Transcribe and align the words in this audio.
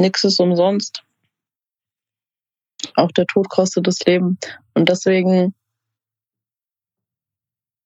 Nichts 0.00 0.24
ist 0.24 0.40
umsonst. 0.40 1.04
Auch 2.94 3.12
der 3.12 3.26
Tod 3.26 3.50
kostet 3.50 3.86
das 3.86 4.00
Leben. 4.00 4.38
Und 4.72 4.88
deswegen 4.88 5.54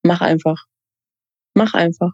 mach 0.04 0.21
einfach. 0.21 0.66
Mach 1.54 1.74
einfach. 1.74 2.12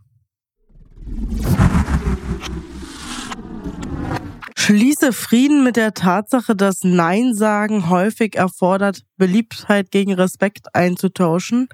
Schließe 4.56 5.12
Frieden 5.12 5.64
mit 5.64 5.76
der 5.76 5.92
Tatsache, 5.92 6.56
dass 6.56 6.82
Nein 6.82 7.34
sagen 7.34 7.90
häufig 7.90 8.36
erfordert, 8.36 9.02
Beliebtheit 9.16 9.90
gegen 9.90 10.14
Respekt 10.14 10.74
einzutauschen. 10.74 11.68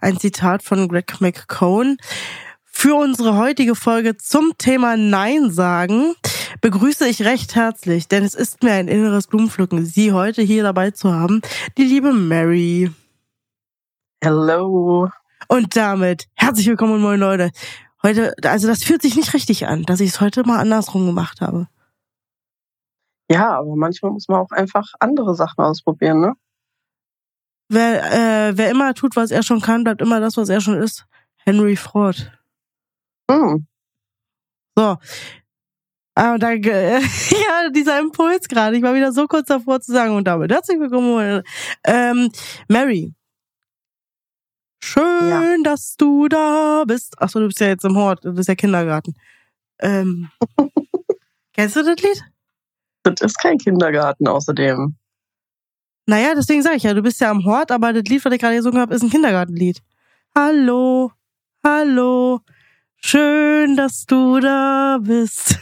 Ein 0.00 0.18
Zitat 0.18 0.64
von 0.64 0.88
Greg 0.88 1.20
McCone. 1.20 1.96
Für 2.80 2.94
unsere 2.94 3.36
heutige 3.36 3.74
Folge 3.74 4.16
zum 4.18 4.52
Thema 4.56 4.96
Nein 4.96 5.50
sagen 5.50 6.14
begrüße 6.60 7.08
ich 7.08 7.24
recht 7.24 7.56
herzlich, 7.56 8.06
denn 8.06 8.22
es 8.22 8.34
ist 8.34 8.62
mir 8.62 8.70
ein 8.74 8.86
inneres 8.86 9.26
Blumenpflücken, 9.26 9.84
Sie 9.84 10.12
heute 10.12 10.42
hier 10.42 10.62
dabei 10.62 10.92
zu 10.92 11.12
haben, 11.12 11.42
die 11.76 11.82
liebe 11.82 12.12
Mary. 12.12 12.92
Hello. 14.22 15.10
Und 15.48 15.74
damit 15.74 16.28
herzlich 16.34 16.68
willkommen, 16.68 17.00
moin 17.00 17.18
Leute. 17.18 17.50
Heute, 18.04 18.32
also 18.44 18.68
das 18.68 18.84
fühlt 18.84 19.02
sich 19.02 19.16
nicht 19.16 19.34
richtig 19.34 19.66
an, 19.66 19.82
dass 19.82 19.98
ich 19.98 20.10
es 20.10 20.20
heute 20.20 20.44
mal 20.44 20.60
andersrum 20.60 21.04
gemacht 21.04 21.40
habe. 21.40 21.66
Ja, 23.28 23.58
aber 23.58 23.74
manchmal 23.74 24.12
muss 24.12 24.28
man 24.28 24.38
auch 24.38 24.52
einfach 24.52 24.86
andere 25.00 25.34
Sachen 25.34 25.64
ausprobieren, 25.64 26.20
ne? 26.20 26.34
Wer, 27.68 28.50
äh, 28.50 28.56
wer 28.56 28.70
immer 28.70 28.94
tut, 28.94 29.16
was 29.16 29.32
er 29.32 29.42
schon 29.42 29.60
kann, 29.60 29.82
bleibt 29.82 30.00
immer 30.00 30.20
das, 30.20 30.36
was 30.36 30.48
er 30.48 30.60
schon 30.60 30.80
ist. 30.80 31.06
Henry 31.38 31.74
Ford. 31.74 32.37
Hm. 33.30 33.66
So. 34.76 34.96
Aber 36.14 36.38
da, 36.38 36.50
ja, 36.52 37.70
dieser 37.70 38.00
Impuls 38.00 38.48
gerade. 38.48 38.76
Ich 38.76 38.82
war 38.82 38.94
wieder 38.94 39.12
so 39.12 39.26
kurz 39.26 39.46
davor 39.46 39.80
zu 39.80 39.92
sagen 39.92 40.16
und 40.16 40.24
damit 40.24 40.50
herzlich 40.50 40.80
willkommen. 40.80 41.42
Ähm, 41.84 42.30
Mary. 42.68 43.14
Schön, 44.82 45.28
ja. 45.28 45.56
dass 45.62 45.96
du 45.96 46.28
da 46.28 46.84
bist. 46.86 47.20
Achso, 47.20 47.40
du 47.40 47.46
bist 47.46 47.60
ja 47.60 47.68
jetzt 47.68 47.84
im 47.84 47.96
Hort. 47.96 48.24
Das 48.24 48.38
ist 48.38 48.48
ja 48.48 48.54
Kindergarten. 48.54 49.14
Ähm, 49.80 50.30
kennst 51.52 51.76
du 51.76 51.84
das 51.84 52.02
Lied? 52.02 52.22
Das 53.02 53.20
ist 53.20 53.38
kein 53.38 53.58
Kindergarten 53.58 54.26
außerdem. 54.26 54.96
Naja, 56.06 56.34
deswegen 56.34 56.62
sage 56.62 56.76
ich 56.76 56.84
ja, 56.84 56.94
du 56.94 57.02
bist 57.02 57.20
ja 57.20 57.30
am 57.30 57.44
Hort, 57.44 57.70
aber 57.70 57.92
das 57.92 58.04
Lied, 58.04 58.24
was 58.24 58.32
ich 58.32 58.40
gerade 58.40 58.56
gesungen 58.56 58.80
habe, 58.80 58.94
ist 58.94 59.02
ein 59.02 59.10
Kindergartenlied. 59.10 59.82
Hallo, 60.34 61.12
hallo, 61.62 62.40
schön, 63.00 63.76
dass 63.76 64.06
du 64.06 64.40
da 64.40 64.98
bist. 65.00 65.58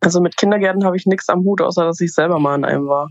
Also 0.00 0.20
mit 0.20 0.36
Kindergärten 0.36 0.84
habe 0.84 0.96
ich 0.96 1.06
nichts 1.06 1.28
am 1.28 1.44
Hut, 1.44 1.60
außer 1.60 1.84
dass 1.84 2.00
ich 2.00 2.12
selber 2.12 2.38
mal 2.38 2.54
in 2.54 2.64
einem 2.64 2.88
war. 2.88 3.10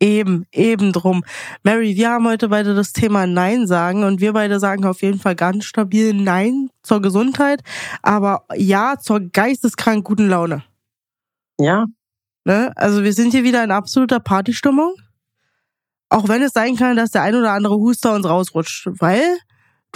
Eben, 0.00 0.46
eben 0.52 0.92
drum. 0.92 1.24
Mary, 1.62 1.96
wir 1.96 2.10
haben 2.10 2.26
heute 2.26 2.48
beide 2.48 2.74
das 2.74 2.92
Thema 2.92 3.26
Nein 3.26 3.66
sagen 3.66 4.04
und 4.04 4.20
wir 4.20 4.32
beide 4.32 4.60
sagen 4.60 4.84
auf 4.84 5.02
jeden 5.02 5.18
Fall 5.18 5.34
ganz 5.34 5.64
stabil 5.64 6.12
Nein 6.12 6.70
zur 6.82 7.00
Gesundheit, 7.00 7.62
aber 8.02 8.44
Ja 8.54 8.98
zur 8.98 9.20
geisteskrank 9.20 10.04
guten 10.04 10.28
Laune. 10.28 10.64
Ja, 11.58 11.86
Ne? 12.46 12.70
Also 12.76 13.02
wir 13.02 13.12
sind 13.12 13.32
hier 13.32 13.42
wieder 13.42 13.64
in 13.64 13.72
absoluter 13.72 14.20
Partystimmung. 14.20 14.94
Auch 16.08 16.28
wenn 16.28 16.42
es 16.42 16.52
sein 16.52 16.76
kann, 16.76 16.96
dass 16.96 17.10
der 17.10 17.22
ein 17.22 17.34
oder 17.34 17.50
andere 17.50 17.74
Huster 17.74 18.14
uns 18.14 18.24
rausrutscht. 18.24 18.86
Weil 19.00 19.36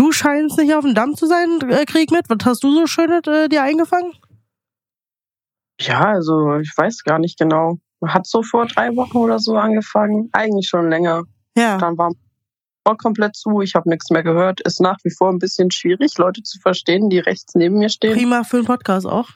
du 0.00 0.12
scheinst 0.12 0.56
nicht 0.58 0.74
auf 0.74 0.84
dem 0.84 0.94
Damm 0.94 1.14
zu 1.14 1.26
sein, 1.26 1.60
äh, 1.68 1.84
Krieg 1.84 2.10
mit. 2.10 2.28
Was 2.30 2.38
hast 2.44 2.64
du 2.64 2.72
so 2.72 2.86
Schönes 2.86 3.26
äh, 3.26 3.48
dir 3.48 3.62
eingefangen? 3.62 4.14
Ja, 5.78 6.00
also 6.12 6.56
ich 6.56 6.72
weiß 6.74 7.04
gar 7.04 7.18
nicht 7.18 7.38
genau. 7.38 7.78
Hat 8.04 8.26
so 8.26 8.42
vor 8.42 8.66
drei 8.66 8.96
Wochen 8.96 9.18
oder 9.18 9.38
so 9.38 9.56
angefangen. 9.56 10.30
Eigentlich 10.32 10.68
schon 10.68 10.88
länger. 10.88 11.24
Ja. 11.54 11.76
Dann 11.76 11.98
war 11.98 12.12
komplett 12.96 13.36
zu. 13.36 13.60
Ich 13.60 13.74
habe 13.74 13.88
nichts 13.88 14.10
mehr 14.10 14.22
gehört. 14.22 14.60
Ist 14.62 14.80
nach 14.80 14.96
wie 15.04 15.14
vor 15.16 15.28
ein 15.28 15.38
bisschen 15.38 15.70
schwierig, 15.70 16.16
Leute 16.18 16.42
zu 16.42 16.58
verstehen, 16.60 17.08
die 17.08 17.18
rechts 17.18 17.54
neben 17.54 17.78
mir 17.78 17.90
stehen. 17.90 18.16
Prima 18.16 18.42
für 18.42 18.56
einen 18.56 18.66
Podcast 18.66 19.06
auch. 19.06 19.28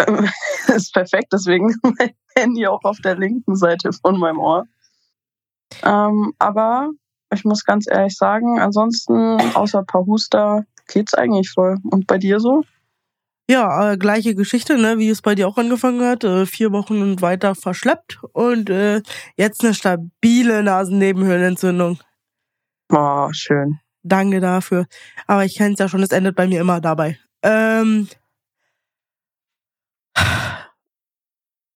ist 0.68 0.92
perfekt, 0.92 1.32
deswegen 1.32 1.74
mein 1.82 2.12
Handy 2.36 2.66
auch 2.66 2.82
auf 2.82 2.98
der 2.98 3.16
linken 3.16 3.56
Seite 3.56 3.90
von 3.92 4.18
meinem 4.18 4.38
Ohr. 4.38 4.64
Ähm, 5.82 6.34
aber 6.38 6.90
ich 7.32 7.44
muss 7.44 7.64
ganz 7.64 7.86
ehrlich 7.90 8.16
sagen, 8.16 8.58
ansonsten, 8.58 9.40
außer 9.54 9.80
ein 9.80 9.86
paar 9.86 10.06
Huster, 10.06 10.64
geht's 10.86 11.14
eigentlich 11.14 11.50
voll. 11.50 11.76
Und 11.90 12.06
bei 12.06 12.18
dir 12.18 12.40
so? 12.40 12.64
Ja, 13.50 13.92
äh, 13.92 13.96
gleiche 13.96 14.34
Geschichte, 14.34 14.76
ne, 14.78 14.98
wie 14.98 15.08
es 15.08 15.22
bei 15.22 15.34
dir 15.34 15.48
auch 15.48 15.56
angefangen 15.56 16.06
hat. 16.06 16.24
Äh, 16.24 16.44
vier 16.44 16.70
Wochen 16.72 17.00
und 17.00 17.22
weiter 17.22 17.54
verschleppt 17.54 18.20
und 18.32 18.68
äh, 18.68 19.02
jetzt 19.36 19.64
eine 19.64 19.72
stabile 19.72 20.62
Nasennebenhöhlenentzündung. 20.62 21.98
Oh, 22.90 23.28
schön. 23.32 23.78
Danke 24.02 24.40
dafür. 24.40 24.86
Aber 25.26 25.44
ich 25.44 25.56
kenne 25.56 25.74
es 25.74 25.78
ja 25.78 25.88
schon, 25.88 26.02
es 26.02 26.10
endet 26.10 26.36
bei 26.36 26.46
mir 26.46 26.60
immer 26.60 26.80
dabei. 26.80 27.18
Ähm, 27.42 28.08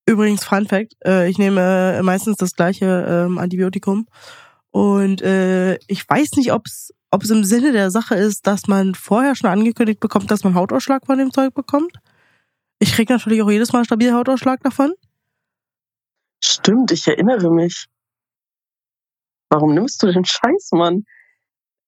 Übrigens, 0.04 0.44
Fun 0.44 0.66
Fact, 0.66 0.94
äh, 1.06 1.28
ich 1.30 1.38
nehme 1.38 1.96
äh, 1.98 2.02
meistens 2.02 2.36
das 2.36 2.54
gleiche 2.54 2.86
ähm, 3.08 3.38
Antibiotikum. 3.38 4.06
Und 4.72 5.22
äh, 5.22 5.76
ich 5.86 6.08
weiß 6.08 6.32
nicht, 6.32 6.52
ob 6.52 6.66
es 6.66 6.92
ob 7.14 7.22
es 7.22 7.30
im 7.30 7.44
Sinne 7.44 7.72
der 7.72 7.90
Sache 7.90 8.14
ist, 8.14 8.46
dass 8.46 8.66
man 8.68 8.94
vorher 8.94 9.36
schon 9.36 9.50
angekündigt 9.50 10.00
bekommt, 10.00 10.30
dass 10.30 10.44
man 10.44 10.54
Hautausschlag 10.54 11.04
von 11.04 11.18
dem 11.18 11.30
Zeug 11.30 11.52
bekommt. 11.52 11.92
Ich 12.78 12.94
krieg 12.94 13.10
natürlich 13.10 13.42
auch 13.42 13.50
jedes 13.50 13.72
Mal 13.72 13.84
stabil 13.84 14.14
Hautausschlag 14.14 14.60
davon. 14.62 14.94
Stimmt, 16.42 16.90
ich 16.90 17.06
erinnere 17.06 17.52
mich. 17.52 17.86
Warum 19.50 19.74
nimmst 19.74 20.02
du 20.02 20.10
den 20.10 20.24
Scheiß, 20.24 20.70
Mann? 20.72 21.04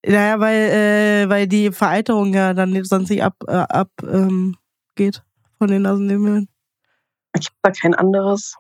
Naja, 0.07 0.39
weil, 0.39 0.57
äh, 0.57 1.29
weil 1.31 1.47
die 1.49 1.73
Vereiterung 1.73 2.35
ja 2.35 2.53
dann 2.53 2.85
sonst 2.85 3.09
nicht 3.09 3.23
ab, 3.23 3.37
äh, 3.49 3.53
ab 3.53 3.89
ähm, 4.03 4.57
geht 4.95 5.25
von 5.57 5.69
den 5.69 5.83
Nasennebenhöhlen. 5.83 6.49
Ich 7.39 7.47
habe 7.47 7.57
da 7.63 7.71
kein 7.71 7.95
anderes. 7.95 8.57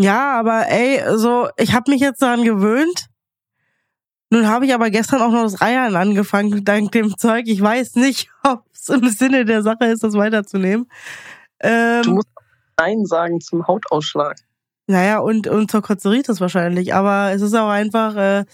Ja, 0.00 0.36
aber 0.36 0.66
ey, 0.68 1.16
so, 1.16 1.48
ich 1.56 1.72
habe 1.72 1.92
mich 1.92 2.00
jetzt 2.00 2.20
daran 2.20 2.42
gewöhnt. 2.42 3.09
Nun 4.30 4.46
habe 4.46 4.64
ich 4.66 4.74
aber 4.74 4.90
gestern 4.90 5.22
auch 5.22 5.32
noch 5.32 5.42
das 5.42 5.60
Reiern 5.60 5.96
angefangen, 5.96 6.64
dank 6.64 6.92
dem 6.92 7.16
Zeug. 7.18 7.44
Ich 7.46 7.60
weiß 7.60 7.96
nicht, 7.96 8.30
ob 8.44 8.64
es 8.72 8.88
im 8.88 9.08
Sinne 9.08 9.44
der 9.44 9.62
Sache 9.62 9.86
ist, 9.86 10.02
das 10.02 10.14
weiterzunehmen. 10.14 10.88
Ähm, 11.60 12.02
du 12.02 12.10
musst 12.12 12.28
Nein 12.78 13.04
sagen 13.04 13.40
zum 13.40 13.66
Hautausschlag. 13.66 14.36
Naja, 14.86 15.18
und, 15.18 15.46
und 15.46 15.70
zur 15.70 15.82
Kotzeritis 15.82 16.40
wahrscheinlich. 16.40 16.94
Aber 16.94 17.32
es 17.32 17.42
ist 17.42 17.54
auch 17.54 17.68
einfach, 17.68 18.16
äh, 18.16 18.44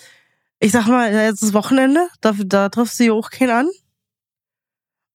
ich 0.59 0.73
sag 0.73 0.87
mal, 0.89 1.13
jetzt 1.13 1.43
ist 1.43 1.55
Wochenende, 1.55 2.09
da, 2.21 2.33
da 2.33 2.69
triffst 2.69 2.99
du 2.99 3.05
ja 3.05 3.13
auch 3.13 3.31
keinen 3.31 3.51
an. 3.51 3.69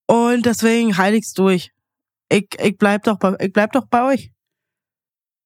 Und 0.08 0.46
deswegen 0.46 0.98
heiligst 0.98 1.38
durch 1.38 1.72
ich, 2.32 2.48
ich 2.60 2.78
bleib 2.78 3.04
doch 3.04 3.18
bei, 3.20 3.36
ich 3.40 3.52
bleib 3.52 3.74
doch 3.74 3.86
bei 3.86 4.14
euch. 4.14 4.32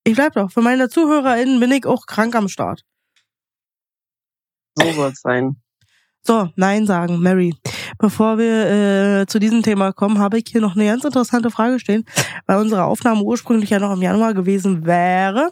Ich 0.04 0.16
bleib 0.16 0.34
doch. 0.34 0.52
Für 0.52 0.62
meine 0.62 0.88
ZuhörerInnen 0.88 1.60
bin 1.60 1.72
ich 1.72 1.86
auch 1.86 2.06
krank 2.06 2.36
am 2.36 2.48
Start. 2.48 2.86
So 4.76 4.92
soll's 4.92 5.22
sein. 5.22 5.56
So, 6.22 6.50
Nein 6.56 6.88
sagen, 6.88 7.20
Mary. 7.20 7.54
Bevor 8.00 8.38
wir 8.38 9.22
äh, 9.22 9.26
zu 9.28 9.40
diesem 9.40 9.62
Thema 9.62 9.94
kommen, 9.94 10.18
habe 10.18 10.40
ich 10.40 10.46
hier 10.48 10.60
noch 10.60 10.76
eine 10.76 10.86
ganz 10.86 11.04
interessante 11.04 11.52
Frage 11.52 11.80
stehen, 11.80 12.04
weil 12.48 12.58
unsere 12.58 12.86
Aufnahme 12.86 13.22
ursprünglich 13.22 13.70
ja 13.70 13.80
noch 13.80 13.94
im 13.94 14.02
Januar 14.02 14.34
gewesen 14.34 14.86
wäre. 14.86 15.52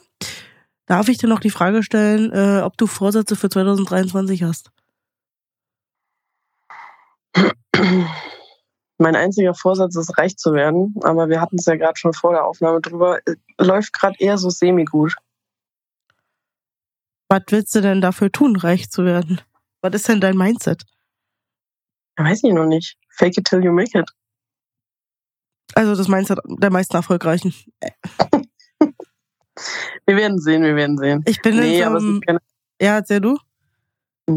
Darf 0.87 1.07
ich 1.09 1.17
dir 1.17 1.27
noch 1.27 1.39
die 1.39 1.51
Frage 1.51 1.83
stellen, 1.83 2.31
äh, 2.33 2.61
ob 2.61 2.75
du 2.77 2.87
Vorsätze 2.87 3.35
für 3.35 3.49
2023 3.49 4.43
hast? 4.43 4.71
Mein 8.97 9.15
einziger 9.15 9.53
Vorsatz 9.53 9.95
ist, 9.95 10.17
reich 10.17 10.37
zu 10.37 10.53
werden, 10.53 10.95
aber 11.03 11.29
wir 11.29 11.41
hatten 11.41 11.57
es 11.57 11.65
ja 11.65 11.75
gerade 11.75 11.97
schon 11.97 12.13
vor 12.13 12.31
der 12.31 12.45
Aufnahme 12.45 12.81
drüber. 12.81 13.19
Läuft 13.59 13.93
gerade 13.93 14.15
eher 14.19 14.37
so 14.37 14.49
semi-gut. 14.49 15.15
Was 17.29 17.43
willst 17.49 17.73
du 17.75 17.81
denn 17.81 18.01
dafür 18.01 18.31
tun, 18.31 18.55
reich 18.55 18.89
zu 18.89 19.05
werden? 19.05 19.41
Was 19.81 19.93
ist 19.93 20.07
denn 20.07 20.21
dein 20.21 20.37
Mindset? 20.37 20.83
Weiß 22.15 22.43
ich 22.43 22.53
noch 22.53 22.65
nicht. 22.65 22.97
Fake 23.09 23.37
it 23.37 23.45
till 23.45 23.63
you 23.63 23.71
make 23.71 23.97
it. 23.97 24.09
Also 25.75 25.95
das 25.95 26.07
Mindset 26.07 26.39
der 26.45 26.69
meisten 26.69 26.95
Erfolgreichen. 26.95 27.53
wir 30.05 30.15
werden 30.15 30.39
sehen, 30.39 30.63
wir 30.63 30.75
werden 30.75 30.97
sehen. 30.97 31.23
Ich 31.25 31.41
bin 31.41 31.55
nee, 31.55 31.81
in 31.81 31.89
so 31.89 31.97
einem, 31.97 32.39
Ja, 32.79 32.95
erzähl 32.95 33.21
du 33.21 33.37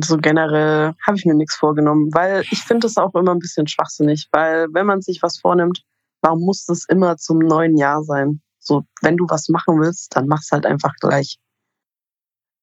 so 0.02 0.16
generell 0.16 0.94
habe 1.06 1.16
ich 1.16 1.24
mir 1.24 1.34
nichts 1.34 1.56
vorgenommen, 1.56 2.10
weil 2.12 2.42
ich 2.50 2.62
finde 2.62 2.86
es 2.86 2.96
auch 2.96 3.14
immer 3.14 3.32
ein 3.32 3.38
bisschen 3.38 3.66
schwachsinnig, 3.66 4.28
weil 4.32 4.66
wenn 4.72 4.86
man 4.86 5.00
sich 5.00 5.22
was 5.22 5.38
vornimmt, 5.38 5.82
warum 6.22 6.40
muss 6.40 6.64
das 6.66 6.84
immer 6.88 7.16
zum 7.16 7.38
neuen 7.38 7.76
Jahr 7.76 8.02
sein? 8.02 8.40
So, 8.58 8.82
wenn 9.02 9.16
du 9.16 9.26
was 9.28 9.48
machen 9.48 9.80
willst, 9.80 10.16
dann 10.16 10.26
mach's 10.26 10.50
halt 10.50 10.66
einfach 10.66 10.92
gleich. 11.00 11.38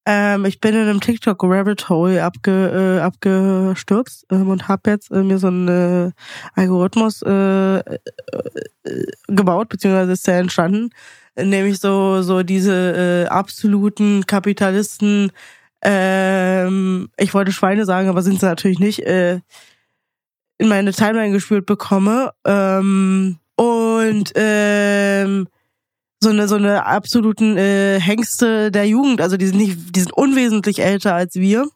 Ähm, 0.05 0.43
ich 0.45 0.59
bin 0.59 0.75
in 0.75 0.81
einem 0.81 0.99
TikTok 0.99 1.41
Rabbit 1.43 1.87
Hole 1.87 2.21
abge, 2.21 2.97
äh, 2.97 3.01
abgestürzt 3.01 4.25
ähm, 4.31 4.49
und 4.49 4.67
habe 4.67 4.91
jetzt 4.91 5.11
äh, 5.11 5.23
mir 5.23 5.37
so 5.39 5.47
einen 5.47 5.67
äh, 5.67 6.11
Algorithmus 6.55 7.21
äh, 7.21 7.77
äh, 7.77 7.99
gebaut, 9.27 9.69
beziehungsweise 9.69 10.11
ist 10.11 10.27
der 10.27 10.39
entstanden, 10.39 10.89
nämlich 11.37 11.79
so 11.79 12.21
so 12.21 12.43
diese 12.43 13.25
äh, 13.25 13.29
absoluten 13.29 14.25
Kapitalisten. 14.25 15.31
Ähm, 15.81 17.09
ich 17.17 17.33
wollte 17.33 17.53
Schweine 17.53 17.85
sagen, 17.85 18.09
aber 18.09 18.21
sind 18.21 18.41
sie 18.41 18.45
natürlich 18.45 18.79
nicht. 18.79 18.99
Äh, 19.05 19.39
in 20.57 20.67
meine 20.67 20.91
Timeline 20.93 21.31
gespürt 21.33 21.65
bekomme 21.65 22.31
ähm, 22.45 23.37
und 23.55 24.31
ähm, 24.35 25.47
so 26.23 26.29
eine 26.29 26.47
so 26.47 26.55
eine 26.55 26.85
absoluten 26.85 27.57
äh, 27.57 27.99
Hengste 27.99 28.71
der 28.71 28.87
Jugend, 28.87 29.21
also 29.21 29.37
die 29.37 29.45
sind 29.45 29.57
nicht, 29.57 29.95
die 29.95 29.99
sind 29.99 30.13
unwesentlich 30.13 30.79
älter 30.79 31.13
als 31.13 31.35
wir. 31.35 31.67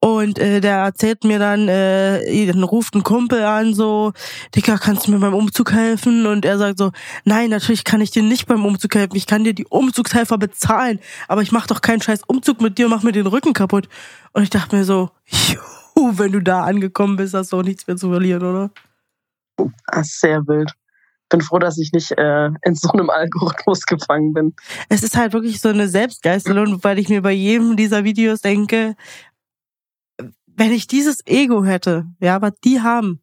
Und 0.00 0.38
äh, 0.38 0.60
der 0.60 0.76
erzählt 0.76 1.24
mir 1.24 1.38
dann, 1.38 1.66
äh, 1.66 2.46
dann 2.46 2.62
ruft 2.62 2.94
ein 2.94 3.04
Kumpel 3.04 3.42
an, 3.42 3.72
so, 3.72 4.12
Dicker, 4.54 4.76
kannst 4.76 5.06
du 5.06 5.12
mir 5.12 5.18
beim 5.18 5.32
Umzug 5.32 5.72
helfen? 5.72 6.26
Und 6.26 6.44
er 6.44 6.58
sagt 6.58 6.76
so, 6.76 6.92
nein, 7.24 7.48
natürlich 7.48 7.84
kann 7.84 8.02
ich 8.02 8.10
dir 8.10 8.22
nicht 8.22 8.46
beim 8.46 8.66
Umzug 8.66 8.94
helfen. 8.96 9.16
Ich 9.16 9.26
kann 9.26 9.44
dir 9.44 9.54
die 9.54 9.64
Umzugshelfer 9.64 10.36
bezahlen, 10.36 10.98
aber 11.26 11.40
ich 11.40 11.52
mach 11.52 11.66
doch 11.66 11.80
keinen 11.80 12.02
scheiß 12.02 12.20
Umzug 12.26 12.60
mit 12.60 12.76
dir 12.76 12.84
und 12.84 12.90
mach 12.90 13.02
mir 13.02 13.12
den 13.12 13.26
Rücken 13.26 13.54
kaputt. 13.54 13.88
Und 14.34 14.42
ich 14.42 14.50
dachte 14.50 14.76
mir 14.76 14.84
so, 14.84 15.08
juhu, 15.24 16.18
wenn 16.18 16.32
du 16.32 16.40
da 16.42 16.64
angekommen 16.64 17.16
bist, 17.16 17.32
hast 17.32 17.52
du 17.52 17.56
auch 17.56 17.62
nichts 17.62 17.86
mehr 17.86 17.96
zu 17.96 18.10
verlieren, 18.10 18.42
oder? 18.42 18.70
Das 19.86 20.08
ist 20.08 20.20
sehr 20.20 20.46
wild 20.46 20.70
bin 21.34 21.40
froh, 21.40 21.58
dass 21.58 21.78
ich 21.78 21.92
nicht 21.92 22.12
äh, 22.12 22.50
in 22.62 22.74
so 22.76 22.90
einem 22.90 23.10
Algorithmus 23.10 23.82
gefangen 23.86 24.32
bin. 24.32 24.54
Es 24.88 25.02
ist 25.02 25.16
halt 25.16 25.32
wirklich 25.32 25.60
so 25.60 25.68
eine 25.68 25.88
Selbstgeißelung, 25.88 26.78
weil 26.84 26.98
ich 26.98 27.08
mir 27.08 27.22
bei 27.22 27.32
jedem 27.32 27.76
dieser 27.76 28.04
Videos 28.04 28.40
denke, 28.40 28.94
wenn 30.46 30.70
ich 30.70 30.86
dieses 30.86 31.26
Ego 31.26 31.64
hätte, 31.64 32.06
ja, 32.20 32.40
was 32.40 32.52
die 32.62 32.80
haben, 32.80 33.20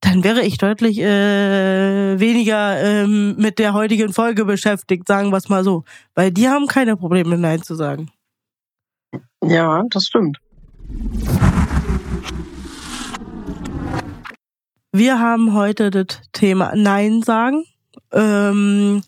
dann 0.00 0.24
wäre 0.24 0.42
ich 0.42 0.58
deutlich 0.58 0.98
äh, 0.98 2.20
weniger 2.20 2.82
ähm, 2.82 3.36
mit 3.38 3.58
der 3.58 3.72
heutigen 3.72 4.12
Folge 4.12 4.44
beschäftigt, 4.44 5.06
sagen 5.06 5.30
wir 5.30 5.38
es 5.38 5.48
mal 5.48 5.64
so. 5.64 5.84
Weil 6.14 6.32
die 6.32 6.48
haben 6.48 6.66
keine 6.66 6.96
Probleme, 6.96 7.38
Nein 7.38 7.62
zu 7.62 7.76
sagen. 7.76 8.10
Ja, 9.42 9.84
das 9.88 10.06
stimmt. 10.06 10.38
Wir 14.94 15.18
haben 15.18 15.54
heute 15.54 15.90
das 15.90 16.20
Thema 16.32 16.72
Nein 16.76 17.22
sagen. 17.22 17.64
Ähm, 18.10 19.02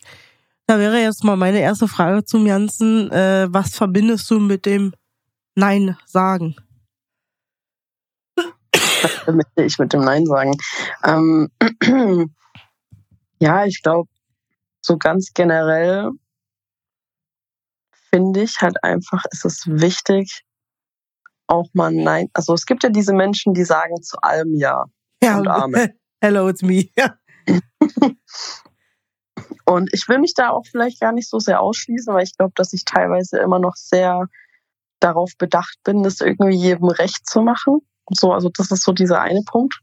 da 0.65 0.79
wäre 0.79 0.99
jetzt 0.99 1.23
mal 1.23 1.35
meine 1.35 1.59
erste 1.59 1.87
Frage 1.87 2.25
zum 2.25 2.47
Jansen. 2.47 3.11
Äh, 3.11 3.45
was 3.51 3.75
verbindest 3.75 4.31
du 4.31 4.39
mit 4.39 4.65
dem 4.65 4.95
Nein 5.53 5.95
sagen? 6.07 6.55
Was 8.35 9.11
verbinde 9.25 9.45
ich 9.57 9.77
mit 9.77 9.93
dem 9.93 10.01
Nein 10.01 10.25
sagen? 10.25 10.57
Ähm, 11.03 11.51
ja, 13.39 13.65
ich 13.65 13.83
glaube, 13.83 14.09
so 14.81 14.97
ganz 14.97 15.33
generell 15.35 16.09
finde 18.09 18.41
ich 18.41 18.59
halt 18.59 18.83
einfach, 18.83 19.23
ist 19.29 19.45
es 19.45 19.67
wichtig, 19.67 20.45
auch 21.45 21.67
mal 21.73 21.91
Nein. 21.91 22.27
Also 22.33 22.55
es 22.55 22.65
gibt 22.65 22.81
ja 22.81 22.89
diese 22.89 23.13
Menschen, 23.13 23.53
die 23.53 23.65
sagen 23.65 24.01
zu 24.01 24.17
allem 24.23 24.55
Ja 24.55 24.85
ja, 25.23 25.37
und 25.37 25.47
Amen. 25.47 25.93
Hello, 26.21 26.49
it's 26.49 26.61
me. 26.61 26.89
Ja. 26.97 27.15
und 29.65 29.93
ich 29.93 30.07
will 30.07 30.17
mich 30.17 30.33
da 30.33 30.49
auch 30.49 30.63
vielleicht 30.65 30.99
gar 30.99 31.11
nicht 31.11 31.29
so 31.29 31.37
sehr 31.37 31.61
ausschließen, 31.61 32.11
weil 32.11 32.23
ich 32.23 32.35
glaube, 32.35 32.53
dass 32.55 32.73
ich 32.73 32.85
teilweise 32.85 33.37
immer 33.37 33.59
noch 33.59 33.75
sehr 33.75 34.27
darauf 34.99 35.33
bedacht 35.37 35.77
bin, 35.83 36.01
das 36.01 36.21
irgendwie 36.21 36.57
jedem 36.57 36.87
recht 36.87 37.27
zu 37.27 37.41
machen. 37.41 37.81
So, 38.09 38.31
also 38.33 38.49
das 38.49 38.71
ist 38.71 38.83
so 38.83 38.93
dieser 38.93 39.21
eine 39.21 39.43
Punkt. 39.45 39.79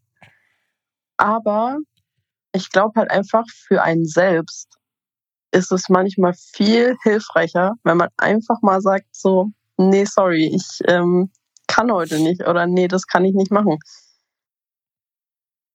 Aber 1.16 1.78
ich 2.52 2.70
glaube 2.70 2.98
halt 2.98 3.10
einfach 3.10 3.44
für 3.48 3.82
einen 3.82 4.04
selbst 4.04 4.76
ist 5.52 5.70
es 5.70 5.88
manchmal 5.88 6.32
viel 6.34 6.96
hilfreicher, 7.02 7.74
wenn 7.84 7.98
man 7.98 8.08
einfach 8.16 8.60
mal 8.62 8.80
sagt 8.80 9.06
so, 9.12 9.50
nee, 9.76 10.04
sorry, 10.04 10.50
ich 10.54 10.80
ähm, 10.86 11.30
kann 11.66 11.92
heute 11.92 12.18
nicht 12.18 12.46
oder 12.46 12.66
nee, 12.66 12.88
das 12.88 13.06
kann 13.06 13.24
ich 13.24 13.34
nicht 13.34 13.50
machen. 13.50 13.78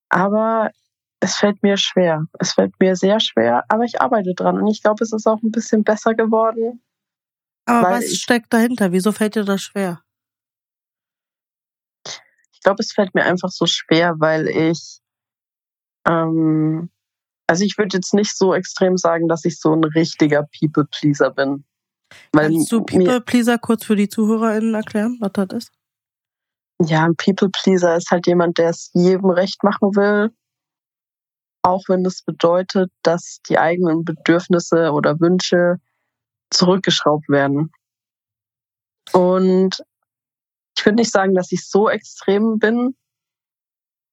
Aber 0.09 0.71
es 1.19 1.35
fällt 1.35 1.63
mir 1.63 1.77
schwer. 1.77 2.25
Es 2.39 2.53
fällt 2.53 2.79
mir 2.79 2.95
sehr 2.95 3.19
schwer, 3.19 3.63
aber 3.69 3.83
ich 3.83 4.01
arbeite 4.01 4.33
dran 4.33 4.57
und 4.57 4.67
ich 4.67 4.81
glaube, 4.81 5.03
es 5.03 5.11
ist 5.11 5.27
auch 5.27 5.41
ein 5.41 5.51
bisschen 5.51 5.83
besser 5.83 6.13
geworden. 6.13 6.81
Aber 7.65 7.91
was 7.91 8.15
steckt 8.15 8.53
dahinter? 8.53 8.91
Wieso 8.91 9.11
fällt 9.11 9.35
dir 9.35 9.43
das 9.43 9.61
schwer? 9.61 10.01
Ich 12.53 12.61
glaube, 12.63 12.81
es 12.81 12.93
fällt 12.93 13.13
mir 13.13 13.23
einfach 13.23 13.49
so 13.49 13.65
schwer, 13.65 14.15
weil 14.19 14.47
ich, 14.47 14.99
ähm, 16.07 16.89
also 17.47 17.63
ich 17.63 17.77
würde 17.77 17.97
jetzt 17.97 18.13
nicht 18.13 18.37
so 18.37 18.53
extrem 18.53 18.97
sagen, 18.97 19.27
dass 19.27 19.45
ich 19.45 19.59
so 19.59 19.73
ein 19.73 19.83
richtiger 19.83 20.47
People-Pleaser 20.59 21.31
bin. 21.31 21.65
Weil 22.31 22.51
Kannst 22.51 22.71
du 22.71 22.83
People-Pleaser 22.83 23.57
kurz 23.57 23.85
für 23.85 23.95
die 23.95 24.09
ZuhörerInnen 24.09 24.73
erklären, 24.73 25.17
was 25.19 25.31
das 25.33 25.47
ist? 25.51 25.76
Ja, 26.79 27.05
ein 27.05 27.15
People-Pleaser 27.15 27.97
ist 27.97 28.11
halt 28.11 28.27
jemand, 28.27 28.57
der 28.57 28.69
es 28.69 28.91
jedem 28.93 29.29
recht 29.29 29.63
machen 29.63 29.95
will, 29.95 30.31
auch 31.63 31.83
wenn 31.87 32.05
es 32.05 32.17
das 32.17 32.23
bedeutet, 32.23 32.91
dass 33.03 33.39
die 33.49 33.57
eigenen 33.57 34.05
Bedürfnisse 34.05 34.91
oder 34.91 35.19
Wünsche 35.19 35.77
zurückgeschraubt 36.49 37.27
werden. 37.29 37.71
Und 39.11 39.81
ich 40.77 40.85
würde 40.85 40.97
nicht 40.97 41.11
sagen, 41.11 41.33
dass 41.33 41.51
ich 41.51 41.67
so 41.67 41.89
extrem 41.89 42.59
bin, 42.59 42.95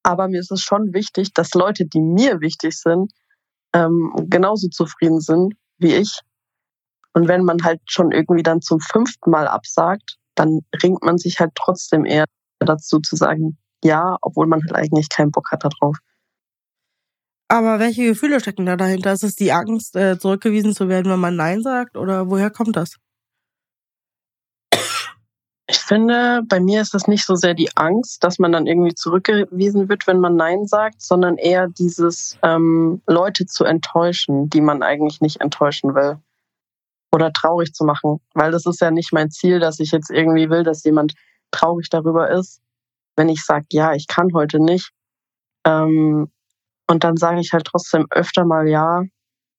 aber 0.02 0.28
mir 0.28 0.40
ist 0.40 0.50
es 0.50 0.60
schon 0.60 0.92
wichtig, 0.92 1.32
dass 1.34 1.54
Leute, 1.54 1.86
die 1.86 2.00
mir 2.00 2.40
wichtig 2.40 2.78
sind, 2.78 3.12
ähm, 3.74 4.12
genauso 4.28 4.68
zufrieden 4.68 5.20
sind 5.20 5.54
wie 5.78 5.94
ich. 5.94 6.20
Und 7.12 7.28
wenn 7.28 7.44
man 7.44 7.62
halt 7.62 7.80
schon 7.86 8.10
irgendwie 8.10 8.42
dann 8.42 8.60
zum 8.60 8.80
fünften 8.80 9.30
Mal 9.30 9.46
absagt, 9.46 10.16
dann 10.34 10.60
ringt 10.82 11.02
man 11.02 11.18
sich 11.18 11.38
halt 11.40 11.52
trotzdem 11.54 12.04
eher 12.04 12.24
dazu 12.64 13.00
zu 13.00 13.16
sagen, 13.16 13.58
ja, 13.82 14.16
obwohl 14.22 14.46
man 14.46 14.60
halt 14.62 14.74
eigentlich 14.74 15.08
keinen 15.08 15.30
Bock 15.30 15.50
hat 15.52 15.64
darauf. 15.64 15.98
Aber 17.48 17.78
welche 17.78 18.06
Gefühle 18.06 18.40
stecken 18.40 18.66
da 18.66 18.76
dahinter? 18.76 19.12
Ist 19.12 19.22
es 19.22 19.36
die 19.36 19.52
Angst, 19.52 19.96
äh, 19.96 20.18
zurückgewiesen 20.18 20.74
zu 20.74 20.88
werden, 20.88 21.12
wenn 21.12 21.20
man 21.20 21.36
Nein 21.36 21.62
sagt? 21.62 21.96
Oder 21.96 22.30
woher 22.30 22.50
kommt 22.50 22.76
das? 22.76 22.96
Ich 25.66 25.78
finde, 25.78 26.42
bei 26.46 26.60
mir 26.60 26.82
ist 26.82 26.94
das 26.94 27.06
nicht 27.06 27.24
so 27.24 27.36
sehr 27.36 27.54
die 27.54 27.74
Angst, 27.74 28.22
dass 28.22 28.38
man 28.38 28.52
dann 28.52 28.66
irgendwie 28.66 28.94
zurückgewiesen 28.94 29.88
wird, 29.88 30.06
wenn 30.06 30.18
man 30.18 30.36
Nein 30.36 30.66
sagt, 30.66 31.00
sondern 31.00 31.36
eher 31.36 31.68
dieses 31.68 32.38
ähm, 32.42 33.02
Leute 33.06 33.46
zu 33.46 33.64
enttäuschen, 33.64 34.50
die 34.50 34.60
man 34.60 34.82
eigentlich 34.82 35.20
nicht 35.20 35.40
enttäuschen 35.40 35.94
will. 35.94 36.18
Oder 37.12 37.32
traurig 37.32 37.72
zu 37.72 37.84
machen. 37.84 38.20
Weil 38.34 38.50
das 38.50 38.66
ist 38.66 38.80
ja 38.80 38.90
nicht 38.90 39.12
mein 39.12 39.30
Ziel, 39.30 39.60
dass 39.60 39.80
ich 39.80 39.90
jetzt 39.90 40.10
irgendwie 40.10 40.50
will, 40.50 40.64
dass 40.64 40.84
jemand 40.84 41.14
traurig 41.54 41.88
darüber 41.90 42.30
ist, 42.30 42.60
wenn 43.16 43.28
ich 43.28 43.44
sage, 43.44 43.66
ja, 43.70 43.94
ich 43.94 44.06
kann 44.06 44.32
heute 44.34 44.60
nicht. 44.60 44.90
Ähm, 45.66 46.30
und 46.88 47.04
dann 47.04 47.16
sage 47.16 47.40
ich 47.40 47.52
halt 47.52 47.64
trotzdem 47.64 48.06
öfter 48.10 48.44
mal 48.44 48.68
ja, 48.68 49.02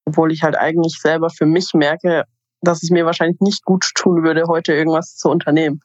obwohl 0.06 0.32
ich 0.32 0.44
halt 0.44 0.58
eigentlich 0.58 1.00
selber 1.02 1.30
für 1.30 1.46
mich 1.46 1.74
merke, 1.74 2.26
dass 2.62 2.84
es 2.84 2.90
mir 2.90 3.06
wahrscheinlich 3.06 3.40
nicht 3.42 3.64
gut 3.66 3.90
tun 3.96 4.24
würde, 4.24 4.44
heute 4.48 4.74
irgendwas 4.74 5.16
zu 5.16 5.30
unternehmen. 5.30 5.82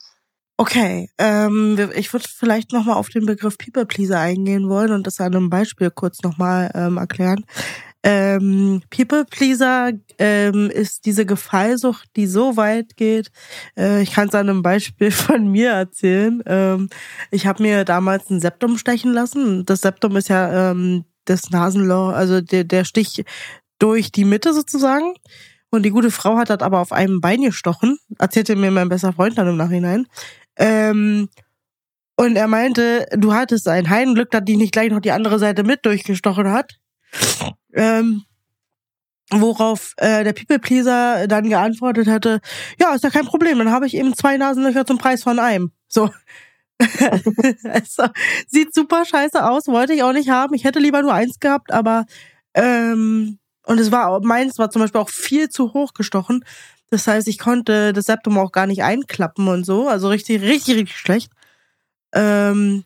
Okay, 0.58 1.08
ähm, 1.16 1.78
ich 1.94 2.12
würde 2.12 2.26
vielleicht 2.28 2.72
nochmal 2.72 2.96
auf 2.96 3.08
den 3.08 3.24
Begriff 3.24 3.56
People 3.56 3.86
Pleaser 3.86 4.20
eingehen 4.20 4.68
wollen 4.68 4.92
und 4.92 5.06
das 5.06 5.18
an 5.18 5.34
einem 5.34 5.48
Beispiel 5.48 5.90
kurz 5.90 6.22
nochmal 6.22 6.70
ähm, 6.74 6.98
erklären. 6.98 7.46
Ähm, 8.02 8.82
People 8.88 9.26
Pleaser 9.26 9.92
ähm, 10.18 10.70
ist 10.70 11.04
diese 11.04 11.26
Gefallsucht, 11.26 12.08
die 12.16 12.26
so 12.26 12.56
weit 12.56 12.96
geht. 12.96 13.30
Äh, 13.76 14.02
ich 14.02 14.12
kann 14.12 14.28
es 14.28 14.34
an 14.34 14.48
einem 14.48 14.62
Beispiel 14.62 15.10
von 15.10 15.48
mir 15.48 15.70
erzählen. 15.70 16.42
Ähm, 16.46 16.88
ich 17.30 17.46
habe 17.46 17.62
mir 17.62 17.84
damals 17.84 18.30
ein 18.30 18.40
Septum 18.40 18.78
stechen 18.78 19.12
lassen. 19.12 19.66
Das 19.66 19.82
Septum 19.82 20.16
ist 20.16 20.28
ja 20.28 20.70
ähm, 20.70 21.04
das 21.26 21.50
Nasenloch, 21.50 22.12
also 22.12 22.40
der, 22.40 22.64
der 22.64 22.84
Stich 22.84 23.24
durch 23.78 24.10
die 24.12 24.24
Mitte 24.24 24.54
sozusagen. 24.54 25.14
Und 25.70 25.84
die 25.84 25.90
gute 25.90 26.10
Frau 26.10 26.36
hat 26.36 26.50
das 26.50 26.60
aber 26.60 26.80
auf 26.80 26.92
einem 26.92 27.20
Bein 27.20 27.42
gestochen, 27.42 27.98
erzählte 28.18 28.56
mir 28.56 28.70
mein 28.70 28.88
bester 28.88 29.12
Freund 29.12 29.38
dann 29.38 29.48
im 29.48 29.56
Nachhinein. 29.56 30.06
Ähm, 30.56 31.28
und 32.16 32.36
er 32.36 32.48
meinte, 32.48 33.06
du 33.12 33.32
hattest 33.32 33.68
ein 33.68 33.88
Heidenglück, 33.88 34.30
dass 34.30 34.44
die 34.44 34.56
nicht 34.56 34.72
gleich 34.72 34.90
noch 34.90 35.00
die 35.00 35.12
andere 35.12 35.38
Seite 35.38 35.64
mit 35.64 35.86
durchgestochen 35.86 36.50
hat. 36.50 36.80
Ähm, 37.72 38.24
worauf 39.30 39.94
äh, 39.96 40.24
der 40.24 40.32
People 40.32 40.58
Pleaser 40.58 41.28
dann 41.28 41.48
geantwortet 41.48 42.08
hatte, 42.08 42.40
ja, 42.80 42.94
ist 42.94 43.04
ja 43.04 43.10
kein 43.10 43.26
Problem, 43.26 43.58
dann 43.58 43.70
habe 43.70 43.86
ich 43.86 43.94
eben 43.94 44.14
zwei 44.14 44.36
Nasenlöcher 44.36 44.84
zum 44.84 44.98
Preis 44.98 45.22
von 45.22 45.38
einem. 45.38 45.72
So. 45.88 46.10
also, 47.64 48.04
sieht 48.48 48.74
super 48.74 49.04
scheiße 49.04 49.44
aus, 49.48 49.68
wollte 49.68 49.92
ich 49.92 50.02
auch 50.02 50.12
nicht 50.12 50.30
haben. 50.30 50.54
Ich 50.54 50.64
hätte 50.64 50.78
lieber 50.78 51.02
nur 51.02 51.12
eins 51.12 51.38
gehabt, 51.38 51.72
aber 51.72 52.06
ähm, 52.54 53.38
und 53.66 53.78
es 53.78 53.92
war 53.92 54.20
meins 54.20 54.58
war 54.58 54.70
zum 54.70 54.82
Beispiel 54.82 55.00
auch 55.00 55.10
viel 55.10 55.48
zu 55.48 55.74
hoch 55.74 55.92
gestochen. 55.94 56.44
Das 56.90 57.06
heißt, 57.06 57.28
ich 57.28 57.38
konnte 57.38 57.92
das 57.92 58.06
Septum 58.06 58.38
auch 58.38 58.50
gar 58.50 58.66
nicht 58.66 58.82
einklappen 58.82 59.46
und 59.46 59.64
so. 59.64 59.88
Also 59.88 60.08
richtig, 60.08 60.42
richtig, 60.42 60.76
richtig 60.76 60.98
schlecht. 60.98 61.30
Ähm, 62.12 62.84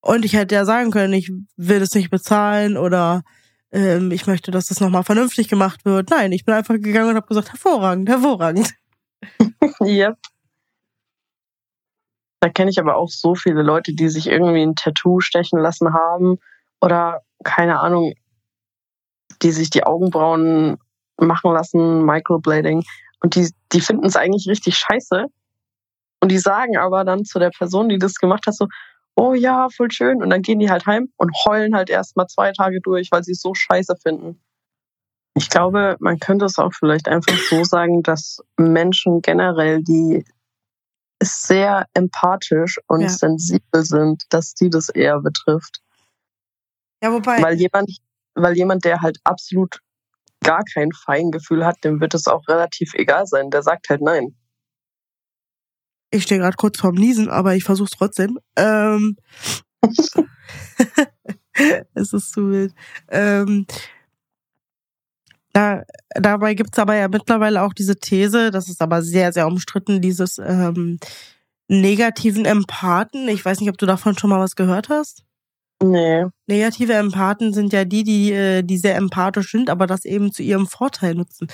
und 0.00 0.24
ich 0.24 0.34
hätte 0.34 0.54
ja 0.54 0.64
sagen 0.64 0.90
können, 0.90 1.12
ich 1.12 1.30
will 1.56 1.80
das 1.80 1.94
nicht 1.94 2.10
bezahlen 2.10 2.76
oder 2.76 3.22
ähm, 3.70 4.10
ich 4.10 4.26
möchte, 4.26 4.50
dass 4.50 4.66
das 4.66 4.80
nochmal 4.80 5.04
vernünftig 5.04 5.48
gemacht 5.48 5.84
wird. 5.84 6.10
Nein, 6.10 6.32
ich 6.32 6.44
bin 6.44 6.54
einfach 6.54 6.74
gegangen 6.74 7.10
und 7.10 7.16
habe 7.16 7.26
gesagt, 7.26 7.50
hervorragend, 7.50 8.08
hervorragend. 8.08 8.74
yep. 9.82 10.16
Da 12.40 12.48
kenne 12.48 12.70
ich 12.70 12.78
aber 12.78 12.96
auch 12.96 13.08
so 13.08 13.34
viele 13.34 13.62
Leute, 13.62 13.92
die 13.94 14.08
sich 14.08 14.28
irgendwie 14.28 14.62
ein 14.62 14.76
Tattoo 14.76 15.20
stechen 15.20 15.58
lassen 15.58 15.92
haben 15.92 16.38
oder 16.80 17.22
keine 17.42 17.80
Ahnung, 17.80 18.14
die 19.42 19.50
sich 19.50 19.70
die 19.70 19.84
Augenbrauen 19.84 20.78
machen 21.16 21.52
lassen, 21.52 22.04
Microblading. 22.04 22.84
Und 23.20 23.34
die, 23.34 23.50
die 23.72 23.80
finden 23.80 24.06
es 24.06 24.16
eigentlich 24.16 24.48
richtig 24.48 24.76
scheiße. 24.76 25.26
Und 26.20 26.30
die 26.30 26.38
sagen 26.38 26.76
aber 26.76 27.04
dann 27.04 27.24
zu 27.24 27.38
der 27.38 27.50
Person, 27.50 27.88
die 27.88 27.98
das 27.98 28.14
gemacht 28.14 28.46
hat, 28.46 28.54
so, 28.54 28.68
oh 29.18 29.34
ja, 29.34 29.68
voll 29.68 29.90
schön. 29.90 30.22
Und 30.22 30.30
dann 30.30 30.42
gehen 30.42 30.60
die 30.60 30.70
halt 30.70 30.86
heim 30.86 31.12
und 31.16 31.32
heulen 31.44 31.74
halt 31.74 31.90
erstmal 31.90 32.28
zwei 32.28 32.52
Tage 32.52 32.80
durch, 32.80 33.10
weil 33.10 33.24
sie 33.24 33.32
es 33.32 33.40
so 33.40 33.52
scheiße 33.52 33.96
finden. 33.96 34.40
Ich 35.34 35.50
glaube, 35.50 35.96
man 35.98 36.18
könnte 36.20 36.44
es 36.44 36.58
auch 36.58 36.72
vielleicht 36.72 37.08
einfach 37.08 37.36
so 37.50 37.64
sagen, 37.64 38.02
dass 38.02 38.40
Menschen 38.56 39.20
generell, 39.20 39.82
die 39.82 40.24
sehr 41.20 41.86
empathisch 41.94 42.78
und 42.86 43.00
ja. 43.00 43.08
sensibel 43.08 43.84
sind, 43.84 44.22
dass 44.30 44.54
die 44.54 44.70
das 44.70 44.88
eher 44.88 45.20
betrifft. 45.20 45.80
Ja, 47.02 47.12
wobei. 47.12 47.42
Weil 47.42 47.54
jemand, 47.56 47.90
weil 48.34 48.56
jemand, 48.56 48.84
der 48.84 49.00
halt 49.00 49.18
absolut 49.24 49.80
gar 50.44 50.62
kein 50.72 50.92
Feingefühl 50.92 51.66
hat, 51.66 51.82
dem 51.82 52.00
wird 52.00 52.14
es 52.14 52.28
auch 52.28 52.46
relativ 52.46 52.94
egal 52.94 53.26
sein. 53.26 53.50
Der 53.50 53.62
sagt 53.62 53.88
halt 53.88 54.00
nein. 54.00 54.36
Ich 56.10 56.22
stehe 56.22 56.40
gerade 56.40 56.56
kurz 56.56 56.78
vorm 56.78 56.94
Niesen, 56.94 57.28
aber 57.28 57.54
ich 57.54 57.64
versuche 57.64 57.88
es 57.92 57.98
trotzdem. 57.98 58.38
Ähm, 58.56 59.16
es 61.94 62.12
ist 62.12 62.32
zu 62.32 62.50
wild. 62.50 62.74
Ähm, 63.10 63.66
da, 65.52 65.82
dabei 66.10 66.54
gibt's 66.54 66.78
aber 66.78 66.94
ja 66.94 67.08
mittlerweile 67.08 67.62
auch 67.62 67.72
diese 67.72 67.96
These, 67.96 68.50
das 68.50 68.68
ist 68.68 68.80
aber 68.80 69.02
sehr, 69.02 69.32
sehr 69.32 69.46
umstritten, 69.46 70.00
dieses 70.00 70.38
ähm, 70.38 70.98
negativen 71.68 72.44
Empathen. 72.44 73.28
Ich 73.28 73.44
weiß 73.44 73.60
nicht, 73.60 73.70
ob 73.70 73.78
du 73.78 73.86
davon 73.86 74.16
schon 74.16 74.30
mal 74.30 74.40
was 74.40 74.56
gehört 74.56 74.88
hast. 74.88 75.24
Nee. 75.82 76.26
Negative 76.46 76.92
Empathen 76.94 77.52
sind 77.52 77.72
ja 77.72 77.84
die, 77.84 78.02
die, 78.02 78.32
äh, 78.32 78.62
die 78.62 78.78
sehr 78.78 78.96
empathisch 78.96 79.52
sind, 79.52 79.70
aber 79.70 79.86
das 79.86 80.04
eben 80.04 80.32
zu 80.32 80.42
ihrem 80.42 80.66
Vorteil 80.66 81.14
nutzen. 81.14 81.48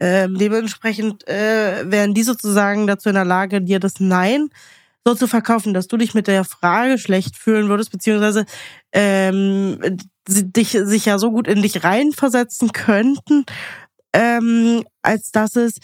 Ähm, 0.00 0.38
dementsprechend 0.38 1.26
äh, 1.26 1.90
wären 1.90 2.14
die 2.14 2.22
sozusagen 2.22 2.86
dazu 2.86 3.08
in 3.08 3.16
der 3.16 3.24
Lage, 3.24 3.60
dir 3.60 3.80
das 3.80 3.98
Nein 3.98 4.48
so 5.04 5.14
zu 5.14 5.26
verkaufen, 5.26 5.74
dass 5.74 5.88
du 5.88 5.96
dich 5.96 6.14
mit 6.14 6.26
der 6.26 6.44
Frage 6.44 6.98
schlecht 6.98 7.36
fühlen 7.36 7.68
würdest, 7.68 7.90
beziehungsweise 7.90 8.44
ähm, 8.92 9.78
dich 10.28 10.70
sich 10.70 11.06
ja 11.06 11.18
so 11.18 11.30
gut 11.30 11.48
in 11.48 11.62
dich 11.62 11.82
reinversetzen 11.82 12.72
könnten, 12.72 13.44
ähm, 14.12 14.84
als 15.02 15.30
dass 15.30 15.56
es 15.56 15.76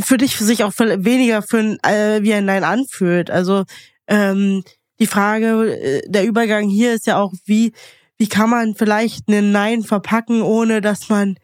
für 0.00 0.18
dich 0.18 0.36
sich 0.36 0.64
auch 0.64 0.72
weniger 0.78 1.42
für 1.42 1.58
ein, 1.58 1.78
äh, 1.82 2.22
wie 2.22 2.34
ein 2.34 2.44
Nein 2.44 2.64
anfühlt. 2.64 3.30
Also 3.30 3.64
ähm, 4.06 4.62
die 4.98 5.06
Frage, 5.06 5.76
äh, 5.76 6.02
der 6.06 6.24
Übergang 6.24 6.68
hier 6.68 6.94
ist 6.94 7.06
ja 7.06 7.18
auch, 7.18 7.32
wie 7.44 7.72
wie 8.16 8.28
kann 8.28 8.48
man 8.48 8.74
vielleicht 8.74 9.28
einen 9.28 9.50
Nein 9.50 9.82
verpacken, 9.82 10.42
ohne 10.42 10.80
dass 10.80 11.08
man 11.08 11.36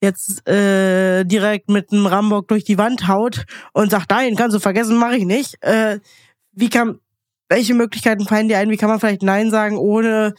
jetzt 0.00 0.46
äh, 0.48 1.24
direkt 1.24 1.68
mit 1.68 1.92
einem 1.92 2.06
Rambock 2.06 2.48
durch 2.48 2.64
die 2.64 2.78
Wand 2.78 3.06
haut 3.08 3.44
und 3.72 3.90
sagt, 3.90 4.10
nein, 4.10 4.34
kannst 4.36 4.56
du 4.56 4.60
vergessen, 4.60 4.96
mache 4.96 5.16
ich 5.16 5.24
nicht. 5.24 5.62
Äh, 5.62 6.00
wie 6.52 6.70
kann, 6.70 7.00
welche 7.48 7.74
Möglichkeiten 7.74 8.26
fallen 8.26 8.48
dir 8.48 8.58
ein? 8.58 8.70
Wie 8.70 8.76
kann 8.76 8.88
man 8.88 9.00
vielleicht 9.00 9.22
Nein 9.22 9.50
sagen, 9.50 9.76
ohne 9.76 10.34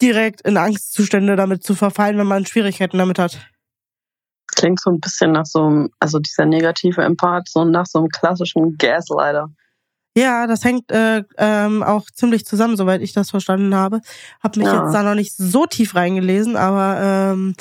direkt 0.00 0.40
in 0.42 0.56
Angstzustände 0.56 1.36
damit 1.36 1.62
zu 1.62 1.74
verfallen, 1.74 2.18
wenn 2.18 2.26
man 2.26 2.46
Schwierigkeiten 2.46 2.98
damit 2.98 3.18
hat? 3.18 3.38
Klingt 4.54 4.80
so 4.80 4.90
ein 4.90 5.00
bisschen 5.00 5.32
nach 5.32 5.46
so 5.46 5.64
einem, 5.64 5.90
also 5.98 6.18
dieser 6.18 6.44
negative 6.44 7.02
Empath, 7.02 7.48
so 7.48 7.64
nach 7.64 7.86
so 7.86 8.00
einem 8.00 8.08
klassischen 8.08 8.76
Gaslighter. 8.76 9.48
Ja, 10.16 10.46
das 10.46 10.64
hängt 10.64 10.90
äh, 10.90 11.24
ähm, 11.38 11.82
auch 11.82 12.10
ziemlich 12.10 12.44
zusammen, 12.44 12.76
soweit 12.76 13.00
ich 13.00 13.12
das 13.12 13.30
verstanden 13.30 13.74
habe. 13.74 14.00
Hab 14.42 14.56
mich 14.56 14.66
ja. 14.66 14.84
jetzt 14.84 14.94
da 14.94 15.02
noch 15.02 15.14
nicht 15.14 15.34
so 15.34 15.64
tief 15.64 15.94
reingelesen, 15.94 16.56
aber 16.56 17.00
ähm, 17.00 17.54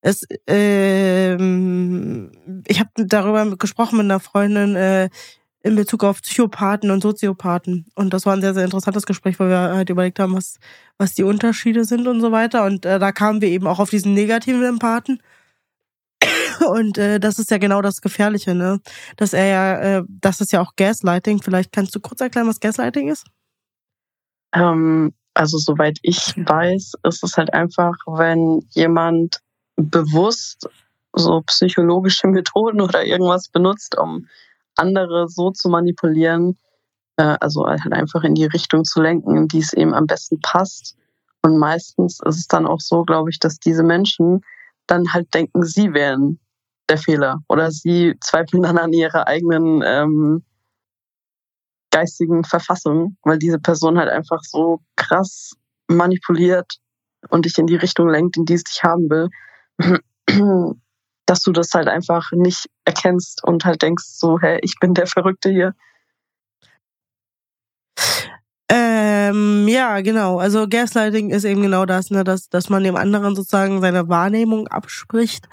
es, 0.00 0.26
ähm, 0.46 2.32
ich 2.66 2.80
habe 2.80 2.90
darüber 2.96 3.56
gesprochen 3.56 3.98
mit 3.98 4.04
einer 4.04 4.18
Freundin 4.18 4.76
äh, 4.76 5.10
in 5.62 5.76
Bezug 5.76 6.04
auf 6.04 6.22
Psychopathen 6.22 6.90
und 6.90 7.02
Soziopathen. 7.02 7.86
Und 7.94 8.12
das 8.12 8.26
war 8.26 8.34
ein 8.34 8.40
sehr, 8.40 8.54
sehr 8.54 8.64
interessantes 8.64 9.06
Gespräch, 9.06 9.38
weil 9.38 9.48
wir 9.48 9.58
halt 9.58 9.90
überlegt 9.90 10.18
haben, 10.18 10.34
was, 10.34 10.58
was 10.98 11.14
die 11.14 11.22
Unterschiede 11.22 11.84
sind 11.84 12.08
und 12.08 12.20
so 12.20 12.32
weiter. 12.32 12.64
Und 12.64 12.84
äh, 12.84 12.98
da 12.98 13.12
kamen 13.12 13.40
wir 13.40 13.48
eben 13.48 13.66
auch 13.66 13.78
auf 13.78 13.90
diesen 13.90 14.14
negativen 14.14 14.64
Empathen. 14.64 15.22
Und 16.68 16.98
äh, 16.98 17.18
das 17.20 17.38
ist 17.38 17.50
ja 17.50 17.58
genau 17.58 17.82
das 17.82 18.00
Gefährliche, 18.00 18.54
ne? 18.54 18.80
Dass 19.16 19.32
er 19.32 19.46
ja, 19.46 19.78
äh, 19.78 20.02
das 20.08 20.40
ist 20.40 20.52
ja 20.52 20.60
auch 20.60 20.74
Gaslighting. 20.76 21.42
Vielleicht 21.42 21.72
kannst 21.72 21.94
du 21.94 22.00
kurz 22.00 22.20
erklären, 22.20 22.48
was 22.48 22.60
Gaslighting 22.60 23.08
ist? 23.08 23.26
Ähm, 24.54 25.14
also 25.34 25.58
soweit 25.58 25.98
ich 26.02 26.34
weiß, 26.36 26.92
ist 27.04 27.24
es 27.24 27.36
halt 27.36 27.52
einfach, 27.54 27.94
wenn 28.06 28.60
jemand 28.70 29.40
bewusst 29.76 30.68
so 31.14 31.42
psychologische 31.42 32.26
Methoden 32.28 32.80
oder 32.80 33.04
irgendwas 33.04 33.48
benutzt, 33.48 33.96
um 33.98 34.28
andere 34.76 35.28
so 35.28 35.50
zu 35.50 35.68
manipulieren, 35.68 36.58
äh, 37.16 37.36
also 37.40 37.66
halt 37.66 37.92
einfach 37.92 38.24
in 38.24 38.34
die 38.34 38.46
Richtung 38.46 38.84
zu 38.84 39.00
lenken, 39.02 39.36
in 39.36 39.48
die 39.48 39.60
es 39.60 39.72
eben 39.72 39.94
am 39.94 40.06
besten 40.06 40.40
passt. 40.40 40.96
Und 41.42 41.58
meistens 41.58 42.20
ist 42.24 42.36
es 42.36 42.46
dann 42.46 42.66
auch 42.66 42.80
so, 42.80 43.02
glaube 43.02 43.30
ich, 43.30 43.38
dass 43.38 43.58
diese 43.58 43.82
Menschen 43.82 44.42
dann 44.86 45.12
halt 45.12 45.32
denken, 45.34 45.64
sie 45.64 45.92
wären 45.92 46.38
der 46.92 46.98
Fehler 46.98 47.38
oder 47.48 47.70
sie 47.70 48.14
zweifeln 48.20 48.62
dann 48.62 48.78
an 48.78 48.92
ihrer 48.92 49.26
eigenen 49.26 49.82
ähm, 49.84 50.44
geistigen 51.90 52.44
Verfassung, 52.44 53.16
weil 53.22 53.38
diese 53.38 53.58
Person 53.58 53.98
halt 53.98 54.08
einfach 54.08 54.40
so 54.42 54.80
krass 54.96 55.52
manipuliert 55.88 56.78
und 57.28 57.44
dich 57.44 57.58
in 57.58 57.66
die 57.66 57.76
Richtung 57.76 58.08
lenkt, 58.08 58.36
in 58.36 58.44
die 58.44 58.54
es 58.54 58.64
dich 58.64 58.82
haben 58.82 59.08
will, 59.10 59.28
dass 61.26 61.40
du 61.40 61.52
das 61.52 61.72
halt 61.72 61.88
einfach 61.88 62.30
nicht 62.32 62.68
erkennst 62.84 63.42
und 63.44 63.64
halt 63.64 63.82
denkst 63.82 64.04
so, 64.06 64.38
hey, 64.40 64.58
ich 64.62 64.76
bin 64.80 64.94
der 64.94 65.06
Verrückte 65.06 65.50
hier. 65.50 65.74
Ähm, 68.68 69.68
ja, 69.68 70.00
genau. 70.00 70.38
Also 70.38 70.66
Gaslighting 70.66 71.30
ist 71.30 71.44
eben 71.44 71.62
genau 71.62 71.84
das, 71.84 72.10
ne, 72.10 72.24
dass, 72.24 72.48
dass 72.48 72.70
man 72.70 72.82
dem 72.82 72.96
anderen 72.96 73.36
sozusagen 73.36 73.80
seine 73.80 74.08
Wahrnehmung 74.08 74.66
abspricht 74.68 75.46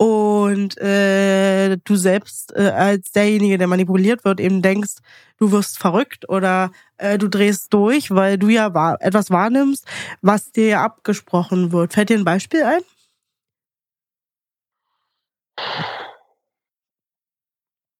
und 0.00 0.78
äh, 0.78 1.76
du 1.76 1.94
selbst 1.94 2.56
äh, 2.56 2.70
als 2.70 3.12
derjenige, 3.12 3.58
der 3.58 3.66
manipuliert 3.66 4.24
wird, 4.24 4.40
eben 4.40 4.62
denkst, 4.62 4.94
du 5.36 5.52
wirst 5.52 5.76
verrückt 5.76 6.26
oder 6.26 6.72
äh, 6.96 7.18
du 7.18 7.28
drehst 7.28 7.74
durch, 7.74 8.10
weil 8.10 8.38
du 8.38 8.48
ja 8.48 8.72
wahr 8.72 8.96
etwas 9.00 9.30
wahrnimmst, 9.30 9.86
was 10.22 10.52
dir 10.52 10.68
ja 10.68 10.84
abgesprochen 10.84 11.72
wird. 11.72 11.92
Fällt 11.92 12.08
dir 12.08 12.16
ein 12.16 12.24
Beispiel 12.24 12.62
ein? 12.62 12.80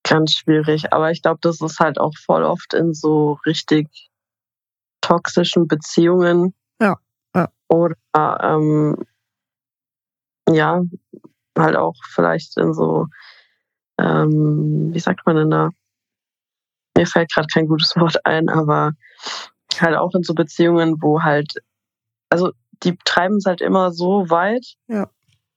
Ganz 0.03 0.33
schwierig, 0.33 0.95
aber 0.95 1.11
ich 1.11 1.21
glaube, 1.21 1.41
das 1.43 1.61
ist 1.61 1.81
halt 1.81 2.01
auch 2.01 2.15
voll 2.25 2.45
oft 2.45 2.73
in 2.73 2.95
so 2.95 3.39
richtig 3.45 4.09
toxischen 5.03 5.69
Beziehungen. 5.69 6.55
Ja. 6.81 6.97
ja. 7.37 7.49
Oder 7.69 8.41
ähm, 8.43 8.97
ja, 10.49 10.83
halt 11.61 11.77
auch 11.77 11.95
vielleicht 12.09 12.57
in 12.57 12.75
so, 12.75 13.07
ähm, 13.99 14.91
wie 14.93 14.99
sagt 14.99 15.27
man 15.27 15.37
denn 15.37 15.51
da? 15.51 15.71
Mir 16.97 17.07
fällt 17.07 17.33
gerade 17.33 17.49
kein 17.53 17.67
gutes 17.67 17.97
Wort 17.97 18.25
ein, 18.27 18.49
aber 18.49 18.93
halt 19.79 19.97
auch 19.97 20.15
in 20.15 20.23
so 20.23 20.35
Beziehungen, 20.35 21.01
wo 21.01 21.23
halt, 21.23 21.55
also 22.31 22.53
die 22.83 22.97
treiben 23.05 23.37
es 23.37 23.47
halt 23.47 23.61
immer 23.61 23.93
so 23.93 24.31
weit, 24.31 24.75
ja. 24.89 25.09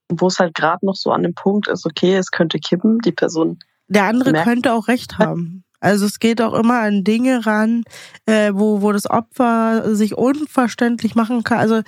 wo 0.09 0.27
es 0.27 0.39
halt 0.39 0.53
gerade 0.53 0.85
noch 0.85 0.95
so 0.95 1.11
an 1.11 1.23
dem 1.23 1.33
Punkt 1.33 1.67
ist, 1.67 1.85
okay, 1.85 2.15
es 2.15 2.31
könnte 2.31 2.59
kippen, 2.59 2.99
die 2.99 3.11
Person. 3.11 3.59
Der 3.87 4.05
andere 4.05 4.31
merkt, 4.31 4.47
könnte 4.47 4.73
auch 4.73 4.87
recht 4.87 5.17
haben. 5.17 5.63
Also 5.79 6.05
es 6.05 6.19
geht 6.19 6.41
auch 6.41 6.53
immer 6.53 6.79
an 6.79 7.03
Dinge 7.03 7.45
ran, 7.45 7.83
äh, 8.25 8.51
wo, 8.53 8.81
wo 8.81 8.93
das 8.93 9.09
Opfer 9.09 9.93
sich 9.95 10.17
unverständlich 10.17 11.15
machen 11.15 11.43
kann. 11.43 11.59
Also 11.59 11.81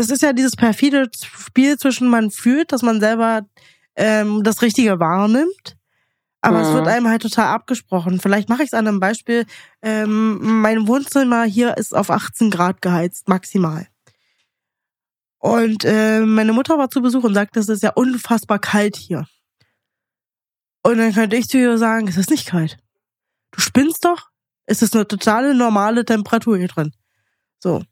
es 0.00 0.10
ist 0.10 0.22
ja 0.22 0.32
dieses 0.32 0.56
perfide 0.56 1.10
Spiel 1.14 1.76
zwischen 1.76 2.08
man 2.08 2.30
fühlt, 2.30 2.72
dass 2.72 2.82
man 2.82 3.00
selber 3.00 3.42
ähm, 3.96 4.42
das 4.42 4.62
Richtige 4.62 4.98
wahrnimmt, 4.98 5.76
aber 6.40 6.58
mhm. 6.58 6.64
es 6.64 6.72
wird 6.72 6.84
mhm. 6.84 6.90
einem 6.90 7.08
halt 7.08 7.22
total 7.22 7.46
abgesprochen. 7.46 8.18
Vielleicht 8.18 8.48
mache 8.48 8.62
ich 8.62 8.68
es 8.68 8.74
an 8.74 8.88
einem 8.88 8.98
Beispiel. 8.98 9.44
Ähm, 9.82 10.60
mein 10.62 10.88
Wohnzimmer 10.88 11.44
hier 11.44 11.76
ist 11.76 11.94
auf 11.94 12.10
18 12.10 12.50
Grad 12.50 12.80
geheizt, 12.80 13.28
maximal. 13.28 13.86
Und 15.38 15.84
äh, 15.84 16.20
meine 16.20 16.52
Mutter 16.52 16.78
war 16.78 16.90
zu 16.90 17.02
Besuch 17.02 17.24
und 17.24 17.34
sagte, 17.34 17.60
es 17.60 17.68
ist 17.68 17.82
ja 17.82 17.92
unfassbar 17.94 18.58
kalt 18.58 18.96
hier. 18.96 19.26
Und 20.82 20.98
dann 20.98 21.12
könnte 21.12 21.36
ich 21.36 21.46
zu 21.46 21.58
ihr 21.58 21.76
sagen, 21.78 22.08
es 22.08 22.16
ist 22.16 22.30
nicht 22.30 22.46
kalt. 22.46 22.78
Du 23.50 23.60
spinnst 23.60 24.04
doch? 24.04 24.30
Es 24.64 24.82
ist 24.82 24.94
eine 24.94 25.06
totale 25.06 25.54
normale 25.54 26.04
Temperatur 26.04 26.56
hier 26.56 26.68
drin. 26.68 26.92
So. 27.58 27.82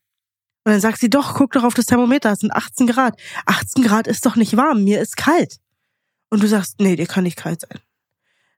Und 0.69 0.73
dann 0.73 0.83
sagt 0.83 0.99
sie, 0.99 1.09
doch, 1.09 1.33
guck 1.33 1.53
doch 1.53 1.65
auf 1.65 1.73
das 1.73 1.87
Thermometer, 1.87 2.31
es 2.31 2.41
sind 2.41 2.53
18 2.53 2.89
Grad. 2.89 3.19
18 3.47 3.83
Grad 3.83 4.07
ist 4.07 4.27
doch 4.27 4.37
nicht 4.37 4.55
warm, 4.55 4.85
mir 4.85 5.01
ist 5.01 5.17
kalt. 5.17 5.57
Und 6.29 6.43
du 6.43 6.47
sagst, 6.47 6.79
nee, 6.79 6.95
dir 6.95 7.07
kann 7.07 7.25
nicht 7.25 7.39
kalt 7.39 7.63
sein. 7.63 7.81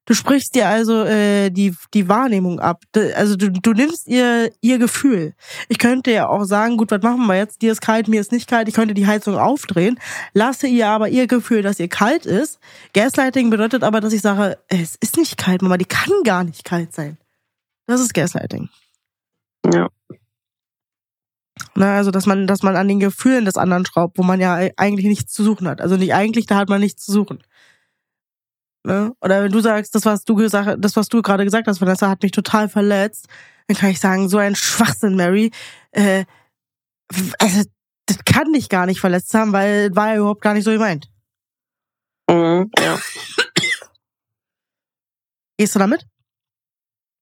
Du 0.07 0.15
sprichst 0.15 0.57
dir 0.57 0.67
also 0.67 1.05
äh, 1.05 1.51
die, 1.51 1.73
die 1.95 2.09
Wahrnehmung 2.09 2.59
ab. 2.59 2.83
Also 3.15 3.37
du, 3.37 3.53
du 3.53 3.75
nimmst 3.75 4.09
ihr 4.09 4.51
ihr 4.61 4.79
Gefühl. 4.79 5.35
Ich 5.69 5.79
könnte 5.79 6.11
ja 6.11 6.29
auch 6.29 6.43
sagen, 6.43 6.79
gut, 6.79 6.91
was 6.91 7.01
machen 7.01 7.27
wir 7.27 7.37
jetzt? 7.37 7.63
Dir 7.63 7.71
ist 7.71 7.81
kalt, 7.81 8.09
mir 8.09 8.21
ist 8.21 8.33
nicht 8.33 8.49
kalt. 8.49 8.67
Ich 8.67 8.75
könnte 8.75 8.95
die 8.95 9.07
Heizung 9.07 9.39
aufdrehen, 9.39 10.01
lasse 10.33 10.67
ihr 10.67 10.89
aber 10.89 11.11
ihr 11.11 11.29
Gefühl, 11.29 11.63
dass 11.63 11.79
ihr 11.79 11.87
kalt 11.87 12.27
ist. 12.27 12.59
Gaslighting 12.93 13.51
bedeutet 13.51 13.85
aber, 13.85 14.01
dass 14.01 14.13
ich 14.13 14.21
sage, 14.21 14.59
es 14.67 14.97
ist 14.97 15.17
nicht 15.17 15.37
kalt, 15.37 15.63
Mama, 15.63 15.77
die 15.77 15.85
kann 15.85 16.25
gar 16.25 16.43
nicht 16.43 16.65
kalt 16.65 16.93
sein. 16.93 17.19
Das 17.87 18.01
ist 18.01 18.15
Gaslighting. 18.15 18.69
Ja. 19.73 19.91
Na, 21.75 21.97
also 21.97 22.11
dass 22.11 22.27
man, 22.27 22.47
dass 22.47 22.63
man 22.63 22.77
an 22.77 22.89
den 22.89 23.01
Gefühlen 23.01 23.45
des 23.45 23.57
anderen 23.57 23.87
schraubt, 23.87 24.19
wo 24.19 24.23
man 24.23 24.41
ja 24.41 24.55
eigentlich 24.77 25.07
nichts 25.07 25.33
zu 25.33 25.45
suchen 25.45 25.69
hat. 25.69 25.81
Also 25.81 25.97
nicht 25.97 26.15
eigentlich, 26.15 26.47
da 26.47 26.57
hat 26.57 26.69
man 26.69 26.81
nichts 26.81 27.05
zu 27.05 27.13
suchen. 27.13 27.43
Ne? 28.85 29.13
Oder 29.21 29.43
wenn 29.43 29.53
du 29.53 29.61
sagst, 29.61 29.95
das, 29.95 30.07
was 30.07 30.25
du 30.25 30.35
gesagt, 30.35 30.79
das, 30.79 30.97
was 30.97 31.09
du 31.09 31.21
gerade 31.23 31.45
gesagt 31.45 31.67
hast, 31.69 31.81
Vanessa, 31.81 32.09
hat 32.09 32.23
mich 32.23 32.33
total 32.33 32.69
verletzt, 32.69 33.29
dann 33.67 33.77
kann 33.77 33.91
ich 33.91 34.01
sagen, 34.01 34.29
so 34.29 34.39
ein 34.39 34.57
Schwachsinn, 34.57 35.17
Mary. 35.17 35.51
Äh, 35.93 36.25
also, 37.39 37.65
das 38.07 38.19
kann 38.25 38.53
dich 38.53 38.69
gar 38.69 38.87
nicht 38.87 39.01
verletzt 39.01 39.35
haben, 39.35 39.53
weil 39.53 39.95
war 39.95 40.09
ja 40.09 40.17
überhaupt 40.17 40.41
gar 40.41 40.55
nicht 40.55 40.65
so 40.65 40.71
gemeint. 40.71 41.11
Mhm, 42.29 42.71
ja. 42.79 42.99
Gehst 45.59 45.75
du 45.75 45.79
damit? 45.79 46.07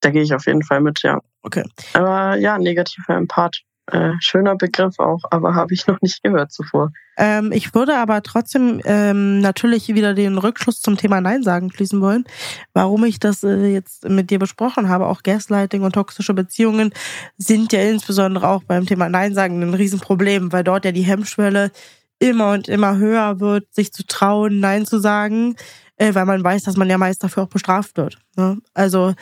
Da 0.01 0.11
gehe 0.11 0.23
ich 0.23 0.33
auf 0.33 0.47
jeden 0.47 0.63
Fall 0.63 0.81
mit, 0.81 1.03
ja. 1.03 1.21
Okay. 1.43 1.65
Aber 1.95 2.37
ja, 2.37 2.57
negativer 2.57 3.17
Empath. 3.17 3.65
Äh, 3.91 4.13
schöner 4.21 4.55
Begriff 4.55 4.99
auch, 4.99 5.23
aber 5.31 5.55
habe 5.55 5.73
ich 5.73 5.87
noch 5.87 6.01
nicht 6.03 6.23
gehört 6.23 6.53
zuvor. 6.53 6.93
Ähm, 7.17 7.53
ich 7.53 7.75
würde 7.75 7.97
aber 7.97 8.23
trotzdem 8.23 8.83
ähm, 8.85 9.41
natürlich 9.41 9.89
wieder 9.89 10.13
den 10.13 10.37
Rückschluss 10.37 10.83
zum 10.83 10.99
Thema 10.99 11.23
Nein 11.23 11.43
sagen 11.43 11.73
schließen 11.73 12.03
wollen. 12.03 12.25
Warum 12.75 13.05
ich 13.05 13.19
das 13.19 13.43
äh, 13.45 13.73
jetzt 13.73 14.07
mit 14.07 14.31
dir 14.31 14.39
besprochen 14.39 14.91
habe, 14.91 15.07
auch 15.07 15.23
Gaslighting 15.23 15.83
und 15.83 15.93
toxische 15.93 16.35
Beziehungen 16.35 16.93
sind 17.39 17.73
ja 17.73 17.81
insbesondere 17.81 18.49
auch 18.49 18.63
beim 18.63 18.85
Thema 18.85 19.09
Nein 19.09 19.33
sagen 19.33 19.63
ein 19.63 19.75
Riesenproblem, 19.75 20.53
weil 20.53 20.65
dort 20.65 20.85
ja 20.85 20.93
die 20.93 21.03
Hemmschwelle 21.03 21.71
immer 22.19 22.53
und 22.53 22.69
immer 22.69 22.99
höher 22.99 23.41
wird, 23.41 23.75
sich 23.75 23.93
zu 23.93 24.07
trauen, 24.07 24.61
Nein 24.61 24.85
zu 24.85 24.99
sagen, 24.99 25.57
äh, 25.97 26.15
weil 26.15 26.27
man 26.27 26.45
weiß, 26.45 26.65
dass 26.65 26.77
man 26.77 26.91
ja 26.91 26.99
meist 26.99 27.25
dafür 27.25 27.45
auch 27.45 27.49
bestraft 27.49 27.97
wird. 27.97 28.19
Ne? 28.37 28.59
Also 28.75 29.15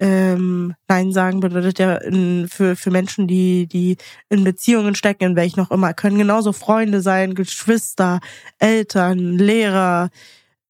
ähm, 0.00 0.74
Nein 0.86 1.12
sagen 1.12 1.40
bedeutet 1.40 1.78
ja 1.78 1.96
in, 1.96 2.48
für, 2.48 2.76
für 2.76 2.90
Menschen, 2.90 3.26
die, 3.26 3.66
die 3.66 3.96
in 4.28 4.44
Beziehungen 4.44 4.94
stecken, 4.94 5.24
in 5.24 5.36
welchen 5.36 5.60
auch 5.60 5.70
immer, 5.70 5.92
können 5.94 6.18
genauso 6.18 6.52
Freunde 6.52 7.00
sein, 7.00 7.34
Geschwister, 7.34 8.20
Eltern, 8.58 9.38
Lehrer, 9.38 10.10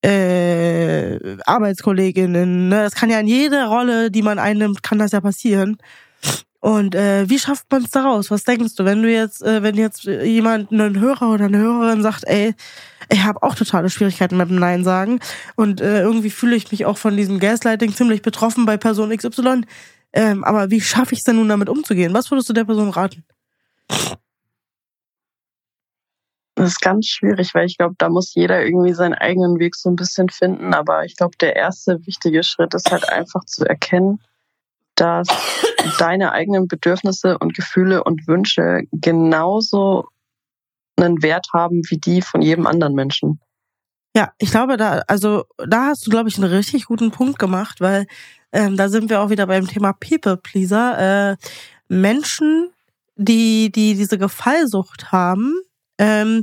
äh, 0.03 1.37
Arbeitskolleginnen. 1.45 2.69
Ne? 2.69 2.83
Das 2.85 2.95
kann 2.95 3.11
ja 3.11 3.21
in 3.21 3.27
jeder 3.27 3.67
Rolle, 3.67 4.11
die 4.11 4.23
man 4.23 4.39
einnimmt, 4.39 4.83
kann 4.83 4.99
das 4.99 5.13
ja 5.13 5.21
passieren. 5.21 5.77
Und 6.61 6.97
äh, 6.97 7.29
wie 7.31 7.39
schafft 7.39 7.71
man 7.71 7.85
es 7.85 7.91
daraus? 7.91 8.31
Was 8.31 8.43
denkst 8.43 8.75
du, 8.75 8.85
wenn 8.85 9.03
du 9.03 9.11
jetzt, 9.11 9.43
äh, 9.43 9.63
wenn 9.63 9.77
jetzt 9.77 10.05
jemand, 10.05 10.73
einen 10.73 10.99
Hörer 10.99 11.31
oder 11.31 11.45
eine 11.45 11.59
Hörerin 11.59 12.03
sagt, 12.03 12.25
ey, 12.27 12.55
ich 13.11 13.23
habe 13.23 13.43
auch 13.43 13.55
totale 13.55 13.91
Schwierigkeiten 13.91 14.37
mit 14.37 14.51
dem 14.51 14.59
Nein 14.59 14.83
sagen 14.83 15.21
und 15.55 15.81
äh, 15.81 16.01
irgendwie 16.01 16.31
fühle 16.31 16.57
ich 16.57 16.71
mich 16.73 16.85
auch 16.85 16.99
von 16.99 17.17
diesem 17.17 17.39
Gaslighting 17.39 17.95
ziemlich 17.95 18.23
betroffen 18.23 18.67
bei 18.67 18.77
Person 18.77 19.17
XY. 19.17 19.63
Ähm, 20.13 20.43
aber 20.43 20.71
wie 20.71 20.81
schaffe 20.81 21.13
ich 21.13 21.21
es 21.21 21.25
denn 21.25 21.37
nun 21.37 21.49
damit 21.49 21.69
umzugehen? 21.69 22.13
Was 22.13 22.31
würdest 22.31 22.49
du 22.49 22.53
der 22.53 22.65
Person 22.65 22.91
raten? 22.91 23.25
Das 26.57 26.71
ist 26.71 26.81
ganz 26.81 27.07
schwierig, 27.07 27.55
weil 27.55 27.67
ich 27.67 27.79
glaube, 27.79 27.95
da 27.99 28.09
muss 28.09 28.35
jeder 28.35 28.65
irgendwie 28.65 28.93
seinen 28.93 29.15
eigenen 29.15 29.61
Weg 29.61 29.77
so 29.77 29.91
ein 29.91 29.95
bisschen 29.95 30.29
finden. 30.29 30.75
Aber 30.75 31.05
ich 31.05 31.17
glaube, 31.17 31.37
der 31.41 31.55
erste 31.55 32.05
wichtige 32.05 32.43
Schritt 32.43 32.75
ist 32.75 32.91
halt 32.91 33.09
einfach 33.09 33.45
zu 33.45 33.65
erkennen, 33.65 34.19
dass 35.01 35.29
deine 35.99 36.33
eigenen 36.33 36.69
Bedürfnisse 36.69 37.39
und 37.39 37.55
Gefühle 37.55 38.05
und 38.05 38.27
Wünsche 38.27 38.83
genauso 38.93 40.07
einen 40.97 41.23
Wert 41.23 41.49
haben 41.53 41.83
wie 41.89 41.99
die 41.99 42.23
von 42.23 42.43
jedem 42.43 42.67
anderen 42.67 42.95
Menschen. 42.95 43.41
Ja, 44.17 44.33
ich 44.39 44.51
glaube, 44.51 44.77
da, 44.77 45.03
also 45.07 45.45
da 45.65 45.87
hast 45.87 46.07
du, 46.07 46.11
glaube 46.11 46.29
ich, 46.29 46.39
einen 46.39 46.51
richtig 46.53 46.87
guten 46.87 47.11
Punkt 47.11 47.39
gemacht, 47.39 47.81
weil 47.81 48.07
ähm, 48.53 48.77
da 48.77 48.89
sind 48.89 49.11
wir 49.11 49.21
auch 49.21 49.31
wieder 49.31 49.47
beim 49.47 49.67
Thema 49.67 49.93
People 49.93 50.37
Pleaser. 50.37 51.33
Äh, 51.33 51.37
Menschen, 51.89 52.71
die, 53.17 53.71
die 53.71 53.95
diese 53.95 54.19
Gefallsucht 54.19 55.13
haben, 55.13 55.55
ähm, 55.99 56.43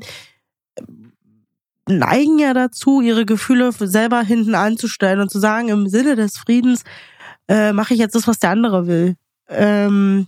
neigen 1.87 2.39
ja 2.39 2.53
dazu, 2.53 3.01
ihre 3.01 3.25
Gefühle 3.25 3.71
selber 3.71 4.21
hinten 4.21 4.55
anzustellen 4.55 5.19
und 5.19 5.29
zu 5.29 5.39
sagen, 5.39 5.69
im 5.69 5.87
Sinne 5.87 6.15
des 6.15 6.37
Friedens 6.37 6.83
äh, 7.47 7.73
mache 7.73 7.93
ich 7.93 7.99
jetzt 7.99 8.15
das, 8.15 8.27
was 8.27 8.39
der 8.39 8.51
andere 8.51 8.88
will. 8.88 9.15
Ähm, 9.47 10.27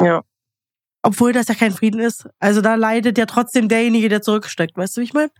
ja. 0.00 0.22
Obwohl 1.02 1.32
das 1.32 1.48
ja 1.48 1.54
kein 1.54 1.72
Frieden 1.72 2.00
ist. 2.00 2.28
Also 2.38 2.60
da 2.60 2.74
leidet 2.74 3.18
ja 3.18 3.26
trotzdem 3.26 3.68
derjenige, 3.68 4.08
der 4.08 4.22
zurücksteckt. 4.22 4.76
Weißt 4.76 4.96
du, 4.96 5.00
wie 5.00 5.04
ich 5.04 5.14
meine? 5.14 5.30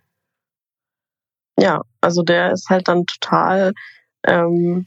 Ja, 1.59 1.83
also 2.01 2.23
der 2.23 2.53
ist 2.53 2.69
halt 2.69 2.89
dann 2.89 3.07
total 3.07 3.73
ähm, 4.25 4.87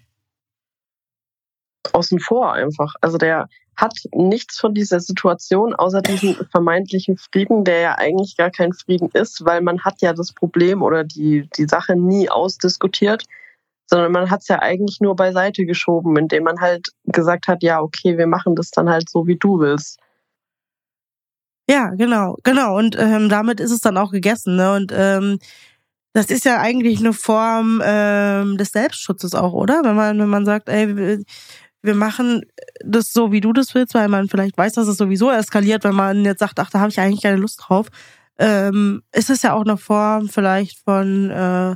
außen 1.93 2.19
vor 2.19 2.53
einfach. 2.53 2.93
Also 3.01 3.17
der 3.17 3.49
hat 3.75 3.93
nichts 4.13 4.59
von 4.59 4.73
dieser 4.73 4.99
Situation 4.99 5.73
außer 5.73 6.01
diesem 6.01 6.35
vermeintlichen 6.51 7.17
Frieden, 7.17 7.63
der 7.63 7.79
ja 7.79 7.95
eigentlich 7.97 8.35
gar 8.37 8.51
kein 8.51 8.73
Frieden 8.73 9.09
ist, 9.13 9.45
weil 9.45 9.61
man 9.61 9.83
hat 9.83 10.01
ja 10.01 10.13
das 10.13 10.33
Problem 10.33 10.81
oder 10.81 11.03
die, 11.03 11.49
die 11.57 11.67
Sache 11.67 11.95
nie 11.95 12.29
ausdiskutiert 12.29 13.25
sondern 13.89 14.11
man 14.11 14.29
hat 14.29 14.41
es 14.41 14.47
ja 14.47 14.59
eigentlich 14.59 14.99
nur 15.01 15.15
beiseite 15.15 15.65
geschoben, 15.65 16.15
indem 16.15 16.43
man 16.43 16.61
halt 16.61 16.89
gesagt 17.05 17.47
hat, 17.47 17.63
ja, 17.63 17.81
okay, 17.81 18.17
wir 18.17 18.27
machen 18.27 18.55
das 18.55 18.69
dann 18.69 18.89
halt 18.89 19.09
so, 19.09 19.25
wie 19.25 19.37
du 19.37 19.59
willst. 19.59 19.99
Ja, 21.67 21.89
genau, 21.89 22.35
genau. 22.43 22.77
Und 22.77 22.97
ähm, 22.99 23.29
damit 23.29 23.59
ist 23.59 23.71
es 23.71 23.81
dann 23.81 23.97
auch 23.97 24.11
gegessen. 24.11 24.55
Ne? 24.55 24.73
Und 24.73 24.91
ähm, 24.95 25.39
das 26.13 26.27
ist 26.27 26.45
ja 26.45 26.59
eigentlich 26.59 26.99
eine 26.99 27.13
Form 27.13 27.81
ähm, 27.83 28.57
des 28.57 28.71
Selbstschutzes 28.71 29.33
auch, 29.35 29.53
oder? 29.53 29.81
Wenn 29.83 29.95
man, 29.95 30.19
wenn 30.19 30.29
man 30.29 30.45
sagt, 30.45 30.69
ey, 30.69 31.23
wir 31.81 31.95
machen 31.95 32.43
das 32.83 33.11
so, 33.11 33.31
wie 33.31 33.41
du 33.41 33.53
das 33.53 33.73
willst, 33.73 33.93
weil 33.93 34.07
man 34.07 34.27
vielleicht 34.27 34.57
weiß, 34.57 34.73
dass 34.73 34.87
es 34.87 34.97
sowieso 34.97 35.31
eskaliert, 35.31 35.83
wenn 35.83 35.95
man 35.95 36.25
jetzt 36.25 36.39
sagt, 36.39 36.59
ach, 36.59 36.69
da 36.69 36.79
habe 36.79 36.89
ich 36.89 36.99
eigentlich 36.99 37.23
keine 37.23 37.37
Lust 37.37 37.61
drauf. 37.63 37.87
Ähm, 38.37 39.01
ist 39.11 39.29
es 39.29 39.41
ja 39.41 39.53
auch 39.53 39.63
eine 39.63 39.77
Form 39.77 40.29
vielleicht 40.29 40.83
von 40.83 41.29
äh, 41.29 41.75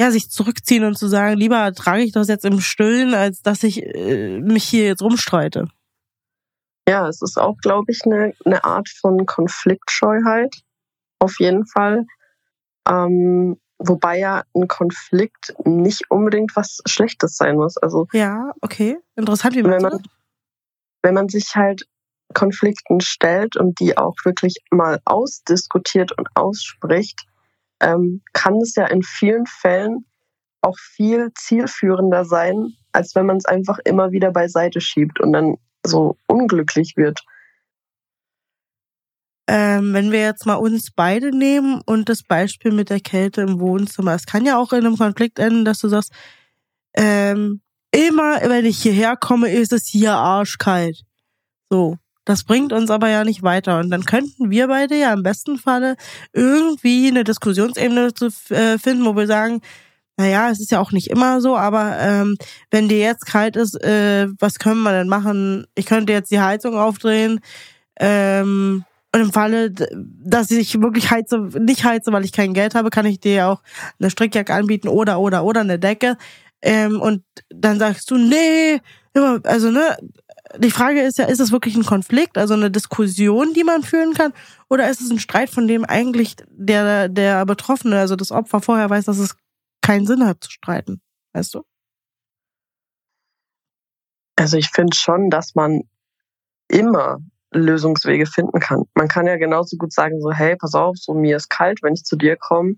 ja, 0.00 0.10
sich 0.10 0.28
zurückziehen 0.28 0.84
und 0.84 0.98
zu 0.98 1.08
sagen, 1.08 1.36
lieber 1.36 1.72
trage 1.72 2.02
ich 2.02 2.12
das 2.12 2.28
jetzt 2.28 2.44
im 2.44 2.60
Stillen, 2.60 3.14
als 3.14 3.42
dass 3.42 3.62
ich 3.62 3.82
äh, 3.82 4.40
mich 4.40 4.64
hier 4.64 4.86
jetzt 4.86 5.02
rumstreite. 5.02 5.68
Ja, 6.88 7.08
es 7.08 7.22
ist 7.22 7.38
auch, 7.38 7.56
glaube 7.58 7.92
ich, 7.92 8.00
eine, 8.04 8.34
eine 8.44 8.64
Art 8.64 8.88
von 8.88 9.24
Konfliktscheuheit. 9.24 10.54
Auf 11.18 11.38
jeden 11.38 11.66
Fall. 11.66 12.04
Ähm, 12.86 13.58
wobei 13.78 14.18
ja 14.18 14.44
ein 14.54 14.68
Konflikt 14.68 15.54
nicht 15.64 16.10
unbedingt 16.10 16.54
was 16.56 16.80
Schlechtes 16.86 17.36
sein 17.36 17.56
muss. 17.56 17.76
Also 17.78 18.06
ja, 18.12 18.52
okay, 18.60 18.98
interessant, 19.16 19.54
wie 19.54 19.64
wenn 19.64 19.82
man, 19.82 20.02
wenn 21.02 21.14
man 21.14 21.28
sich 21.28 21.54
halt 21.54 21.86
Konflikten 22.34 23.00
stellt 23.00 23.56
und 23.56 23.80
die 23.80 23.96
auch 23.96 24.16
wirklich 24.24 24.56
mal 24.70 25.00
ausdiskutiert 25.04 26.16
und 26.18 26.28
ausspricht, 26.34 27.26
ähm, 27.80 28.22
kann 28.32 28.56
es 28.56 28.74
ja 28.74 28.86
in 28.86 29.02
vielen 29.02 29.46
Fällen 29.46 30.06
auch 30.60 30.78
viel 30.78 31.30
zielführender 31.34 32.24
sein, 32.24 32.72
als 32.92 33.14
wenn 33.14 33.26
man 33.26 33.36
es 33.36 33.44
einfach 33.44 33.78
immer 33.84 34.12
wieder 34.12 34.30
beiseite 34.30 34.80
schiebt 34.80 35.20
und 35.20 35.32
dann 35.32 35.56
so 35.84 36.16
unglücklich 36.26 36.96
wird. 36.96 37.20
Ähm, 39.46 39.92
wenn 39.92 40.10
wir 40.10 40.20
jetzt 40.20 40.46
mal 40.46 40.54
uns 40.54 40.90
beide 40.90 41.36
nehmen 41.36 41.82
und 41.84 42.08
das 42.08 42.22
Beispiel 42.22 42.72
mit 42.72 42.88
der 42.88 43.00
Kälte 43.00 43.42
im 43.42 43.60
Wohnzimmer, 43.60 44.14
es 44.14 44.24
kann 44.24 44.46
ja 44.46 44.56
auch 44.56 44.72
in 44.72 44.86
einem 44.86 44.96
Konflikt 44.96 45.38
enden, 45.38 45.66
dass 45.66 45.80
du 45.80 45.88
sagst, 45.88 46.12
ähm, 46.94 47.60
immer 47.90 48.40
wenn 48.40 48.64
ich 48.64 48.80
hierher 48.80 49.16
komme, 49.16 49.50
ist 49.50 49.72
es 49.72 49.86
hier 49.86 50.14
arschkalt. 50.14 51.02
So. 51.68 51.98
Das 52.24 52.44
bringt 52.44 52.72
uns 52.72 52.90
aber 52.90 53.08
ja 53.10 53.24
nicht 53.24 53.42
weiter. 53.42 53.78
Und 53.80 53.90
dann 53.90 54.04
könnten 54.04 54.50
wir 54.50 54.68
beide 54.68 54.98
ja 54.98 55.12
im 55.12 55.22
besten 55.22 55.58
Falle 55.58 55.96
irgendwie 56.32 57.08
eine 57.08 57.24
Diskussionsebene 57.24 58.14
zu 58.14 58.28
äh, 58.50 58.78
finden, 58.78 59.04
wo 59.04 59.14
wir 59.16 59.26
sagen, 59.26 59.60
naja, 60.16 60.48
es 60.50 60.60
ist 60.60 60.70
ja 60.70 60.80
auch 60.80 60.92
nicht 60.92 61.08
immer 61.10 61.40
so, 61.40 61.56
aber 61.56 61.98
ähm, 61.98 62.36
wenn 62.70 62.88
dir 62.88 62.98
jetzt 62.98 63.26
kalt 63.26 63.56
ist, 63.56 63.74
äh, 63.82 64.28
was 64.38 64.58
können 64.58 64.82
wir 64.82 64.92
denn 64.92 65.08
machen? 65.08 65.66
Ich 65.74 65.86
könnte 65.86 66.12
jetzt 66.12 66.30
die 66.30 66.40
Heizung 66.40 66.78
aufdrehen. 66.78 67.40
Ähm, 67.98 68.84
Und 69.12 69.20
im 69.20 69.32
Falle, 69.32 69.70
dass 69.70 70.50
ich 70.50 70.80
wirklich 70.80 71.10
heize, 71.10 71.38
nicht 71.58 71.84
heize, 71.84 72.12
weil 72.12 72.24
ich 72.24 72.32
kein 72.32 72.54
Geld 72.54 72.74
habe, 72.74 72.90
kann 72.90 73.06
ich 73.06 73.20
dir 73.20 73.48
auch 73.48 73.62
eine 74.00 74.10
Strickjacke 74.10 74.52
anbieten 74.52 74.88
oder, 74.88 75.20
oder, 75.20 75.44
oder 75.44 75.60
eine 75.60 75.78
Decke. 75.78 76.16
Ähm, 76.62 77.00
und 77.00 77.22
dann 77.48 77.78
sagst 77.78 78.10
du, 78.10 78.16
nee, 78.16 78.80
also, 79.44 79.70
ne, 79.70 79.96
die 80.58 80.70
Frage 80.70 81.00
ist 81.02 81.18
ja, 81.18 81.24
ist 81.24 81.40
es 81.40 81.52
wirklich 81.52 81.74
ein 81.76 81.84
Konflikt, 81.84 82.38
also 82.38 82.54
eine 82.54 82.70
Diskussion, 82.70 83.54
die 83.54 83.64
man 83.64 83.82
führen 83.82 84.14
kann, 84.14 84.32
oder 84.68 84.88
ist 84.90 85.00
es 85.00 85.10
ein 85.10 85.18
Streit, 85.18 85.50
von 85.50 85.66
dem 85.66 85.84
eigentlich 85.84 86.36
der, 86.48 87.08
der 87.08 87.46
Betroffene, 87.46 87.98
also 87.98 88.16
das 88.16 88.30
Opfer 88.30 88.60
vorher 88.60 88.90
weiß, 88.90 89.06
dass 89.06 89.18
es 89.18 89.36
keinen 89.82 90.06
Sinn 90.06 90.26
hat 90.26 90.42
zu 90.42 90.50
streiten? 90.50 91.00
Weißt 91.32 91.54
du? 91.54 91.62
Also 94.36 94.56
ich 94.56 94.70
finde 94.70 94.96
schon, 94.96 95.30
dass 95.30 95.54
man 95.54 95.82
immer 96.68 97.18
Lösungswege 97.52 98.26
finden 98.26 98.58
kann. 98.60 98.84
Man 98.94 99.08
kann 99.08 99.26
ja 99.26 99.36
genauso 99.36 99.76
gut 99.76 99.92
sagen, 99.92 100.20
so, 100.20 100.32
hey, 100.32 100.56
pass 100.56 100.74
auf, 100.74 100.96
so 100.98 101.14
mir 101.14 101.36
ist 101.36 101.48
kalt, 101.48 101.82
wenn 101.82 101.94
ich 101.94 102.04
zu 102.04 102.16
dir 102.16 102.36
komme. 102.36 102.74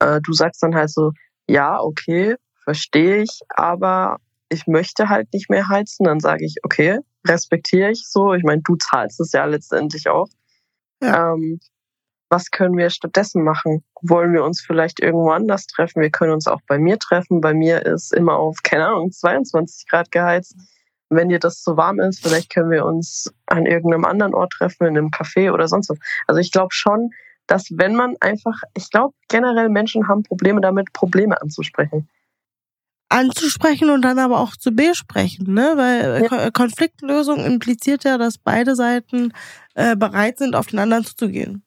Äh, 0.00 0.20
du 0.20 0.32
sagst 0.32 0.62
dann 0.62 0.74
halt 0.74 0.90
so, 0.90 1.12
ja, 1.48 1.78
okay, 1.80 2.36
verstehe 2.64 3.22
ich, 3.22 3.40
aber 3.48 4.18
ich 4.48 4.66
möchte 4.66 5.08
halt 5.08 5.32
nicht 5.32 5.50
mehr 5.50 5.68
heizen. 5.68 6.04
Dann 6.04 6.20
sage 6.20 6.44
ich, 6.44 6.56
okay, 6.62 6.98
respektiere 7.26 7.90
ich 7.90 8.08
so. 8.08 8.34
Ich 8.34 8.44
meine, 8.44 8.62
du 8.62 8.76
zahlst 8.76 9.20
es 9.20 9.32
ja 9.32 9.44
letztendlich 9.44 10.08
auch. 10.08 10.28
Ja. 11.02 11.32
Ähm, 11.32 11.60
was 12.28 12.50
können 12.50 12.76
wir 12.76 12.90
stattdessen 12.90 13.44
machen? 13.44 13.84
Wollen 14.02 14.32
wir 14.32 14.42
uns 14.42 14.60
vielleicht 14.60 15.00
irgendwo 15.00 15.30
anders 15.30 15.66
treffen? 15.66 16.02
Wir 16.02 16.10
können 16.10 16.32
uns 16.32 16.48
auch 16.48 16.60
bei 16.66 16.78
mir 16.78 16.98
treffen. 16.98 17.40
Bei 17.40 17.54
mir 17.54 17.86
ist 17.86 18.12
immer 18.12 18.36
auf, 18.36 18.58
keine 18.64 18.88
Ahnung, 18.88 19.12
22 19.12 19.86
Grad 19.88 20.10
geheizt 20.10 20.56
wenn 21.08 21.28
dir 21.28 21.38
das 21.38 21.62
zu 21.62 21.76
warm 21.76 22.00
ist, 22.00 22.22
vielleicht 22.22 22.52
können 22.52 22.70
wir 22.70 22.84
uns 22.84 23.32
an 23.46 23.66
irgendeinem 23.66 24.04
anderen 24.04 24.34
Ort 24.34 24.52
treffen, 24.52 24.86
in 24.86 24.98
einem 24.98 25.08
Café 25.08 25.52
oder 25.52 25.68
sonst 25.68 25.88
was. 25.90 25.98
Also 26.26 26.40
ich 26.40 26.50
glaube 26.50 26.72
schon, 26.72 27.10
dass 27.46 27.68
wenn 27.70 27.94
man 27.94 28.16
einfach, 28.20 28.60
ich 28.74 28.90
glaube 28.90 29.14
generell 29.28 29.68
Menschen 29.68 30.08
haben 30.08 30.22
Probleme 30.24 30.60
damit, 30.60 30.92
Probleme 30.92 31.40
anzusprechen. 31.40 32.08
Anzusprechen 33.08 33.90
und 33.90 34.02
dann 34.02 34.18
aber 34.18 34.40
auch 34.40 34.56
zu 34.56 34.72
besprechen, 34.72 35.54
ne? 35.54 35.74
Weil 35.76 36.28
ja. 36.30 36.50
Konfliktlösung 36.50 37.44
impliziert 37.44 38.04
ja, 38.04 38.18
dass 38.18 38.38
beide 38.38 38.74
Seiten 38.74 39.32
äh, 39.74 39.94
bereit 39.94 40.38
sind, 40.38 40.56
auf 40.56 40.66
den 40.66 40.80
anderen 40.80 41.04
zuzugehen. 41.04 41.62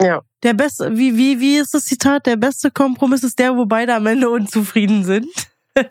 Ja. 0.00 0.22
Der 0.42 0.54
beste, 0.54 0.96
wie, 0.96 1.16
wie, 1.16 1.40
wie 1.40 1.56
ist 1.56 1.74
das 1.74 1.84
Zitat? 1.84 2.26
Der 2.26 2.36
beste 2.36 2.70
Kompromiss 2.70 3.22
ist 3.22 3.38
der, 3.38 3.56
wo 3.56 3.66
beide 3.66 3.94
am 3.94 4.06
Ende 4.06 4.28
unzufrieden 4.28 5.04
sind. 5.04 5.28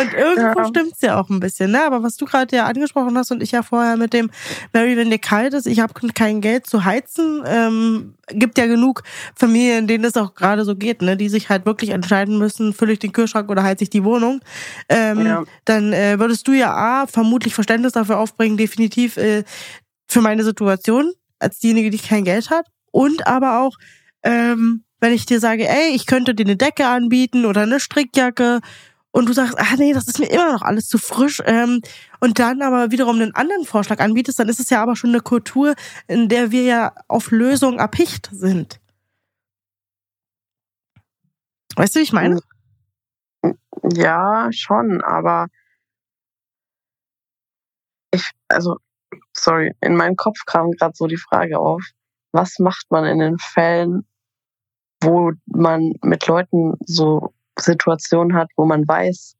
Und 0.00 0.12
irgendwo 0.12 0.60
ja. 0.60 0.66
stimmt's 0.66 1.00
ja 1.02 1.20
auch 1.20 1.28
ein 1.28 1.40
bisschen, 1.40 1.70
ne? 1.70 1.84
Aber 1.84 2.02
was 2.02 2.16
du 2.16 2.24
gerade 2.24 2.54
ja 2.56 2.64
angesprochen 2.66 3.16
hast 3.16 3.30
und 3.30 3.42
ich 3.42 3.52
ja 3.52 3.62
vorher 3.62 3.96
mit 3.96 4.12
dem 4.12 4.30
Mary, 4.72 4.96
wenn 4.96 5.10
dir 5.10 5.18
kalt 5.18 5.54
ist, 5.54 5.66
ich 5.66 5.80
habe 5.80 5.94
kein 6.14 6.40
Geld 6.40 6.66
zu 6.66 6.84
heizen, 6.84 7.42
ähm, 7.46 8.14
gibt 8.28 8.58
ja 8.58 8.66
genug 8.66 9.02
Familien, 9.34 9.86
denen 9.86 10.04
es 10.04 10.16
auch 10.16 10.34
gerade 10.34 10.64
so 10.64 10.74
geht, 10.74 11.02
ne? 11.02 11.16
Die 11.16 11.28
sich 11.28 11.48
halt 11.48 11.64
wirklich 11.64 11.90
entscheiden 11.90 12.38
müssen, 12.38 12.72
fülle 12.72 12.92
ich 12.92 12.98
den 12.98 13.12
Kühlschrank 13.12 13.48
oder 13.50 13.62
heize 13.62 13.84
ich 13.84 13.90
die 13.90 14.04
Wohnung. 14.04 14.40
Ähm, 14.88 15.26
ja. 15.26 15.44
Dann 15.64 15.92
äh, 15.92 16.18
würdest 16.18 16.48
du 16.48 16.52
ja 16.52 16.74
A, 16.74 17.06
vermutlich 17.06 17.54
Verständnis 17.54 17.92
dafür 17.92 18.18
aufbringen, 18.18 18.56
definitiv 18.56 19.16
äh, 19.16 19.44
für 20.08 20.20
meine 20.20 20.42
Situation, 20.42 21.12
als 21.38 21.58
diejenige, 21.60 21.90
die 21.90 21.98
kein 21.98 22.24
Geld 22.24 22.50
hat. 22.50 22.66
Und 22.90 23.26
aber 23.26 23.60
auch, 23.60 23.76
ähm, 24.22 24.82
wenn 25.00 25.12
ich 25.12 25.26
dir 25.26 25.38
sage, 25.38 25.68
ey, 25.68 25.94
ich 25.94 26.06
könnte 26.06 26.34
dir 26.34 26.44
eine 26.44 26.56
Decke 26.56 26.86
anbieten 26.86 27.44
oder 27.44 27.62
eine 27.62 27.78
Strickjacke 27.78 28.60
und 29.18 29.28
du 29.28 29.32
sagst, 29.32 29.58
ah 29.58 29.76
nee, 29.76 29.92
das 29.92 30.06
ist 30.06 30.20
mir 30.20 30.30
immer 30.30 30.52
noch 30.52 30.62
alles 30.62 30.88
zu 30.88 30.96
frisch, 30.96 31.42
ähm, 31.44 31.82
und 32.20 32.38
dann 32.38 32.62
aber 32.62 32.92
wiederum 32.92 33.16
einen 33.16 33.34
anderen 33.34 33.64
Vorschlag 33.64 33.98
anbietest, 33.98 34.38
dann 34.38 34.48
ist 34.48 34.60
es 34.60 34.70
ja 34.70 34.80
aber 34.80 34.94
schon 34.94 35.10
eine 35.10 35.20
Kultur, 35.20 35.74
in 36.06 36.28
der 36.28 36.52
wir 36.52 36.62
ja 36.62 36.94
auf 37.08 37.32
Lösungen 37.32 37.80
erpicht 37.80 38.28
sind. 38.32 38.80
Weißt 41.74 41.94
du, 41.94 41.98
wie 41.98 42.04
ich 42.04 42.12
meine? 42.12 42.40
Ja, 43.92 44.50
schon, 44.52 45.02
aber 45.02 45.48
ich, 48.12 48.30
also, 48.48 48.76
sorry, 49.32 49.74
in 49.80 49.96
meinem 49.96 50.16
Kopf 50.16 50.44
kam 50.46 50.70
gerade 50.72 50.94
so 50.94 51.08
die 51.08 51.16
Frage 51.16 51.58
auf, 51.58 51.82
was 52.32 52.58
macht 52.60 52.86
man 52.90 53.04
in 53.04 53.18
den 53.18 53.38
Fällen, 53.38 54.06
wo 55.00 55.32
man 55.46 55.94
mit 56.02 56.26
Leuten 56.26 56.74
so 56.84 57.32
Situation 57.60 58.34
hat, 58.34 58.50
wo 58.56 58.64
man 58.64 58.86
weiß, 58.86 59.34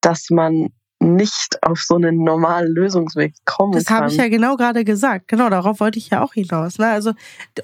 dass 0.00 0.30
man 0.30 0.68
nicht 1.00 1.58
auf 1.62 1.78
so 1.80 1.94
einen 1.94 2.24
normalen 2.24 2.72
Lösungsweg 2.74 3.34
kommen 3.44 3.72
das 3.72 3.84
kann. 3.84 3.98
Das 3.98 4.02
habe 4.02 4.12
ich 4.12 4.18
ja 4.18 4.28
genau 4.28 4.56
gerade 4.56 4.84
gesagt. 4.84 5.28
Genau, 5.28 5.48
darauf 5.48 5.78
wollte 5.80 5.98
ich 5.98 6.10
ja 6.10 6.22
auch 6.22 6.32
hinaus. 6.34 6.78
Ne? 6.78 6.88
Also 6.88 7.12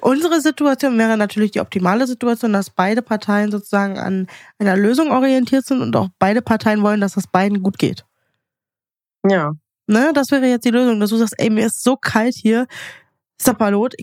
unsere 0.00 0.40
Situation 0.40 0.96
wäre 0.98 1.16
natürlich 1.16 1.50
die 1.50 1.60
optimale 1.60 2.06
Situation, 2.06 2.52
dass 2.52 2.70
beide 2.70 3.02
Parteien 3.02 3.50
sozusagen 3.50 3.98
an 3.98 4.28
einer 4.58 4.76
Lösung 4.76 5.10
orientiert 5.10 5.66
sind 5.66 5.82
und 5.82 5.96
auch 5.96 6.08
beide 6.18 6.42
Parteien 6.42 6.82
wollen, 6.82 7.00
dass 7.00 7.14
das 7.14 7.26
beiden 7.26 7.62
gut 7.62 7.78
geht. 7.78 8.04
Ja. 9.28 9.52
Ne, 9.86 10.12
das 10.14 10.30
wäre 10.30 10.46
jetzt 10.46 10.64
die 10.64 10.70
Lösung, 10.70 11.00
dass 11.00 11.10
du 11.10 11.16
sagst, 11.16 11.34
ey, 11.38 11.50
mir 11.50 11.66
ist 11.66 11.82
so 11.82 11.96
kalt 11.96 12.34
hier, 12.34 12.66
Sapperlot, 13.40 13.94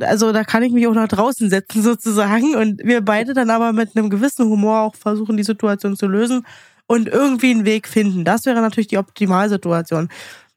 also 0.00 0.32
da 0.32 0.44
kann 0.44 0.62
ich 0.62 0.72
mich 0.72 0.86
auch 0.86 0.94
nach 0.94 1.08
draußen 1.08 1.50
setzen 1.50 1.82
sozusagen 1.82 2.54
und 2.54 2.80
wir 2.84 3.00
beide 3.00 3.34
dann 3.34 3.50
aber 3.50 3.72
mit 3.72 3.96
einem 3.96 4.08
gewissen 4.08 4.48
Humor 4.48 4.80
auch 4.80 4.94
versuchen, 4.94 5.36
die 5.36 5.42
Situation 5.42 5.96
zu 5.96 6.06
lösen 6.06 6.46
und 6.86 7.08
irgendwie 7.08 7.50
einen 7.50 7.64
Weg 7.64 7.88
finden. 7.88 8.24
Das 8.24 8.46
wäre 8.46 8.60
natürlich 8.60 8.88
die 8.88 8.98
Optimalsituation. 8.98 10.08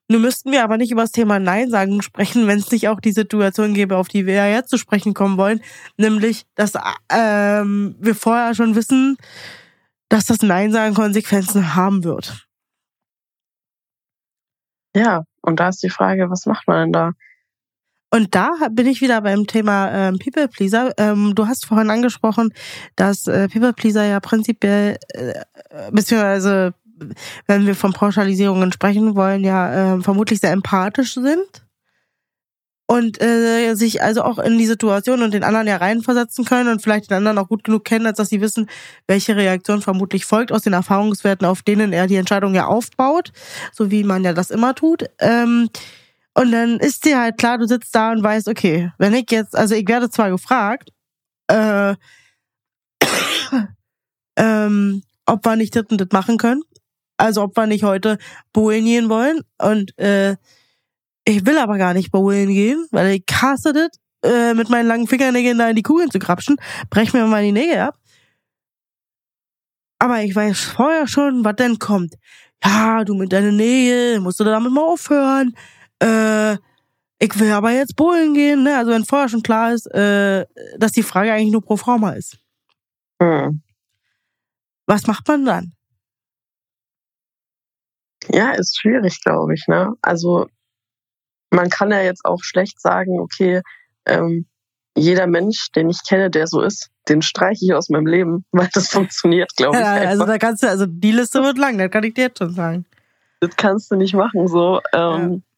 Nun 0.07 0.21
müssten 0.21 0.51
wir 0.51 0.63
aber 0.63 0.77
nicht 0.77 0.91
über 0.91 1.03
das 1.03 1.13
Thema 1.13 1.39
Nein 1.39 1.69
sagen 1.69 2.01
sprechen, 2.01 2.45
wenn 2.45 2.59
es 2.59 2.71
nicht 2.71 2.89
auch 2.89 2.99
die 2.99 3.13
Situation 3.13 3.73
gäbe, 3.73 3.95
auf 3.95 4.09
die 4.09 4.25
wir 4.25 4.33
ja 4.33 4.47
jetzt 4.47 4.69
zu 4.69 4.77
sprechen 4.77 5.13
kommen 5.13 5.37
wollen, 5.37 5.61
nämlich, 5.97 6.45
dass 6.55 6.73
ähm, 7.09 7.95
wir 7.97 8.13
vorher 8.13 8.53
schon 8.53 8.75
wissen, 8.75 9.17
dass 10.09 10.25
das 10.25 10.41
Nein 10.41 10.73
sagen 10.73 10.93
Konsequenzen 10.93 11.75
haben 11.75 12.03
wird. 12.03 12.45
Ja, 14.93 15.23
und 15.41 15.61
da 15.61 15.69
ist 15.69 15.81
die 15.81 15.89
Frage, 15.89 16.29
was 16.29 16.45
macht 16.45 16.67
man 16.67 16.81
denn 16.81 16.93
da? 16.93 17.11
Und 18.13 18.35
da 18.35 18.51
bin 18.71 18.87
ich 18.87 18.99
wieder 18.99 19.21
beim 19.21 19.47
Thema 19.47 19.89
ähm, 19.89 20.19
People 20.19 20.49
Pleaser. 20.49 20.93
Ähm, 20.97 21.33
du 21.33 21.47
hast 21.47 21.65
vorhin 21.65 21.89
angesprochen, 21.89 22.53
dass 22.97 23.25
äh, 23.27 23.47
People 23.47 23.71
Pleaser 23.71 24.03
ja 24.03 24.19
prinzipiell, 24.19 24.97
äh, 25.13 25.33
beziehungsweise 25.91 26.73
wenn 27.47 27.65
wir 27.65 27.75
von 27.75 27.93
Pauschalisierungen 27.93 28.73
sprechen 28.73 29.15
wollen, 29.15 29.43
ja 29.43 29.95
äh, 29.95 30.01
vermutlich 30.01 30.41
sehr 30.41 30.51
empathisch 30.51 31.13
sind 31.13 31.65
und 32.85 33.21
äh, 33.21 33.73
sich 33.75 34.03
also 34.03 34.23
auch 34.23 34.37
in 34.37 34.57
die 34.57 34.65
Situation 34.65 35.23
und 35.23 35.33
den 35.33 35.45
anderen 35.45 35.67
ja 35.67 35.77
reinversetzen 35.77 36.43
können 36.43 36.69
und 36.69 36.81
vielleicht 36.81 37.09
den 37.09 37.17
anderen 37.17 37.37
auch 37.37 37.47
gut 37.47 37.63
genug 37.63 37.85
kennen, 37.85 38.05
als 38.05 38.17
dass 38.17 38.27
sie 38.27 38.41
wissen, 38.41 38.69
welche 39.07 39.37
Reaktion 39.37 39.81
vermutlich 39.81 40.25
folgt 40.25 40.51
aus 40.51 40.63
den 40.63 40.73
Erfahrungswerten, 40.73 41.47
auf 41.47 41.61
denen 41.61 41.93
er 41.93 42.07
die 42.07 42.17
Entscheidung 42.17 42.53
ja 42.53 42.65
aufbaut, 42.65 43.31
so 43.71 43.89
wie 43.89 44.03
man 44.03 44.25
ja 44.25 44.33
das 44.33 44.51
immer 44.51 44.75
tut. 44.75 45.05
Ähm, 45.19 45.69
und 46.33 46.51
dann 46.51 46.79
ist 46.79 47.05
dir 47.05 47.19
halt 47.19 47.37
klar, 47.37 47.57
du 47.57 47.67
sitzt 47.67 47.93
da 47.93 48.11
und 48.11 48.23
weißt, 48.23 48.47
okay, 48.47 48.91
wenn 48.97 49.13
ich 49.13 49.29
jetzt, 49.31 49.55
also 49.55 49.75
ich 49.75 49.87
werde 49.87 50.09
zwar 50.09 50.29
gefragt, 50.29 50.91
äh, 51.47 51.95
ähm, 54.37 55.03
ob 55.25 55.45
wir 55.45 55.55
nicht 55.57 55.75
das 55.75 55.85
und 55.89 55.99
das 55.99 56.07
machen 56.11 56.37
können. 56.37 56.61
Also 57.17 57.43
ob 57.43 57.55
wir 57.57 57.67
nicht 57.67 57.83
heute 57.83 58.17
bowlen 58.53 58.85
gehen 58.85 59.09
wollen. 59.09 59.41
Und 59.59 59.97
äh, 59.99 60.37
ich 61.25 61.45
will 61.45 61.57
aber 61.57 61.77
gar 61.77 61.93
nicht 61.93 62.11
bowlen 62.11 62.49
gehen, 62.49 62.87
weil 62.91 63.15
ich 63.15 63.23
hasse 63.31 63.73
das, 63.73 63.89
äh, 64.23 64.53
mit 64.53 64.69
meinen 64.69 64.87
langen 64.87 65.07
Fingernägeln 65.07 65.57
da 65.57 65.69
in 65.69 65.75
die 65.75 65.83
Kugeln 65.83 66.11
zu 66.11 66.19
krapschen. 66.19 66.55
Brech 66.89 67.13
mir 67.13 67.25
mal 67.25 67.43
die 67.43 67.51
Nägel 67.51 67.79
ab. 67.79 67.97
Aber 69.99 70.23
ich 70.23 70.35
weiß 70.35 70.59
vorher 70.61 71.07
schon, 71.07 71.43
was 71.43 71.55
denn 71.57 71.77
kommt. 71.77 72.15
Ja, 72.63 73.03
du 73.03 73.15
mit 73.15 73.33
deinen 73.33 73.57
Nägeln, 73.57 74.23
musst 74.23 74.39
du 74.39 74.43
damit 74.43 74.71
mal 74.71 74.81
aufhören 74.81 75.53
äh, 76.01 76.57
ich 77.19 77.39
will 77.39 77.51
aber 77.51 77.71
jetzt 77.71 77.95
Bohlen 77.95 78.33
gehen, 78.33 78.63
ne? 78.63 78.77
Also 78.77 78.91
wenn 78.91 79.05
vorher 79.05 79.29
schon 79.29 79.43
klar 79.43 79.73
ist, 79.73 79.85
äh, 79.93 80.45
dass 80.77 80.91
die 80.91 81.03
Frage 81.03 81.31
eigentlich 81.31 81.51
nur 81.51 81.63
pro 81.63 81.77
forma 81.77 82.11
ist. 82.11 82.37
Hm. 83.21 83.61
Was 84.87 85.05
macht 85.05 85.27
man 85.27 85.45
dann? 85.45 85.73
Ja, 88.29 88.51
ist 88.51 88.79
schwierig, 88.79 89.21
glaube 89.23 89.53
ich, 89.53 89.65
ne? 89.67 89.93
Also 90.01 90.47
man 91.51 91.69
kann 91.69 91.91
ja 91.91 92.01
jetzt 92.01 92.25
auch 92.25 92.43
schlecht 92.43 92.81
sagen, 92.81 93.19
okay, 93.19 93.61
ähm, 94.05 94.47
jeder 94.95 95.27
Mensch, 95.27 95.71
den 95.71 95.89
ich 95.89 95.99
kenne, 96.07 96.29
der 96.29 96.47
so 96.47 96.61
ist, 96.61 96.89
den 97.07 97.21
streiche 97.21 97.65
ich 97.65 97.73
aus 97.73 97.89
meinem 97.89 98.07
Leben, 98.07 98.45
weil 98.51 98.69
das 98.73 98.89
funktioniert, 98.89 99.55
glaube 99.55 99.77
ich. 99.77 99.83
Ja, 99.83 99.93
also 99.93 100.25
da 100.25 100.37
kannst 100.37 100.63
du, 100.63 100.67
also 100.67 100.85
die 100.87 101.11
Liste 101.11 101.43
wird 101.43 101.57
lang, 101.57 101.77
das 101.77 101.91
kann 101.91 102.03
ich 102.03 102.13
dir 102.13 102.25
jetzt 102.25 102.39
schon 102.39 102.53
sagen. 102.53 102.85
Das 103.39 103.55
kannst 103.55 103.91
du 103.91 103.95
nicht 103.95 104.13
machen, 104.13 104.47
so. 104.47 104.81
Ähm, 104.93 105.31
ja, 105.31 105.50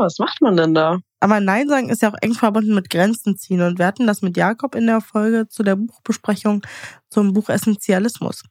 was 0.00 0.18
macht 0.18 0.40
man 0.40 0.56
denn 0.56 0.74
da? 0.74 0.98
Aber 1.20 1.40
Nein 1.40 1.68
sagen 1.68 1.90
ist 1.90 2.02
ja 2.02 2.10
auch 2.10 2.16
eng 2.22 2.34
verbunden 2.34 2.74
mit 2.74 2.90
Grenzen 2.90 3.36
ziehen. 3.36 3.60
Und 3.60 3.78
wir 3.78 3.86
hatten 3.86 4.06
das 4.06 4.22
mit 4.22 4.36
Jakob 4.36 4.74
in 4.74 4.86
der 4.86 5.00
Folge 5.00 5.48
zu 5.48 5.62
der 5.62 5.76
Buchbesprechung 5.76 6.62
zum 7.10 7.32
Buch 7.34 7.48
Essentialismus. 7.48 8.42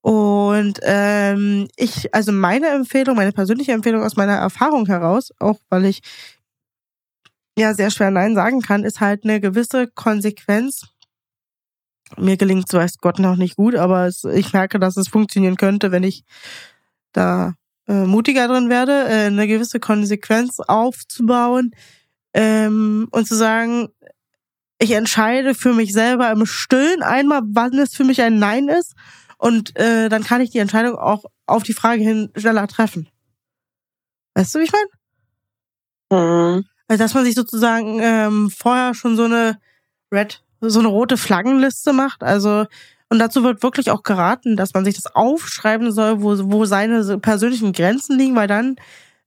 Und 0.00 0.80
ähm, 0.82 1.68
ich, 1.76 2.12
also 2.12 2.32
meine 2.32 2.68
Empfehlung, 2.68 3.14
meine 3.14 3.32
persönliche 3.32 3.72
Empfehlung 3.72 4.02
aus 4.02 4.16
meiner 4.16 4.34
Erfahrung 4.34 4.86
heraus, 4.86 5.30
auch 5.38 5.60
weil 5.68 5.84
ich 5.84 6.00
ja 7.56 7.74
sehr 7.74 7.90
schwer 7.90 8.10
Nein 8.10 8.34
sagen 8.34 8.62
kann, 8.62 8.84
ist 8.84 9.00
halt 9.00 9.24
eine 9.24 9.40
gewisse 9.40 9.86
Konsequenz. 9.86 10.88
Mir 12.16 12.36
gelingt 12.36 12.64
es, 12.68 12.74
weiß 12.74 12.98
Gott 12.98 13.20
noch 13.20 13.36
nicht 13.36 13.56
gut, 13.56 13.76
aber 13.76 14.06
es, 14.06 14.24
ich 14.24 14.52
merke, 14.52 14.80
dass 14.80 14.96
es 14.96 15.08
funktionieren 15.08 15.56
könnte, 15.56 15.92
wenn 15.92 16.02
ich 16.02 16.24
da 17.12 17.54
äh, 17.88 18.04
mutiger 18.04 18.48
drin 18.48 18.68
werde, 18.68 18.92
äh, 19.08 19.26
eine 19.26 19.46
gewisse 19.46 19.80
Konsequenz 19.80 20.60
aufzubauen 20.60 21.72
ähm, 22.34 23.08
und 23.10 23.26
zu 23.26 23.34
sagen, 23.34 23.88
ich 24.78 24.92
entscheide 24.92 25.54
für 25.54 25.72
mich 25.74 25.92
selber 25.92 26.30
im 26.30 26.46
Stillen 26.46 27.02
einmal, 27.02 27.42
wann 27.44 27.78
es 27.78 27.94
für 27.94 28.04
mich 28.04 28.20
ein 28.22 28.38
Nein 28.38 28.68
ist 28.68 28.94
und 29.38 29.76
äh, 29.76 30.08
dann 30.08 30.24
kann 30.24 30.40
ich 30.40 30.50
die 30.50 30.58
Entscheidung 30.58 30.96
auch 30.96 31.24
auf 31.46 31.62
die 31.62 31.72
Frage 31.72 32.02
hin 32.02 32.30
schneller 32.36 32.66
treffen. 32.68 33.08
Weißt 34.34 34.54
du, 34.54 34.60
wie 34.60 34.64
ich 34.64 34.72
meine? 34.72 34.86
Mhm. 36.12 36.64
Also, 36.88 37.02
dass 37.02 37.14
man 37.14 37.24
sich 37.24 37.34
sozusagen 37.34 37.98
ähm, 38.00 38.50
vorher 38.50 38.94
schon 38.94 39.16
so 39.16 39.24
eine 39.24 39.58
Red, 40.12 40.42
so 40.60 40.78
eine 40.78 40.88
rote 40.88 41.16
Flaggenliste 41.16 41.92
macht. 41.92 42.22
Also, 42.22 42.66
und 43.12 43.18
dazu 43.18 43.44
wird 43.44 43.62
wirklich 43.62 43.90
auch 43.90 44.04
geraten, 44.04 44.56
dass 44.56 44.72
man 44.72 44.86
sich 44.86 44.94
das 44.94 45.14
aufschreiben 45.14 45.92
soll, 45.92 46.22
wo, 46.22 46.30
wo 46.50 46.64
seine 46.64 47.18
persönlichen 47.18 47.74
Grenzen 47.74 48.16
liegen, 48.16 48.34
weil 48.34 48.48
dann 48.48 48.76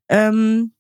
ähm, 0.10 0.74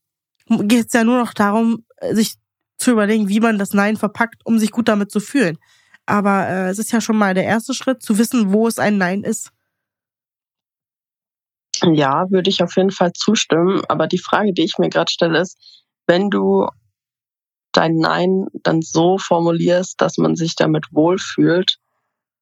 geht 0.50 0.88
es 0.88 0.94
ja 0.94 1.04
nur 1.04 1.20
noch 1.20 1.36
darum, 1.36 1.86
sich 2.14 2.38
zu 2.80 2.90
überlegen, 2.90 3.30
wie 3.30 3.40
man 3.40 3.60
das 3.60 3.76
Nein 3.76 3.96
verpackt, 3.96 4.44
um 4.44 4.58
sich 4.58 4.72
gut 4.72 4.88
damit 4.88 5.12
zu 5.12 5.20
fühlen. 5.20 5.60
Aber 6.08 6.48
äh, 6.48 6.70
es 6.70 6.80
ist 6.80 6.92
ja 6.92 7.00
schon 7.00 7.16
mal 7.16 7.36
der 7.36 7.44
erste 7.44 7.76
Schritt, 7.76 8.02
zu 8.02 8.18
wissen, 8.18 8.52
wo 8.52 8.68
es 8.68 8.80
ein 8.80 8.98
Nein 8.98 9.22
ist. 9.22 9.52
Ja, 11.84 12.32
würde 12.32 12.50
ich 12.50 12.64
auf 12.64 12.76
jeden 12.76 12.90
Fall 12.90 13.14
zustimmen. 13.14 13.84
Aber 13.88 14.08
die 14.08 14.18
Frage, 14.18 14.52
die 14.52 14.64
ich 14.64 14.80
mir 14.80 14.90
gerade 14.90 15.12
stelle, 15.12 15.42
ist, 15.42 15.60
wenn 16.08 16.32
du 16.32 16.68
dein 17.72 17.98
Nein 17.98 18.48
dann 18.64 18.82
so 18.82 19.20
formulierst, 19.20 20.02
dass 20.02 20.18
man 20.18 20.36
sich 20.36 20.56
damit 20.56 20.88
wohlfühlt, 20.90 21.78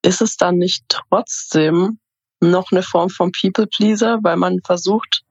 ist 0.03 0.21
es 0.21 0.37
dann 0.37 0.57
nicht 0.57 0.83
trotzdem 0.89 1.99
noch 2.39 2.71
eine 2.71 2.83
Form 2.83 3.09
von 3.09 3.31
People 3.31 3.67
Pleaser, 3.67 4.19
weil 4.21 4.37
man 4.37 4.59
versucht, 4.65 5.23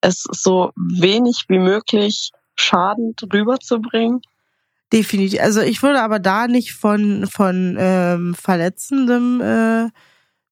es 0.00 0.24
so 0.30 0.70
wenig 0.76 1.44
wie 1.48 1.58
möglich 1.58 2.30
schadend 2.56 3.20
rüberzubringen? 3.32 4.20
Definitiv. 4.92 5.40
Also 5.40 5.60
ich 5.60 5.82
würde 5.82 6.02
aber 6.02 6.18
da 6.18 6.46
nicht 6.46 6.72
von, 6.72 7.26
von 7.26 7.76
ähm, 7.78 8.34
verletzendem 8.34 9.40
äh, 9.40 9.88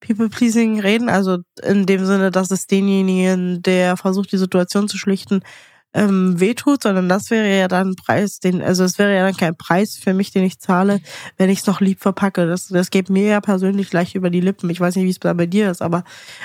People-Pleasing 0.01 0.81
reden. 0.81 1.09
Also 1.09 1.39
in 1.63 1.87
dem 1.87 2.07
Sinne, 2.07 2.31
dass 2.31 2.51
es 2.51 2.67
denjenigen, 2.67 3.63
der 3.63 3.97
versucht, 3.97 4.33
die 4.33 4.39
Situation 4.39 4.89
zu 4.89 4.97
schlichten, 4.97 5.43
ähm, 5.92 6.38
wehtut, 6.38 6.83
sondern 6.83 7.09
das 7.09 7.31
wäre 7.31 7.59
ja 7.59 7.68
dann 7.68 7.90
ein 7.90 7.96
Preis, 7.96 8.38
den, 8.38 8.62
also 8.62 8.85
es 8.85 8.98
wäre 8.98 9.14
ja 9.14 9.24
dann 9.24 9.37
kein 9.37 9.57
Preis 9.57 9.96
für 9.96 10.14
mich, 10.14 10.31
den 10.31 10.44
ich 10.44 10.61
zahle, 10.61 11.00
wenn 11.37 11.50
ich 11.50 11.61
es 11.61 11.66
noch 11.66 11.81
lieb 11.81 12.00
verpacke. 12.00 12.46
Das, 12.46 12.68
das 12.68 12.90
geht 12.90 13.11
mir 13.11 13.26
ja 13.26 13.40
persönlich 13.40 13.90
gleich 13.90 14.14
über 14.14 14.31
die 14.31 14.40
Lippen. 14.40 14.70
Ich 14.70 14.81
weiß 14.81 14.96
nicht, 14.96 15.05
wie 15.05 15.11
es 15.11 15.18
bei 15.18 15.46
dir 15.46 15.70
ist, 15.70 15.83
aber 15.83 16.05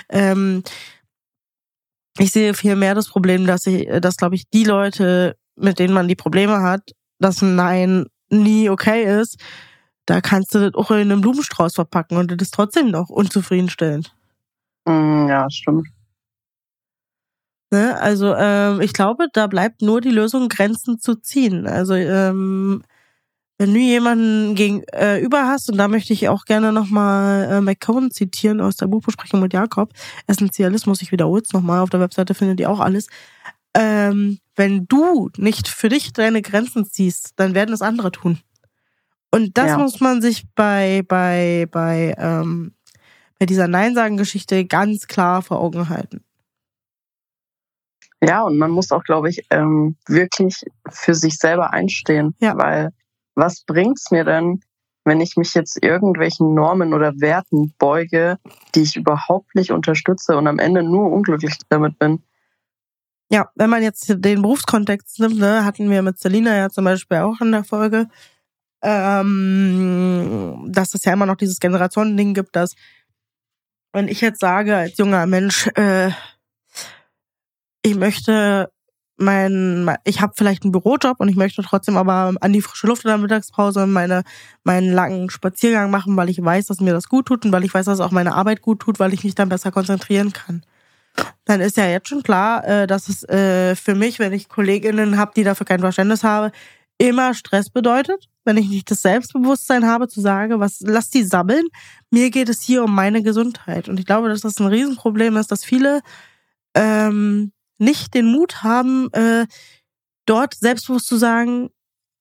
ähm, 0.09 0.63
ich 2.17 2.31
sehe 2.31 2.53
viel 2.53 2.75
mehr 2.75 2.95
das 2.95 3.09
Problem, 3.09 3.45
dass 3.45 3.67
ich, 3.67 3.87
dass 4.01 4.17
glaube 4.17 4.35
ich 4.35 4.49
die 4.49 4.63
Leute, 4.63 5.35
mit 5.55 5.79
denen 5.79 5.93
man 5.93 6.07
die 6.07 6.15
Probleme 6.15 6.61
hat, 6.61 6.91
dass 7.19 7.41
ein 7.41 7.55
Nein 7.55 8.05
nie 8.29 8.69
okay 8.69 9.21
ist, 9.21 9.37
da 10.05 10.21
kannst 10.21 10.53
du 10.55 10.59
das 10.59 10.75
auch 10.75 10.91
in 10.91 11.11
einem 11.11 11.21
Blumenstrauß 11.21 11.75
verpacken 11.75 12.17
und 12.17 12.31
das 12.31 12.37
ist 12.41 12.53
trotzdem 12.53 12.89
noch 12.89 13.09
unzufriedenstellend. 13.09 14.15
Mm, 14.85 15.27
ja, 15.27 15.49
stimmt. 15.49 15.87
Ne? 17.75 17.99
Also 17.99 18.33
ähm, 18.33 18.79
ich 18.79 18.93
glaube, 18.93 19.27
da 19.33 19.47
bleibt 19.47 19.81
nur 19.81 19.99
die 19.99 20.09
Lösung, 20.09 20.47
Grenzen 20.47 20.97
zu 20.97 21.15
ziehen. 21.15 21.67
Also 21.67 21.93
ähm, 21.93 22.83
wenn 23.57 23.73
du 23.73 23.79
jemanden 23.81 24.55
gegenüber 24.55 25.47
hast, 25.47 25.69
und 25.69 25.77
da 25.77 25.89
möchte 25.89 26.13
ich 26.13 26.29
auch 26.29 26.45
gerne 26.45 26.71
nochmal 26.71 27.51
äh, 27.51 27.61
McCone 27.61 28.11
zitieren 28.11 28.61
aus 28.61 28.77
der 28.77 28.87
Buchbesprechung 28.87 29.41
mit 29.41 29.51
Jakob, 29.51 29.91
Essentialismus, 30.25 31.01
ich 31.01 31.11
wiederhole 31.11 31.41
es 31.41 31.51
nochmal, 31.51 31.81
auf 31.81 31.89
der 31.89 31.99
Webseite 31.99 32.33
findet 32.33 32.61
ihr 32.61 32.69
auch 32.69 32.79
alles, 32.79 33.07
ähm, 33.73 34.39
wenn 34.55 34.87
du 34.87 35.29
nicht 35.35 35.67
für 35.67 35.89
dich 35.89 36.13
deine 36.13 36.41
Grenzen 36.41 36.85
ziehst, 36.85 37.33
dann 37.35 37.55
werden 37.55 37.73
es 37.73 37.81
andere 37.81 38.11
tun. 38.11 38.39
Und 39.31 39.57
das 39.57 39.71
ja. 39.71 39.77
muss 39.77 39.99
man 39.99 40.21
sich 40.21 40.45
bei, 40.55 41.03
bei, 41.05 41.67
bei, 41.69 42.15
ähm, 42.17 42.73
bei 43.37 43.45
dieser 43.45 43.67
Nein-Sagen-Geschichte 43.67 44.63
ganz 44.63 45.07
klar 45.07 45.41
vor 45.41 45.59
Augen 45.59 45.89
halten. 45.89 46.24
Ja, 48.27 48.41
und 48.41 48.57
man 48.57 48.71
muss 48.71 48.91
auch, 48.91 49.03
glaube 49.03 49.29
ich, 49.29 49.45
ähm, 49.51 49.97
wirklich 50.07 50.65
für 50.89 51.13
sich 51.13 51.37
selber 51.37 51.73
einstehen. 51.73 52.33
Ja. 52.39 52.57
Weil 52.57 52.89
was 53.35 53.63
bringt's 53.65 54.09
mir 54.09 54.23
denn, 54.23 54.61
wenn 55.03 55.21
ich 55.21 55.37
mich 55.37 55.53
jetzt 55.53 55.83
irgendwelchen 55.83 56.55
Normen 56.55 56.93
oder 56.93 57.13
Werten 57.19 57.75
beuge, 57.77 58.37
die 58.73 58.81
ich 58.81 58.95
überhaupt 58.95 59.53
nicht 59.53 59.71
unterstütze 59.71 60.35
und 60.37 60.47
am 60.47 60.57
Ende 60.57 60.81
nur 60.81 61.11
unglücklich 61.11 61.55
damit 61.69 61.99
bin? 61.99 62.23
Ja, 63.29 63.49
wenn 63.55 63.69
man 63.69 63.83
jetzt 63.83 64.07
den 64.09 64.41
Berufskontext 64.41 65.19
nimmt, 65.19 65.37
ne, 65.37 65.63
hatten 65.63 65.89
wir 65.89 66.01
mit 66.01 66.17
Selina 66.17 66.55
ja 66.55 66.69
zum 66.69 66.85
Beispiel 66.85 67.17
auch 67.17 67.41
in 67.41 67.51
der 67.51 67.63
Folge, 67.63 68.07
ähm, 68.81 70.67
dass 70.71 70.95
es 70.95 71.05
ja 71.05 71.13
immer 71.13 71.25
noch 71.25 71.37
dieses 71.37 71.59
Generationending 71.59 72.33
gibt, 72.33 72.55
dass 72.55 72.75
wenn 73.93 74.07
ich 74.07 74.21
jetzt 74.21 74.39
sage 74.39 74.75
als 74.75 74.97
junger 74.97 75.25
Mensch, 75.25 75.67
äh, 75.75 76.09
ich 77.85 77.95
möchte 77.95 78.69
mein, 79.17 79.95
ich 80.03 80.19
habe 80.19 80.33
vielleicht 80.35 80.63
einen 80.63 80.71
Bürojob 80.71 81.19
und 81.19 81.29
ich 81.29 81.37
möchte 81.37 81.61
trotzdem 81.61 81.95
aber 81.95 82.33
an 82.41 82.53
die 82.53 82.61
frische 82.61 82.87
Luft 82.87 83.05
in 83.05 83.09
der 83.09 83.17
Mittagspause 83.17 83.87
meine, 83.87 84.23
meinen 84.63 84.91
langen 84.91 85.29
Spaziergang 85.29 85.89
machen, 85.89 86.17
weil 86.17 86.29
ich 86.29 86.43
weiß, 86.43 86.67
dass 86.67 86.81
mir 86.81 86.93
das 86.93 87.07
gut 87.07 87.27
tut 87.27 87.45
und 87.45 87.51
weil 87.51 87.63
ich 87.63 87.73
weiß, 87.73 87.85
dass 87.85 88.01
auch 88.01 88.11
meine 88.11 88.33
Arbeit 88.33 88.61
gut 88.61 88.81
tut, 88.81 88.99
weil 88.99 89.13
ich 89.13 89.23
mich 89.23 89.35
dann 89.35 89.49
besser 89.49 89.71
konzentrieren 89.71 90.33
kann 90.33 90.65
dann 91.45 91.61
ist 91.61 91.77
ja 91.77 91.87
jetzt 91.87 92.09
schon 92.09 92.23
klar, 92.23 92.65
äh, 92.67 92.87
dass 92.87 93.07
es 93.07 93.23
äh, 93.29 93.75
für 93.75 93.95
mich, 93.95 94.19
wenn 94.19 94.33
ich 94.33 94.49
Kolleginnen 94.49 95.17
habe, 95.17 95.31
die 95.35 95.43
dafür 95.43 95.65
kein 95.65 95.79
Verständnis 95.79 96.23
habe, 96.23 96.51
immer 96.97 97.33
Stress 97.33 97.69
bedeutet, 97.69 98.29
wenn 98.45 98.57
ich 98.57 98.69
nicht 98.69 98.89
das 98.89 99.01
Selbstbewusstsein 99.01 99.85
habe, 99.85 100.07
zu 100.07 100.21
sagen, 100.21 100.59
was, 100.59 100.79
lass 100.81 101.09
die 101.09 101.23
sabbeln. 101.23 101.65
Mir 102.09 102.31
geht 102.31 102.49
es 102.49 102.61
hier 102.61 102.83
um 102.83 102.93
meine 102.93 103.21
Gesundheit. 103.21 103.89
Und 103.89 103.99
ich 103.99 104.05
glaube, 104.05 104.29
dass 104.29 104.41
das 104.41 104.59
ein 104.59 104.67
Riesenproblem 104.67 105.35
ist, 105.37 105.51
dass 105.51 105.65
viele 105.65 106.01
ähm, 106.73 107.51
nicht 107.77 108.13
den 108.13 108.31
Mut 108.31 108.63
haben, 108.63 109.11
äh, 109.13 109.47
dort 110.25 110.55
selbstbewusst 110.55 111.07
zu 111.07 111.17
sagen, 111.17 111.69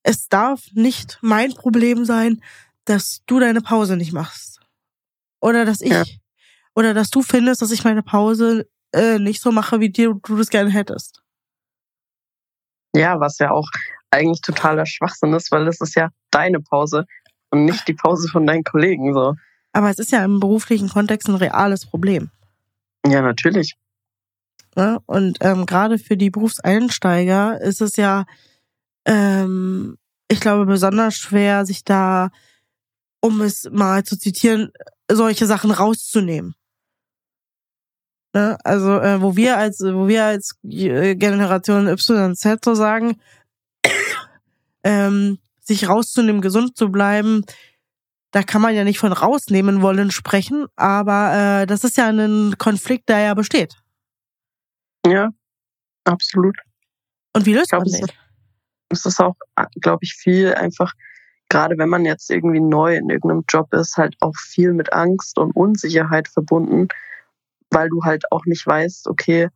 es 0.03 0.29
darf 0.29 0.67
nicht 0.73 1.19
mein 1.23 1.55
Problem 1.55 2.05
sein, 2.05 2.43
dass 2.85 3.23
du 3.27 3.41
deine 3.41 3.63
Pause 3.63 3.97
nicht 3.97 4.13
machst. 4.13 4.61
Oder 5.41 5.65
dass 5.65 5.81
ich, 5.81 5.93
ja. 5.93 6.05
oder 6.75 6.95
dass 6.95 7.11
du 7.11 7.23
findest, 7.23 7.63
dass 7.63 7.71
ich 7.71 7.85
meine 7.85 8.03
Pause 8.03 8.69
äh, 8.93 9.19
nicht 9.19 9.41
so 9.41 9.53
mache, 9.53 9.81
wie 9.81 9.91
dir, 9.91 10.15
du 10.23 10.37
das 10.37 10.51
gerne 10.51 10.71
hättest. 10.71 11.23
Ja, 12.95 13.19
was 13.19 13.39
ja 13.39 13.51
auch 13.51 13.69
eigentlich 14.11 14.41
totaler 14.43 14.87
Schwachsinn 14.87 15.33
ist, 15.33 15.51
weil 15.51 15.67
es 15.67 15.81
ist 15.81 15.97
ja 15.97 16.11
deine 16.31 16.61
Pause 16.61 17.07
und 17.51 17.65
nicht 17.65 17.89
die 17.89 17.95
Pause 17.95 18.29
von 18.29 18.47
deinen 18.47 18.63
Kollegen 18.63 19.13
so. 19.13 19.35
Aber 19.73 19.91
es 19.91 19.99
ist 19.99 20.13
ja 20.13 20.25
im 20.25 20.39
beruflichen 20.39 20.89
Kontext 20.89 21.29
ein 21.29 21.35
reales 21.35 21.87
Problem. 21.87 22.31
Ja, 23.07 23.21
natürlich. 23.23 23.75
Ja, 24.77 24.99
und 25.07 25.39
ähm, 25.41 25.67
gerade 25.67 25.99
für 25.99 26.17
die 26.17 26.31
Berufseinsteiger 26.31 27.61
ist 27.61 27.81
es 27.81 27.97
ja, 27.97 28.25
ähm, 29.05 29.97
ich 30.29 30.41
glaube, 30.41 30.67
besonders 30.67 31.15
schwer, 31.15 31.65
sich 31.65 31.85
da, 31.85 32.31
um 33.21 33.41
es 33.41 33.69
mal 33.71 34.03
zu 34.05 34.19
zitieren, 34.19 34.73
solche 35.11 35.47
Sachen 35.47 35.71
rauszunehmen. 35.71 36.55
Ne? 38.35 38.59
Also 38.65 38.99
äh, 38.99 39.23
wo 39.23 39.37
wir 39.37 39.57
als 39.57 39.81
wo 39.81 40.09
wir 40.09 40.25
als 40.25 40.57
äh, 40.65 41.15
Generation 41.15 41.87
Y 41.87 42.35
Z 42.35 42.65
so 42.65 42.75
sagen, 42.75 43.21
ähm, 44.83 45.39
sich 45.61 45.89
rauszunehmen, 45.89 46.41
gesund 46.41 46.77
zu 46.77 46.91
bleiben, 46.91 47.45
da 48.33 48.43
kann 48.43 48.61
man 48.61 48.75
ja 48.75 48.83
nicht 48.83 48.99
von 48.99 49.13
rausnehmen 49.13 49.83
wollen 49.83 50.11
sprechen, 50.11 50.67
aber 50.75 51.63
äh, 51.63 51.67
das 51.67 51.85
ist 51.85 51.97
ja 51.97 52.09
ein 52.09 52.59
Konflikt, 52.59 53.09
der 53.09 53.21
ja 53.21 53.35
besteht. 53.35 53.84
Ja, 55.07 55.31
absolut. 56.05 56.57
Und 57.35 57.47
wie 57.47 57.55
löst 57.55 57.71
glaub, 57.71 57.85
man 57.85 57.93
den? 57.93 58.07
Es 58.91 59.05
ist 59.07 59.21
auch, 59.21 59.35
glaube 59.81 60.01
ich, 60.03 60.15
viel 60.15 60.55
einfach, 60.55 60.93
gerade 61.49 61.77
wenn 61.79 61.89
man 61.89 62.05
jetzt 62.05 62.31
irgendwie 62.31 62.61
neu 62.61 62.97
in 62.97 63.11
irgendeinem 63.11 63.45
Job 63.49 63.73
ist, 63.75 63.97
halt 63.97 64.17
auch 64.21 64.35
viel 64.37 64.73
mit 64.73 64.93
Angst 64.93 65.39
und 65.39 65.51
Unsicherheit 65.57 66.29
verbunden 66.29 66.89
weil 67.75 67.89
du 67.89 68.03
halt 68.05 68.25
auch 68.31 68.47
nicht 68.47 68.67
weißt, 68.67 69.09
okay, 69.09 69.49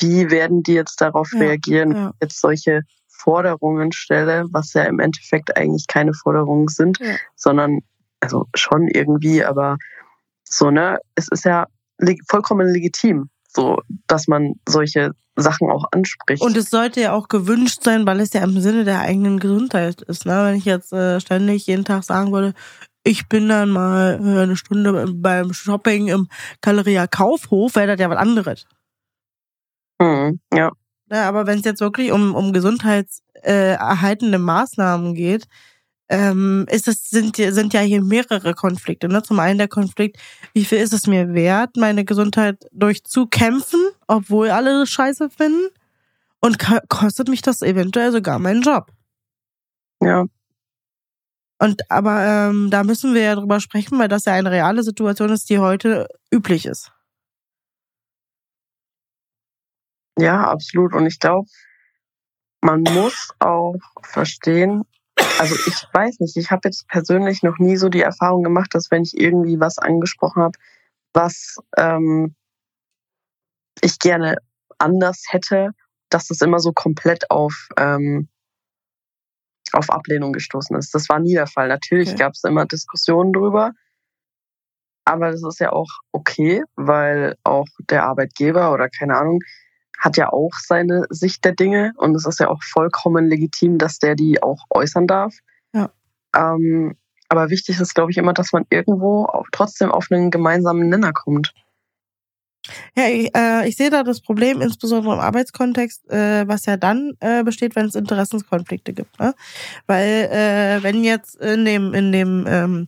wie 0.00 0.30
werden 0.30 0.62
die 0.62 0.74
jetzt 0.74 1.00
darauf 1.00 1.32
ja, 1.32 1.40
reagieren, 1.40 1.92
ja. 1.92 2.12
jetzt 2.22 2.40
solche 2.40 2.82
Forderungen 3.08 3.90
stelle, 3.90 4.44
was 4.52 4.74
ja 4.74 4.84
im 4.84 5.00
Endeffekt 5.00 5.56
eigentlich 5.56 5.86
keine 5.88 6.14
Forderungen 6.14 6.68
sind, 6.68 7.00
ja. 7.00 7.16
sondern 7.34 7.80
also 8.20 8.46
schon 8.54 8.86
irgendwie, 8.88 9.44
aber 9.44 9.76
so, 10.44 10.70
ne, 10.70 10.98
es 11.16 11.28
ist 11.28 11.44
ja 11.44 11.66
vollkommen 12.28 12.68
legitim, 12.68 13.28
so 13.48 13.80
dass 14.06 14.28
man 14.28 14.54
solche 14.68 15.12
Sachen 15.36 15.70
auch 15.70 15.84
anspricht. 15.92 16.42
Und 16.42 16.56
es 16.56 16.70
sollte 16.70 17.00
ja 17.00 17.12
auch 17.12 17.28
gewünscht 17.28 17.82
sein, 17.82 18.06
weil 18.06 18.20
es 18.20 18.32
ja 18.32 18.42
im 18.42 18.60
Sinne 18.60 18.84
der 18.84 19.00
eigenen 19.00 19.38
Gesundheit 19.38 20.02
ist. 20.02 20.26
Ne? 20.26 20.44
Wenn 20.44 20.56
ich 20.56 20.64
jetzt 20.64 20.92
äh, 20.92 21.20
ständig 21.20 21.66
jeden 21.66 21.84
Tag 21.84 22.04
sagen 22.04 22.32
würde, 22.32 22.54
ich 23.04 23.28
bin 23.28 23.48
dann 23.48 23.70
mal 23.70 24.20
äh, 24.20 24.42
eine 24.42 24.56
Stunde 24.56 25.06
beim 25.14 25.52
Shopping 25.52 26.08
im 26.08 26.28
Galeria 26.60 27.06
Kaufhof, 27.06 27.76
wäre 27.76 27.86
das 27.86 28.00
ja 28.00 28.10
was 28.10 28.18
anderes. 28.18 28.66
Mhm, 30.00 30.40
ja. 30.52 30.70
ja. 31.10 31.28
Aber 31.28 31.46
wenn 31.46 31.60
es 31.60 31.64
jetzt 31.64 31.80
wirklich 31.80 32.12
um, 32.12 32.34
um 32.34 32.52
gesundheitserhaltende 32.52 34.36
äh, 34.36 34.40
Maßnahmen 34.40 35.14
geht, 35.14 35.46
ähm, 36.08 36.66
ist 36.70 36.88
es, 36.88 37.10
sind, 37.10 37.36
sind 37.36 37.74
ja 37.74 37.80
hier 37.80 38.02
mehrere 38.02 38.54
Konflikte. 38.54 39.08
Ne? 39.08 39.22
Zum 39.22 39.38
einen 39.40 39.58
der 39.58 39.68
Konflikt, 39.68 40.18
wie 40.54 40.64
viel 40.64 40.78
ist 40.78 40.92
es 40.92 41.06
mir 41.06 41.34
wert, 41.34 41.76
meine 41.76 42.04
Gesundheit 42.04 42.66
durchzukämpfen, 42.72 43.80
obwohl 44.06 44.50
alle 44.50 44.80
das 44.80 44.90
scheiße 44.90 45.30
finden? 45.30 45.68
Und 46.40 46.58
kostet 46.88 47.28
mich 47.28 47.42
das 47.42 47.62
eventuell 47.62 48.12
sogar 48.12 48.38
meinen 48.38 48.62
Job? 48.62 48.92
Ja. 50.00 50.24
Und 51.60 51.90
aber 51.90 52.24
ähm, 52.24 52.70
da 52.70 52.84
müssen 52.84 53.14
wir 53.14 53.22
ja 53.22 53.34
drüber 53.34 53.58
sprechen, 53.58 53.98
weil 53.98 54.08
das 54.08 54.24
ja 54.24 54.34
eine 54.34 54.50
reale 54.50 54.84
Situation 54.84 55.30
ist, 55.30 55.50
die 55.50 55.58
heute 55.58 56.06
üblich 56.32 56.66
ist. 56.66 56.92
Ja, 60.16 60.50
absolut. 60.50 60.94
Und 60.94 61.06
ich 61.06 61.18
glaube, 61.18 61.48
man 62.60 62.82
muss 62.82 63.30
auch 63.40 63.76
verstehen, 64.02 64.84
also 65.38 65.54
ich 65.54 65.86
weiß 65.92 66.20
nicht, 66.20 66.36
ich 66.36 66.50
habe 66.50 66.62
jetzt 66.64 66.88
persönlich 66.88 67.42
noch 67.42 67.58
nie 67.58 67.76
so 67.76 67.88
die 67.88 68.02
Erfahrung 68.02 68.42
gemacht, 68.42 68.74
dass 68.74 68.90
wenn 68.90 69.02
ich 69.02 69.18
irgendwie 69.18 69.60
was 69.60 69.78
angesprochen 69.78 70.42
habe, 70.42 70.58
was 71.12 71.56
ähm, 71.76 72.34
ich 73.80 73.98
gerne 73.98 74.36
anders 74.78 75.24
hätte, 75.28 75.72
dass 76.10 76.28
das 76.28 76.40
immer 76.40 76.58
so 76.58 76.72
komplett 76.72 77.30
auf, 77.30 77.68
ähm, 77.76 78.28
auf 79.72 79.90
Ablehnung 79.90 80.32
gestoßen 80.32 80.76
ist. 80.76 80.94
Das 80.94 81.08
war 81.08 81.18
nie 81.18 81.34
der 81.34 81.46
Fall. 81.46 81.68
Natürlich 81.68 82.10
okay. 82.10 82.18
gab 82.18 82.32
es 82.32 82.44
immer 82.44 82.66
Diskussionen 82.66 83.32
drüber, 83.32 83.72
aber 85.04 85.30
das 85.30 85.42
ist 85.42 85.60
ja 85.60 85.72
auch 85.72 85.88
okay, 86.12 86.62
weil 86.76 87.36
auch 87.44 87.66
der 87.90 88.04
Arbeitgeber 88.04 88.72
oder 88.72 88.88
keine 88.88 89.16
Ahnung, 89.16 89.40
hat 89.98 90.16
ja 90.16 90.32
auch 90.32 90.52
seine 90.64 91.04
Sicht 91.10 91.44
der 91.44 91.52
Dinge 91.52 91.92
und 91.96 92.14
es 92.14 92.24
ist 92.24 92.40
ja 92.40 92.48
auch 92.48 92.62
vollkommen 92.62 93.26
legitim, 93.26 93.78
dass 93.78 93.98
der 93.98 94.14
die 94.14 94.42
auch 94.42 94.64
äußern 94.70 95.06
darf. 95.06 95.34
Ja. 95.74 95.90
Ähm, 96.34 96.96
aber 97.28 97.50
wichtig 97.50 97.78
ist, 97.78 97.94
glaube 97.94 98.10
ich, 98.10 98.16
immer, 98.16 98.32
dass 98.32 98.52
man 98.52 98.64
irgendwo 98.70 99.24
auch 99.24 99.46
trotzdem 99.52 99.90
auf 99.90 100.06
einen 100.10 100.30
gemeinsamen 100.30 100.88
Nenner 100.88 101.12
kommt. 101.12 101.52
Ja, 102.96 103.08
ich, 103.08 103.34
äh, 103.34 103.68
ich 103.68 103.76
sehe 103.76 103.90
da 103.90 104.02
das 104.02 104.20
Problem, 104.20 104.60
insbesondere 104.60 105.14
im 105.14 105.20
Arbeitskontext, 105.20 106.10
äh, 106.10 106.46
was 106.46 106.66
ja 106.66 106.76
dann 106.76 107.12
äh, 107.20 107.42
besteht, 107.42 107.76
wenn 107.76 107.86
es 107.86 107.94
Interessenskonflikte 107.94 108.92
gibt. 108.92 109.18
Ne? 109.18 109.34
Weil 109.86 110.28
äh, 110.30 110.82
wenn 110.82 111.04
jetzt 111.04 111.36
in 111.36 111.64
dem, 111.64 111.94
in 111.94 112.12
dem, 112.12 112.44
ähm, 112.46 112.86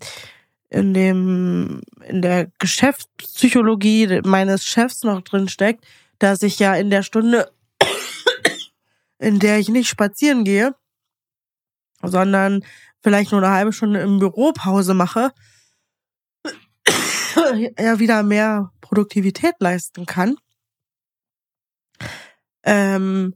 in 0.68 0.94
dem, 0.94 1.82
in 2.06 2.22
der 2.22 2.48
Geschäftspsychologie 2.58 4.20
meines 4.24 4.64
Chefs 4.64 5.02
noch 5.02 5.22
drin 5.22 5.48
steckt, 5.48 5.84
dass 6.20 6.42
ich 6.42 6.58
ja 6.60 6.74
in 6.76 6.90
der 6.90 7.02
Stunde, 7.02 7.50
in 9.18 9.40
der 9.40 9.58
ich 9.58 9.68
nicht 9.68 9.88
spazieren 9.88 10.44
gehe, 10.44 10.76
sondern 12.02 12.64
vielleicht 13.02 13.32
nur 13.32 13.42
eine 13.42 13.52
halbe 13.52 13.72
Stunde 13.72 14.00
im 14.00 14.18
Büro 14.18 14.52
Pause 14.52 14.94
mache, 14.94 15.32
ja 17.78 17.98
wieder 17.98 18.22
mehr 18.22 18.70
Produktivität 18.80 19.54
leisten 19.58 20.06
kann, 20.06 20.36
ähm, 22.62 23.34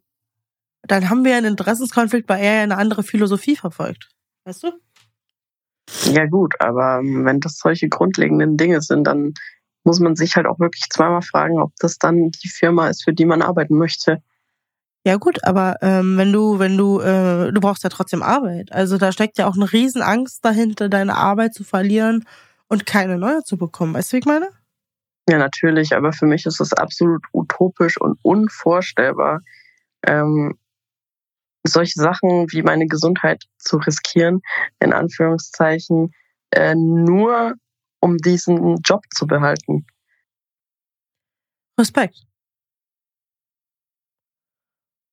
dann 0.83 1.09
haben 1.09 1.25
wir 1.25 1.37
einen 1.37 1.53
Interessenskonflikt, 1.53 2.29
weil 2.29 2.42
er 2.42 2.57
ja 2.57 2.62
eine 2.62 2.77
andere 2.77 3.03
Philosophie 3.03 3.57
verfolgt. 3.57 4.11
Weißt 4.44 4.62
du? 4.62 4.73
Ja 6.12 6.27
gut, 6.27 6.55
aber 6.61 7.01
wenn 7.03 7.40
das 7.40 7.59
solche 7.59 7.88
grundlegenden 7.88 8.59
Dinge 8.59 8.83
sind, 8.83 9.05
dann 9.05 9.33
muss 9.85 10.01
man 10.01 10.16
sich 10.16 10.37
halt 10.37 10.47
auch 10.47 10.59
wirklich 10.59 10.85
zweimal 10.90 11.23
fragen, 11.23 11.61
ob 11.61 11.73
das 11.79 11.99
dann 11.99 12.31
die 12.31 12.49
Firma 12.49 12.88
ist, 12.88 13.05
für 13.05 13.12
die 13.12 13.27
man 13.27 13.42
arbeiten 13.42 13.77
möchte. 13.77 14.23
Ja 15.07 15.16
gut, 15.16 15.44
aber 15.44 15.77
ähm, 15.83 16.16
wenn 16.16 16.33
du, 16.33 16.59
wenn 16.59 16.79
du, 16.79 17.01
äh, 17.01 17.53
du 17.53 17.61
brauchst 17.61 17.85
ja 17.85 17.90
trotzdem 17.90 18.23
Arbeit. 18.23 18.73
Also 18.73 18.97
da 18.97 19.12
steckt 19.12 19.37
ja 19.37 19.47
auch 19.47 19.55
eine 19.55 19.70
Riesenangst 19.70 20.42
dahinter, 20.42 20.88
deine 20.88 21.16
Arbeit 21.16 21.53
zu 21.53 21.62
verlieren 21.62 22.25
und 22.68 22.87
keine 22.87 23.18
neue 23.18 23.42
zu 23.44 23.59
bekommen. 23.59 23.92
Weißt 23.92 24.12
du, 24.12 24.16
wie 24.16 24.20
ich 24.20 24.27
meine? 24.27 24.49
Ja, 25.29 25.38
natürlich, 25.38 25.94
aber 25.94 26.12
für 26.12 26.27
mich 26.27 26.47
ist 26.47 26.61
es 26.61 26.73
absolut 26.73 27.23
utopisch 27.33 28.01
und 28.01 28.18
unvorstellbar, 28.23 29.40
ähm, 30.07 30.59
solche 31.66 32.01
Sachen 32.01 32.47
wie 32.51 32.62
meine 32.62 32.87
Gesundheit 32.87 33.44
zu 33.59 33.79
riskieren, 33.79 34.40
in 34.81 34.92
Anführungszeichen, 34.92 36.14
äh, 36.51 36.75
nur 36.75 37.55
um 38.05 38.19
diesen 38.19 38.83
Job 38.85 39.03
zu 39.14 39.27
behalten. 39.27 39.87
Respekt. 41.81 42.27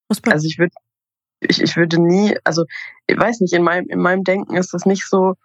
Respekt. 0.09 0.33
Also 0.33 0.45
ich 0.45 0.59
würde, 0.59 0.73
ich, 1.39 1.61
ich 1.61 1.77
würde 1.77 2.01
nie, 2.01 2.37
also 2.43 2.65
ich 3.07 3.17
weiß 3.17 3.39
nicht, 3.39 3.53
in 3.53 3.63
meinem, 3.63 3.87
in 3.87 3.99
meinem 3.99 4.25
Denken 4.25 4.57
ist 4.57 4.73
das 4.73 4.85
nicht 4.85 5.07
so, 5.07 5.35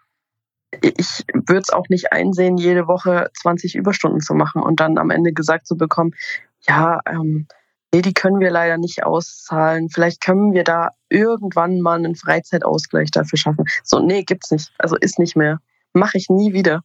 ich 0.83 1.25
würde 1.33 1.61
es 1.61 1.71
auch 1.71 1.89
nicht 1.89 2.13
einsehen, 2.13 2.57
jede 2.57 2.89
Woche 2.89 3.31
20 3.41 3.77
Überstunden 3.77 4.21
zu 4.21 4.35
machen 4.35 4.61
und 4.61 4.81
dann 4.81 4.99
am 4.99 5.11
Ende 5.11 5.33
gesagt 5.33 5.69
zu 5.69 5.77
bekommen, 5.77 6.15
ja, 6.63 6.99
ähm, 7.07 7.47
nee, 7.95 8.03
die 8.03 8.13
können 8.13 8.41
wir 8.41 8.51
leider 8.51 8.77
nicht 8.77 9.05
auszahlen. 9.05 9.89
Vielleicht 9.89 10.21
können 10.21 10.53
wir 10.53 10.65
da 10.65 10.91
irgendwann 11.09 11.81
mal 11.81 11.99
einen 11.99 12.17
Freizeitausgleich 12.17 13.13
dafür 13.13 13.39
schaffen. 13.39 13.67
So, 13.85 14.01
nee, 14.01 14.25
gibt's 14.25 14.51
nicht. 14.51 14.73
Also 14.79 14.97
ist 14.97 15.21
nicht 15.21 15.37
mehr. 15.37 15.61
Mache 15.93 16.19
ich 16.19 16.29
nie 16.29 16.53
wieder. 16.53 16.83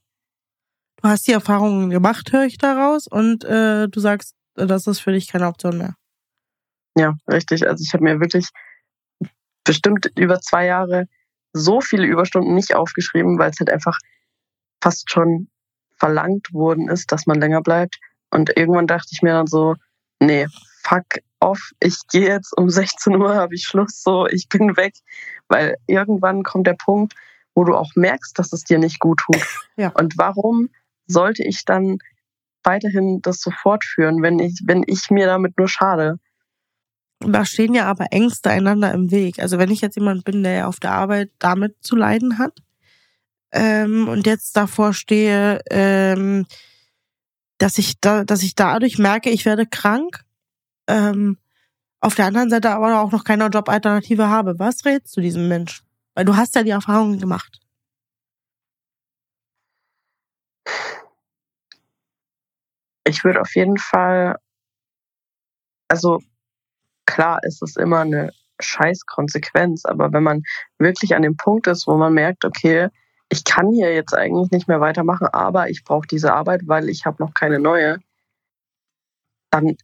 Du 1.02 1.08
hast 1.08 1.28
die 1.28 1.32
Erfahrungen 1.32 1.90
gemacht, 1.90 2.32
höre 2.32 2.46
ich 2.46 2.58
daraus, 2.58 3.08
und 3.08 3.44
äh, 3.44 3.88
du 3.88 4.00
sagst, 4.00 4.36
das 4.54 4.86
ist 4.86 5.00
für 5.00 5.12
dich 5.12 5.28
keine 5.28 5.48
Option 5.48 5.78
mehr. 5.78 5.96
Ja, 6.96 7.16
richtig. 7.28 7.68
Also 7.68 7.84
ich 7.84 7.94
habe 7.94 8.04
mir 8.04 8.20
wirklich 8.20 8.50
bestimmt 9.64 10.12
über 10.16 10.40
zwei 10.42 10.66
Jahre 10.66 11.08
so 11.54 11.82
viele 11.82 12.06
Überstunden 12.06 12.54
nicht 12.54 12.76
aufgeschrieben, 12.76 13.40
weil 13.40 13.50
es 13.50 13.60
halt 13.60 13.72
einfach 13.72 13.98
fast 14.82 15.10
schon 15.10 15.48
verlangt 15.98 16.54
worden 16.54 16.90
ist, 16.90 17.12
dass 17.12 17.26
man 17.26 17.40
länger 17.40 17.62
bleibt. 17.62 17.98
Und 18.30 18.56
irgendwann 18.56 18.88
dachte 18.88 19.10
ich 19.12 19.22
mir 19.22 19.34
dann 19.34 19.48
so, 19.48 19.76
nee, 20.20 20.48
fuck 20.84 21.06
off, 21.40 21.72
ich 21.80 21.98
gehe 22.12 22.28
jetzt 22.28 22.56
um 22.56 22.70
16 22.70 23.16
Uhr, 23.16 23.36
habe 23.36 23.56
ich 23.56 23.64
Schluss, 23.64 24.04
so, 24.04 24.28
ich 24.28 24.50
bin 24.50 24.78
weg. 24.78 24.94
Weil 25.48 25.78
irgendwann 25.88 26.44
kommt 26.44 26.68
der 26.68 26.76
Punkt, 26.76 27.14
wo 27.56 27.64
du 27.64 27.76
auch 27.76 27.92
merkst, 27.96 28.38
dass 28.38 28.54
es 28.54 28.64
dir 28.64 28.78
nicht 28.78 29.00
gut 29.00 29.20
tut. 29.26 29.46
Ja. 29.76 29.90
Und 29.90 30.18
warum 30.18 30.70
sollte 31.08 31.44
ich 31.44 31.66
dann 31.66 31.98
weiterhin 32.64 33.22
das 33.22 33.42
so 33.42 33.52
fortführen, 33.52 34.22
wenn 34.22 34.40
ich, 34.40 34.62
wenn 34.66 34.84
ich 34.86 35.10
mir 35.10 35.26
damit 35.26 35.58
nur 35.58 35.68
schade? 35.68 36.18
Da 37.20 37.46
stehen 37.46 37.74
ja 37.74 37.86
aber 37.86 38.08
Ängste 38.12 38.50
einander 38.50 38.92
im 38.94 39.12
Weg. 39.12 39.40
Also 39.40 39.60
wenn 39.60 39.70
ich 39.70 39.82
jetzt 39.82 39.96
jemand 39.96 40.24
bin, 40.24 40.44
der 40.44 40.68
auf 40.68 40.80
der 40.80 40.92
Arbeit 40.92 41.32
damit 41.38 41.76
zu 41.82 41.96
leiden 41.96 42.40
hat 42.40 42.60
ähm, 43.52 44.08
und 44.08 44.26
jetzt 44.26 44.58
davor 44.58 44.94
stehe, 44.94 45.62
ähm, 45.70 46.46
dass 47.60 47.78
ich 47.78 48.00
da, 48.02 48.24
dass 48.24 48.42
ich 48.42 48.56
dadurch 48.56 48.98
merke, 48.98 49.30
ich 49.30 49.46
werde 49.46 49.68
krank, 49.68 50.24
ähm, 50.88 51.38
auf 52.00 52.16
der 52.16 52.26
anderen 52.26 52.50
Seite 52.50 52.72
aber 52.72 53.00
auch 53.00 53.12
noch 53.12 53.24
keine 53.24 53.48
Jobalternative 53.48 54.28
habe. 54.28 54.58
Was 54.58 54.84
rätst 54.86 55.16
du 55.16 55.22
diesem 55.22 55.48
Menschen? 55.48 55.86
Weil 56.16 56.26
du 56.26 56.36
hast 56.36 56.56
ja 56.56 56.64
die 56.64 56.72
Erfahrungen 56.72 57.20
gemacht. 57.20 57.61
Ich 63.04 63.24
würde 63.24 63.42
auf 63.42 63.56
jeden 63.56 63.78
Fall, 63.78 64.38
also 65.88 66.20
klar 67.06 67.40
ist 67.44 67.62
es 67.62 67.76
immer 67.76 68.00
eine 68.00 68.32
Scheißkonsequenz, 68.60 69.86
aber 69.86 70.14
wenn 70.14 70.24
man 70.24 70.44
wirklich 70.78 71.16
an 71.16 71.24
dem 71.24 71.36
Punkt 71.36 71.68
ist, 71.68 71.88
wo 71.88 71.98
man 71.98 72.14
merkt, 72.14 72.46
okay, 72.46 72.90
ich 73.30 73.44
kann 73.44 73.72
hier 73.72 73.94
jetzt 73.94 74.14
eigentlich 74.14 74.52
nicht 74.52 74.68
mehr 74.68 74.82
weitermachen, 74.82 75.28
aber 75.28 75.70
ich 75.70 75.84
brauche 75.84 76.08
diese 76.08 76.34
Arbeit, 76.34 76.62
weil 76.66 76.90
ich 76.90 77.06
habe 77.06 77.24
noch 77.24 77.34
keine 77.34 77.60
neue, 77.60 78.00
dann 79.52 79.78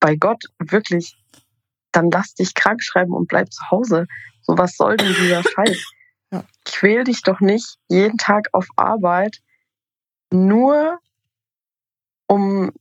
bei 0.00 0.16
Gott 0.16 0.44
wirklich, 0.58 1.16
dann 1.92 2.10
lass 2.10 2.34
dich 2.34 2.54
krank 2.54 2.82
schreiben 2.82 3.12
und 3.12 3.28
bleib 3.28 3.52
zu 3.52 3.70
Hause. 3.70 4.06
So 4.42 4.56
was 4.58 4.76
soll 4.76 4.96
denn 4.96 5.14
dieser 5.14 5.42
Scheiß? 5.54 5.92
Ja. 6.30 6.44
Quäl 6.64 7.04
dich 7.04 7.22
doch 7.22 7.40
nicht 7.40 7.78
jeden 7.88 8.18
Tag 8.18 8.48
auf 8.52 8.66
Arbeit, 8.76 9.38
nur 10.30 10.98
um 12.26 12.72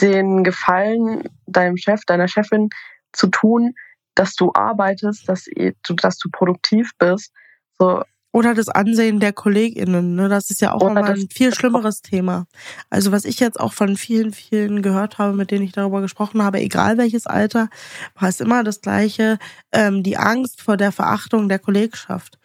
den 0.00 0.44
Gefallen 0.44 1.28
deinem 1.46 1.76
Chef, 1.76 2.00
deiner 2.06 2.28
Chefin 2.28 2.70
zu 3.12 3.26
tun, 3.26 3.74
dass 4.14 4.34
du 4.34 4.52
arbeitest, 4.54 5.28
dass 5.28 5.44
du, 5.44 5.94
dass 5.94 6.18
du 6.18 6.28
produktiv 6.30 6.90
bist. 6.98 7.32
So, 7.78 8.02
Oder 8.32 8.54
das 8.54 8.68
Ansehen 8.68 9.20
der 9.20 9.32
KollegInnen, 9.32 10.14
ne? 10.14 10.28
Das 10.28 10.50
ist 10.50 10.60
ja 10.60 10.72
auch 10.72 10.82
nochmal 10.82 11.04
ein 11.12 11.28
viel 11.30 11.54
schlimmeres 11.54 12.00
Thema. 12.00 12.46
Also 12.88 13.12
was 13.12 13.24
ich 13.24 13.40
jetzt 13.40 13.58
auch 13.58 13.72
von 13.72 13.96
vielen, 13.96 14.32
vielen 14.32 14.82
gehört 14.82 15.18
habe, 15.18 15.36
mit 15.36 15.50
denen 15.50 15.64
ich 15.64 15.72
darüber 15.72 16.00
gesprochen 16.00 16.42
habe, 16.42 16.60
egal 16.60 16.96
welches 16.96 17.26
Alter, 17.26 17.68
war 18.14 18.28
es 18.28 18.40
immer 18.40 18.62
das 18.64 18.80
Gleiche, 18.80 19.38
ähm, 19.72 20.02
die 20.02 20.16
Angst 20.16 20.62
vor 20.62 20.76
der 20.76 20.92
Verachtung 20.92 21.48
der 21.48 21.58
Kollegschaft. 21.58 22.38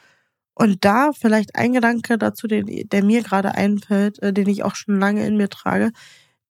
Und 0.56 0.86
da 0.86 1.12
vielleicht 1.12 1.56
ein 1.56 1.74
Gedanke 1.74 2.18
dazu, 2.18 2.47
den, 2.47 2.66
der 2.89 3.03
mir 3.03 3.24
gerade 3.24 3.53
einfällt, 3.53 4.22
äh, 4.24 4.34
den 4.34 4.47
ich 4.47 4.64
auch 4.64 4.76
schon 4.76 4.99
lange 4.99 5.26
in 5.28 5.38
mir 5.38 5.49
trage. 5.49 5.91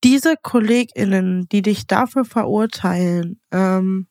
Diese 0.03 0.35
KollegInnen, 0.41 1.49
die 1.49 1.63
dich 1.63 1.87
dafür 1.87 2.23
verurteilen, 2.23 3.41
ähm, 3.51 4.07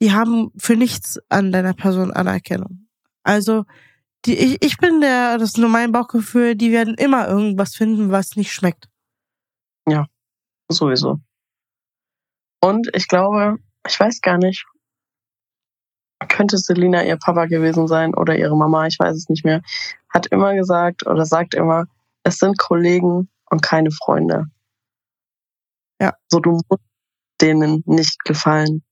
die 0.00 0.12
haben 0.12 0.50
für 0.56 0.76
nichts 0.76 1.20
an 1.28 1.52
deiner 1.52 1.74
Person 1.74 2.10
Anerkennung. 2.10 2.88
Also 3.22 3.64
die, 4.24 4.36
ich, 4.36 4.64
ich 4.64 4.78
bin 4.78 5.00
der, 5.00 5.38
das 5.38 5.50
ist 5.50 5.58
nur 5.58 5.68
mein 5.68 5.92
Bauchgefühl, 5.92 6.56
die 6.56 6.72
werden 6.72 6.94
immer 6.94 7.28
irgendwas 7.28 7.74
finden, 7.74 8.10
was 8.10 8.36
nicht 8.36 8.52
schmeckt. 8.52 8.88
Ja, 9.86 10.06
sowieso. 10.68 11.18
Und 12.60 12.88
ich 12.94 13.08
glaube, 13.08 13.58
ich 13.86 13.98
weiß 13.98 14.20
gar 14.20 14.38
nicht, 14.38 14.64
könnte 16.26 16.58
Selina 16.58 17.04
ihr 17.04 17.16
Papa 17.16 17.46
gewesen 17.46 17.88
sein 17.88 18.14
oder 18.14 18.36
ihre 18.36 18.56
Mama, 18.56 18.86
ich 18.86 18.98
weiß 18.98 19.16
es 19.16 19.28
nicht 19.28 19.44
mehr, 19.44 19.62
hat 20.08 20.26
immer 20.26 20.54
gesagt 20.54 21.06
oder 21.06 21.24
sagt 21.26 21.54
immer, 21.54 21.86
es 22.22 22.38
sind 22.38 22.58
Kollegen 22.58 23.28
und 23.50 23.62
keine 23.62 23.90
Freunde. 23.90 24.46
Ja. 26.00 26.14
So, 26.28 26.40
du 26.40 26.52
musst 26.52 26.82
denen 27.40 27.82
nicht 27.86 28.24
gefallen. 28.24 28.82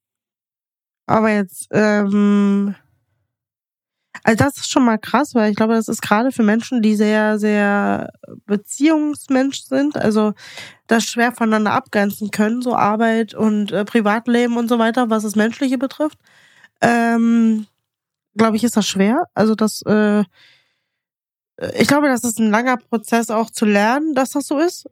Aber 1.07 1.31
jetzt, 1.31 1.69
ähm, 1.73 2.75
also 4.23 4.45
das 4.45 4.59
ist 4.59 4.71
schon 4.71 4.85
mal 4.85 4.99
krass, 4.99 5.35
weil 5.35 5.51
ich 5.51 5.57
glaube, 5.57 5.75
das 5.75 5.89
ist 5.89 6.03
gerade 6.03 6.31
für 6.31 6.43
Menschen, 6.43 6.83
die 6.83 6.95
sehr, 6.95 7.39
sehr 7.39 8.13
Beziehungsmensch 8.47 9.63
sind, 9.63 9.97
also 9.97 10.35
das 10.87 11.05
schwer 11.05 11.33
voneinander 11.33 11.73
abgrenzen 11.73 12.31
können, 12.31 12.63
so 12.63 12.77
Arbeit 12.77 13.35
und 13.35 13.73
äh, 13.73 13.85
Privatleben 13.85 14.57
und 14.57 14.69
so 14.69 14.79
weiter, 14.79 15.11
was 15.11 15.23
das 15.23 15.37
Menschliche 15.37 15.79
betrifft. 15.79 16.19
Ähm, 16.81 17.67
glaube 18.37 18.57
ich, 18.57 18.65
ist 18.65 18.77
das 18.77 18.87
schwer. 18.87 19.25
Also 19.35 19.55
das, 19.55 19.83
äh, 19.83 20.25
ich 21.79 21.89
glaube, 21.89 22.09
das 22.09 22.25
ist 22.25 22.39
ein 22.39 22.51
langer 22.51 22.79
Prozess 22.79 23.31
auch 23.31 23.51
zu 23.51 23.67
lernen, 23.67 24.15
dass 24.15 24.31
das 24.31 24.47
so 24.47 24.59
ist. 24.59 24.89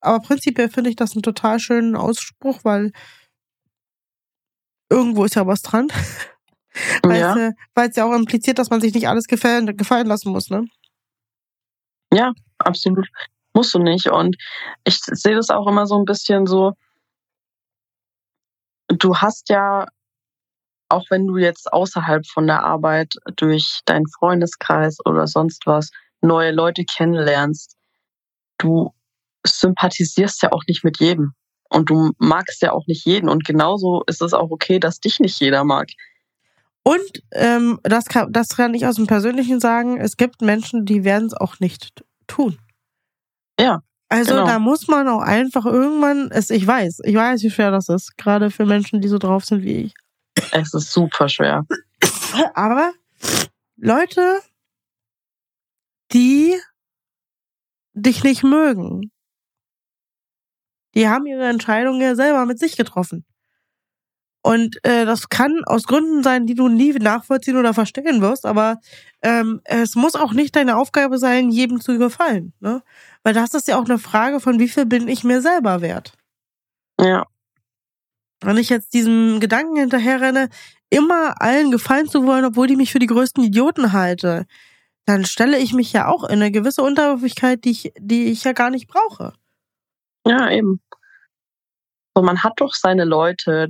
Aber 0.00 0.20
prinzipiell 0.20 0.68
finde 0.68 0.90
ich 0.90 0.96
das 0.96 1.12
einen 1.12 1.22
total 1.22 1.58
schönen 1.58 1.96
Ausspruch, 1.96 2.60
weil 2.62 2.92
irgendwo 4.90 5.24
ist 5.24 5.34
ja 5.34 5.46
was 5.46 5.62
dran. 5.62 5.88
Weil 7.02 7.20
ja. 7.20 7.36
es, 7.36 7.54
weil 7.74 7.88
es 7.88 7.96
ja 7.96 8.04
auch 8.04 8.14
impliziert, 8.14 8.58
dass 8.58 8.70
man 8.70 8.80
sich 8.80 8.92
nicht 8.94 9.08
alles 9.08 9.26
gefallen, 9.26 9.76
gefallen 9.76 10.08
lassen 10.08 10.32
muss, 10.32 10.50
ne? 10.50 10.66
Ja, 12.12 12.32
absolut. 12.58 13.06
Musst 13.52 13.74
du 13.74 13.78
nicht. 13.78 14.08
Und 14.08 14.36
ich 14.82 14.98
sehe 15.00 15.36
das 15.36 15.50
auch 15.50 15.68
immer 15.68 15.86
so 15.86 15.96
ein 15.96 16.04
bisschen 16.04 16.46
so, 16.46 16.72
du 18.88 19.16
hast 19.16 19.50
ja, 19.50 19.86
auch 20.88 21.06
wenn 21.10 21.26
du 21.26 21.36
jetzt 21.36 21.72
außerhalb 21.72 22.26
von 22.26 22.46
der 22.46 22.62
Arbeit 22.62 23.14
durch 23.36 23.80
deinen 23.84 24.06
Freundeskreis 24.08 24.98
oder 25.04 25.26
sonst 25.26 25.66
was 25.66 25.90
neue 26.20 26.52
Leute 26.52 26.84
kennenlernst, 26.84 27.76
du 28.58 28.92
sympathisierst 29.46 30.42
ja 30.42 30.52
auch 30.52 30.62
nicht 30.66 30.84
mit 30.84 30.98
jedem. 30.98 31.34
Und 31.68 31.90
du 31.90 32.12
magst 32.18 32.62
ja 32.62 32.72
auch 32.72 32.86
nicht 32.86 33.04
jeden. 33.04 33.28
Und 33.28 33.44
genauso 33.44 34.02
ist 34.06 34.22
es 34.22 34.32
auch 34.32 34.50
okay, 34.50 34.78
dass 34.78 35.00
dich 35.00 35.18
nicht 35.18 35.40
jeder 35.40 35.64
mag. 35.64 35.88
Und 36.84 37.22
ähm, 37.32 37.80
das, 37.82 38.04
kann, 38.04 38.32
das 38.32 38.50
kann 38.50 38.74
ich 38.74 38.86
aus 38.86 38.96
dem 38.96 39.06
Persönlichen 39.06 39.58
sagen, 39.58 39.98
es 39.98 40.16
gibt 40.16 40.42
Menschen, 40.42 40.84
die 40.84 41.02
werden 41.02 41.26
es 41.26 41.34
auch 41.34 41.58
nicht 41.58 42.04
tun. 42.26 42.58
Ja. 43.58 43.82
Also 44.10 44.34
genau. 44.34 44.46
da 44.46 44.58
muss 44.58 44.86
man 44.86 45.08
auch 45.08 45.22
einfach 45.22 45.64
irgendwann, 45.64 46.30
es, 46.30 46.50
ich 46.50 46.66
weiß, 46.66 47.00
ich 47.04 47.14
weiß, 47.14 47.42
wie 47.42 47.50
schwer 47.50 47.70
das 47.70 47.88
ist, 47.88 48.16
gerade 48.18 48.50
für 48.50 48.66
Menschen, 48.66 49.00
die 49.00 49.08
so 49.08 49.18
drauf 49.18 49.44
sind 49.44 49.62
wie 49.62 49.86
ich. 49.86 49.94
Es 50.52 50.74
ist 50.74 50.92
super 50.92 51.28
schwer. 51.28 51.64
Aber 52.54 52.92
Leute, 53.76 54.40
die 56.12 56.54
dich 57.92 58.24
nicht 58.24 58.42
mögen, 58.42 59.10
die 60.94 61.08
haben 61.08 61.26
ihre 61.26 61.46
Entscheidung 61.48 62.00
ja 62.00 62.14
selber 62.14 62.46
mit 62.46 62.58
sich 62.58 62.76
getroffen. 62.76 63.24
Und 64.42 64.84
äh, 64.84 65.06
das 65.06 65.30
kann 65.30 65.62
aus 65.64 65.84
Gründen 65.84 66.22
sein, 66.22 66.46
die 66.46 66.54
du 66.54 66.68
nie 66.68 66.92
nachvollziehen 66.92 67.56
oder 67.56 67.72
verstehen 67.72 68.20
wirst, 68.20 68.44
aber 68.44 68.78
ähm, 69.22 69.62
es 69.64 69.94
muss 69.94 70.14
auch 70.14 70.34
nicht 70.34 70.54
deine 70.54 70.76
Aufgabe 70.76 71.16
sein, 71.16 71.48
jedem 71.50 71.80
zu 71.80 71.96
gefallen. 71.96 72.52
Ne? 72.60 72.82
Weil 73.22 73.32
das 73.32 73.54
ist 73.54 73.68
ja 73.68 73.78
auch 73.78 73.86
eine 73.86 73.98
Frage 73.98 74.40
von, 74.40 74.58
wie 74.58 74.68
viel 74.68 74.84
bin 74.84 75.08
ich 75.08 75.24
mir 75.24 75.40
selber 75.40 75.80
wert? 75.80 76.12
Ja. 77.00 77.26
Wenn 78.44 78.56
ich 78.56 78.68
jetzt 78.68 78.94
diesem 78.94 79.40
Gedanken 79.40 79.76
hinterherrenne, 79.76 80.48
immer 80.90 81.40
allen 81.40 81.70
gefallen 81.70 82.08
zu 82.08 82.24
wollen, 82.24 82.44
obwohl 82.44 82.66
die 82.66 82.76
mich 82.76 82.92
für 82.92 82.98
die 82.98 83.06
größten 83.06 83.42
Idioten 83.42 83.92
halte, 83.92 84.46
dann 85.06 85.24
stelle 85.24 85.58
ich 85.58 85.72
mich 85.72 85.92
ja 85.92 86.08
auch 86.08 86.24
in 86.24 86.40
eine 86.40 86.50
gewisse 86.50 86.82
Unterwürfigkeit, 86.82 87.64
die 87.64 87.70
ich, 87.70 87.92
die 87.98 88.26
ich 88.26 88.44
ja 88.44 88.52
gar 88.52 88.70
nicht 88.70 88.88
brauche. 88.88 89.32
Ja, 90.26 90.50
eben. 90.50 90.80
So, 92.14 92.22
man 92.22 92.42
hat 92.42 92.54
doch 92.56 92.72
seine 92.74 93.04
Leute, 93.04 93.68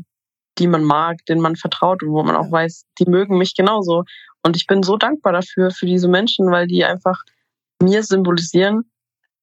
die 0.59 0.69
man 0.69 0.85
mag, 0.85 1.25
denen 1.27 1.41
man 1.41 1.57
vertraut 1.57 2.03
und 2.03 2.11
wo 2.11 2.23
man 2.23 2.37
auch 2.37 2.51
weiß, 2.51 2.85
die 2.99 3.07
mögen 3.07 3.39
mich 3.39 3.57
genauso. 3.57 4.05
Und 4.43 4.57
ich 4.57 4.67
bin 4.67 4.83
so 4.83 4.97
dankbar 4.97 5.33
dafür, 5.33 5.71
für 5.71 5.87
diese 5.87 6.09
Menschen, 6.09 6.51
weil 6.51 6.67
die 6.67 6.85
einfach 6.85 7.23
mir 7.83 8.03
symbolisieren, 8.03 8.91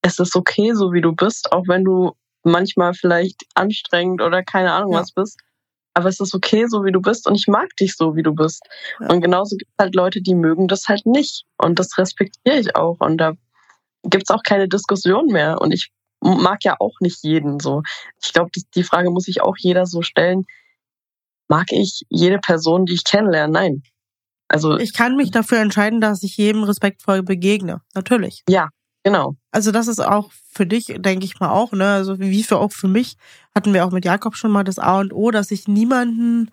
es 0.02 0.20
ist 0.20 0.36
okay, 0.36 0.74
so 0.74 0.94
wie 0.94 1.02
du 1.02 1.14
bist, 1.14 1.52
auch 1.52 1.68
wenn 1.68 1.84
du 1.84 2.14
manchmal 2.44 2.94
vielleicht 2.94 3.44
anstrengend 3.56 4.22
oder 4.22 4.44
keine 4.44 4.72
Ahnung 4.74 4.94
ja. 4.94 5.00
was 5.00 5.12
bist. 5.12 5.40
Aber 5.94 6.08
es 6.08 6.20
ist 6.20 6.34
okay, 6.34 6.66
so 6.68 6.86
wie 6.86 6.92
du 6.92 7.02
bist 7.02 7.28
und 7.28 7.36
ich 7.36 7.48
mag 7.48 7.76
dich 7.76 7.96
so, 7.98 8.16
wie 8.16 8.24
du 8.24 8.34
bist. 8.34 8.62
Ja. 9.00 9.10
Und 9.10 9.22
genauso 9.22 9.58
gibt 9.58 9.70
es 9.72 9.84
halt 9.84 9.96
Leute, 9.96 10.22
die 10.22 10.36
mögen 10.36 10.68
das 10.68 10.88
halt 10.88 11.06
nicht. 11.06 11.44
Und 11.58 11.80
das 11.80 11.98
respektiere 11.98 12.60
ich 12.60 12.76
auch. 12.76 12.98
Und 13.00 13.18
da 13.18 13.34
gibt 14.04 14.24
es 14.24 14.30
auch 14.30 14.44
keine 14.44 14.70
Diskussion 14.70 15.28
mehr. 15.28 15.60
Und 15.60 15.74
ich 15.74 15.92
mag 16.22 16.64
ja 16.64 16.78
auch 16.80 16.96
nicht 17.02 17.24
jeden 17.24 17.60
so. 17.60 17.82
Ich 18.24 18.32
glaube, 18.32 18.52
die 18.74 18.84
Frage 18.84 19.10
muss 19.12 19.24
sich 19.24 19.42
auch 19.42 19.56
jeder 19.58 19.86
so 19.86 20.02
stellen 20.02 20.46
mag 21.52 21.68
ich 21.72 22.06
jede 22.10 22.40
Person, 22.40 22.86
die 22.86 22.94
ich 22.94 23.04
kennenlerne. 23.04 23.52
Nein. 23.52 23.84
Also 24.48 24.78
ich 24.78 24.94
kann 24.94 25.18
mich 25.18 25.32
dafür 25.32 25.60
entscheiden, 25.60 26.00
dass 26.02 26.24
ich 26.24 26.38
jedem 26.38 26.64
respektvoll 26.64 27.24
begegne. 27.24 27.82
Natürlich. 27.94 28.42
Ja, 28.50 28.70
genau. 29.04 29.36
Also 29.52 29.72
das 29.72 29.88
ist 29.88 30.00
auch 30.00 30.32
für 30.52 30.66
dich, 30.66 30.94
denke 30.98 31.26
ich 31.26 31.40
mal 31.40 31.50
auch, 31.50 31.72
ne? 31.72 31.94
Also 31.94 32.20
wie 32.20 32.44
für 32.44 32.58
auch 32.58 32.72
für 32.72 32.88
mich 32.88 33.18
hatten 33.56 33.74
wir 33.74 33.86
auch 33.86 33.92
mit 33.92 34.06
Jakob 34.06 34.36
schon 34.36 34.52
mal 34.52 34.64
das 34.64 34.80
A 34.80 35.00
und 35.00 35.14
O, 35.14 35.32
dass 35.32 35.52
ich 35.52 35.68
niemanden 35.68 36.52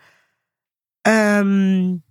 ähm, 1.05 2.03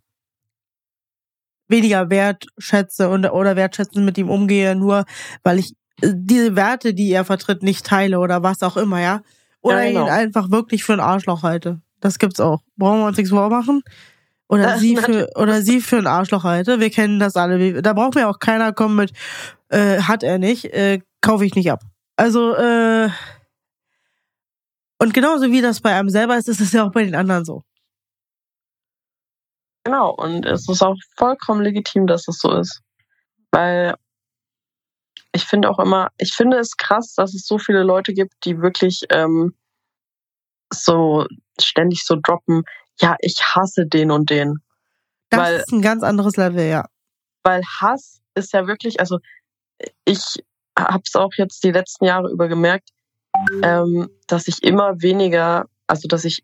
weniger 1.67 2.09
wertschätze 2.09 3.09
und, 3.09 3.25
oder 3.25 3.55
wertschätzen 3.55 4.05
mit 4.05 4.17
ihm 4.17 4.29
umgehe, 4.29 4.75
nur 4.75 5.05
weil 5.43 5.59
ich 5.59 5.73
äh, 6.01 6.13
diese 6.15 6.55
Werte, 6.55 6.93
die 6.93 7.11
er 7.11 7.25
vertritt, 7.25 7.63
nicht 7.63 7.85
teile 7.85 8.19
oder 8.19 8.43
was 8.43 8.63
auch 8.63 8.77
immer, 8.77 9.01
ja. 9.01 9.21
Oder 9.61 9.83
ja, 9.83 9.89
genau. 9.89 10.05
ihn 10.05 10.11
einfach 10.11 10.51
wirklich 10.51 10.83
für 10.83 10.93
ein 10.93 10.99
Arschloch 10.99 11.43
halte. 11.43 11.81
Das 11.99 12.19
gibt's 12.19 12.39
auch. 12.39 12.61
Brauchen 12.77 12.99
wir 12.99 13.07
uns 13.07 13.17
nichts 13.17 13.31
vormachen. 13.31 13.81
Oder 14.49 14.75
äh, 14.75 14.79
sie 14.79 14.95
für 14.97 15.29
oder 15.35 15.61
sie 15.61 15.81
für 15.81 15.97
ein 15.97 16.07
Arschloch 16.07 16.43
halte. 16.43 16.79
Wir 16.79 16.89
kennen 16.89 17.19
das 17.19 17.35
alle. 17.35 17.81
Da 17.81 17.93
braucht 17.93 18.15
mir 18.15 18.29
auch 18.29 18.39
keiner 18.39 18.73
kommen 18.73 18.95
mit, 18.95 19.13
äh, 19.69 19.99
hat 20.01 20.23
er 20.23 20.37
nicht, 20.37 20.65
äh, 20.65 20.99
kaufe 21.21 21.45
ich 21.45 21.55
nicht 21.55 21.71
ab. 21.71 21.81
Also, 22.15 22.55
äh, 22.55 23.09
und 24.99 25.13
genauso 25.13 25.51
wie 25.51 25.61
das 25.61 25.81
bei 25.81 25.93
einem 25.93 26.09
selber 26.09 26.37
ist, 26.37 26.49
ist 26.49 26.61
es 26.61 26.71
ja 26.71 26.83
auch 26.83 26.91
bei 26.91 27.03
den 27.03 27.15
anderen 27.15 27.45
so. 27.45 27.63
Genau, 29.83 30.11
und 30.11 30.45
es 30.45 30.67
ist 30.67 30.81
auch 30.81 30.95
vollkommen 31.15 31.61
legitim, 31.61 32.07
dass 32.07 32.27
es 32.27 32.39
so 32.39 32.51
ist. 32.51 32.81
Weil 33.51 33.95
ich 35.31 35.45
finde 35.45 35.69
auch 35.69 35.79
immer, 35.79 36.09
ich 36.17 36.33
finde 36.33 36.57
es 36.57 36.75
krass, 36.75 37.13
dass 37.13 37.33
es 37.33 37.45
so 37.45 37.57
viele 37.57 37.83
Leute 37.83 38.13
gibt, 38.13 38.33
die 38.43 38.59
wirklich 38.59 39.03
ähm, 39.11 39.55
so 40.73 41.25
ständig 41.61 42.03
so 42.03 42.17
droppen, 42.21 42.63
ja, 42.99 43.15
ich 43.19 43.41
hasse 43.41 43.85
den 43.85 44.11
und 44.11 44.29
den. 44.29 44.61
Das 45.29 45.39
weil, 45.39 45.55
ist 45.57 45.71
ein 45.71 45.81
ganz 45.81 46.03
anderes 46.03 46.37
Level, 46.37 46.67
ja. 46.67 46.85
Weil 47.43 47.61
Hass 47.79 48.21
ist 48.35 48.53
ja 48.53 48.67
wirklich, 48.67 48.99
also 48.99 49.19
ich 50.05 50.43
habe 50.77 51.03
es 51.05 51.15
auch 51.15 51.33
jetzt 51.37 51.63
die 51.63 51.71
letzten 51.71 52.05
Jahre 52.05 52.29
über 52.29 52.47
gemerkt, 52.47 52.89
ähm, 53.61 54.09
dass 54.27 54.47
ich 54.47 54.63
immer 54.63 55.01
weniger, 55.01 55.65
also 55.87 56.07
dass 56.07 56.25
ich, 56.25 56.43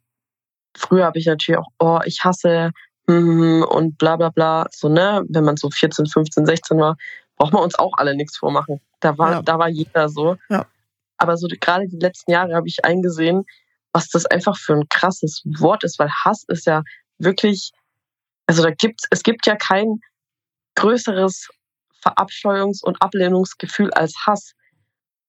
früher 0.76 1.06
habe 1.06 1.20
ich 1.20 1.26
natürlich 1.26 1.60
auch, 1.60 1.70
oh, 1.80 2.00
ich 2.06 2.24
hasse 2.24 2.72
hm, 3.08 3.64
und 3.64 3.98
bla 3.98 4.16
bla 4.16 4.30
bla, 4.30 4.68
so, 4.72 4.90
ne, 4.90 5.24
wenn 5.30 5.44
man 5.44 5.58
so 5.58 5.70
14, 5.70 6.06
15, 6.06 6.46
16 6.46 6.78
war, 6.80 6.98
braucht 7.36 7.54
man 7.54 7.64
uns 7.64 7.76
auch 7.76 7.94
alle 7.98 8.16
nichts 8.16 8.38
vormachen. 8.38 8.80
Da 9.00 9.18
war, 9.18 9.32
ja. 9.32 9.42
da 9.42 9.60
war 9.60 9.70
jeder 9.70 10.10
so. 10.10 10.38
Ja. 10.50 10.66
Aber 11.18 11.38
so 11.38 11.48
gerade 11.60 11.88
die 11.88 12.00
letzten 12.00 12.32
Jahre 12.32 12.56
habe 12.56 12.68
ich 12.68 12.86
eingesehen, 12.86 13.46
was 13.94 14.10
das 14.10 14.26
einfach 14.26 14.58
für 14.58 14.74
ein 14.74 14.90
krasses 14.90 15.44
Wort 15.46 15.84
ist, 15.84 16.00
weil 16.00 16.10
Hass 16.10 16.44
ist 16.48 16.66
ja 16.66 16.84
wirklich, 17.20 17.72
also 18.48 18.64
da 18.64 18.72
gibt's, 18.72 19.06
es 19.12 19.24
gibt 19.24 19.46
ja 19.46 19.56
kein 19.56 20.00
größeres 20.76 21.50
Verabscheuungs- 22.04 22.84
und 22.84 23.02
Ablehnungsgefühl 23.02 23.94
als 23.94 24.14
Hass. 24.26 24.54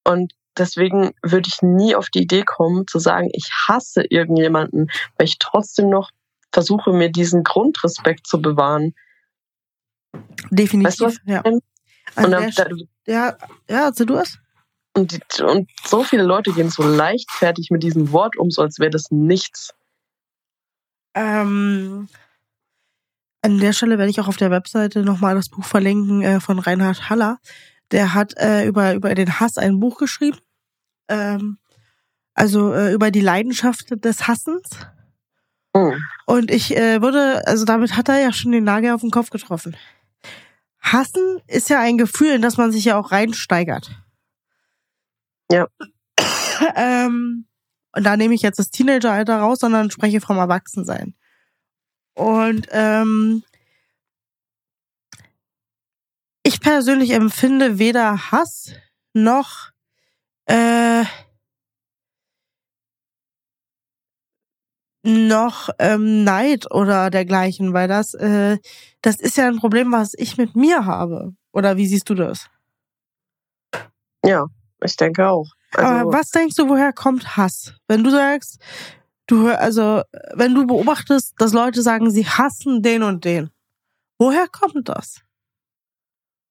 Und 0.05 0.33
deswegen 0.57 1.13
würde 1.23 1.49
ich 1.49 1.63
nie 1.63 1.95
auf 1.95 2.09
die 2.09 2.23
Idee 2.23 2.43
kommen, 2.43 2.87
zu 2.87 2.99
sagen, 2.99 3.29
ich 3.33 3.51
hasse 3.69 4.05
irgendjemanden, 4.09 4.89
weil 5.17 5.27
ich 5.27 5.39
trotzdem 5.39 5.91
noch 5.91 6.11
versuche, 6.53 6.93
mir 6.93 7.11
diesen 7.11 7.45
Grundrespekt 7.45 8.27
zu 8.27 8.41
bewahren. 8.41 8.95
Definitiv, 10.51 10.89
Weißt 10.89 11.01
du, 11.01 11.05
was 11.07 11.19
ja. 11.27 11.43
Und 11.43 12.31
dann, 12.31 12.51
ja, 13.07 13.37
ja, 13.69 13.85
also 13.87 14.05
du 14.05 14.17
es? 14.17 14.39
Und, 14.95 15.41
und 15.41 15.69
so 15.85 16.05
viele 16.05 16.23
Leute 16.23 16.53
gehen 16.53 16.71
so 16.71 16.83
leichtfertig 16.83 17.71
mit 17.71 17.83
diesem 17.83 18.13
Wort 18.13 18.37
um, 18.37 18.51
so 18.51 18.63
als 18.63 18.79
wäre 18.79 18.91
das 18.91 19.11
nichts. 19.11 19.75
Ähm, 21.15 22.09
an 23.43 23.59
der 23.59 23.73
Stelle 23.73 23.99
werde 23.99 24.11
ich 24.11 24.21
auch 24.21 24.29
auf 24.29 24.37
der 24.37 24.51
Webseite 24.51 25.03
nochmal 25.03 25.35
das 25.35 25.49
Buch 25.49 25.65
verlinken 25.65 26.23
äh, 26.23 26.41
von 26.41 26.59
Reinhard 26.59 27.11
Haller. 27.11 27.39
Der 27.91 28.15
hat 28.15 28.37
äh, 28.39 28.67
über, 28.67 28.95
über 28.95 29.15
den 29.15 29.41
Hass 29.41 29.59
ein 29.59 29.81
Buch 29.81 29.99
geschrieben. 29.99 30.39
Ähm, 31.09 31.59
also 32.35 32.73
äh, 32.73 32.93
über 32.93 33.11
die 33.11 33.21
Leidenschaft 33.21 33.87
des 34.05 34.27
Hassens. 34.27 34.71
Hm. 35.77 36.01
Und 36.27 36.51
ich 36.51 36.77
äh, 36.77 37.03
würde, 37.03 37.47
also 37.47 37.65
damit 37.65 37.97
hat 37.97 38.09
er 38.09 38.21
ja 38.21 38.33
schon 38.33 38.53
den 38.53 38.65
Nagel 38.65 38.93
auf 38.93 39.01
den 39.01 39.11
Kopf 39.11 39.31
getroffen. 39.31 39.77
Hassen 40.81 41.41
ist 41.47 41.69
ja 41.69 41.81
ein 41.81 41.99
Gefühl, 41.99 42.35
in 42.35 42.43
das 42.43 42.57
man 42.57 42.71
sich 42.71 42.85
ja 42.85 42.99
auch 42.99 43.11
reinsteigert. 43.11 44.04
Ja. 45.51 45.69
ähm, 46.77 47.47
und 47.97 48.05
da 48.05 48.17
nehme 48.17 48.35
ich 48.35 48.43
jetzt 48.43 48.59
das 48.59 48.71
Teenageralter 48.71 49.39
raus, 49.39 49.61
sondern 49.61 49.91
spreche 49.91 50.21
vom 50.21 50.39
Erwachsensein. 50.39 51.15
Und 52.15 52.67
ähm, 52.71 53.43
ich 56.43 56.61
persönlich 56.61 57.11
empfinde 57.11 57.79
weder 57.79 58.31
Hass 58.31 58.73
noch 59.15 59.71
äh, 60.47 61.05
noch 65.05 65.69
ähm, 65.79 66.25
Neid 66.25 66.71
oder 66.71 67.11
dergleichen, 67.11 67.73
weil 67.75 67.89
das 67.89 68.15
äh, 68.15 68.59
das 69.03 69.17
ist 69.21 69.37
ja 69.37 69.47
ein 69.49 69.59
Problem, 69.59 69.93
was 69.93 70.15
ich 70.15 70.39
mit 70.39 70.57
mir 70.57 70.87
habe. 70.87 71.35
Oder 71.53 71.77
wie 71.77 71.87
siehst 71.87 72.09
du 72.11 72.15
das? 72.15 72.49
Ja, 74.25 74.47
ich 74.83 74.97
denke 74.97 75.29
auch. 75.29 75.51
Also, 75.73 75.93
Aber 75.93 76.13
was 76.13 76.31
denkst 76.31 76.57
du, 76.57 76.69
woher 76.69 76.93
kommt 76.93 77.37
Hass? 77.37 77.75
Wenn 77.89 78.05
du 78.05 78.11
sagst, 78.11 78.59
du 79.27 79.49
also 79.49 80.03
wenn 80.35 80.55
du 80.55 80.67
beobachtest, 80.67 81.35
dass 81.39 81.53
Leute 81.53 81.83
sagen, 81.83 82.11
sie 82.11 82.27
hassen 82.27 82.83
den 82.83 83.03
und 83.03 83.25
den, 83.25 83.51
woher 84.19 84.47
kommt 84.49 84.89
das? 84.89 85.25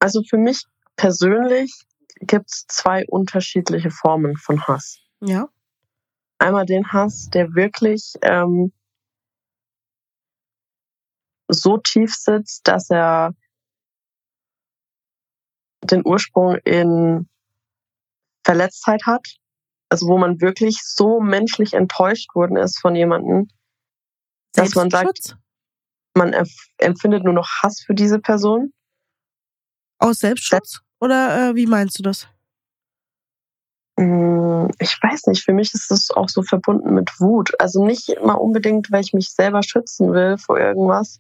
also 0.04 0.22
für 0.22 0.38
mich 0.38 0.66
persönlich 0.98 1.74
gibt 2.20 2.52
es 2.52 2.66
zwei 2.68 3.06
unterschiedliche 3.08 3.90
Formen 3.90 4.36
von 4.36 4.62
Hass. 4.68 5.00
Ja. 5.22 5.48
Einmal 6.40 6.66
den 6.66 6.92
Hass, 6.92 7.30
der 7.30 7.56
wirklich 7.56 8.14
ähm, 8.22 8.74
so 11.48 11.78
tief 11.78 12.14
sitzt, 12.14 12.68
dass 12.68 12.90
er 12.90 13.34
den 15.84 16.06
Ursprung 16.06 16.58
in 16.66 17.30
Verletztheit 18.44 19.06
hat. 19.06 19.26
Also 19.90 20.08
wo 20.08 20.18
man 20.18 20.42
wirklich 20.42 20.80
so 20.84 21.20
menschlich 21.20 21.74
enttäuscht 21.74 22.34
worden 22.34 22.58
ist 22.58 22.80
von 22.80 22.96
jemandem, 22.96 23.48
dass 24.54 24.74
man 24.76 24.90
sagt, 24.90 25.38
man 26.16 26.34
empf- 26.34 26.70
empfindet 26.78 27.24
nur 27.24 27.34
noch 27.34 27.48
Hass 27.62 27.82
für 27.86 27.94
diese 27.94 28.20
Person. 28.20 28.74
Aus 30.00 30.20
Selbstschutz? 30.20 30.82
Oder 31.00 31.50
äh, 31.50 31.56
wie 31.56 31.68
meinst 31.68 32.00
du 32.00 32.04
das? 32.04 32.28
Mm, 33.98 34.68
Ich 34.80 34.98
weiß 35.02 35.28
nicht, 35.28 35.44
für 35.44 35.54
mich 35.54 35.74
ist 35.74 35.92
es 35.92 36.12
auch 36.12 36.30
so 36.30 36.42
verbunden 36.42 36.94
mit 36.94 37.12
Wut. 37.20 37.52
Also 37.60 37.86
nicht 37.86 38.16
mal 38.24 38.34
unbedingt, 38.34 38.92
weil 38.92 39.02
ich 39.02 39.14
mich 39.14 39.30
selber 39.32 39.62
schützen 39.64 40.12
will 40.14 40.38
vor 40.38 40.60
irgendwas, 40.60 41.20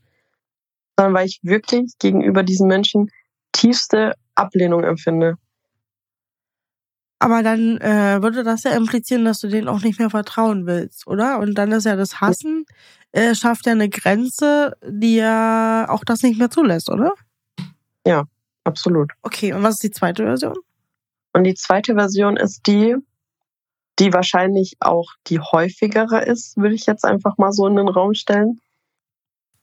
sondern 0.97 1.13
weil 1.13 1.27
ich 1.27 1.39
wirklich 1.43 1.93
gegenüber 1.99 2.43
diesen 2.43 2.67
Menschen 2.67 3.09
tiefste 3.51 4.15
Ablehnung 4.35 4.83
empfinde. 4.83 5.37
Aber 7.23 7.41
dann 7.41 7.77
äh, 7.77 8.21
würde 8.21 8.43
das 8.43 8.63
ja 8.63 8.71
implizieren, 8.71 9.23
dass 9.23 9.39
du 9.39 9.47
denen 9.47 9.69
auch 9.69 9.81
nicht 9.81 9.97
mehr 9.97 10.09
vertrauen 10.09 10.65
willst, 10.65 11.07
oder? 11.07 11.39
Und 11.39 11.55
dann 11.55 11.71
ist 11.71 11.85
ja 11.85 11.95
das 11.95 12.19
Hassen, 12.19 12.65
äh, 13.13 13.33
schafft 13.33 13.65
ja 13.65 13.71
eine 13.71 13.87
Grenze, 13.87 14.75
die 14.85 15.15
ja 15.15 15.85
auch 15.87 16.03
das 16.03 16.21
nicht 16.21 16.37
mehr 16.37 16.49
zulässt, 16.49 16.89
oder? 16.89 17.13
Absolut. 18.65 19.13
Okay, 19.21 19.53
und 19.53 19.63
was 19.63 19.75
ist 19.75 19.83
die 19.83 19.91
zweite 19.91 20.25
Version? 20.25 20.57
Und 21.31 21.45
die 21.45 21.53
zweite 21.53 21.93
Version 21.93 22.35
ist 22.35 22.67
die, 22.67 22.97
die 23.99 24.11
wahrscheinlich 24.11 24.75
auch 24.81 25.13
die 25.27 25.39
häufigere 25.39 26.25
ist, 26.25 26.57
würde 26.57 26.75
ich 26.75 26.85
jetzt 26.85 27.05
einfach 27.05 27.37
mal 27.37 27.53
so 27.53 27.65
in 27.67 27.77
den 27.77 27.87
Raum 27.87 28.15
stellen, 28.15 28.59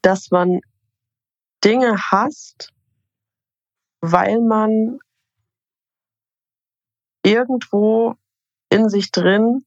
dass 0.01 0.31
man 0.31 0.61
Dinge 1.63 1.99
hasst, 2.11 2.73
weil 4.01 4.41
man 4.41 4.99
irgendwo 7.25 8.15
in 8.71 8.89
sich 8.89 9.11
drin 9.11 9.65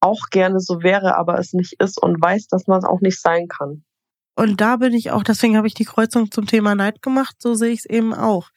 auch 0.00 0.26
gerne 0.30 0.60
so 0.60 0.82
wäre, 0.82 1.16
aber 1.16 1.38
es 1.38 1.54
nicht 1.54 1.80
ist 1.80 2.02
und 2.02 2.20
weiß, 2.20 2.48
dass 2.48 2.66
man 2.66 2.78
es 2.78 2.84
auch 2.84 3.00
nicht 3.00 3.20
sein 3.20 3.48
kann. 3.48 3.84
Und 4.36 4.60
da 4.60 4.76
bin 4.76 4.92
ich 4.92 5.12
auch, 5.12 5.22
deswegen 5.22 5.56
habe 5.56 5.66
ich 5.66 5.74
die 5.74 5.84
Kreuzung 5.84 6.30
zum 6.30 6.46
Thema 6.46 6.74
Neid 6.74 7.02
gemacht, 7.02 7.36
so 7.38 7.54
sehe 7.54 7.72
ich 7.72 7.80
es 7.80 7.84
eben 7.86 8.12
auch. 8.12 8.50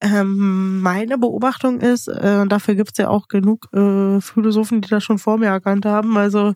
Ähm, 0.00 0.80
meine 0.80 1.18
Beobachtung 1.18 1.80
ist, 1.80 2.08
äh, 2.08 2.46
dafür 2.46 2.76
gibt's 2.76 2.98
ja 2.98 3.08
auch 3.08 3.26
genug 3.28 3.66
äh, 3.72 4.20
Philosophen, 4.20 4.80
die 4.80 4.88
das 4.88 5.02
schon 5.04 5.18
vor 5.18 5.38
mir 5.38 5.48
erkannt 5.48 5.84
haben, 5.86 6.16
also 6.16 6.54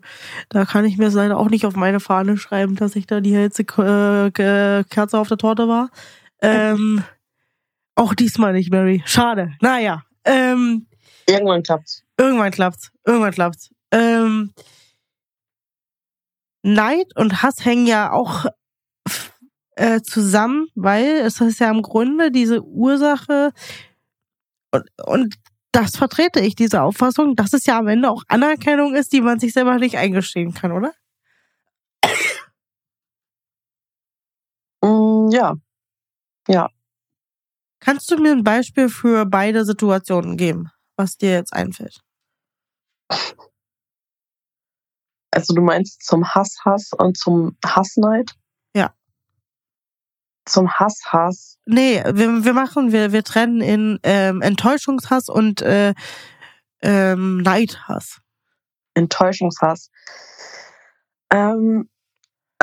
da 0.49 0.65
kann 0.65 0.85
ich 0.85 0.97
mir 0.97 1.07
es 1.07 1.13
leider 1.13 1.37
auch 1.37 1.49
nicht 1.49 1.65
auf 1.65 1.75
meine 1.75 1.99
Fahne 1.99 2.37
schreiben, 2.37 2.75
dass 2.75 2.95
ich 2.95 3.05
da 3.05 3.19
die 3.19 3.35
hellste 3.35 3.63
äh, 3.63 4.31
Ke- 4.31 4.85
Kerze 4.89 5.19
auf 5.19 5.27
der 5.27 5.37
Torte 5.37 5.67
war. 5.67 5.89
Ähm, 6.41 7.03
auch 7.95 8.13
diesmal 8.13 8.53
nicht, 8.53 8.71
Mary. 8.71 9.03
Schade. 9.05 9.53
Naja. 9.61 10.03
Ähm, 10.25 10.87
Irgendwann 11.27 11.63
klappt's. 11.63 12.03
Irgendwann 12.17 12.51
klappt's. 12.51 12.91
Irgendwann 13.05 13.33
klappt's. 13.33 13.69
Ähm, 13.91 14.53
Neid 16.63 17.15
und 17.15 17.43
Hass 17.43 17.65
hängen 17.65 17.87
ja 17.87 18.11
auch 18.11 18.45
äh, 19.75 20.01
zusammen, 20.01 20.67
weil 20.75 21.19
es 21.19 21.41
ist 21.41 21.59
ja 21.59 21.69
im 21.69 21.81
Grunde 21.81 22.31
diese 22.31 22.63
Ursache 22.63 23.51
und, 24.71 24.85
und 25.05 25.35
das 25.71 25.97
vertrete 25.97 26.39
ich, 26.39 26.55
diese 26.55 26.81
Auffassung, 26.81 27.35
dass 27.35 27.53
es 27.53 27.65
ja 27.65 27.79
am 27.79 27.87
Ende 27.87 28.09
auch 28.09 28.23
Anerkennung 28.27 28.95
ist, 28.95 29.11
die 29.11 29.21
man 29.21 29.39
sich 29.39 29.53
selber 29.53 29.77
nicht 29.77 29.97
eingestehen 29.97 30.53
kann, 30.53 30.71
oder? 30.71 30.93
Mm, 34.81 35.29
ja, 35.31 35.55
Kannst 37.83 38.09
du 38.11 38.17
mir 38.17 38.31
ein 38.31 38.43
Beispiel 38.43 38.89
für 38.89 39.25
beide 39.25 39.65
Situationen 39.65 40.37
geben, 40.37 40.69
was 40.95 41.17
dir 41.17 41.31
jetzt 41.31 41.53
einfällt? 41.53 42.01
also 45.31 45.53
du 45.53 45.61
meinst 45.61 46.03
zum 46.03 46.33
Hass-Hass 46.33 46.91
und 46.97 47.17
zum 47.17 47.57
Hassneid? 47.65 48.31
Ja. 48.75 48.93
Zum 50.45 50.71
Hass-Hass 50.71 51.57
Nee, 51.65 52.03
wir, 52.05 52.43
wir 52.43 52.53
machen, 52.53 52.91
wir, 52.91 53.11
wir 53.11 53.23
trennen 53.23 53.61
in 53.61 53.99
ähm, 54.03 54.41
Enttäuschungshass 54.41 55.29
und 55.29 55.61
äh, 55.61 55.93
ähm, 56.81 57.37
Neidhass. 57.37 58.19
Enttäuschungshass. 58.93 59.89
Ähm, 61.31 61.89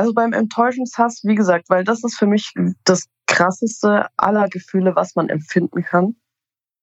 also 0.01 0.15
beim 0.15 0.33
Enttäuschungshass, 0.33 1.21
wie 1.25 1.35
gesagt, 1.35 1.69
weil 1.69 1.85
das 1.85 2.03
ist 2.03 2.17
für 2.17 2.27
mich 2.27 2.55
das 2.85 3.05
krasseste 3.27 4.07
aller 4.17 4.49
Gefühle, 4.49 4.97
was 4.97 5.15
man 5.15 5.29
empfinden 5.29 5.83
kann. 5.83 6.17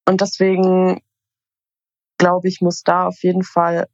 Und 0.08 0.22
deswegen 0.22 1.02
glaube 2.20 2.48
ich, 2.48 2.62
muss 2.62 2.84
da 2.84 3.08
auf 3.08 3.24
jeden 3.24 3.42
Fall 3.42 3.88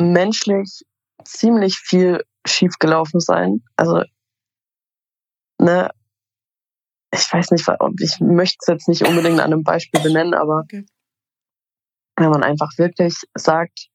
menschlich 0.00 0.86
ziemlich 1.22 1.76
viel 1.76 2.24
schiefgelaufen 2.46 3.20
sein. 3.20 3.62
Also, 3.76 4.04
ne, 5.60 5.90
ich 7.12 7.30
weiß 7.30 7.50
nicht, 7.50 7.68
ich 8.00 8.20
möchte 8.20 8.56
es 8.60 8.68
jetzt 8.68 8.88
nicht 8.88 9.06
unbedingt 9.06 9.40
an 9.40 9.52
einem 9.52 9.64
Beispiel 9.64 10.00
benennen, 10.00 10.32
aber 10.32 10.62
Okay. 10.64 10.86
wenn 12.16 12.30
man 12.30 12.42
einfach 12.42 12.70
wirklich 12.78 13.16
sagt, 13.34 13.90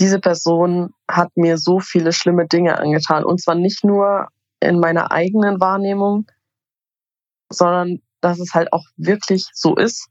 diese 0.00 0.20
Person 0.20 0.94
hat 1.10 1.36
mir 1.36 1.58
so 1.58 1.80
viele 1.80 2.12
schlimme 2.12 2.46
Dinge 2.46 2.78
angetan. 2.78 3.24
Und 3.24 3.40
zwar 3.40 3.54
nicht 3.54 3.84
nur 3.84 4.28
in 4.60 4.78
meiner 4.80 5.10
eigenen 5.10 5.60
Wahrnehmung, 5.60 6.26
sondern 7.50 8.00
dass 8.20 8.38
es 8.38 8.54
halt 8.54 8.72
auch 8.72 8.84
wirklich 8.96 9.46
so 9.52 9.76
ist. 9.76 10.08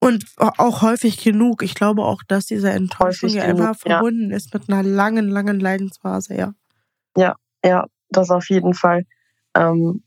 Und 0.00 0.24
auch 0.38 0.82
häufig 0.82 1.22
genug. 1.22 1.62
Ich 1.62 1.74
glaube 1.74 2.02
auch, 2.02 2.22
dass 2.26 2.46
diese 2.46 2.70
Enttäuschung 2.70 3.30
ja 3.30 3.44
immer 3.44 3.66
ja. 3.66 3.74
verbunden 3.74 4.30
ist 4.32 4.52
mit 4.52 4.68
einer 4.68 4.82
langen, 4.82 5.28
langen 5.28 5.60
Leidensphase, 5.60 6.34
ja. 6.34 6.54
Ja, 7.64 7.86
das 8.08 8.30
auf 8.30 8.48
jeden 8.50 8.74
Fall. 8.74 9.04
Ähm, 9.54 10.02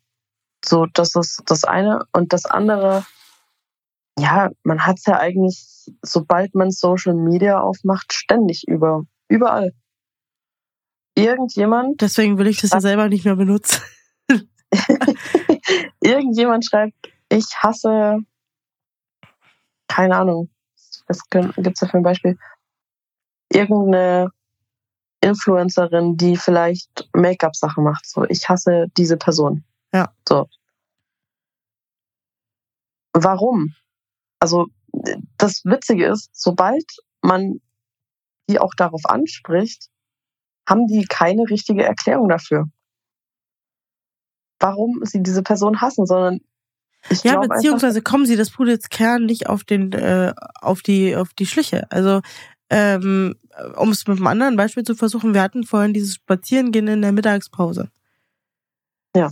So, 0.68 0.88
das 0.88 1.16
ist 1.16 1.44
das 1.46 1.64
eine. 1.64 2.00
Und 2.12 2.34
das 2.34 2.46
andere, 2.46 3.06
ja, 4.18 4.50
man 4.64 4.86
hat 4.86 4.98
es 4.98 5.06
ja 5.06 5.20
eigentlich, 5.20 5.92
sobald 6.02 6.56
man 6.56 6.72
Social 6.72 7.14
Media 7.14 7.60
aufmacht, 7.60 8.14
ständig 8.14 8.64
über, 8.68 9.04
überall. 9.28 9.74
Irgendjemand. 11.16 12.02
Deswegen 12.02 12.38
will 12.38 12.48
ich 12.48 12.62
das 12.62 12.72
ja 12.72 12.82
selber 12.82 13.10
nicht 13.10 13.26
mehr 13.26 13.36
benutzen. 13.36 13.82
Irgendjemand 16.02 16.66
schreibt, 16.66 16.96
ich 17.30 17.46
hasse, 17.58 18.20
keine 19.88 20.18
Ahnung, 20.18 20.50
was 21.08 21.20
gibt's 21.30 21.80
da 21.80 21.88
für 21.88 21.98
ein 21.98 22.04
Beispiel? 22.04 22.38
Irgendeine 23.52 24.32
Influencerin, 25.22 26.18
die 26.18 26.38
vielleicht 26.38 27.10
Make-up-Sachen 27.14 27.84
macht. 27.84 28.08
So, 28.08 28.26
ich 28.26 28.48
hasse 28.50 28.88
diese 28.98 29.18
Person. 29.18 29.64
Ja. 29.94 30.14
So. 30.28 30.48
Warum? 33.14 33.74
Also, 34.40 34.68
das 35.38 35.62
Witzige 35.66 36.08
ist, 36.08 36.30
sobald 36.34 36.86
man 37.22 37.60
die 38.50 38.60
auch 38.60 38.74
darauf 38.76 39.02
anspricht, 39.06 39.90
haben 40.68 40.88
die 40.88 41.06
keine 41.06 41.44
richtige 41.50 41.84
Erklärung 41.84 42.30
dafür. 42.30 42.66
Warum 44.60 45.02
sie 45.04 45.22
diese 45.22 45.44
Person 45.44 45.82
hassen, 45.82 46.06
sondern 46.06 46.40
ich 47.10 47.24
ja, 47.24 47.40
beziehungsweise 47.40 48.00
einfach, 48.00 48.12
kommen 48.12 48.26
sie 48.26 48.36
das 48.36 48.50
Pudelskern 48.50 49.26
nicht 49.26 49.48
auf 49.48 49.64
den, 49.64 49.92
äh, 49.94 50.34
auf 50.62 50.82
die, 50.82 51.16
auf 51.16 51.34
die 51.34 51.46
Schliche. 51.46 51.92
Also 51.92 52.22
ähm, 52.70 53.36
um 53.76 53.90
es 53.90 54.08
mit 54.08 54.18
einem 54.18 54.28
anderen 54.28 54.56
Beispiel 54.56 54.84
zu 54.84 54.96
versuchen, 54.96 55.34
wir 55.34 55.42
hatten 55.42 55.64
vorhin 55.64 55.94
dieses 55.94 56.16
Spazierengehen 56.16 56.88
in 56.88 57.02
der 57.02 57.12
Mittagspause. 57.12 57.90
Ja. 59.16 59.32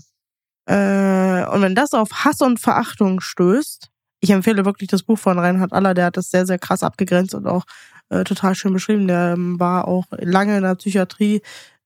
Äh, 0.65 1.47
und 1.49 1.61
wenn 1.61 1.75
das 1.75 1.93
auf 1.93 2.09
Hass 2.23 2.41
und 2.41 2.59
Verachtung 2.59 3.19
stößt, 3.21 3.89
ich 4.23 4.29
empfehle 4.29 4.63
wirklich 4.63 4.87
das 4.87 5.03
Buch 5.03 5.19
von 5.19 5.37
Reinhard 5.37 5.73
Aller, 5.73 5.93
der 5.93 6.05
hat 6.05 6.15
das 6.15 6.31
sehr, 6.31 6.45
sehr 6.45 6.57
krass 6.57 6.81
abgegrenzt 6.81 7.35
und 7.35 7.45
auch 7.45 7.65
äh, 8.07 8.23
total 8.23 8.55
schön 8.55 8.71
beschrieben. 8.71 9.05
Der 9.05 9.33
ähm, 9.33 9.59
war 9.59 9.85
auch 9.85 10.05
lange 10.11 10.55
in 10.55 10.63
der 10.63 10.75
Psychiatrie 10.75 11.41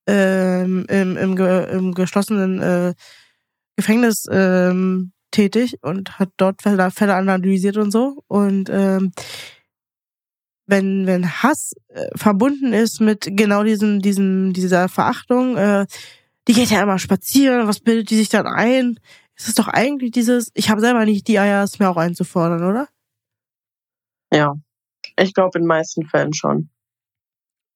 ähm, 0.06 0.86
im, 0.88 1.18
im, 1.18 1.36
im 1.36 1.94
geschlossenen 1.96 2.62
äh, 2.62 2.94
Gefängnis 3.76 4.28
ähm, 4.30 5.14
tätig 5.32 5.80
und 5.82 6.20
hat 6.20 6.30
dort 6.38 6.62
Fälle, 6.62 6.92
Fälle 6.92 7.16
analysiert 7.16 7.78
und 7.78 7.90
so. 7.90 8.24
Und 8.28 8.70
ähm, 8.70 9.14
wenn, 10.68 11.08
wenn 11.08 11.42
Hass 11.42 11.74
äh, 11.88 12.06
verbunden 12.16 12.72
ist 12.72 13.02
mit 13.02 13.30
genau 13.32 13.64
diesem, 13.64 14.00
diesem, 14.00 14.54
dieser 14.54 14.90
Verachtung, 14.90 15.58
äh, 15.58 15.88
die 16.48 16.54
geht 16.54 16.70
ja 16.70 16.84
immer 16.84 17.00
spazieren, 17.00 17.68
was 17.68 17.80
bildet 17.80 18.12
die 18.12 18.16
sich 18.16 18.30
dann 18.30 18.46
ein? 18.46 19.00
Ist 19.38 19.48
es 19.48 19.56
doch 19.56 19.68
eigentlich 19.68 20.12
dieses, 20.12 20.52
ich 20.56 20.70
habe 20.70 20.82
selber 20.82 21.06
nicht 21.06 21.28
die 21.28 21.38
Eier, 21.38 21.64
es 21.64 21.80
mir 21.80 21.90
auch 21.90 21.98
einzufordern, 21.98 22.64
oder? 22.64 22.88
Ja, 24.34 24.56
ich 25.18 25.34
glaube 25.34 25.60
in 25.60 25.66
meisten 25.66 26.08
Fällen 26.08 26.34
schon. 26.34 26.70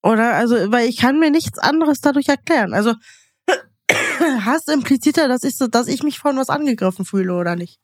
Oder? 0.04 0.34
Also, 0.34 0.72
weil 0.72 0.90
ich 0.90 0.98
kann 0.98 1.20
mir 1.20 1.30
nichts 1.30 1.60
anderes 1.60 2.02
dadurch 2.02 2.30
erklären. 2.30 2.74
Also, 2.74 2.96
Hass 4.20 4.68
impliziert 4.68 5.18
ja, 5.18 5.28
dass 5.28 5.44
ich, 5.44 5.56
so, 5.56 5.68
dass 5.68 5.88
ich 5.88 6.02
mich 6.02 6.18
von 6.20 6.36
was 6.38 6.50
angegriffen 6.50 7.06
fühle, 7.06 7.36
oder 7.36 7.56
nicht? 7.56 7.80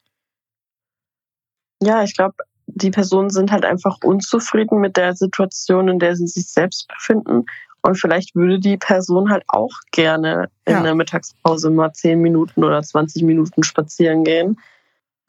Ja, 1.82 2.04
ich 2.04 2.16
glaube, 2.16 2.36
die 2.66 2.90
Personen 2.90 3.30
sind 3.30 3.52
halt 3.52 3.64
einfach 3.64 3.98
unzufrieden 4.04 4.80
mit 4.80 4.98
der 4.98 5.16
Situation, 5.16 5.88
in 5.88 6.00
der 6.00 6.16
sie 6.16 6.28
sich 6.28 6.52
selbst 6.52 6.88
befinden. 6.88 7.46
Und 7.82 7.96
vielleicht 7.96 8.36
würde 8.36 8.60
die 8.60 8.78
Person 8.78 9.30
halt 9.30 9.44
auch 9.48 9.74
gerne 9.92 10.50
in 10.66 10.74
ja. 10.74 10.84
der 10.84 10.96
Mittagspause 10.96 11.70
mal 11.70 11.94
10 11.94 12.20
Minuten 12.20 12.64
oder 12.64 12.82
20 12.82 13.24
Minuten 13.24 13.64
spazieren 13.64 14.24
gehen. 14.24 14.60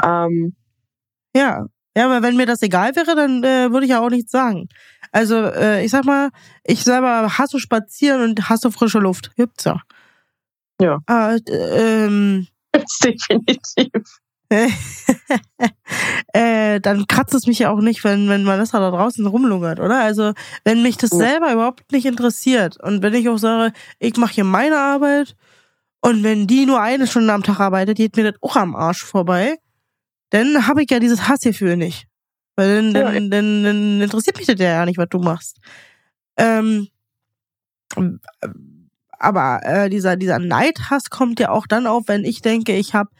Ähm, 0.02 0.54
ja, 1.36 1.66
ja, 1.96 2.04
aber 2.04 2.22
wenn 2.22 2.36
mir 2.36 2.46
das 2.46 2.62
egal 2.62 2.94
wäre, 2.96 3.14
dann 3.16 3.42
äh, 3.42 3.72
würde 3.72 3.84
ich 3.84 3.90
ja 3.90 4.00
auch 4.00 4.10
nichts 4.10 4.30
sagen. 4.30 4.68
Also, 5.10 5.36
äh, 5.36 5.84
ich 5.84 5.90
sag 5.90 6.04
mal, 6.04 6.30
ich 6.64 6.84
selber 6.84 7.38
hasse 7.38 7.58
spazieren 7.58 8.22
und 8.22 8.48
hasse 8.48 8.70
frische 8.70 8.98
Luft. 8.98 9.34
Gibt's 9.36 9.64
ja. 9.64 9.80
Ja. 10.80 11.00
Äh, 11.08 11.40
ähm, 11.48 12.46
definitiv. 13.02 14.20
äh, 16.32 16.80
dann 16.80 17.06
kratzt 17.06 17.34
es 17.34 17.46
mich 17.46 17.58
ja 17.58 17.70
auch 17.70 17.80
nicht, 17.80 18.02
wenn, 18.04 18.28
wenn 18.28 18.46
Vanessa 18.46 18.80
da 18.80 18.90
draußen 18.90 19.26
rumlungert, 19.26 19.78
oder? 19.78 20.00
Also, 20.00 20.32
wenn 20.64 20.82
mich 20.82 20.96
das 20.96 21.10
selber 21.10 21.52
überhaupt 21.52 21.92
nicht 21.92 22.06
interessiert 22.06 22.82
und 22.82 23.02
wenn 23.02 23.14
ich 23.14 23.28
auch 23.28 23.36
sage, 23.36 23.74
ich 23.98 24.16
mache 24.16 24.34
hier 24.34 24.44
meine 24.44 24.78
Arbeit 24.78 25.36
und 26.00 26.22
wenn 26.22 26.46
die 26.46 26.64
nur 26.64 26.80
eine 26.80 27.06
Stunde 27.06 27.32
am 27.32 27.42
Tag 27.42 27.60
arbeitet, 27.60 27.98
geht 27.98 28.16
mir 28.16 28.32
das 28.32 28.42
auch 28.42 28.56
am 28.56 28.74
Arsch 28.74 29.04
vorbei, 29.04 29.56
dann 30.30 30.66
habe 30.66 30.82
ich 30.82 30.90
ja 30.90 30.98
dieses 30.98 31.28
Hassgefühl 31.28 31.76
nicht. 31.76 32.06
Weil 32.56 32.92
dann, 32.92 32.94
dann, 32.94 33.14
dann, 33.14 33.30
dann, 33.30 33.64
dann 33.64 34.00
interessiert 34.00 34.36
mich 34.36 34.46
das 34.46 34.58
ja 34.58 34.84
nicht, 34.84 34.98
was 34.98 35.08
du 35.10 35.18
machst. 35.18 35.58
Ähm, 36.36 36.88
aber 39.18 39.60
äh, 39.64 39.90
dieser, 39.90 40.16
dieser 40.16 40.38
Neidhass 40.38 41.10
kommt 41.10 41.40
ja 41.40 41.50
auch 41.50 41.66
dann 41.66 41.86
auf, 41.86 42.04
wenn 42.06 42.24
ich 42.24 42.40
denke, 42.40 42.74
ich 42.76 42.94
habe 42.94 43.10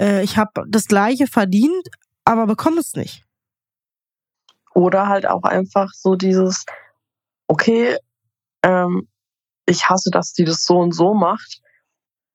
äh, 0.00 0.22
ich 0.22 0.36
habe 0.36 0.64
das 0.68 0.86
gleiche 0.86 1.26
verdient, 1.26 1.88
aber 2.24 2.46
bekomme 2.46 2.80
es 2.80 2.94
nicht. 2.94 3.24
Oder 4.74 5.08
halt 5.08 5.26
auch 5.26 5.42
einfach 5.42 5.90
so 5.92 6.14
dieses, 6.14 6.64
okay, 7.46 7.96
ähm, 8.62 9.08
ich 9.66 9.88
hasse, 9.88 10.10
dass 10.10 10.32
die 10.32 10.44
das 10.44 10.64
so 10.64 10.78
und 10.78 10.92
so 10.92 11.14
macht, 11.14 11.60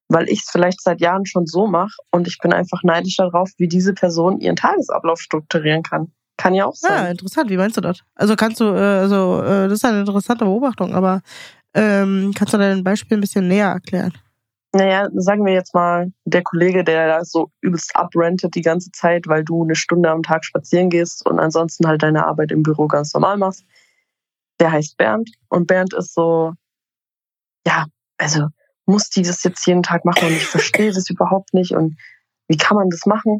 weil 0.09 0.29
ich 0.29 0.39
es 0.39 0.49
vielleicht 0.49 0.81
seit 0.81 1.01
Jahren 1.01 1.25
schon 1.25 1.45
so 1.45 1.67
mache 1.67 1.95
und 2.11 2.27
ich 2.27 2.37
bin 2.37 2.53
einfach 2.53 2.83
neidisch 2.83 3.17
darauf, 3.17 3.49
wie 3.57 3.67
diese 3.67 3.93
Person 3.93 4.39
ihren 4.39 4.55
Tagesablauf 4.55 5.19
strukturieren 5.19 5.83
kann. 5.83 6.11
Kann 6.37 6.53
ja 6.53 6.65
auch 6.65 6.75
sein. 6.75 6.91
Ja, 6.91 7.09
interessant. 7.09 7.49
Wie 7.49 7.57
meinst 7.57 7.77
du 7.77 7.81
das? 7.81 8.03
Also 8.13 8.35
kannst 8.35 8.59
du, 8.59 8.65
äh, 8.65 8.99
also 8.99 9.41
äh, 9.41 9.67
das 9.67 9.73
ist 9.73 9.85
eine 9.85 10.01
interessante 10.01 10.45
Beobachtung, 10.45 10.93
aber 10.93 11.21
ähm, 11.73 12.31
kannst 12.35 12.53
du 12.53 12.57
dein 12.57 12.83
Beispiel 12.83 13.17
ein 13.17 13.21
bisschen 13.21 13.47
näher 13.47 13.69
erklären? 13.69 14.13
Naja, 14.73 15.07
sagen 15.13 15.45
wir 15.45 15.53
jetzt 15.53 15.73
mal, 15.73 16.11
der 16.25 16.43
Kollege, 16.43 16.83
der 16.83 17.07
da 17.07 17.25
so 17.25 17.51
übelst 17.61 17.95
abrentet 17.95 18.53
die 18.55 18.61
ganze 18.61 18.91
Zeit, 18.91 19.27
weil 19.27 19.43
du 19.43 19.63
eine 19.63 19.75
Stunde 19.75 20.09
am 20.09 20.23
Tag 20.23 20.43
spazieren 20.43 20.89
gehst 20.89 21.25
und 21.25 21.39
ansonsten 21.39 21.87
halt 21.87 22.03
deine 22.03 22.25
Arbeit 22.25 22.51
im 22.51 22.63
Büro 22.63 22.87
ganz 22.87 23.13
normal 23.13 23.37
machst, 23.37 23.65
der 24.59 24.71
heißt 24.71 24.97
Bernd. 24.97 25.31
Und 25.49 25.67
Bernd 25.67 25.93
ist 25.93 26.13
so, 26.13 26.53
ja, 27.65 27.85
also 28.17 28.47
muss 28.85 29.09
die 29.09 29.21
das 29.21 29.43
jetzt 29.43 29.65
jeden 29.65 29.83
Tag 29.83 30.05
machen 30.05 30.27
und 30.27 30.33
ich 30.33 30.45
verstehe 30.45 30.91
das 30.91 31.09
überhaupt 31.09 31.53
nicht 31.53 31.73
und 31.73 31.97
wie 32.47 32.57
kann 32.57 32.77
man 32.77 32.89
das 32.89 33.05
machen? 33.05 33.39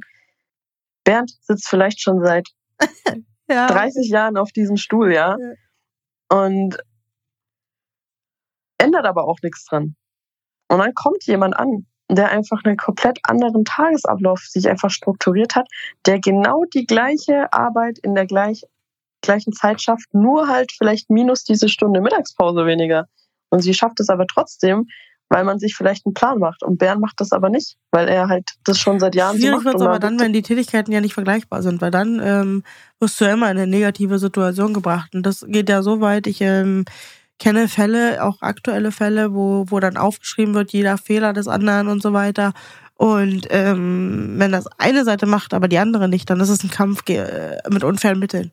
Bernd 1.03 1.32
sitzt 1.41 1.67
vielleicht 1.67 2.01
schon 2.01 2.21
seit 2.23 2.49
ja. 3.49 3.67
30 3.67 4.09
Jahren 4.09 4.38
auf 4.38 4.51
diesem 4.51 4.78
Stuhl, 4.78 5.13
ja, 5.13 5.38
ja. 5.38 6.38
und 6.38 6.78
ändert 8.78 9.05
aber 9.05 9.25
auch 9.25 9.38
nichts 9.41 9.65
dran. 9.65 9.95
Und 10.68 10.80
dann 10.80 10.93
kommt 10.93 11.24
jemand 11.26 11.57
an, 11.57 11.86
der 12.09 12.30
einfach 12.30 12.63
einen 12.63 12.78
komplett 12.78 13.20
anderen 13.24 13.65
Tagesablauf 13.65 14.39
sich 14.39 14.70
einfach 14.70 14.89
strukturiert 14.89 15.55
hat, 15.55 15.68
der 16.05 16.20
genau 16.20 16.63
die 16.74 16.86
gleiche 16.86 17.51
Arbeit 17.51 17.99
in 17.99 18.15
der 18.15 18.26
gleich, 18.26 18.63
gleichen 19.22 19.53
Zeit 19.53 19.82
schafft, 19.82 20.13
nur 20.13 20.47
halt 20.47 20.72
vielleicht 20.72 21.09
minus 21.09 21.43
diese 21.43 21.70
Stunde 21.70 22.01
Mittagspause 22.01 22.65
weniger. 22.65 23.07
Und 23.49 23.61
sie 23.61 23.74
schafft 23.74 23.99
es 23.99 24.09
aber 24.09 24.26
trotzdem, 24.26 24.88
weil 25.30 25.43
man 25.43 25.59
sich 25.59 25.76
vielleicht 25.76 26.05
einen 26.05 26.13
Plan 26.13 26.39
macht. 26.39 26.63
Und 26.63 26.78
Bern 26.78 26.99
macht 26.99 27.20
das 27.20 27.32
aber 27.32 27.49
nicht, 27.49 27.76
weil 27.91 28.07
er 28.07 28.30
halt 28.30 28.49
das 28.63 28.80
schon 28.80 28.99
seit 28.99 29.15
Jahren 29.15 29.38
Schwierig 29.38 29.59
so 29.59 29.65
macht. 29.65 29.76
Schwierig 29.76 29.88
aber 29.88 29.99
dann, 29.99 30.20
wenn 30.20 30.34
die 30.34 30.41
Tätigkeiten 30.41 30.91
ja 30.91 31.01
nicht 31.01 31.13
vergleichbar 31.13 31.61
sind, 31.61 31.82
weil 31.82 31.91
dann 31.91 32.22
ähm, 32.24 32.63
wirst 32.99 33.20
du 33.20 33.26
ja 33.26 33.34
immer 33.34 33.51
in 33.51 33.57
eine 33.57 33.68
negative 33.68 34.20
Situation 34.20 34.74
gebracht. 34.74 35.13
Und 35.13 35.26
das 35.26 35.45
geht 35.47 35.70
ja 35.70 35.82
so 35.82 35.99
weit, 35.99 36.28
ich 36.28 36.41
ähm, 36.41 36.86
kenne 37.39 37.67
Fälle, 37.67 38.23
auch 38.23 38.41
aktuelle 38.41 38.91
Fälle, 38.91 39.33
wo, 39.33 39.65
wo 39.67 39.79
dann 39.79 39.97
aufgeschrieben 39.97 40.53
wird, 40.53 40.71
jeder 40.71 40.97
Fehler 40.97 41.33
des 41.33 41.47
anderen 41.47 41.88
und 41.88 42.01
so 42.01 42.13
weiter. 42.13 42.53
Und 42.95 43.47
ähm, 43.51 44.35
wenn 44.38 44.51
das 44.51 44.65
eine 44.79 45.03
Seite 45.03 45.27
macht, 45.27 45.53
aber 45.53 45.67
die 45.67 45.77
andere 45.77 46.09
nicht, 46.09 46.29
dann 46.29 46.39
ist 46.39 46.49
es 46.49 46.63
ein 46.63 46.71
Kampf 46.71 47.07
äh, 47.09 47.57
mit 47.69 47.83
unfairen 47.83 48.19
Mitteln. 48.19 48.51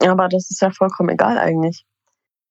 Aber 0.00 0.28
das 0.28 0.50
ist 0.50 0.62
ja 0.62 0.70
vollkommen 0.70 1.10
egal 1.10 1.38
eigentlich. 1.38 1.84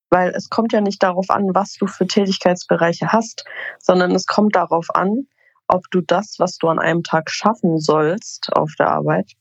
Weil 0.10 0.30
es 0.30 0.50
kommt 0.50 0.74
ja 0.74 0.82
nicht 0.82 1.02
darauf 1.02 1.30
an, 1.30 1.50
was 1.54 1.74
du 1.74 1.88
für 1.88 2.06
Tätigkeitsbereiche 2.06 3.12
hast, 3.12 3.46
sondern 3.80 4.12
es 4.12 4.26
kommt 4.26 4.56
darauf 4.56 4.88
an, 4.94 5.28
ob 5.68 5.90
du 5.92 6.02
das, 6.02 6.36
was 6.38 6.58
du 6.58 6.68
an 6.70 6.80
einem 6.80 7.04
Tag 7.04 7.30
schaffen 7.30 7.80
sollst 7.80 8.54
auf 8.54 8.72
der 8.78 8.90
Arbeit, 8.90 9.32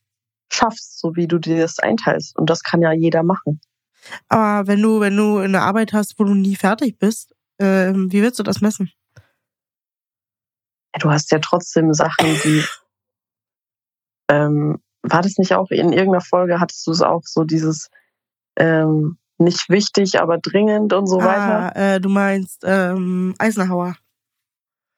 schaffst, 0.50 0.98
so 0.98 1.14
wie 1.14 1.28
du 1.28 1.38
dir 1.38 1.58
das 1.58 1.78
einteilst. 1.78 2.36
Und 2.36 2.50
das 2.50 2.62
kann 2.62 2.80
ja 2.80 2.92
jeder 2.92 3.22
machen. 3.22 3.60
Aber 4.28 4.66
wenn 4.66 4.82
du, 4.82 5.00
wenn 5.00 5.16
du 5.16 5.38
eine 5.38 5.62
Arbeit 5.62 5.92
hast, 5.92 6.18
wo 6.18 6.24
du 6.24 6.34
nie 6.34 6.56
fertig 6.56 6.98
bist, 6.98 7.34
äh, 7.58 7.92
wie 7.92 8.22
willst 8.22 8.38
du 8.38 8.42
das 8.42 8.60
messen? 8.60 8.90
Ja, 10.94 11.00
du 11.00 11.10
hast 11.10 11.30
ja 11.32 11.38
trotzdem 11.38 11.92
Sachen, 11.92 12.26
die. 12.44 12.64
Ähm, 14.28 14.82
war 15.02 15.22
das 15.22 15.38
nicht 15.38 15.54
auch 15.54 15.70
in 15.70 15.92
irgendeiner 15.92 16.20
Folge, 16.20 16.58
hattest 16.58 16.84
du 16.86 16.90
es 16.90 17.00
auch 17.00 17.22
so 17.24 17.44
dieses 17.44 17.90
ähm, 18.56 19.18
nicht 19.38 19.68
wichtig, 19.68 20.20
aber 20.20 20.38
dringend 20.38 20.92
und 20.92 21.06
so 21.06 21.20
ah, 21.20 21.24
weiter? 21.24 21.76
Äh, 21.76 22.00
du 22.00 22.08
meinst 22.08 22.62
ähm, 22.64 23.34
Eisenhower. 23.38 23.96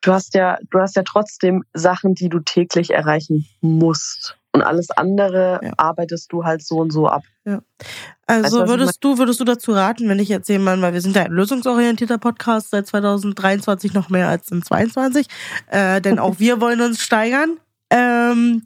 du 0.00 0.12
hast 0.12 0.34
ja, 0.34 0.58
du 0.70 0.78
hast 0.78 0.96
ja 0.96 1.02
trotzdem 1.02 1.64
Sachen, 1.74 2.14
die 2.14 2.28
du 2.28 2.40
täglich 2.40 2.90
erreichen 2.90 3.46
musst. 3.60 4.37
Und 4.52 4.62
alles 4.62 4.90
andere 4.90 5.60
ja. 5.62 5.72
arbeitest 5.76 6.32
du 6.32 6.44
halt 6.44 6.62
so 6.62 6.78
und 6.78 6.90
so 6.90 7.06
ab. 7.06 7.22
Ja. 7.44 7.60
Also 8.26 8.60
weißt, 8.60 8.68
würdest 8.68 9.04
du, 9.04 9.18
würdest 9.18 9.40
du 9.40 9.44
dazu 9.44 9.72
raten, 9.72 10.08
wenn 10.08 10.18
ich 10.18 10.28
jetzt 10.28 10.48
jemand, 10.48 10.82
weil 10.82 10.92
wir 10.92 11.00
sind 11.00 11.16
ja 11.16 11.24
ein 11.24 11.32
lösungsorientierter 11.32 12.18
Podcast 12.18 12.70
seit 12.70 12.86
2023 12.86 13.94
noch 13.94 14.08
mehr 14.08 14.28
als 14.28 14.50
in 14.50 14.62
22, 14.62 15.26
äh, 15.68 16.00
denn 16.00 16.18
auch 16.18 16.34
wir 16.38 16.60
wollen 16.60 16.80
uns 16.80 17.02
steigern. 17.02 17.58
Ähm, 17.90 18.62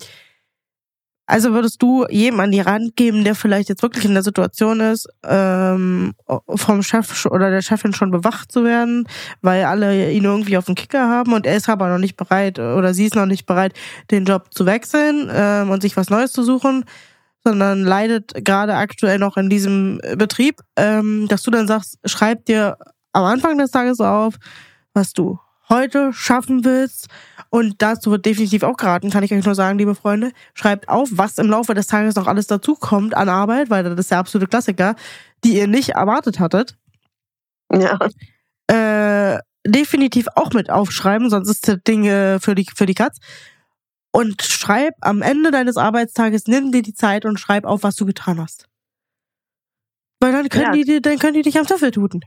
also 1.26 1.52
würdest 1.52 1.80
du 1.80 2.04
jedem 2.10 2.40
an 2.40 2.50
die 2.50 2.64
Hand 2.64 2.96
geben, 2.96 3.24
der 3.24 3.34
vielleicht 3.34 3.68
jetzt 3.68 3.82
wirklich 3.82 4.04
in 4.04 4.14
der 4.14 4.22
Situation 4.22 4.80
ist, 4.80 5.08
ähm, 5.24 6.14
vom 6.54 6.82
Chef 6.82 7.26
oder 7.26 7.50
der 7.50 7.62
Chefin 7.62 7.94
schon 7.94 8.10
bewacht 8.10 8.50
zu 8.50 8.64
werden, 8.64 9.06
weil 9.40 9.64
alle 9.64 10.12
ihn 10.12 10.24
irgendwie 10.24 10.56
auf 10.56 10.66
den 10.66 10.74
Kicker 10.74 11.08
haben 11.08 11.32
und 11.32 11.46
er 11.46 11.56
ist 11.56 11.68
aber 11.68 11.88
noch 11.88 11.98
nicht 11.98 12.16
bereit 12.16 12.58
oder 12.58 12.92
sie 12.92 13.06
ist 13.06 13.14
noch 13.14 13.26
nicht 13.26 13.46
bereit, 13.46 13.72
den 14.10 14.24
Job 14.24 14.52
zu 14.52 14.66
wechseln 14.66 15.30
ähm, 15.32 15.70
und 15.70 15.82
sich 15.82 15.96
was 15.96 16.10
Neues 16.10 16.32
zu 16.32 16.42
suchen, 16.42 16.84
sondern 17.44 17.82
leidet 17.82 18.44
gerade 18.44 18.74
aktuell 18.74 19.18
noch 19.18 19.36
in 19.36 19.48
diesem 19.48 20.00
Betrieb, 20.16 20.60
ähm, 20.76 21.26
dass 21.28 21.42
du 21.42 21.50
dann 21.50 21.68
sagst, 21.68 21.98
schreib 22.04 22.44
dir 22.46 22.76
am 23.12 23.24
Anfang 23.24 23.58
des 23.58 23.70
Tages 23.70 24.00
auf, 24.00 24.34
was 24.92 25.12
du 25.12 25.38
heute 25.72 26.12
schaffen 26.12 26.64
willst. 26.64 27.08
Und 27.50 27.82
dazu 27.82 28.10
wird 28.10 28.24
definitiv 28.24 28.62
auch 28.62 28.76
geraten, 28.76 29.10
kann 29.10 29.24
ich 29.24 29.32
euch 29.32 29.44
nur 29.44 29.54
sagen, 29.54 29.78
liebe 29.78 29.94
Freunde. 29.94 30.32
Schreibt 30.54 30.88
auf, 30.88 31.08
was 31.12 31.38
im 31.38 31.48
Laufe 31.48 31.74
des 31.74 31.86
Tages 31.86 32.14
noch 32.14 32.26
alles 32.26 32.46
dazukommt 32.46 33.14
an 33.14 33.28
Arbeit, 33.28 33.68
weil 33.68 33.82
das 33.82 33.98
ist 33.98 34.10
der 34.10 34.18
absolute 34.18 34.48
Klassiker, 34.48 34.94
die 35.44 35.56
ihr 35.56 35.66
nicht 35.66 35.90
erwartet 35.90 36.38
hattet. 36.40 36.76
Ja. 37.72 37.98
Äh, 38.68 39.40
definitiv 39.66 40.28
auch 40.34 40.52
mit 40.52 40.70
aufschreiben, 40.70 41.30
sonst 41.30 41.50
ist 41.50 41.68
das 41.68 41.78
Ding 41.86 42.06
äh, 42.06 42.38
für 42.40 42.54
die, 42.54 42.66
für 42.74 42.86
die 42.86 42.94
Katz. 42.94 43.18
Und 44.12 44.42
schreib 44.42 44.94
am 45.00 45.22
Ende 45.22 45.50
deines 45.50 45.76
Arbeitstages, 45.76 46.46
nimm 46.46 46.70
dir 46.70 46.82
die 46.82 46.94
Zeit 46.94 47.24
und 47.24 47.40
schreib 47.40 47.64
auf, 47.64 47.82
was 47.82 47.96
du 47.96 48.06
getan 48.06 48.40
hast. 48.40 48.68
Weil 50.20 50.32
dann 50.32 50.48
können 50.48 50.74
ja. 50.74 50.84
die, 50.84 51.02
dann 51.02 51.18
können 51.18 51.34
die 51.34 51.42
dich 51.42 51.58
am 51.58 51.66
Töffel 51.66 51.90
tuten. 51.90 52.20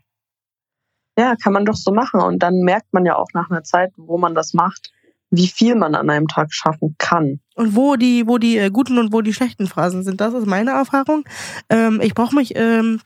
Ja, 1.18 1.36
kann 1.36 1.53
man 1.53 1.66
doch 1.66 1.76
so 1.76 1.91
machen. 1.91 2.20
Und 2.20 2.39
dann 2.39 2.59
merkt 2.59 2.93
man 2.93 3.05
ja 3.05 3.16
auch 3.16 3.30
nach 3.34 3.49
einer 3.49 3.63
Zeit, 3.63 3.91
wo 3.95 4.18
man 4.18 4.36
das 4.36 4.53
macht, 4.53 4.91
wie 5.32 5.47
viel 5.47 5.76
man 5.76 5.95
an 5.95 6.09
einem 6.09 6.28
Tag 6.28 6.53
schaffen 6.53 6.95
kann. 6.97 7.39
Und 7.55 7.76
wo 7.76 7.95
die, 7.95 8.28
wo 8.28 8.38
die 8.38 8.57
äh, 8.57 8.70
guten 8.70 8.97
und 8.97 9.13
wo 9.13 9.22
die 9.22 9.34
schlechten 9.34 9.68
Phasen 9.68 10.03
sind. 10.03 10.22
Das 10.22 10.34
ist 10.34 10.45
meine 10.45 10.72
Erfahrung. 10.72 11.24
Ähm, 11.70 12.01
ich 12.01 12.13
brauche 12.13 12.36
mich, 12.36 12.53
ähm, 12.55 12.99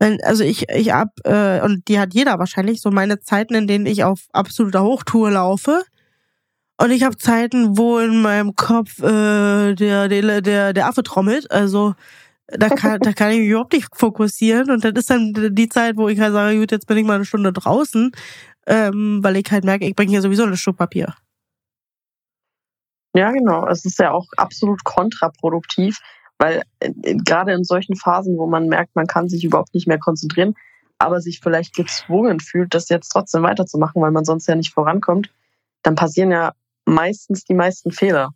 wenn, 0.00 0.22
also 0.22 0.44
ich, 0.44 0.68
ich 0.68 0.92
hab, 0.92 1.10
äh, 1.24 1.60
und 1.62 1.88
die 1.88 1.98
hat 1.98 2.14
jeder 2.14 2.38
wahrscheinlich, 2.38 2.80
so 2.80 2.90
meine 2.90 3.20
Zeiten, 3.20 3.54
in 3.54 3.66
denen 3.66 3.86
ich 3.86 4.04
auf 4.04 4.26
absoluter 4.32 4.82
Hochtour 4.82 5.30
laufe. 5.30 5.82
Und 6.80 6.92
ich 6.92 7.02
habe 7.02 7.16
Zeiten, 7.16 7.76
wo 7.76 7.98
in 7.98 8.22
meinem 8.22 8.54
Kopf 8.54 9.00
äh, 9.00 9.74
der, 9.74 10.08
der, 10.08 10.40
der, 10.40 10.72
der 10.72 10.86
Affe 10.86 11.02
trommelt. 11.02 11.50
Also 11.50 11.94
da 12.48 12.68
kann, 12.70 13.00
da 13.00 13.12
kann 13.12 13.30
ich 13.30 13.40
mich 13.40 13.48
überhaupt 13.48 13.72
nicht 13.72 13.88
fokussieren. 13.94 14.70
Und 14.70 14.84
das 14.84 14.92
ist 14.94 15.10
dann 15.10 15.32
die 15.54 15.68
Zeit, 15.68 15.96
wo 15.96 16.08
ich 16.08 16.18
halt 16.18 16.32
sage, 16.32 16.58
gut, 16.58 16.72
jetzt 16.72 16.86
bin 16.86 16.96
ich 16.96 17.04
mal 17.04 17.16
eine 17.16 17.24
Stunde 17.24 17.52
draußen, 17.52 18.12
ähm, 18.66 19.20
weil 19.22 19.36
ich 19.36 19.50
halt 19.50 19.64
merke, 19.64 19.86
ich 19.86 19.94
bringe 19.94 20.10
hier 20.10 20.22
sowieso 20.22 20.44
ein 20.44 20.56
Stück 20.56 20.76
Papier. 20.76 21.14
Ja, 23.14 23.30
genau. 23.32 23.66
Es 23.66 23.84
ist 23.84 23.98
ja 23.98 24.12
auch 24.12 24.26
absolut 24.36 24.84
kontraproduktiv, 24.84 25.98
weil 26.38 26.62
äh, 26.80 26.92
gerade 27.16 27.52
in 27.52 27.64
solchen 27.64 27.96
Phasen, 27.96 28.38
wo 28.38 28.46
man 28.46 28.68
merkt, 28.68 28.96
man 28.96 29.06
kann 29.06 29.28
sich 29.28 29.44
überhaupt 29.44 29.74
nicht 29.74 29.86
mehr 29.86 29.98
konzentrieren, 29.98 30.54
aber 30.98 31.20
sich 31.20 31.40
vielleicht 31.40 31.74
gezwungen 31.74 32.40
fühlt, 32.40 32.74
das 32.74 32.88
jetzt 32.88 33.10
trotzdem 33.10 33.42
weiterzumachen, 33.42 34.00
weil 34.00 34.10
man 34.10 34.24
sonst 34.24 34.46
ja 34.46 34.54
nicht 34.54 34.72
vorankommt, 34.72 35.30
dann 35.82 35.94
passieren 35.94 36.30
ja 36.30 36.52
meistens 36.84 37.44
die 37.44 37.54
meisten 37.54 37.92
Fehler. 37.92 38.30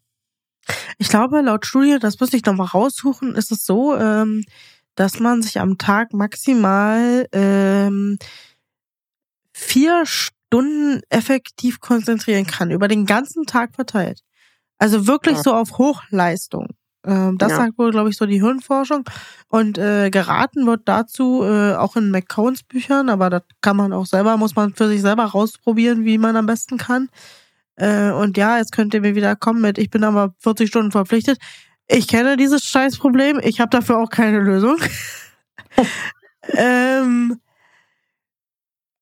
Ich 0.98 1.08
glaube, 1.08 1.40
laut 1.40 1.66
Studie, 1.66 1.98
das 2.00 2.20
müsste 2.20 2.36
ich 2.36 2.44
nochmal 2.44 2.68
raussuchen, 2.68 3.34
ist 3.34 3.52
es 3.52 3.64
so, 3.64 3.96
ähm, 3.96 4.44
dass 4.94 5.20
man 5.20 5.42
sich 5.42 5.60
am 5.60 5.78
Tag 5.78 6.12
maximal 6.12 7.26
ähm, 7.32 8.18
vier 9.52 10.04
Stunden 10.04 11.00
effektiv 11.08 11.80
konzentrieren 11.80 12.46
kann, 12.46 12.70
über 12.70 12.88
den 12.88 13.06
ganzen 13.06 13.44
Tag 13.46 13.74
verteilt. 13.74 14.20
Also 14.78 15.06
wirklich 15.06 15.36
ja. 15.36 15.42
so 15.42 15.54
auf 15.54 15.78
Hochleistung. 15.78 16.68
Ähm, 17.04 17.38
das 17.38 17.52
ja. 17.52 17.56
sagt 17.58 17.78
wohl, 17.78 17.90
glaube 17.90 18.10
ich, 18.10 18.16
so 18.16 18.26
die 18.26 18.40
Hirnforschung. 18.40 19.04
Und 19.48 19.78
äh, 19.78 20.10
geraten 20.10 20.66
wird 20.66 20.82
dazu 20.86 21.42
äh, 21.42 21.74
auch 21.74 21.96
in 21.96 22.10
McCones 22.10 22.62
Büchern, 22.62 23.08
aber 23.08 23.30
das 23.30 23.42
kann 23.60 23.76
man 23.76 23.92
auch 23.92 24.06
selber, 24.06 24.36
muss 24.36 24.56
man 24.56 24.74
für 24.74 24.88
sich 24.88 25.00
selber 25.00 25.24
rausprobieren, 25.24 26.04
wie 26.04 26.18
man 26.18 26.36
am 26.36 26.46
besten 26.46 26.78
kann. 26.78 27.08
Äh, 27.76 28.10
und 28.10 28.36
ja, 28.36 28.58
jetzt 28.58 28.72
könnt 28.72 28.94
ihr 28.94 29.00
mir 29.00 29.14
wieder 29.14 29.36
kommen 29.36 29.60
mit, 29.60 29.78
ich 29.78 29.90
bin 29.90 30.04
aber 30.04 30.34
40 30.38 30.68
Stunden 30.68 30.92
verpflichtet. 30.92 31.38
Ich 31.88 32.08
kenne 32.08 32.36
dieses 32.36 32.64
Scheißproblem, 32.64 33.40
ich 33.42 33.60
habe 33.60 33.70
dafür 33.70 33.98
auch 33.98 34.10
keine 34.10 34.40
Lösung. 34.40 34.76
ähm, 36.48 37.40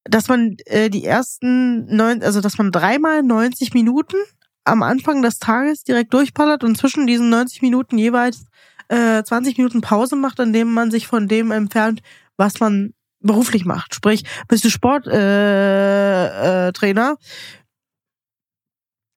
dass 0.05 0.29
man 0.29 0.57
äh, 0.67 0.91
die 0.91 1.05
ersten 1.05 1.95
neun, 1.95 2.23
also 2.23 2.41
dass 2.41 2.59
man 2.59 2.71
dreimal 2.71 3.23
90 3.23 3.75
Minuten 3.75 4.17
am 4.65 4.83
Anfang 4.83 5.23
des 5.23 5.39
Tages 5.39 5.85
direkt 5.85 6.13
durchballert 6.15 6.65
und 6.65 6.77
zwischen 6.77 7.07
diesen 7.07 7.29
90 7.29 7.63
Minuten 7.63 7.99
jeweils 7.99 8.45
äh, 8.89 9.23
20 9.23 9.57
Minuten 9.59 9.81
Pause 9.81 10.17
macht, 10.17 10.39
indem 10.41 10.73
man 10.73 10.91
sich 10.91 11.07
von 11.07 11.29
dem 11.29 11.51
entfernt, 11.51 12.01
was 12.37 12.61
man 12.61 12.95
beruflich 13.21 13.65
macht. 13.65 13.95
Sprich, 13.95 14.25
bist 14.49 14.65
du 14.65 14.71
Sporttrainer, 14.71 15.19
äh, 15.19 16.69
äh, 16.69 16.73
Trainer, 16.73 17.17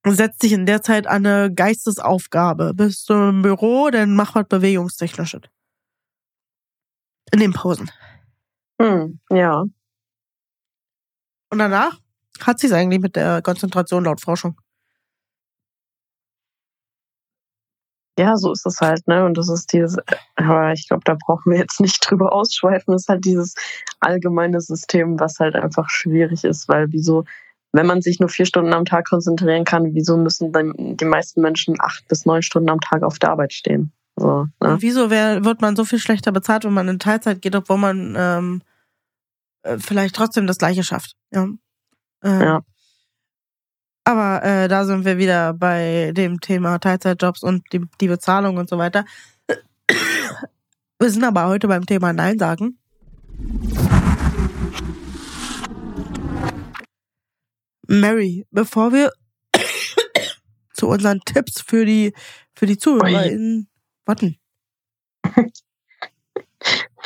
setz 0.05 0.37
dich 0.37 0.51
in 0.51 0.65
der 0.65 0.81
Zeit 0.81 1.07
an 1.07 1.25
eine 1.25 1.53
Geistesaufgabe. 1.53 2.73
Bist 2.73 3.09
du 3.09 3.13
im 3.13 3.41
Büro, 3.41 3.89
dann 3.89 4.15
mach 4.15 4.35
was 4.35 4.47
Bewegungstechnisches. 4.47 5.41
In 7.31 7.39
den 7.39 7.53
Pausen. 7.53 7.89
Hm, 8.81 9.19
ja. 9.29 9.63
Und 11.49 11.59
danach 11.59 11.99
hat 12.41 12.59
sie 12.59 12.67
es 12.67 12.73
eigentlich 12.73 13.01
mit 13.01 13.15
der 13.15 13.41
Konzentration 13.41 14.03
laut 14.03 14.19
Forschung. 14.19 14.59
Ja, 18.19 18.35
so 18.37 18.51
ist 18.51 18.65
es 18.67 18.79
halt, 18.79 19.07
ne? 19.07 19.25
Und 19.25 19.37
das 19.37 19.49
ist 19.49 19.73
dieses, 19.73 19.97
aber 20.35 20.71
ich 20.73 20.87
glaube, 20.87 21.01
da 21.03 21.15
brauchen 21.25 21.51
wir 21.51 21.59
jetzt 21.59 21.79
nicht 21.79 21.99
drüber 22.07 22.31
ausschweifen. 22.31 22.91
Das 22.91 23.03
ist 23.03 23.09
halt 23.09 23.25
dieses 23.25 23.55
allgemeine 24.01 24.61
System, 24.61 25.19
was 25.19 25.39
halt 25.39 25.55
einfach 25.55 25.89
schwierig 25.89 26.43
ist, 26.43 26.67
weil 26.69 26.91
wieso 26.91 27.23
wenn 27.73 27.87
man 27.87 28.01
sich 28.01 28.19
nur 28.19 28.29
vier 28.29 28.45
Stunden 28.45 28.71
am 28.71 28.85
Tag 28.85 29.09
konzentrieren 29.09 29.65
kann, 29.65 29.93
wieso 29.93 30.15
müssen 30.15 30.51
dann 30.51 30.73
die 30.77 31.05
meisten 31.05 31.41
Menschen 31.41 31.75
acht 31.79 32.07
bis 32.07 32.25
neun 32.25 32.43
Stunden 32.43 32.69
am 32.69 32.79
Tag 32.79 33.03
auf 33.03 33.19
der 33.19 33.31
Arbeit 33.31 33.51
stehen? 33.51 33.91
So, 34.15 34.45
ne? 34.61 34.77
wieso 34.79 35.09
wär, 35.09 35.43
wird 35.43 35.61
man 35.61 35.75
so 35.75 35.83
viel 35.83 35.97
schlechter 35.97 36.31
bezahlt, 36.31 36.65
wenn 36.65 36.73
man 36.73 36.87
in 36.87 36.99
Teilzeit 36.99 37.41
geht, 37.41 37.55
obwohl 37.55 37.77
man 37.77 38.15
ähm, 38.15 38.61
äh, 39.63 39.79
vielleicht 39.79 40.15
trotzdem 40.15 40.45
das 40.45 40.59
Gleiche 40.59 40.83
schafft? 40.83 41.15
Ja. 41.31 41.47
Ähm, 42.23 42.41
ja. 42.41 42.61
Aber 44.05 44.43
äh, 44.43 44.67
da 44.67 44.85
sind 44.85 45.03
wir 45.03 45.17
wieder 45.17 45.53
bei 45.53 46.11
dem 46.15 46.41
Thema 46.41 46.77
Teilzeitjobs 46.77 47.41
und 47.41 47.63
die, 47.73 47.81
die 47.99 48.07
Bezahlung 48.07 48.57
und 48.57 48.69
so 48.69 48.77
weiter. 48.77 49.05
Wir 50.99 51.09
sind 51.09 51.23
aber 51.23 51.47
heute 51.47 51.67
beim 51.67 51.85
Thema 51.85 52.13
Nein 52.13 52.37
sagen. 52.37 52.77
Mary, 57.87 58.45
bevor 58.51 58.91
wir 58.93 59.11
zu 60.73 60.87
unseren 60.87 61.21
Tipps 61.21 61.61
für 61.61 61.85
die, 61.85 62.13
für 62.55 62.65
die 62.65 62.77
ZuhörerInnen 62.77 63.69
warten. 64.05 64.37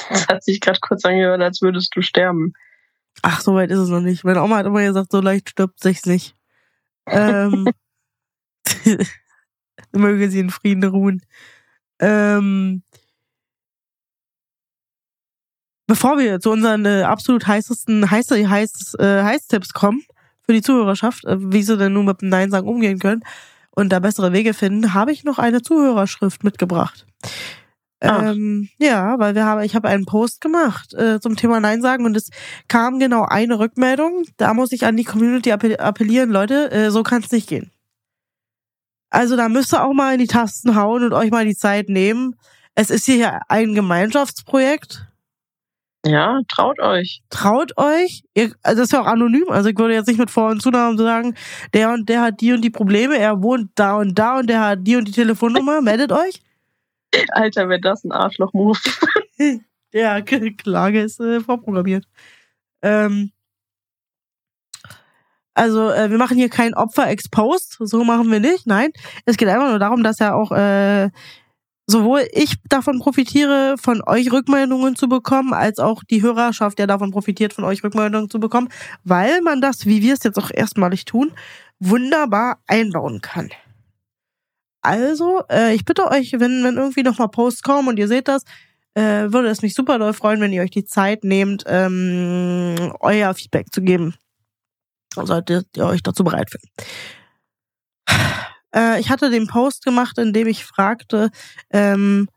Das 0.10 0.28
hat 0.28 0.44
sich 0.44 0.62
gerade 0.62 0.80
kurz 0.80 1.04
angehört, 1.06 1.42
als 1.42 1.62
würdest 1.62 1.96
du 1.96 2.02
sterben. 2.02 2.54
Ach, 3.24 3.42
so 3.42 3.56
weit 3.56 3.72
ist 3.72 3.80
es 3.80 3.90
noch 3.90 4.00
nicht. 4.00 4.24
Meine 4.24 4.44
Oma 4.44 4.58
hat 4.58 4.66
immer 4.66 4.84
gesagt, 4.84 5.12
so 5.12 5.22
leicht 5.22 5.50
stirbt 5.50 5.82
sich's 5.82 6.06
nicht. 6.06 6.36
Ähm, 7.08 7.68
möge 9.92 10.30
sie 10.30 10.40
in 10.40 10.50
Frieden 10.50 10.84
ruhen. 10.84 11.22
Ähm, 12.00 12.84
bevor 15.88 16.20
wir 16.20 16.40
zu 16.40 16.52
unseren 16.52 16.86
äh, 16.86 17.04
absolut 17.04 17.48
heißesten 17.48 18.12
heiß, 18.12 18.30
heiß, 18.32 18.96
äh, 19.00 19.24
Heißtipps 19.24 19.74
kommen, 19.74 20.04
für 20.48 20.54
die 20.54 20.64
Zuhörerschaft, 20.64 21.26
äh, 21.26 21.38
wie 21.40 21.62
sie 21.62 21.78
denn 21.78 21.94
nun 21.94 22.06
mit 22.06 22.22
dem 22.22 22.30
Nein 22.30 22.50
sagen 22.50 22.68
umgehen 22.68 23.00
können 23.00 23.24
und 23.72 23.90
da 23.90 24.00
bessere 24.00 24.34
Wege 24.34 24.56
finden, 24.56 24.96
habe 24.96 25.12
ich 25.12 25.24
noch 25.24 25.38
eine 25.38 25.62
Zuhörerschrift 25.62 26.44
mitgebracht. 26.44 27.06
Ähm, 28.00 28.70
ja, 28.78 29.18
weil 29.18 29.34
wir 29.34 29.46
haben, 29.46 29.62
ich 29.62 29.76
habe 29.76 29.88
einen 29.88 30.06
Post 30.06 30.42
gemacht 30.42 30.94
äh, 30.94 31.20
zum 31.20 31.36
Thema 31.36 31.60
Nein 31.60 31.82
sagen 31.82 32.06
und 32.06 32.16
es 32.16 32.30
kam 32.68 33.00
genau 33.00 33.24
eine 33.24 33.60
Rückmeldung. 33.60 34.24
Da 34.38 34.54
muss 34.54 34.72
ich 34.72 34.86
an 34.86 34.98
die 34.98 35.04
Community 35.04 35.52
appellieren, 35.52 36.30
Leute, 36.30 36.72
äh, 36.72 36.92
so 36.92 37.04
kann 37.04 37.24
es 37.24 37.32
nicht 37.32 37.50
gehen. 37.50 37.72
Also 39.10 39.36
da 39.36 39.50
müsst 39.50 39.74
ihr 39.74 39.84
auch 39.84 39.94
mal 39.94 40.14
in 40.14 40.20
die 40.20 40.28
Tasten 40.28 40.76
hauen 40.76 41.04
und 41.04 41.14
euch 41.14 41.32
mal 41.32 41.46
die 41.46 41.56
Zeit 41.56 41.90
nehmen. 41.90 42.36
Es 42.76 42.90
ist 42.90 43.06
hier 43.06 43.42
ein 43.48 43.74
Gemeinschaftsprojekt. 43.74 45.08
Ja, 46.08 46.40
traut 46.48 46.80
euch. 46.80 47.22
Traut 47.30 47.78
euch. 47.78 48.24
Ihr, 48.34 48.54
also 48.64 48.82
das 48.82 48.88
ist 48.88 48.92
ja 48.94 49.02
auch 49.02 49.08
anonym. 49.08 49.50
Also 49.50 49.70
ich 49.70 49.78
würde 49.78 49.94
jetzt 49.94 50.08
nicht 50.08 50.20
mit 50.20 50.32
Vor- 50.32 50.52
und 50.52 50.62
Zunahmen 50.62 50.98
sagen, 50.98 51.36
der 51.74 51.92
und 51.92 52.08
der 52.08 52.22
hat 52.22 52.40
die 52.40 52.54
und 52.54 52.62
die 52.62 52.70
Probleme, 52.70 53.18
er 53.18 53.42
wohnt 53.42 53.72
da 53.76 53.98
und 53.98 54.18
da 54.18 54.40
und 54.40 54.48
der 54.48 54.62
hat 54.62 54.80
die 54.82 54.96
und 54.96 55.06
die 55.06 55.12
Telefonnummer. 55.12 55.82
Meldet 55.82 56.12
euch. 56.12 56.42
Alter, 57.32 57.68
wäre 57.70 57.82
das 57.82 58.04
ein 58.04 58.12
Arschloch-Move. 58.12 58.80
ja, 59.94 60.22
Klage 60.22 61.02
ist 61.02 61.20
äh, 61.20 61.42
vorprogrammiert. 61.42 62.06
Ähm, 62.82 63.32
also 65.54 65.90
äh, 65.90 66.10
wir 66.12 66.18
machen 66.18 66.38
hier 66.38 66.50
kein 66.50 66.74
Opfer 66.76 67.10
exposed, 67.10 67.78
so 67.80 68.04
machen 68.04 68.32
wir 68.32 68.40
nicht. 68.40 68.68
Nein, 68.68 68.92
es 69.26 69.38
geht 69.38 69.48
einfach 69.48 69.70
nur 69.70 69.80
darum, 69.80 70.04
dass 70.04 70.20
ja 70.20 70.36
auch 70.36 70.52
äh, 70.52 71.10
sowohl 71.88 72.28
ich 72.32 72.56
davon 72.68 73.00
profitiere, 73.00 73.76
von 73.82 74.04
euch 74.06 74.32
Rückmeldungen 74.32 74.96
zu 74.96 75.08
bekommen, 75.08 75.54
als 75.54 75.80
auch 75.80 76.04
die 76.04 76.22
Hörerschaft, 76.22 76.78
der 76.78 76.88
davon 76.88 77.12
profitiert, 77.12 77.54
von 77.54 77.64
euch 77.64 77.84
Rückmeldungen 77.84 78.30
zu 78.30 78.40
bekommen, 78.40 78.68
weil 79.04 79.42
man 79.42 79.62
das, 79.62 79.86
wie 79.86 80.02
wir 80.02 80.14
es 80.14 80.24
jetzt 80.24 80.38
auch 80.38 80.52
erstmalig 80.54 81.06
tun, 81.06 81.32
wunderbar 81.80 82.60
einbauen 82.68 83.22
kann. 83.22 83.50
Also, 84.82 85.44
äh, 85.50 85.74
ich 85.74 85.86
bitte 85.86 86.10
euch, 86.12 86.34
wenn, 86.34 86.64
wenn 86.64 86.78
irgendwie 86.78 87.04
nochmal 87.04 87.30
Posts 87.30 87.64
kommen 87.64 87.88
und 87.88 87.98
ihr 87.98 88.08
seht 88.08 88.28
das, 88.28 88.44
äh, 88.94 89.32
würde 89.32 89.50
es 89.50 89.62
mich 89.62 89.74
super 89.74 89.98
doll 89.98 90.14
freuen, 90.14 90.42
wenn 90.42 90.54
ihr 90.54 90.62
euch 90.62 90.72
die 90.72 90.86
Zeit 90.86 91.24
nehmt, 91.24 91.64
ähm, 91.68 92.94
euer 93.00 93.34
Feedback 93.34 93.72
zu 93.72 93.82
geben. 93.82 94.16
Solltet 95.14 95.68
ihr 95.76 95.86
euch 95.86 96.04
dazu 96.04 96.24
bereit 96.24 96.50
finden. 96.52 96.68
Äh, 98.78 99.00
ich 99.00 99.10
hatte 99.10 99.30
den 99.30 99.48
Post 99.48 99.84
gemacht, 99.84 100.18
in 100.18 100.34
dem 100.34 100.48
ich 100.48 100.64
fragte, 100.64 101.32
ähm, 101.72 102.30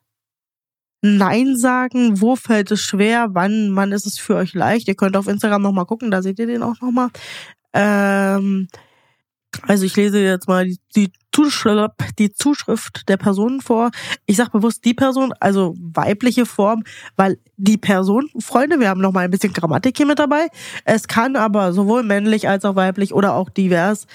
Nein 1.03 1.57
sagen, 1.57 2.21
wo 2.21 2.37
fällt 2.37 2.71
es 2.71 2.83
schwer, 2.83 3.29
wann, 3.33 3.75
wann 3.75 3.93
ist 3.93 4.07
es 4.07 4.19
für 4.19 4.37
euch 4.37 4.53
leicht? 4.53 4.87
Ihr 4.87 4.97
könnt 4.97 5.17
auf 5.17 5.29
Instagram 5.29 5.63
nochmal 5.63 5.87
gucken, 5.87 6.11
da 6.11 6.21
seht 6.21 6.39
ihr 6.39 6.47
den 6.47 6.63
auch 6.63 6.79
nochmal. 6.83 7.09
Ähm, 7.73 8.69
also 9.63 9.85
ich 9.85 9.97
lese 9.97 10.21
jetzt 10.21 10.47
mal 10.47 10.67
die, 10.67 10.79
die, 10.95 11.13
Zuschrift, 11.33 11.93
die 12.19 12.33
Zuschrift 12.33 13.09
der 13.09 13.17
Person 13.17 13.63
vor. 13.63 13.91
Ich 14.27 14.37
sage 14.37 14.51
bewusst 14.51 14.85
die 14.85 14.95
Person, 14.95 15.33
also 15.41 15.75
weibliche 15.81 16.45
Form, 16.45 16.83
weil 17.17 17.39
die 17.57 17.79
Person, 17.79 18.29
Freunde, 18.39 18.79
wir 18.79 18.91
haben 18.91 19.01
noch 19.01 19.13
mal 19.13 19.25
ein 19.25 19.31
bisschen 19.31 19.55
Grammatik 19.55 19.97
hier 19.97 20.07
mit 20.07 20.19
dabei. 20.19 20.49
Es 20.85 21.09
kann 21.09 21.35
aber 21.37 21.73
sowohl 21.73 22.03
männlich 22.03 22.49
als 22.49 22.65
auch 22.67 22.77
weiblich 22.77 23.15
oder 23.15 23.35
auch 23.35 23.49
divers 23.49 24.07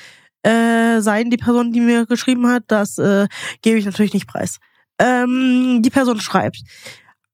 äh, 0.46 1.02
sein, 1.02 1.30
die 1.30 1.38
Person, 1.38 1.72
die 1.72 1.82
mir 1.82 2.06
geschrieben 2.06 2.48
hat. 2.48 2.64
Das 2.68 2.98
äh, 2.98 3.28
gebe 3.62 3.80
ich 3.80 3.86
natürlich 3.86 4.14
nicht 4.14 4.28
preis. 4.28 4.60
Ähm, 5.00 5.82
die 5.82 5.90
Person 5.90 6.22
schreibt, 6.22 6.62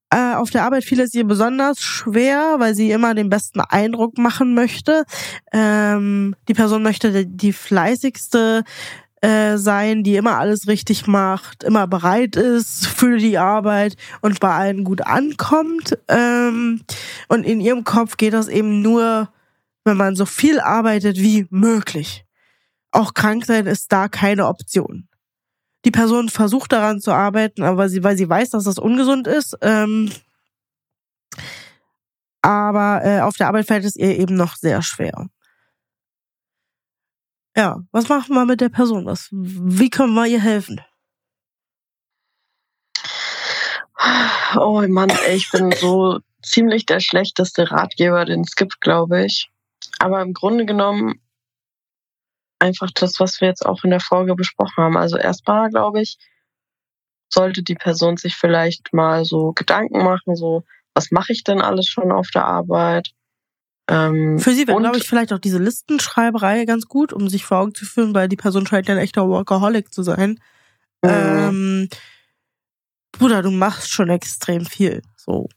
äh, 0.09 0.34
auf 0.36 0.49
der 0.49 0.64
Arbeit 0.64 0.84
fiel 0.84 0.99
es 0.99 1.14
ihr 1.14 1.26
besonders 1.26 1.82
schwer, 1.82 2.55
weil 2.57 2.74
sie 2.74 2.91
immer 2.91 3.14
den 3.14 3.30
besten 3.30 3.62
Eindruck 3.62 4.18
machen 4.18 4.53
möchte. 4.53 5.03
Ähm, 5.51 6.36
die 6.47 6.53
Person 6.53 6.84
möchte 6.84 7.26
die 7.26 7.53
fleißigste 7.53 8.64
äh, 9.22 9.57
sein, 9.57 10.03
die 10.03 10.16
immer 10.16 10.38
alles 10.38 10.68
richtig 10.68 11.05
macht, 11.05 11.64
immer 11.64 11.88
bereit 11.88 12.36
ist 12.36 12.88
für 12.88 13.18
die 13.18 13.38
Arbeit 13.38 13.95
und 14.22 14.39
bei 14.39 14.51
allen 14.51 14.84
gut 14.84 15.01
ankommt. 15.01 15.97
Ähm, 16.07 16.82
und 17.28 17.43
in 17.43 17.62
ihrem 17.62 17.84
Kopf 17.84 18.18
geht 18.18 18.34
das 18.34 18.47
eben 18.47 18.82
nur, 18.82 19.30
wenn 19.84 19.97
man 19.97 20.16
so 20.16 20.26
viel 20.26 20.59
arbeitet 20.59 21.18
wie 21.18 21.45
möglich. 21.49 22.26
Auch 22.91 23.13
krank 23.13 23.45
sein 23.45 23.67
ist 23.67 23.91
da 23.91 24.07
keine 24.07 24.47
Option 24.47 25.07
die 25.85 25.91
Person 25.91 26.29
versucht 26.29 26.71
daran 26.71 27.01
zu 27.01 27.11
arbeiten, 27.11 27.63
aber 27.63 27.89
sie, 27.89 28.03
weil 28.03 28.17
sie 28.17 28.29
weiß, 28.29 28.51
dass 28.51 28.65
das 28.65 28.77
ungesund 28.77 29.27
ist. 29.27 29.57
Ähm, 29.61 30.11
aber 32.41 33.01
äh, 33.03 33.21
auf 33.21 33.35
der 33.37 33.47
Arbeit 33.47 33.67
fällt 33.67 33.85
es 33.85 33.95
ihr 33.95 34.17
eben 34.17 34.35
noch 34.35 34.55
sehr 34.55 34.81
schwer. 34.81 35.27
Ja, 37.55 37.81
was 37.91 38.07
machen 38.09 38.33
wir 38.33 38.45
mit 38.45 38.61
der 38.61 38.69
Person? 38.69 39.05
Was, 39.05 39.27
wie 39.31 39.89
können 39.89 40.13
wir 40.13 40.27
ihr 40.27 40.41
helfen? 40.41 40.81
Oh 44.55 44.83
Mann, 44.87 45.09
ey, 45.27 45.35
ich 45.35 45.51
bin 45.51 45.71
so 45.71 46.19
ziemlich 46.41 46.85
der 46.85 46.99
schlechteste 46.99 47.71
Ratgeber, 47.71 48.25
den 48.25 48.41
es 48.41 48.55
gibt, 48.55 48.81
glaube 48.81 49.25
ich. 49.25 49.49
Aber 49.99 50.21
im 50.21 50.33
Grunde 50.33 50.65
genommen 50.65 51.21
einfach 52.62 52.89
das, 52.93 53.20
was 53.20 53.41
wir 53.41 53.47
jetzt 53.47 53.66
auch 53.66 53.84
in 53.84 53.89
der 53.89 53.99
Folge 53.99 54.36
besprochen 54.36 54.84
haben. 54.84 54.97
Also 54.97 55.18
erstmal, 55.18 55.70
glaube 55.70 56.01
ich, 56.01 56.18
sollte 57.30 57.64
die 57.64 57.76
Person 57.76 58.18
sich 58.18 58.36
vielleicht 58.36 58.93
mal 58.93 59.26
so 59.26 59.53
Gedanken 59.53 60.03
machen, 60.03 60.36
so, 60.36 60.64
was 60.93 61.12
mache 61.12 61.34
ich 61.34 61.43
denn 61.43 61.62
alles 61.62 61.88
schon 61.88 62.12
auf 62.12 62.30
der 62.34 62.45
Arbeit? 62.45 63.12
Ähm, 63.89 64.38
Für 64.39 64.53
sie 64.53 64.68
wäre, 64.68 64.80
glaube 64.80 64.97
ich, 64.97 65.07
vielleicht 65.07 65.34
auch 65.34 65.39
diese 65.39 65.57
Listenschreiberei 65.57 66.66
ganz 66.66 66.86
gut, 66.86 67.14
um 67.14 67.30
sich 67.30 67.45
vor 67.45 67.59
Augen 67.59 67.74
zu 67.74 67.86
führen, 67.86 68.14
weil 68.14 68.28
die 68.28 68.38
Person 68.38 68.68
scheint 68.68 68.88
ja 68.88 68.95
ein 68.95 69.01
echter 69.01 69.28
Workaholic 69.28 69.93
zu 69.93 70.03
sein. 70.03 70.39
Mhm. 71.03 71.09
Ähm, 71.09 71.89
Bruder, 73.12 73.41
du 73.41 73.51
machst 73.51 73.91
schon 73.91 74.09
extrem 74.09 74.66
viel. 74.66 75.01
So. 75.18 75.47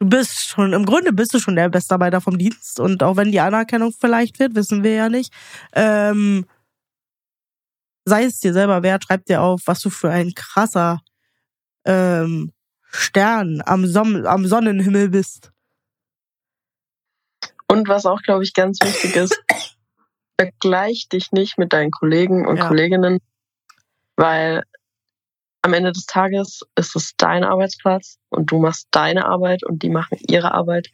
Du 0.00 0.08
bist 0.08 0.48
schon, 0.48 0.72
im 0.72 0.86
Grunde 0.86 1.12
bist 1.12 1.34
du 1.34 1.40
schon 1.40 1.56
der 1.56 1.68
Bestarbeiter 1.68 2.20
vom 2.20 2.38
Dienst. 2.38 2.78
Und 2.78 3.02
auch 3.02 3.16
wenn 3.16 3.32
die 3.32 3.40
Anerkennung 3.40 3.92
vielleicht 3.92 4.38
wird, 4.38 4.54
wissen 4.54 4.84
wir 4.84 4.94
ja 4.94 5.08
nicht. 5.08 5.32
Ähm, 5.72 6.46
sei 8.04 8.24
es 8.24 8.38
dir 8.38 8.52
selber 8.52 8.82
wert, 8.82 9.04
schreib 9.04 9.24
dir 9.24 9.42
auf, 9.42 9.62
was 9.66 9.80
du 9.80 9.90
für 9.90 10.10
ein 10.10 10.32
krasser 10.34 11.00
ähm, 11.84 12.52
Stern 12.90 13.60
am, 13.66 13.86
Son 13.86 14.24
am 14.26 14.46
Sonnenhimmel 14.46 15.08
bist. 15.08 15.50
Und 17.70 17.88
was 17.88 18.06
auch, 18.06 18.22
glaube 18.22 18.44
ich, 18.44 18.54
ganz 18.54 18.78
wichtig 18.80 19.16
ist, 19.16 19.42
vergleich 20.40 21.08
dich 21.08 21.32
nicht 21.32 21.58
mit 21.58 21.72
deinen 21.72 21.90
Kollegen 21.90 22.46
und 22.46 22.56
ja. 22.56 22.68
Kolleginnen, 22.68 23.18
weil 24.16 24.62
am 25.62 25.72
Ende 25.74 25.92
des 25.92 26.06
Tages 26.06 26.62
ist 26.76 26.96
es 26.96 27.12
dein 27.16 27.44
Arbeitsplatz 27.44 28.18
und 28.28 28.50
du 28.50 28.58
machst 28.58 28.88
deine 28.90 29.26
Arbeit 29.26 29.64
und 29.64 29.82
die 29.82 29.90
machen 29.90 30.18
ihre 30.28 30.52
Arbeit. 30.52 30.88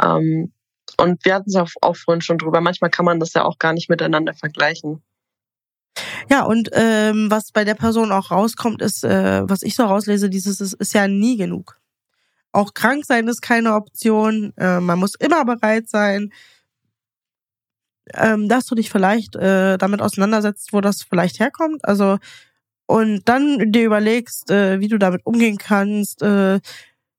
Ähm, 0.00 0.52
und 0.98 1.24
wir 1.24 1.34
hatten 1.34 1.50
es 1.50 1.56
auch 1.56 1.96
vorhin 1.96 2.20
schon 2.20 2.38
drüber. 2.38 2.60
Manchmal 2.60 2.90
kann 2.90 3.04
man 3.04 3.20
das 3.20 3.32
ja 3.34 3.44
auch 3.44 3.58
gar 3.58 3.72
nicht 3.72 3.88
miteinander 3.88 4.34
vergleichen. 4.34 5.02
Ja, 6.30 6.44
und 6.44 6.70
ähm, 6.72 7.30
was 7.30 7.52
bei 7.52 7.64
der 7.64 7.74
Person 7.74 8.12
auch 8.12 8.30
rauskommt, 8.30 8.80
ist, 8.82 9.04
äh, 9.04 9.48
was 9.48 9.62
ich 9.62 9.74
so 9.74 9.84
rauslese, 9.84 10.30
dieses 10.30 10.60
ist, 10.60 10.74
ist 10.74 10.94
ja 10.94 11.08
nie 11.08 11.36
genug. 11.36 11.78
Auch 12.52 12.74
krank 12.74 13.04
sein 13.04 13.28
ist 13.28 13.40
keine 13.40 13.74
Option. 13.74 14.52
Äh, 14.56 14.80
man 14.80 14.98
muss 14.98 15.14
immer 15.14 15.44
bereit 15.44 15.88
sein, 15.88 16.32
ähm, 18.14 18.48
dass 18.48 18.66
du 18.66 18.74
dich 18.74 18.90
vielleicht 18.90 19.36
äh, 19.36 19.78
damit 19.78 20.02
auseinandersetzt, 20.02 20.72
wo 20.72 20.80
das 20.80 21.02
vielleicht 21.02 21.40
herkommt. 21.40 21.84
Also 21.84 22.18
und 22.92 23.22
dann 23.24 23.72
dir 23.72 23.86
überlegst, 23.86 24.50
äh, 24.50 24.78
wie 24.78 24.88
du 24.88 24.98
damit 24.98 25.24
umgehen 25.24 25.56
kannst, 25.56 26.20
äh, 26.20 26.60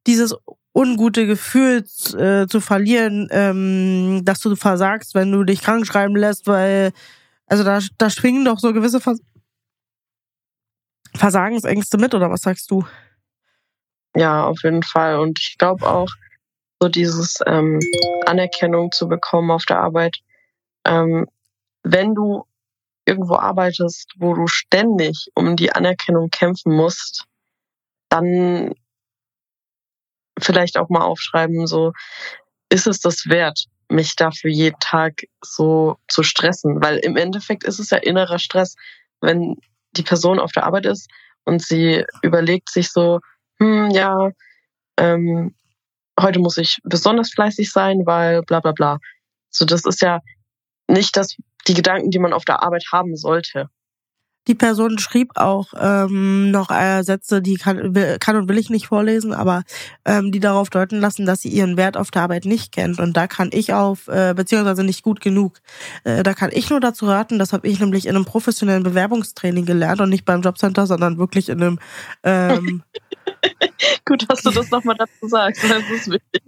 dieses 0.05 0.35
ungute 0.71 1.25
Gefühl 1.25 1.83
äh, 2.15 2.45
zu 2.45 2.59
verlieren, 2.61 3.27
ähm, 3.31 4.21
dass 4.23 4.39
du 4.39 4.55
versagst, 4.55 5.15
wenn 5.15 5.31
du 5.31 5.43
dich 5.43 5.63
krank 5.63 5.87
schreiben 5.87 6.15
lässt, 6.15 6.45
weil 6.45 6.91
also 7.47 7.63
da, 7.63 7.79
da 7.97 8.11
schwingen 8.11 8.45
doch 8.45 8.59
so 8.59 8.71
gewisse 8.71 9.01
Vers 9.01 9.19
Versagensängste 11.15 11.97
mit, 11.97 12.13
oder 12.13 12.29
was 12.29 12.41
sagst 12.41 12.69
du? 12.69 12.85
Ja, 14.15 14.45
auf 14.45 14.61
jeden 14.63 14.83
Fall. 14.83 15.17
Und 15.17 15.39
ich 15.39 15.57
glaube 15.57 15.87
auch, 15.87 16.09
so 16.79 16.87
dieses 16.87 17.39
ähm, 17.47 17.79
Anerkennung 18.27 18.91
zu 18.91 19.07
bekommen 19.07 19.49
auf 19.49 19.65
der 19.65 19.79
Arbeit. 19.79 20.17
Ähm, 20.85 21.27
wenn 21.81 22.13
du 22.13 22.45
irgendwo 23.05 23.35
arbeitest, 23.35 24.13
wo 24.17 24.33
du 24.33 24.47
ständig 24.47 25.27
um 25.35 25.55
die 25.55 25.71
Anerkennung 25.71 26.29
kämpfen 26.29 26.75
musst, 26.75 27.25
dann 28.09 28.73
vielleicht 30.39 30.77
auch 30.77 30.89
mal 30.89 31.01
aufschreiben, 31.01 31.67
so, 31.67 31.93
ist 32.69 32.87
es 32.87 32.99
das 32.99 33.27
wert, 33.27 33.65
mich 33.89 34.15
dafür 34.15 34.49
jeden 34.49 34.79
Tag 34.79 35.23
so 35.43 35.97
zu 36.07 36.23
stressen? 36.23 36.81
Weil 36.81 36.97
im 36.97 37.17
Endeffekt 37.17 37.63
ist 37.63 37.79
es 37.79 37.89
ja 37.89 37.97
innerer 37.97 38.39
Stress, 38.39 38.75
wenn 39.21 39.57
die 39.91 40.03
Person 40.03 40.39
auf 40.39 40.51
der 40.51 40.63
Arbeit 40.65 40.85
ist 40.85 41.09
und 41.45 41.61
sie 41.61 42.03
überlegt 42.21 42.69
sich 42.69 42.91
so, 42.91 43.19
hm, 43.59 43.91
ja, 43.91 44.31
ähm, 44.97 45.55
heute 46.19 46.39
muss 46.39 46.57
ich 46.57 46.79
besonders 46.83 47.31
fleißig 47.31 47.71
sein, 47.71 48.05
weil 48.05 48.41
bla 48.43 48.59
bla 48.59 48.71
bla. 48.71 48.97
So, 49.49 49.65
das 49.65 49.85
ist 49.85 50.01
ja 50.01 50.19
nicht 50.87 51.15
das, 51.15 51.35
die 51.67 51.73
Gedanken, 51.73 52.11
die 52.11 52.19
man 52.19 52.33
auf 52.33 52.45
der 52.45 52.63
Arbeit 52.63 52.85
haben 52.91 53.15
sollte. 53.15 53.69
Die 54.47 54.55
Person 54.55 54.99
schrieb 54.99 55.31
auch 55.35 55.67
ähm, 55.79 56.51
noch 56.51 56.69
äh, 56.69 57.01
Sätze, 57.03 57.41
die 57.41 57.55
kann, 57.55 57.95
will, 57.95 58.17
kann 58.19 58.35
und 58.35 58.49
will 58.49 58.57
ich 58.57 58.69
nicht 58.69 58.87
vorlesen, 58.87 59.33
aber 59.33 59.63
ähm, 60.03 60.33
die 60.33 60.41
darauf 60.41 60.69
deuten 60.69 60.99
lassen, 60.99 61.25
dass 61.25 61.41
sie 61.41 61.47
ihren 61.47 61.77
Wert 61.77 61.95
auf 61.95 62.11
der 62.11 62.23
Arbeit 62.23 62.43
nicht 62.43 62.73
kennt. 62.73 62.99
Und 62.99 63.15
da 63.15 63.27
kann 63.27 63.51
ich 63.53 63.73
auf, 63.73 64.09
äh, 64.09 64.33
beziehungsweise 64.35 64.83
nicht 64.83 65.01
gut 65.01 65.21
genug. 65.21 65.61
Äh, 66.03 66.23
da 66.23 66.33
kann 66.33 66.49
ich 66.51 66.69
nur 66.69 66.81
dazu 66.81 67.05
raten, 67.05 67.39
das 67.39 67.53
habe 67.53 67.69
ich 67.69 67.79
nämlich 67.79 68.05
in 68.05 68.17
einem 68.17 68.25
professionellen 68.25 68.83
Bewerbungstraining 68.83 69.65
gelernt 69.65 70.01
und 70.01 70.09
nicht 70.09 70.25
beim 70.25 70.41
Jobcenter, 70.41 70.87
sondern 70.87 71.17
wirklich 71.17 71.47
in 71.47 71.61
einem 71.61 71.79
ähm, 72.23 72.83
Gut, 74.05 74.29
dass 74.29 74.43
du 74.43 74.51
das 74.51 74.69
nochmal 74.71 74.95
dazu 74.97 75.27
sagst. 75.27 75.63
Das 75.63 75.89
ist 75.89 76.11
wichtig 76.11 76.43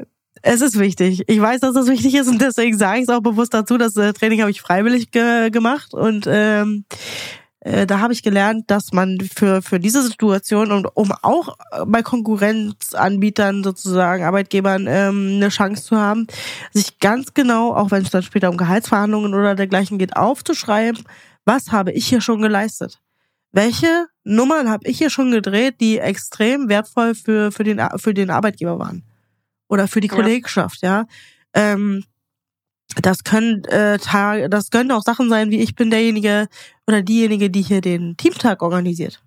Es 0.47 0.61
ist 0.61 0.77
wichtig. 0.77 1.23
Ich 1.25 1.41
weiß, 1.41 1.61
dass 1.61 1.73
das 1.73 1.87
wichtig 1.87 2.13
ist 2.13 2.27
und 2.27 2.39
deswegen 2.39 2.77
sage 2.77 2.99
ich 2.99 3.05
es 3.05 3.09
auch 3.09 3.21
bewusst 3.21 3.55
dazu. 3.55 3.79
Das 3.79 3.97
äh, 3.97 4.13
Training 4.13 4.41
habe 4.41 4.51
ich 4.51 4.61
freiwillig 4.61 5.09
ge 5.09 5.49
gemacht 5.49 5.95
und 5.95 6.27
ähm, 6.29 6.85
äh, 7.61 7.87
da 7.87 7.99
habe 7.99 8.13
ich 8.13 8.21
gelernt, 8.21 8.69
dass 8.69 8.93
man 8.93 9.17
für 9.21 9.63
für 9.63 9.79
diese 9.79 10.03
Situation 10.03 10.71
und 10.71 10.85
um 10.93 11.11
auch 11.23 11.57
bei 11.87 12.03
Konkurrenzanbietern 12.03 13.63
sozusagen 13.63 14.23
Arbeitgebern 14.23 14.85
ähm, 14.87 15.31
eine 15.37 15.49
Chance 15.49 15.83
zu 15.83 15.97
haben, 15.97 16.27
sich 16.71 16.99
ganz 16.99 17.33
genau, 17.33 17.73
auch 17.73 17.89
wenn 17.89 18.03
es 18.03 18.11
dann 18.11 18.21
später 18.21 18.51
um 18.51 18.57
Gehaltsverhandlungen 18.57 19.33
oder 19.33 19.55
dergleichen 19.55 19.97
geht, 19.97 20.15
aufzuschreiben, 20.15 21.05
was 21.45 21.71
habe 21.71 21.91
ich 21.91 22.05
hier 22.05 22.21
schon 22.21 22.43
geleistet? 22.43 22.99
Welche 23.51 24.05
Nummern 24.23 24.69
habe 24.69 24.87
ich 24.87 24.99
hier 24.99 25.09
schon 25.09 25.31
gedreht, 25.31 25.81
die 25.81 25.97
extrem 25.97 26.69
wertvoll 26.69 27.15
für 27.15 27.51
für 27.51 27.63
den 27.63 27.81
für 27.97 28.13
den 28.13 28.29
Arbeitgeber 28.29 28.77
waren? 28.77 29.03
Oder 29.67 29.87
für 29.87 30.01
die 30.01 30.07
ja. 30.07 30.13
Kollegschaft, 30.13 30.81
ja. 30.81 31.05
Ähm, 31.53 32.03
das 33.01 33.23
können 33.23 33.63
äh, 33.65 33.97
das 34.49 34.69
können 34.69 34.91
auch 34.91 35.03
Sachen 35.03 35.29
sein, 35.29 35.51
wie 35.51 35.61
ich 35.61 35.75
bin 35.75 35.89
derjenige 35.89 36.47
oder 36.87 37.01
diejenige, 37.01 37.49
die 37.49 37.61
hier 37.61 37.81
den 37.81 38.15
Teamtag 38.17 38.61
organisiert. 38.61 39.21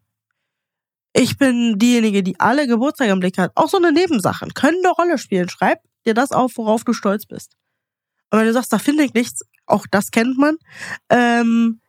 Ich 1.12 1.36
bin 1.36 1.78
diejenige, 1.78 2.22
die 2.22 2.38
alle 2.38 2.66
Geburtstage 2.66 3.10
im 3.10 3.20
Blick 3.20 3.38
hat. 3.38 3.50
Auch 3.54 3.68
so 3.68 3.78
eine 3.78 3.92
Nebensachen 3.92 4.54
können 4.54 4.78
eine 4.84 4.92
Rolle 4.94 5.18
spielen. 5.18 5.48
Schreib 5.48 5.80
dir 6.06 6.14
das 6.14 6.32
auf, 6.32 6.56
worauf 6.56 6.84
du 6.84 6.92
stolz 6.92 7.26
bist. 7.26 7.56
Und 8.30 8.38
wenn 8.38 8.46
du 8.46 8.52
sagst, 8.52 8.72
da 8.72 8.78
finde 8.78 9.04
ich 9.04 9.14
nichts, 9.14 9.42
auch 9.66 9.86
das 9.90 10.10
kennt 10.10 10.38
man, 10.38 10.56
ähm, 11.08 11.80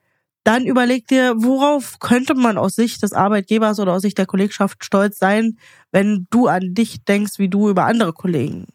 dann 0.43 0.65
überleg 0.65 1.07
dir, 1.07 1.35
worauf 1.37 1.99
könnte 1.99 2.33
man 2.33 2.57
aus 2.57 2.75
Sicht 2.75 3.03
des 3.03 3.13
Arbeitgebers 3.13 3.79
oder 3.79 3.93
aus 3.93 4.01
Sicht 4.01 4.17
der 4.17 4.25
Kollegschaft 4.25 4.83
stolz 4.83 5.19
sein, 5.19 5.57
wenn 5.91 6.27
du 6.29 6.47
an 6.47 6.73
dich 6.73 7.03
denkst, 7.03 7.37
wie 7.37 7.49
du 7.49 7.69
über 7.69 7.85
andere 7.85 8.13
Kollegen 8.13 8.67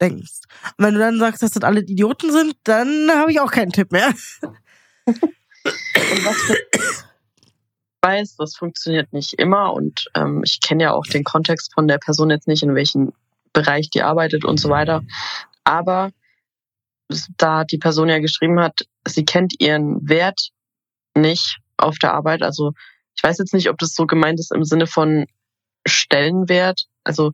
denkst. 0.00 0.40
Und 0.76 0.84
wenn 0.84 0.94
du 0.94 1.00
dann 1.00 1.18
sagst, 1.18 1.42
dass 1.42 1.52
das 1.52 1.62
alle 1.62 1.80
Idioten 1.80 2.30
sind, 2.32 2.56
dann 2.64 3.10
habe 3.12 3.30
ich 3.30 3.40
auch 3.40 3.50
keinen 3.50 3.72
Tipp 3.72 3.92
mehr. 3.92 4.12
und 5.06 5.20
was 6.24 6.36
für 6.36 6.56
weiß, 8.04 8.36
das 8.36 8.54
funktioniert 8.54 9.12
nicht 9.12 9.32
immer 9.34 9.72
und 9.72 10.10
ähm, 10.14 10.42
ich 10.44 10.60
kenne 10.60 10.84
ja 10.84 10.92
auch 10.92 11.06
den 11.06 11.24
Kontext 11.24 11.72
von 11.72 11.88
der 11.88 11.98
Person 11.98 12.30
jetzt 12.30 12.46
nicht, 12.46 12.62
in 12.62 12.74
welchem 12.74 13.14
Bereich 13.54 13.88
die 13.88 14.02
arbeitet 14.02 14.44
und 14.44 14.60
so 14.60 14.68
weiter. 14.68 15.02
Aber 15.64 16.10
da 17.38 17.64
die 17.64 17.78
Person 17.78 18.08
ja 18.08 18.18
geschrieben 18.18 18.60
hat, 18.60 18.86
sie 19.06 19.24
kennt 19.24 19.54
ihren 19.58 20.06
Wert 20.06 20.50
nicht 21.14 21.58
auf 21.76 21.96
der 21.98 22.14
Arbeit. 22.14 22.42
Also 22.42 22.72
ich 23.16 23.22
weiß 23.22 23.38
jetzt 23.38 23.54
nicht, 23.54 23.70
ob 23.70 23.78
das 23.78 23.94
so 23.94 24.06
gemeint 24.06 24.40
ist 24.40 24.52
im 24.52 24.64
Sinne 24.64 24.86
von 24.86 25.26
Stellenwert. 25.86 26.86
Also 27.04 27.32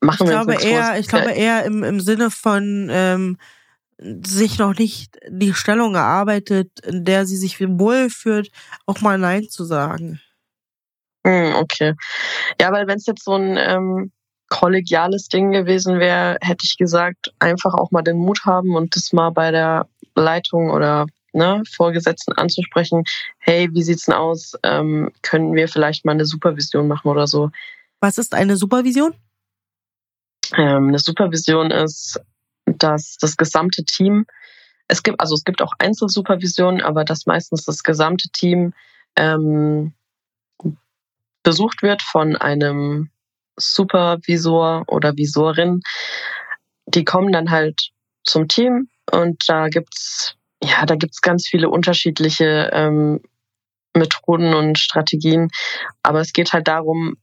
machen 0.00 0.26
ich 0.26 0.32
wir 0.32 0.42
glaube 0.42 0.62
eher, 0.62 0.98
Ich 0.98 1.08
glaube 1.08 1.32
eher 1.32 1.64
im, 1.64 1.82
im 1.82 2.00
Sinne 2.00 2.30
von 2.30 2.88
ähm, 2.90 3.38
sich 3.98 4.58
noch 4.58 4.76
nicht 4.76 5.18
die 5.28 5.54
Stellung 5.54 5.94
erarbeitet, 5.94 6.70
in 6.84 7.04
der 7.04 7.26
sie 7.26 7.36
sich 7.36 7.60
wohlfühlt, 7.60 8.50
auch 8.86 9.00
mal 9.00 9.18
Nein 9.18 9.48
zu 9.48 9.64
sagen. 9.64 10.20
Hm, 11.26 11.54
okay. 11.54 11.94
Ja, 12.60 12.72
weil 12.72 12.86
wenn 12.86 12.98
es 12.98 13.06
jetzt 13.06 13.24
so 13.24 13.34
ein 13.34 13.56
ähm, 13.56 14.12
kollegiales 14.50 15.28
Ding 15.28 15.52
gewesen 15.52 15.98
wäre, 15.98 16.38
hätte 16.40 16.64
ich 16.64 16.76
gesagt, 16.76 17.32
einfach 17.38 17.74
auch 17.74 17.90
mal 17.90 18.02
den 18.02 18.18
Mut 18.18 18.44
haben 18.44 18.76
und 18.76 18.94
das 18.94 19.12
mal 19.12 19.30
bei 19.30 19.50
der 19.50 19.88
Leitung 20.14 20.70
oder 20.70 21.06
ne, 21.34 21.62
Vorgesetzten 21.70 22.32
anzusprechen, 22.32 23.04
hey, 23.38 23.68
wie 23.72 23.82
sieht's 23.82 24.06
denn 24.06 24.14
aus? 24.14 24.54
Ähm, 24.62 25.10
können 25.22 25.54
wir 25.54 25.68
vielleicht 25.68 26.04
mal 26.04 26.12
eine 26.12 26.24
Supervision 26.24 26.88
machen 26.88 27.08
oder 27.08 27.26
so? 27.26 27.50
Was 28.00 28.18
ist 28.18 28.34
eine 28.34 28.56
Supervision? 28.56 29.14
Ähm, 30.56 30.88
eine 30.88 30.98
Supervision 30.98 31.70
ist, 31.70 32.20
dass 32.66 33.16
das 33.20 33.36
gesamte 33.36 33.84
Team, 33.84 34.26
es 34.88 35.02
gibt, 35.02 35.20
also 35.20 35.34
es 35.34 35.44
gibt 35.44 35.62
auch 35.62 35.72
Einzelsupervisionen, 35.78 36.82
aber 36.82 37.04
dass 37.04 37.26
meistens 37.26 37.64
das 37.64 37.82
gesamte 37.82 38.28
Team 38.30 38.74
ähm, 39.16 39.94
besucht 41.42 41.82
wird 41.82 42.02
von 42.02 42.36
einem 42.36 43.10
Supervisor 43.56 44.84
oder 44.88 45.16
Visorin. 45.16 45.80
Die 46.86 47.04
kommen 47.04 47.32
dann 47.32 47.50
halt 47.50 47.90
zum 48.24 48.48
Team 48.48 48.88
und 49.10 49.42
da 49.48 49.68
gibt's 49.68 50.36
ja, 50.64 50.86
da 50.86 50.96
gibt's 50.96 51.20
ganz 51.20 51.46
viele 51.46 51.68
unterschiedliche 51.68 52.70
ähm, 52.72 53.20
Methoden 53.94 54.54
und 54.54 54.78
Strategien. 54.78 55.48
Aber 56.02 56.20
es 56.20 56.32
geht 56.32 56.52
halt 56.52 56.68
darum, 56.68 57.16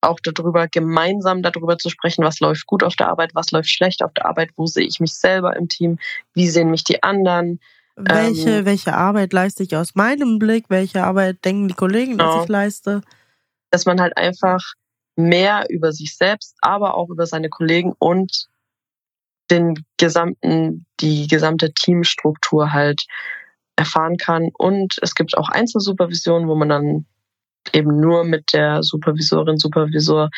auch 0.00 0.18
darüber, 0.22 0.68
gemeinsam 0.68 1.42
darüber 1.42 1.76
zu 1.78 1.90
sprechen, 1.90 2.24
was 2.24 2.40
läuft 2.40 2.66
gut 2.66 2.82
auf 2.82 2.96
der 2.96 3.08
Arbeit, 3.08 3.34
was 3.34 3.50
läuft 3.50 3.68
schlecht 3.68 4.02
auf 4.02 4.12
der 4.14 4.26
Arbeit, 4.26 4.50
wo 4.56 4.66
sehe 4.66 4.86
ich 4.86 5.00
mich 5.00 5.14
selber 5.14 5.56
im 5.56 5.68
Team, 5.68 5.98
wie 6.34 6.48
sehen 6.48 6.70
mich 6.70 6.84
die 6.84 7.02
anderen. 7.02 7.60
Welche, 7.96 8.58
ähm, 8.58 8.64
welche 8.64 8.94
Arbeit 8.94 9.32
leiste 9.32 9.64
ich 9.64 9.74
aus 9.74 9.96
meinem 9.96 10.38
Blick, 10.38 10.66
welche 10.68 11.02
Arbeit 11.02 11.44
denken 11.44 11.68
die 11.68 11.74
Kollegen, 11.74 12.12
genau. 12.12 12.34
dass 12.34 12.44
ich 12.44 12.48
leiste? 12.48 13.00
Dass 13.70 13.86
man 13.86 14.00
halt 14.00 14.16
einfach 14.16 14.60
mehr 15.16 15.66
über 15.68 15.92
sich 15.92 16.16
selbst, 16.16 16.56
aber 16.60 16.94
auch 16.94 17.10
über 17.10 17.26
seine 17.26 17.48
Kollegen 17.48 17.92
und 17.98 18.48
den 19.50 19.84
gesamten, 19.96 20.86
die 21.00 21.26
gesamte 21.26 21.72
Teamstruktur 21.72 22.72
halt 22.72 23.04
erfahren 23.76 24.16
kann. 24.16 24.50
Und 24.56 24.96
es 25.02 25.14
gibt 25.14 25.36
auch 25.36 25.48
Einzelsupervisionen, 25.48 26.48
wo 26.48 26.54
man 26.54 26.68
dann 26.68 27.06
eben 27.72 28.00
nur 28.00 28.24
mit 28.24 28.52
der 28.52 28.82
Supervisorin, 28.82 29.56
Supervisor 29.56 30.30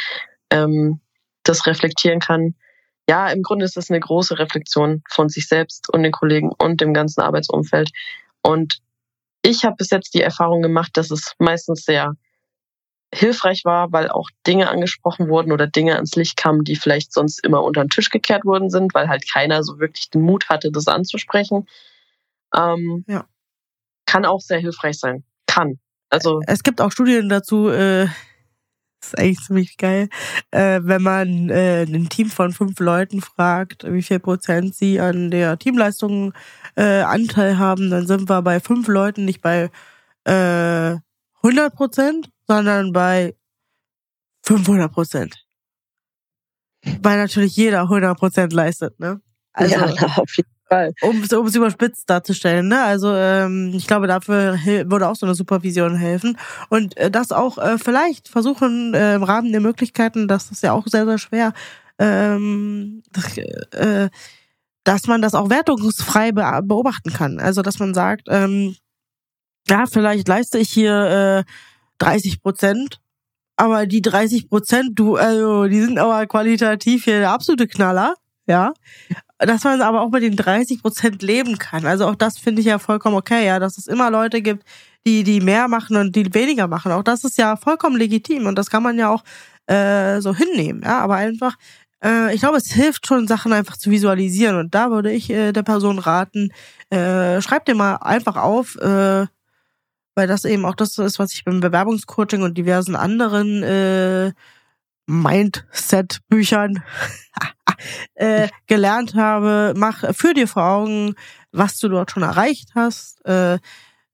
ähm, 0.51 1.01
das 1.43 1.67
reflektieren 1.67 2.21
kann. 2.21 2.55
Ja, 3.09 3.29
im 3.29 3.43
Grunde 3.43 3.65
ist 3.65 3.77
es 3.77 3.91
eine 3.91 4.01
große 4.01 4.39
Reflexion 4.39 5.03
von 5.09 5.29
sich 5.29 5.49
selbst 5.49 5.93
und 5.93 6.03
den 6.03 6.13
Kollegen 6.13 6.51
und 6.59 6.81
dem 6.81 6.95
ganzen 6.95 7.23
Arbeitsumfeld. 7.23 7.91
Und 8.43 8.79
ich 9.43 9.65
habe 9.65 9.77
bis 9.77 9.91
jetzt 9.91 10.15
die 10.15 10.23
Erfahrung 10.23 10.63
gemacht, 10.63 10.91
dass 10.95 11.11
es 11.11 11.35
meistens 11.39 11.85
sehr 11.85 12.15
hilfreich 13.13 13.65
war, 13.65 13.93
weil 13.93 14.09
auch 14.09 14.29
Dinge 14.47 14.71
angesprochen 14.71 15.29
wurden 15.29 15.53
oder 15.53 15.67
Dinge 15.67 15.97
ans 15.97 16.15
Licht 16.15 16.37
kamen, 16.37 16.65
die 16.65 16.77
vielleicht 16.77 17.13
sonst 17.13 17.45
immer 17.45 17.63
unter 17.63 17.83
den 17.83 17.91
Tisch 17.91 18.11
gekehrt 18.11 18.45
worden 18.45 18.71
sind, 18.71 18.95
weil 18.95 19.09
halt 19.09 19.31
keiner 19.31 19.63
so 19.65 19.81
wirklich 19.81 20.11
den 20.11 20.23
Mut 20.23 20.49
hatte, 20.49 20.71
das 20.71 20.87
anzusprechen. 20.87 21.67
Ähm, 22.55 23.05
ja. 23.09 23.25
Kann 24.07 24.25
auch 24.25 24.41
sehr 24.41 24.59
hilfreich 24.59 24.99
sein. 24.99 25.25
Kann. 25.47 25.79
Also 26.09 26.41
es 26.47 26.63
gibt 26.63 26.81
auch 26.81 26.93
Studien 26.93 27.29
dazu. 27.29 27.69
Äh 27.69 28.09
das 29.01 29.15
ist 29.15 29.19
eigentlich 29.19 29.41
ziemlich 29.41 29.77
geil, 29.79 30.09
äh, 30.51 30.81
wenn 30.83 31.03
man 31.03 31.49
äh, 31.49 31.85
ein 31.85 32.11
Team 32.11 32.29
von 32.29 32.53
fünf 32.53 32.79
Leuten 32.81 33.23
fragt, 33.23 33.91
wie 33.91 34.03
viel 34.03 34.21
Prozent 34.21 34.75
sie 34.75 35.01
an 35.01 35.31
der 35.31 35.59
Teamleistung 35.59 36.35
äh, 36.77 37.01
Anteil 37.01 37.59
haben, 37.59 37.91
dann 37.91 38.07
sind 38.07 38.29
wir 38.29 38.43
bei 38.43 38.61
fünf 38.61 38.89
Leuten 38.89 39.25
nicht 39.25 39.41
bei 39.41 39.71
äh, 40.25 40.97
100 41.43 41.75
Prozent, 41.75 42.31
sondern 42.51 42.91
bei 42.93 43.37
500 44.43 44.93
Prozent. 44.93 45.47
Weil 47.01 47.19
natürlich 47.19 47.55
jeder 47.55 47.83
100 47.83 48.19
Prozent 48.19 48.53
leistet, 48.53 48.99
ne? 48.99 49.21
Also, 49.53 49.77
ja, 49.77 49.87
auf 50.17 50.37
jeden 50.37 50.51
Fall. 50.69 50.93
Um 51.01 51.47
es 51.47 51.55
überspitzt 51.55 52.11
darzustellen, 52.11 52.67
ne? 52.67 52.83
Also 52.83 53.15
ähm, 53.15 53.71
ich 53.73 53.87
glaube, 53.87 54.09
dafür 54.09 54.59
würde 54.87 55.07
auch 55.07 55.15
so 55.15 55.27
eine 55.27 55.37
Supervision 55.37 55.95
helfen. 55.95 56.37
Und 56.71 56.97
äh, 56.97 57.09
das 57.09 57.31
auch 57.31 57.57
äh, 57.59 57.79
vielleicht 57.79 58.27
versuchen 58.27 58.95
äh, 58.95 59.15
im 59.15 59.23
Rahmen 59.23 59.53
der 59.53 59.61
Möglichkeiten, 59.61 60.27
das 60.27 60.51
ist 60.51 60.65
ja 60.65 60.73
auch 60.73 60.89
sehr, 60.89 61.07
sehr 61.07 61.19
schwer, 61.19 61.53
ähm, 62.01 63.05
äh, 63.71 64.09
dass 64.83 65.07
man 65.07 65.23
das 65.23 65.35
auch 65.35 65.51
wertungsfrei 65.51 66.33
beobachten 66.33 67.13
kann. 67.13 67.39
Also 67.39 67.63
dass 67.63 67.79
man 67.79 67.95
sagt, 67.95 68.27
ähm, 68.29 68.75
ja, 69.69 69.87
vielleicht 69.87 70.27
leiste 70.27 70.59
ich 70.59 70.71
hier 70.71 71.45
äh, 71.47 71.53
30 72.01 72.43
Prozent, 72.43 73.01
aber 73.57 73.87
die 73.87 74.03
30 74.03 74.49
Prozent, 74.49 74.99
du, 74.99 75.17
also, 75.17 75.67
die 75.67 75.81
sind 75.81 75.99
aber 75.99 76.27
qualitativ 76.27 77.05
hier 77.05 77.21
der 77.21 77.31
absolute 77.31 77.69
Knaller, 77.69 78.15
ja. 78.47 78.73
Dass 79.39 79.65
man 79.65 79.81
aber 79.81 80.03
auch 80.03 80.11
mit 80.11 80.23
den 80.23 80.37
30 80.37 80.83
Prozent 80.83 81.23
leben 81.23 81.59
kann. 81.59 81.87
Also 81.87 82.07
auch 82.07 82.15
das 82.15 82.39
finde 82.39 82.61
ich 82.61 82.67
ja 82.67 82.79
vollkommen 82.79 83.17
okay, 83.17 83.47
ja, 83.47 83.59
dass 83.59 83.79
es 83.79 83.87
immer 83.87 84.11
Leute 84.11 84.43
gibt, 84.43 84.65
die, 85.07 85.25
die 85.25 85.41
mehr 85.41 85.69
machen 85.69 85.97
und 85.97 86.15
die 86.15 86.35
weniger 86.35 86.69
machen. 86.69 86.93
Auch 86.93 87.03
das 87.03 87.25
ist 87.25 87.39
ja 87.39 87.57
vollkommen 87.57 87.97
legitim 87.97 88.47
und 88.47 88.57
das 88.57 88.71
kann 88.71 88.83
man 88.83 88.99
ja 88.99 89.11
auch 89.11 89.25
äh, 89.67 90.21
so 90.21 90.35
hinnehmen, 90.35 90.83
ja. 90.83 90.99
Aber 91.01 91.17
einfach, 91.17 91.57
äh, 92.05 92.35
ich 92.35 92.41
glaube, 92.41 92.59
es 92.59 92.73
hilft 92.73 93.07
schon, 93.07 93.29
Sachen 93.29 93.53
einfach 93.53 93.77
zu 93.77 93.91
visualisieren. 93.91 94.57
Und 94.57 94.75
da 94.75 94.91
würde 94.91 95.13
ich 95.13 95.31
äh, 95.31 95.53
der 95.53 95.63
Person 95.63 95.99
raten, 95.99 96.51
äh, 96.91 97.41
schreib 97.41 97.65
dir 97.67 97.75
mal 97.75 97.97
einfach 97.97 98.37
auf, 98.37 98.77
äh, 98.77 99.27
weil 100.15 100.27
das 100.27 100.45
eben 100.45 100.65
auch 100.65 100.75
das 100.75 100.99
ist, 100.99 101.19
was 101.19 101.33
ich 101.33 101.45
beim 101.45 101.61
Bewerbungscoaching 101.61 102.43
und 102.43 102.59
diversen 102.59 102.97
anderen 102.97 103.63
äh, 103.63 104.33
Mindset-Büchern 105.07 106.83
äh, 108.15 108.49
gelernt 108.67 109.15
habe. 109.15 109.75
Mach 109.77 110.15
für 110.15 110.35
dir 110.35 110.49
vor 110.49 110.65
Augen, 110.65 111.15
was 111.53 111.79
du 111.79 111.89
dort 111.89 112.11
schon 112.11 112.23
erreicht 112.23 112.71
hast. 112.75 113.25
Äh, 113.27 113.59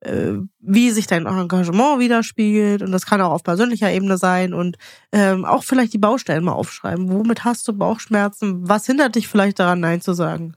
äh, 0.00 0.34
wie 0.60 0.90
sich 0.90 1.06
dein 1.06 1.26
Engagement 1.26 1.98
widerspiegelt 2.00 2.82
und 2.82 2.92
das 2.92 3.06
kann 3.06 3.20
auch 3.20 3.32
auf 3.32 3.42
persönlicher 3.42 3.90
Ebene 3.90 4.18
sein 4.18 4.52
und 4.54 4.76
ähm, 5.10 5.44
auch 5.44 5.64
vielleicht 5.64 5.92
die 5.94 5.98
Baustellen 5.98 6.44
mal 6.44 6.52
aufschreiben. 6.52 7.10
Womit 7.10 7.44
hast 7.44 7.66
du 7.66 7.72
Bauchschmerzen? 7.72 8.68
Was 8.68 8.86
hindert 8.86 9.14
dich 9.16 9.26
vielleicht 9.26 9.58
daran, 9.58 9.80
Nein 9.80 10.00
zu 10.00 10.12
sagen? 10.12 10.54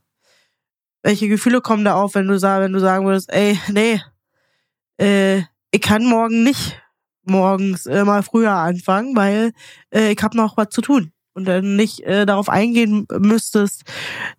Welche 1.01 1.29
Gefühle 1.29 1.61
kommen 1.61 1.85
da 1.85 1.95
auf, 1.95 2.15
wenn 2.15 2.27
du, 2.27 2.41
wenn 2.41 2.73
du 2.73 2.79
sagen 2.79 3.05
würdest, 3.05 3.31
ey, 3.31 3.57
nee, 3.71 4.01
äh, 4.99 5.43
ich 5.71 5.81
kann 5.81 6.05
morgen 6.05 6.43
nicht 6.43 6.81
morgens 7.23 7.85
äh, 7.85 8.03
mal 8.03 8.23
früher 8.23 8.51
anfangen, 8.51 9.15
weil 9.15 9.51
äh, 9.93 10.11
ich 10.11 10.21
habe 10.21 10.35
noch 10.35 10.57
was 10.57 10.69
zu 10.69 10.81
tun 10.81 11.11
und 11.33 11.45
dann 11.45 11.75
nicht 11.75 12.01
äh, 12.01 12.25
darauf 12.25 12.49
eingehen 12.49 13.07
müsstest, 13.19 13.83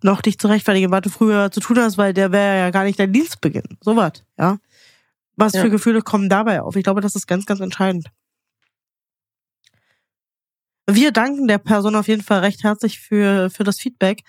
noch 0.03 0.21
dich 0.21 0.39
zu 0.39 0.49
rechtfertigen, 0.49 0.91
was 0.91 1.03
du 1.03 1.11
früher 1.11 1.51
zu 1.51 1.61
tun 1.61 1.79
hast, 1.79 1.99
weil 1.99 2.13
der 2.13 2.33
wäre 2.33 2.59
ja 2.59 2.71
gar 2.71 2.85
nicht 2.85 2.99
dein 2.99 3.13
Dienstbeginn. 3.13 3.79
So 3.81 3.97
was, 3.97 4.25
ja. 4.39 4.59
Was 5.37 5.55
ja. 5.55 5.63
für 5.63 5.71
Gefühle 5.71 6.03
kommen 6.03 6.29
dabei 6.29 6.61
auf? 6.61 6.77
Ich 6.77 6.85
glaube, 6.85 7.01
das 7.01 7.15
ist 7.15 7.27
ganz, 7.27 7.47
ganz 7.47 7.61
entscheidend. 7.61 8.09
Wir 10.87 11.13
danken 11.13 11.47
der 11.47 11.59
Person 11.59 11.95
auf 11.95 12.09
jeden 12.09 12.23
Fall 12.23 12.41
recht 12.41 12.65
herzlich 12.65 12.99
für, 12.99 13.49
für 13.49 13.65
das 13.65 13.79
Feedback. 13.79 14.23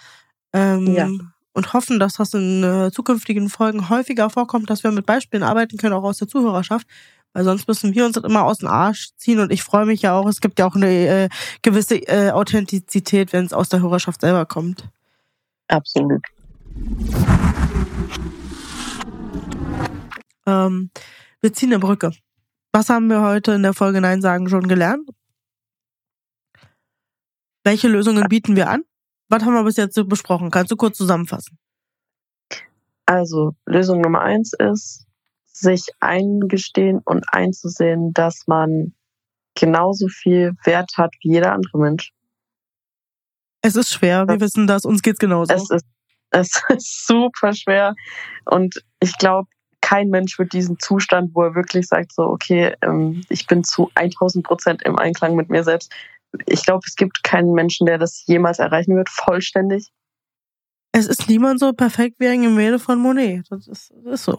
Ähm, 0.54 0.88
ja. 0.94 1.10
Und 1.54 1.74
hoffen, 1.74 2.00
dass 2.00 2.14
das 2.14 2.34
in 2.34 2.64
äh, 2.64 2.92
zukünftigen 2.92 3.50
Folgen 3.50 3.90
häufiger 3.90 4.30
vorkommt, 4.30 4.70
dass 4.70 4.84
wir 4.84 4.92
mit 4.92 5.06
Beispielen 5.06 5.44
arbeiten 5.44 5.78
können, 5.78 5.94
auch 5.94 6.04
aus 6.04 6.18
der 6.18 6.28
Zuhörerschaft 6.28 6.88
weil 7.34 7.44
sonst 7.44 7.68
müssen 7.68 7.96
wir 7.96 8.06
uns 8.06 8.16
das 8.16 8.24
immer 8.24 8.44
aus 8.44 8.60
dem 8.60 8.68
Arsch 8.68 9.12
ziehen 9.18 9.40
und 9.40 9.52
ich 9.52 9.64
freue 9.64 9.86
mich 9.86 10.02
ja 10.02 10.14
auch, 10.14 10.28
es 10.28 10.42
gibt 10.42 10.60
ja 10.60 10.68
auch 10.68 10.76
eine 10.76 10.90
äh, 10.90 11.30
gewisse 11.62 11.96
äh, 11.96 12.32
Authentizität, 12.32 13.32
wenn 13.34 13.46
es 13.46 13.54
aus 13.54 13.70
der 13.70 13.82
Hörerschaft 13.82 14.22
selber 14.22 14.46
kommt. 14.46 14.90
Absolut. 15.68 16.26
Ähm, 20.46 20.92
wir 21.40 21.54
ziehen 21.54 21.70
eine 21.70 21.80
Brücke. 21.80 22.12
Was 22.74 22.90
haben 22.90 23.08
wir 23.08 23.22
heute 23.22 23.54
in 23.54 23.64
der 23.64 23.74
Folge 23.74 24.02
Nein 24.02 24.22
sagen 24.22 24.50
schon 24.50 24.68
gelernt? 24.68 25.10
Welche 27.64 27.88
Lösungen 27.88 28.28
bieten 28.28 28.56
wir 28.56 28.70
an? 28.70 28.84
Was 29.32 29.44
haben 29.44 29.54
wir 29.54 29.64
bis 29.64 29.78
jetzt 29.78 29.96
so 29.96 30.04
besprochen? 30.04 30.52
Kannst 30.52 30.72
du 30.72 30.76
kurz 30.76 30.98
zusammenfassen? 30.98 31.58
Also, 33.06 33.56
Lösung 33.66 34.02
Nummer 34.02 34.20
eins 34.22 34.52
ist, 34.52 35.06
sich 35.46 35.86
eingestehen 36.02 37.00
und 37.06 37.24
einzusehen, 37.32 38.12
dass 38.14 38.46
man 38.48 38.94
genauso 39.56 40.10
viel 40.10 40.54
Wert 40.66 40.92
hat 40.98 41.14
wie 41.22 41.32
jeder 41.32 41.54
andere 41.54 41.78
Mensch. 41.78 42.12
Es 43.62 43.78
ist 43.78 43.94
schwer, 43.94 44.28
wir 44.28 44.42
wissen 44.42 44.68
das, 44.68 44.84
uns 44.84 45.02
geht's 45.02 45.20
genauso. 45.20 45.54
Es 45.54 45.70
ist, 45.70 45.86
es 46.32 46.62
ist 46.68 47.08
super 47.08 47.54
schwer 47.54 47.96
und 48.46 48.84
ich 49.00 49.18
glaube, 49.18 49.48
kein 49.80 50.10
Mensch 50.10 50.38
wird 50.40 50.52
diesen 50.52 50.78
Zustand, 50.78 51.32
wo 51.34 51.44
er 51.44 51.56
wirklich 51.56 51.88
sagt, 51.88 52.14
so, 52.14 52.24
okay, 52.24 52.76
ähm, 52.82 53.22
ich 53.30 53.48
bin 53.48 53.64
zu 53.64 53.92
1000 53.96 54.46
Prozent 54.46 54.82
im 54.84 54.98
Einklang 55.00 55.36
mit 55.36 55.50
mir 55.50 55.64
selbst. 55.64 55.92
Ich 56.46 56.66
glaube, 56.66 56.82
es 56.88 56.96
gibt 56.96 57.24
keinen 57.24 57.54
Menschen, 57.54 57.86
der 57.86 57.98
das 57.98 58.26
jemals 58.26 58.60
erreichen 58.60 58.96
wird, 58.96 59.10
vollständig. 59.10 59.90
Es 60.94 61.08
ist 61.08 61.30
niemand 61.30 61.60
so 61.60 61.74
perfekt 61.74 62.16
wie 62.20 62.28
ein 62.28 62.42
Gemälde 62.42 62.80
von 62.80 63.00
Monet. 63.00 63.46
Das 63.50 63.68
ist, 63.68 63.94
das 64.04 64.14
ist 64.14 64.24
so. 64.26 64.38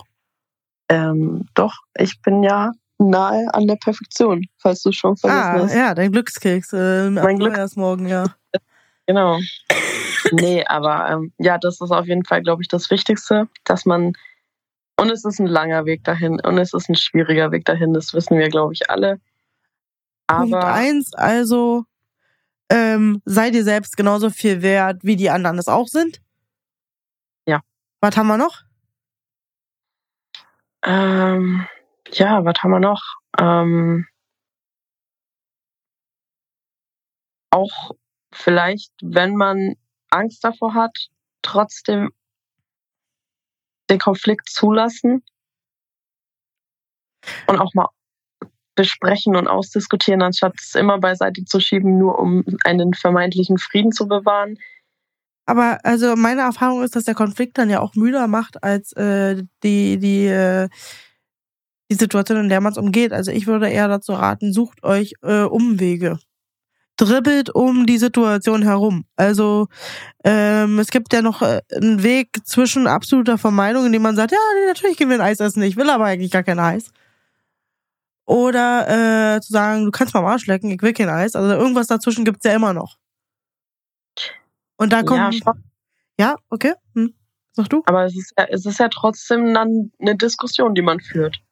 Ähm, 0.89 1.47
doch, 1.55 1.75
ich 1.99 2.21
bin 2.23 2.43
ja 2.43 2.73
nahe 2.99 3.53
an 3.53 3.67
der 3.67 3.77
Perfektion, 3.77 4.45
falls 4.59 4.83
du 4.83 4.93
schon 4.93 5.17
vergessen 5.17 5.41
ah, 5.41 5.63
hast. 5.63 5.75
Ja, 5.75 5.95
dein 5.95 6.13
Glückskeks. 6.13 6.73
Äh, 6.73 7.11
mein 7.11 7.39
Glück 7.39 7.57
erst 7.57 7.77
morgen, 7.77 8.07
ja. 8.07 8.27
Genau. 9.09 9.37
nee, 10.31 10.65
aber 10.65 11.11
ähm, 11.11 11.33
ja, 11.39 11.59
das 11.59 11.81
ist 11.81 11.91
auf 11.91 12.07
jeden 12.07 12.25
Fall, 12.25 12.41
glaube 12.41 12.63
ich, 12.63 12.69
das 12.69 12.89
Wichtigste, 12.89 13.49
dass 13.65 13.85
man 13.85 14.13
und 14.97 15.11
es 15.11 15.25
ist 15.25 15.41
ein 15.41 15.49
langer 15.49 15.85
Weg 15.87 16.05
dahin 16.05 16.41
und 16.41 16.59
es 16.59 16.73
ist 16.73 16.89
ein 16.89 16.95
schwieriger 16.95 17.51
Weg 17.51 17.65
dahin, 17.65 17.93
das 17.93 18.15
wissen 18.15 18.39
wir, 18.39 18.49
glaube 18.49 18.75
ich, 18.75 18.89
alle. 18.89 19.21
Aber 20.33 20.51
Punkt 20.51 20.65
eins, 20.65 21.15
also 21.15 21.85
ähm, 22.71 23.21
sei 23.25 23.51
dir 23.51 23.65
selbst 23.65 23.97
genauso 23.97 24.31
viel 24.31 24.63
wert, 24.63 25.05
wie 25.05 25.17
die 25.17 25.31
anderen 25.31 25.59
es 25.59 25.69
auch 25.69 25.89
sind. 25.89 26.23
Ja. 27.47 27.61
Was 28.01 28.17
haben 28.17 28.29
wir 28.29 28.39
noch? 28.39 28.63
Ähm, 30.85 31.67
ja, 32.13 32.45
was 32.45 32.55
haben 32.63 32.71
wir 32.71 32.81
noch? 32.81 33.03
Ähm, 33.39 34.07
auch 37.51 37.93
vielleicht, 38.33 38.93
wenn 39.03 39.37
man 39.37 39.77
Angst 40.11 40.43
davor 40.43 40.75
hat, 40.75 41.09
trotzdem 41.43 42.11
den 43.91 43.99
Konflikt 43.99 44.49
zulassen 44.49 45.23
und 47.47 47.61
auch 47.61 47.75
mal 47.75 47.89
besprechen 48.75 49.37
und 49.37 49.49
ausdiskutieren, 49.49 50.23
anstatt 50.23 50.55
es 50.59 50.75
immer 50.75 50.99
beiseite 50.99 51.45
zu 51.45 51.61
schieben, 51.61 51.99
nur 51.99 52.19
um 52.19 52.45
einen 52.65 52.95
vermeintlichen 52.95 53.59
Frieden 53.59 53.93
zu 53.93 54.09
bewahren. 54.09 54.59
Aber 55.47 55.79
also 55.83 56.17
meine 56.17 56.43
Erfahrung 56.43 56.83
ist, 56.83 56.97
dass 56.97 57.05
der 57.05 57.15
Konflikt 57.15 57.59
dann 57.59 57.69
ja 57.69 57.81
auch 57.81 57.95
müder 57.95 58.29
macht 58.29 58.63
als 58.63 58.93
äh, 58.93 59.43
die 59.63 59.99
die 59.99 60.27
äh, 60.27 60.69
die 61.91 61.97
Situation, 61.99 62.39
in 62.39 62.49
der 62.49 62.61
man 62.61 62.73
es 62.73 62.79
umgeht. 62.79 63.13
Also 63.13 63.31
ich 63.31 63.47
würde 63.47 63.69
eher 63.69 63.89
dazu 63.89 64.13
raten, 64.13 64.53
sucht 64.53 64.83
euch 64.83 65.15
äh, 65.23 65.43
Umwege. 65.43 66.19
Dribbelt 66.97 67.51
um 67.51 67.87
die 67.87 67.99
Situation 67.99 68.63
herum. 68.63 69.05
Also 69.17 69.69
ähm, 70.25 70.79
es 70.79 70.89
gibt 70.89 71.13
ja 71.13 71.23
noch 71.23 71.43
äh, 71.43 71.61
einen 71.75 72.03
Weg 72.03 72.29
zwischen 72.45 72.87
absoluter 72.87 73.39
Vermeidung, 73.39 73.87
in 73.87 73.93
dem 73.93 74.03
man 74.03 74.17
sagt, 74.17 74.33
ja, 74.33 74.39
nee, 74.55 74.67
natürlich 74.69 74.97
gehen 74.97 75.09
wir 75.09 75.17
ein 75.17 75.21
Eis 75.21 75.41
essen, 75.41 75.63
ich 75.63 75.77
will 75.77 75.91
aber 75.91 76.05
eigentlich 76.05 76.31
gar 76.31 76.45
kein 76.45 76.59
Eis. 76.59 76.93
Oder 78.33 79.35
äh, 79.37 79.41
zu 79.43 79.53
sagen, 79.53 79.85
du 79.85 79.91
kannst 79.91 80.15
mal 80.15 80.21
am 80.21 80.27
Arsch 80.27 80.47
lecken, 80.47 80.71
ich 80.71 80.81
will 80.81 80.95
kein 80.95 81.11
Eis. 81.11 81.37
Also 81.37 81.53
irgendwas 81.53 81.87
dazwischen 81.87 82.25
gibt's 82.25 82.47
ja 82.47 82.55
immer 82.55 82.73
noch. 82.73 82.97
Und 84.79 84.91
da 84.91 85.03
kommt. 85.03 85.35
Ja, 85.45 85.53
ja 86.19 86.37
okay. 86.49 86.73
Hm. 86.95 87.15
Sag 87.53 87.69
du. 87.69 87.83
Aber 87.85 88.07
es 88.07 88.17
ist, 88.17 88.33
ja, 88.39 88.47
es 88.49 88.65
ist 88.65 88.81
ja 88.81 88.89
trotzdem 88.89 89.53
dann 89.53 89.93
eine 90.01 90.17
Diskussion, 90.17 90.75
die 90.75 90.81
man 90.81 91.01
führt. 91.01 91.43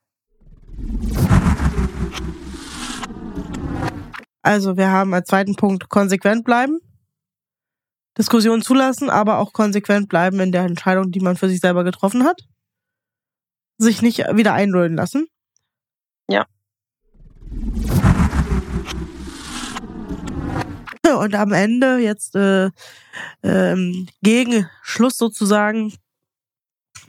Also, 4.40 4.78
wir 4.78 4.90
haben 4.90 5.12
als 5.12 5.28
zweiten 5.28 5.56
Punkt 5.56 5.90
konsequent 5.90 6.46
bleiben. 6.46 6.80
Diskussion 8.16 8.62
zulassen, 8.62 9.10
aber 9.10 9.36
auch 9.36 9.52
konsequent 9.52 10.08
bleiben 10.08 10.40
in 10.40 10.50
der 10.50 10.64
Entscheidung, 10.64 11.10
die 11.10 11.20
man 11.20 11.36
für 11.36 11.50
sich 11.50 11.60
selber 11.60 11.84
getroffen 11.84 12.24
hat. 12.24 12.40
Sich 13.76 14.00
nicht 14.00 14.20
wieder 14.32 14.54
einlullen 14.54 14.94
lassen. 14.94 15.26
Ja. 16.26 16.46
Und 21.20 21.34
am 21.34 21.52
Ende 21.52 21.98
jetzt 21.98 22.34
äh, 22.34 22.70
ähm, 23.42 24.08
gegen 24.22 24.68
Schluss 24.82 25.18
sozusagen 25.18 25.92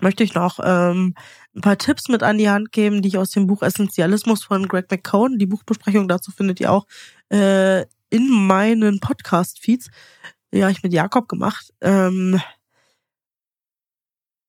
möchte 0.01 0.23
ich 0.23 0.33
noch 0.33 0.59
ähm, 0.61 1.15
ein 1.55 1.61
paar 1.61 1.77
Tipps 1.77 2.09
mit 2.09 2.21
an 2.21 2.37
die 2.37 2.49
Hand 2.49 2.71
geben, 2.71 3.01
die 3.01 3.09
ich 3.09 3.17
aus 3.17 3.31
dem 3.31 3.47
Buch 3.47 3.61
Essentialismus 3.61 4.43
von 4.43 4.67
Greg 4.67 4.91
McCone, 4.91 5.37
die 5.37 5.45
Buchbesprechung 5.45 6.07
dazu 6.07 6.31
findet 6.31 6.59
ihr 6.59 6.71
auch 6.71 6.87
äh, 7.29 7.81
in 8.09 8.29
meinen 8.29 8.99
Podcast-Feeds. 8.99 9.89
Ja, 10.51 10.69
ich 10.69 10.83
mit 10.83 10.93
Jakob 10.93 11.29
gemacht. 11.29 11.73
Ähm, 11.79 12.41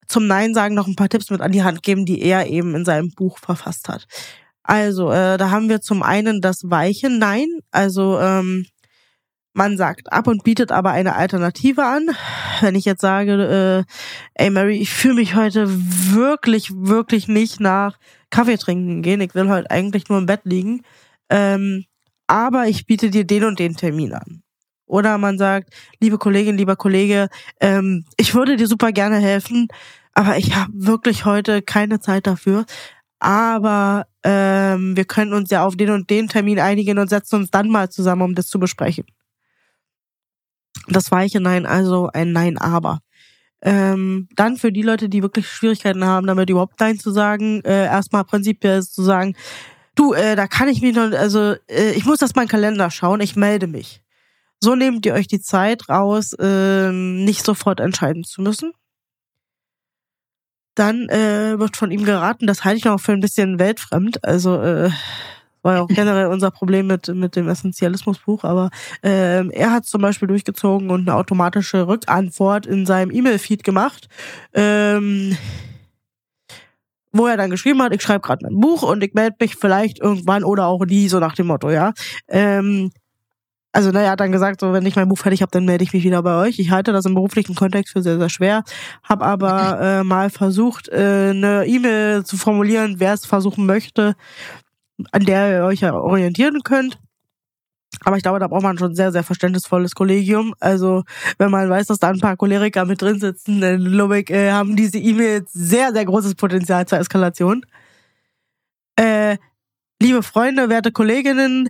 zum 0.08 0.26
Nein 0.26 0.54
sagen 0.54 0.74
noch 0.74 0.88
ein 0.88 0.96
paar 0.96 1.08
Tipps 1.08 1.30
mit 1.30 1.40
an 1.40 1.52
die 1.52 1.62
Hand 1.62 1.82
geben, 1.82 2.04
die 2.04 2.20
er 2.20 2.48
eben 2.48 2.74
in 2.74 2.84
seinem 2.84 3.10
Buch 3.10 3.38
verfasst 3.38 3.88
hat. 3.88 4.06
Also, 4.62 5.10
äh, 5.10 5.36
da 5.38 5.50
haben 5.50 5.68
wir 5.68 5.80
zum 5.80 6.02
einen 6.02 6.40
das 6.40 6.70
weiche 6.70 7.10
Nein. 7.10 7.48
Also, 7.70 8.18
ähm, 8.20 8.66
man 9.54 9.76
sagt 9.76 10.12
ab 10.12 10.28
und 10.28 10.44
bietet 10.44 10.72
aber 10.72 10.92
eine 10.92 11.14
Alternative 11.14 11.84
an. 11.84 12.08
Wenn 12.60 12.74
ich 12.74 12.84
jetzt 12.84 13.02
sage, 13.02 13.84
äh, 13.86 14.42
ey 14.42 14.50
Mary, 14.50 14.78
ich 14.78 14.90
fühle 14.90 15.14
mich 15.14 15.34
heute 15.34 15.66
wirklich, 15.68 16.70
wirklich 16.74 17.28
nicht 17.28 17.60
nach 17.60 17.98
Kaffee 18.30 18.56
trinken 18.56 19.02
gehen. 19.02 19.20
Ich 19.20 19.34
will 19.34 19.48
heute 19.50 19.70
eigentlich 19.70 20.08
nur 20.08 20.18
im 20.18 20.26
Bett 20.26 20.42
liegen. 20.44 20.82
Ähm, 21.28 21.84
aber 22.26 22.66
ich 22.66 22.86
biete 22.86 23.10
dir 23.10 23.24
den 23.24 23.44
und 23.44 23.58
den 23.58 23.76
Termin 23.76 24.14
an. 24.14 24.42
Oder 24.86 25.18
man 25.18 25.38
sagt, 25.38 25.72
liebe 26.00 26.18
Kollegin, 26.18 26.56
lieber 26.56 26.76
Kollege, 26.76 27.28
ähm, 27.60 28.04
ich 28.16 28.34
würde 28.34 28.56
dir 28.56 28.66
super 28.66 28.92
gerne 28.92 29.18
helfen, 29.18 29.68
aber 30.14 30.36
ich 30.36 30.54
habe 30.54 30.70
wirklich 30.74 31.24
heute 31.24 31.62
keine 31.62 32.00
Zeit 32.00 32.26
dafür. 32.26 32.64
Aber 33.18 34.06
ähm, 34.24 34.96
wir 34.96 35.04
können 35.04 35.32
uns 35.32 35.50
ja 35.50 35.64
auf 35.64 35.76
den 35.76 35.90
und 35.90 36.10
den 36.10 36.28
Termin 36.28 36.60
einigen 36.60 36.98
und 36.98 37.08
setzen 37.08 37.36
uns 37.36 37.50
dann 37.50 37.68
mal 37.68 37.90
zusammen, 37.90 38.22
um 38.22 38.34
das 38.34 38.46
zu 38.48 38.58
besprechen. 38.58 39.04
Das 40.88 41.10
weiche 41.10 41.40
Nein, 41.40 41.66
also 41.66 42.08
ein 42.12 42.32
Nein, 42.32 42.58
aber. 42.58 43.00
Ähm, 43.60 44.28
dann 44.34 44.56
für 44.56 44.72
die 44.72 44.82
Leute, 44.82 45.08
die 45.08 45.22
wirklich 45.22 45.48
Schwierigkeiten 45.48 46.04
haben, 46.04 46.26
damit 46.26 46.50
überhaupt 46.50 46.80
Nein 46.80 46.98
zu 46.98 47.12
sagen, 47.12 47.62
äh, 47.64 47.84
erstmal 47.84 48.24
prinzipiell 48.24 48.82
zu 48.82 49.02
sagen, 49.02 49.36
du, 49.94 50.14
äh, 50.14 50.34
da 50.34 50.48
kann 50.48 50.68
ich 50.68 50.82
mich 50.82 50.94
noch, 50.94 51.12
also 51.12 51.54
äh, 51.68 51.92
ich 51.92 52.04
muss 52.04 52.18
das 52.18 52.34
mal 52.34 52.42
in 52.42 52.48
Kalender 52.48 52.90
schauen, 52.90 53.20
ich 53.20 53.36
melde 53.36 53.68
mich. 53.68 54.02
So 54.60 54.74
nehmt 54.74 55.06
ihr 55.06 55.14
euch 55.14 55.28
die 55.28 55.40
Zeit 55.40 55.88
raus, 55.88 56.32
äh, 56.38 56.90
nicht 56.90 57.44
sofort 57.44 57.80
entscheiden 57.80 58.24
zu 58.24 58.42
müssen. 58.42 58.72
Dann 60.74 61.08
äh, 61.08 61.58
wird 61.58 61.76
von 61.76 61.90
ihm 61.90 62.04
geraten, 62.04 62.46
das 62.46 62.64
halte 62.64 62.78
ich 62.78 62.84
noch 62.84 63.00
für 63.00 63.12
ein 63.12 63.20
bisschen 63.20 63.58
weltfremd. 63.58 64.24
Also 64.24 64.60
äh, 64.60 64.90
war 65.62 65.74
ja 65.76 65.82
auch 65.82 65.88
generell 65.88 66.26
unser 66.26 66.50
Problem 66.50 66.86
mit, 66.86 67.08
mit 67.08 67.36
dem 67.36 67.48
Essentialismusbuch, 67.48 68.44
aber 68.44 68.70
äh, 69.04 69.46
er 69.48 69.70
hat 69.70 69.86
zum 69.86 70.02
Beispiel 70.02 70.28
durchgezogen 70.28 70.90
und 70.90 71.08
eine 71.08 71.16
automatische 71.16 71.86
Rückantwort 71.86 72.66
in 72.66 72.84
seinem 72.86 73.10
E-Mail-Feed 73.10 73.62
gemacht. 73.62 74.08
Ähm, 74.54 75.36
wo 77.12 77.26
er 77.26 77.36
dann 77.36 77.50
geschrieben 77.50 77.82
hat, 77.82 77.94
ich 77.94 78.02
schreibe 78.02 78.22
gerade 78.22 78.44
mein 78.44 78.58
Buch 78.58 78.82
und 78.82 79.02
ich 79.04 79.12
melde 79.12 79.36
mich 79.40 79.56
vielleicht 79.56 80.00
irgendwann 80.00 80.44
oder 80.44 80.66
auch 80.66 80.84
nie, 80.84 81.08
so 81.08 81.20
nach 81.20 81.34
dem 81.34 81.46
Motto, 81.46 81.70
ja. 81.70 81.92
Ähm, 82.26 82.90
also 83.72 83.90
naja, 83.90 84.10
hat 84.10 84.20
dann 84.20 84.32
gesagt, 84.32 84.60
so 84.60 84.72
wenn 84.74 84.84
ich 84.84 84.96
mein 84.96 85.08
Buch 85.08 85.18
fertig 85.18 85.40
habe, 85.40 85.50
dann 85.50 85.64
melde 85.64 85.82
ich 85.82 85.94
mich 85.94 86.04
wieder 86.04 86.22
bei 86.22 86.36
euch. 86.36 86.58
Ich 86.58 86.70
halte 86.70 86.92
das 86.92 87.06
im 87.06 87.14
beruflichen 87.14 87.54
Kontext 87.54 87.92
für 87.94 88.02
sehr, 88.02 88.18
sehr 88.18 88.28
schwer, 88.28 88.64
habe 89.02 89.24
aber 89.24 89.80
äh, 90.00 90.04
mal 90.04 90.30
versucht, 90.30 90.88
äh, 90.88 91.30
eine 91.30 91.66
E-Mail 91.66 92.24
zu 92.24 92.36
formulieren, 92.36 92.96
wer 92.98 93.14
es 93.14 93.24
versuchen 93.24 93.64
möchte, 93.64 94.14
an 95.10 95.24
der 95.24 95.58
ihr 95.58 95.64
euch 95.64 95.84
orientieren 95.84 96.62
könnt. 96.62 96.98
Aber 98.04 98.16
ich 98.16 98.22
glaube, 98.22 98.38
da 98.38 98.48
braucht 98.48 98.62
man 98.62 98.78
schon 98.78 98.94
sehr, 98.94 99.12
sehr 99.12 99.22
verständnisvolles 99.22 99.94
Kollegium. 99.94 100.54
Also, 100.60 101.04
wenn 101.38 101.50
man 101.50 101.68
weiß, 101.68 101.86
dass 101.86 101.98
da 101.98 102.08
ein 102.08 102.20
paar 102.20 102.36
Choleriker 102.36 102.84
mit 102.84 103.00
drin 103.00 103.20
sitzen, 103.20 103.60
dann 103.60 103.84
glaube 103.84 104.20
ich, 104.20 104.30
äh, 104.30 104.50
haben 104.50 104.76
diese 104.76 104.98
E-Mails 104.98 105.52
sehr, 105.52 105.92
sehr 105.92 106.04
großes 106.04 106.34
Potenzial 106.34 106.86
zur 106.86 106.98
Eskalation. 106.98 107.64
Äh, 108.96 109.36
liebe 110.00 110.22
Freunde, 110.22 110.68
werte 110.68 110.90
Kolleginnen, 110.90 111.68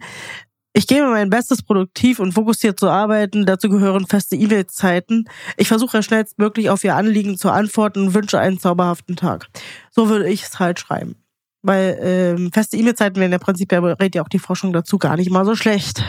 ich 0.75 0.87
gebe 0.87 1.09
mein 1.09 1.31
Bestes, 1.31 1.63
produktiv 1.63 2.19
und 2.19 2.33
fokussiert 2.33 2.81
zu 2.81 2.89
arbeiten. 2.89 3.45
Dazu 3.45 3.69
gehören 3.69 4.07
feste 4.07 4.37
E-Mail-Zeiten. 4.37 5.27
Ich 5.57 5.69
versuche 5.69 6.03
schnellstmöglich 6.03 6.71
auf 6.71 6.83
Ihr 6.83 6.97
Anliegen 6.97 7.37
zu 7.37 7.51
antworten 7.51 8.07
und 8.07 8.15
wünsche 8.15 8.39
einen 8.39 8.59
zauberhaften 8.59 9.17
Tag. 9.17 9.49
So 9.91 10.09
würde 10.09 10.29
ich 10.29 10.45
es 10.45 10.59
halt 10.59 10.81
schreiben. 10.81 11.17
Weil 11.63 11.99
ähm, 12.01 12.53
feste 12.53 12.77
E-Mail-Zeiten 12.77 13.21
wären 13.21 13.33
ja 13.33 13.39
prinzipiell, 13.39 13.85
rät 13.85 14.15
ja 14.15 14.23
auch 14.23 14.29
die 14.29 14.39
Forschung 14.39 14.73
dazu, 14.73 14.99
gar 14.99 15.17
nicht 15.17 15.31
mal 15.31 15.45
so 15.45 15.55
schlecht. 15.55 16.03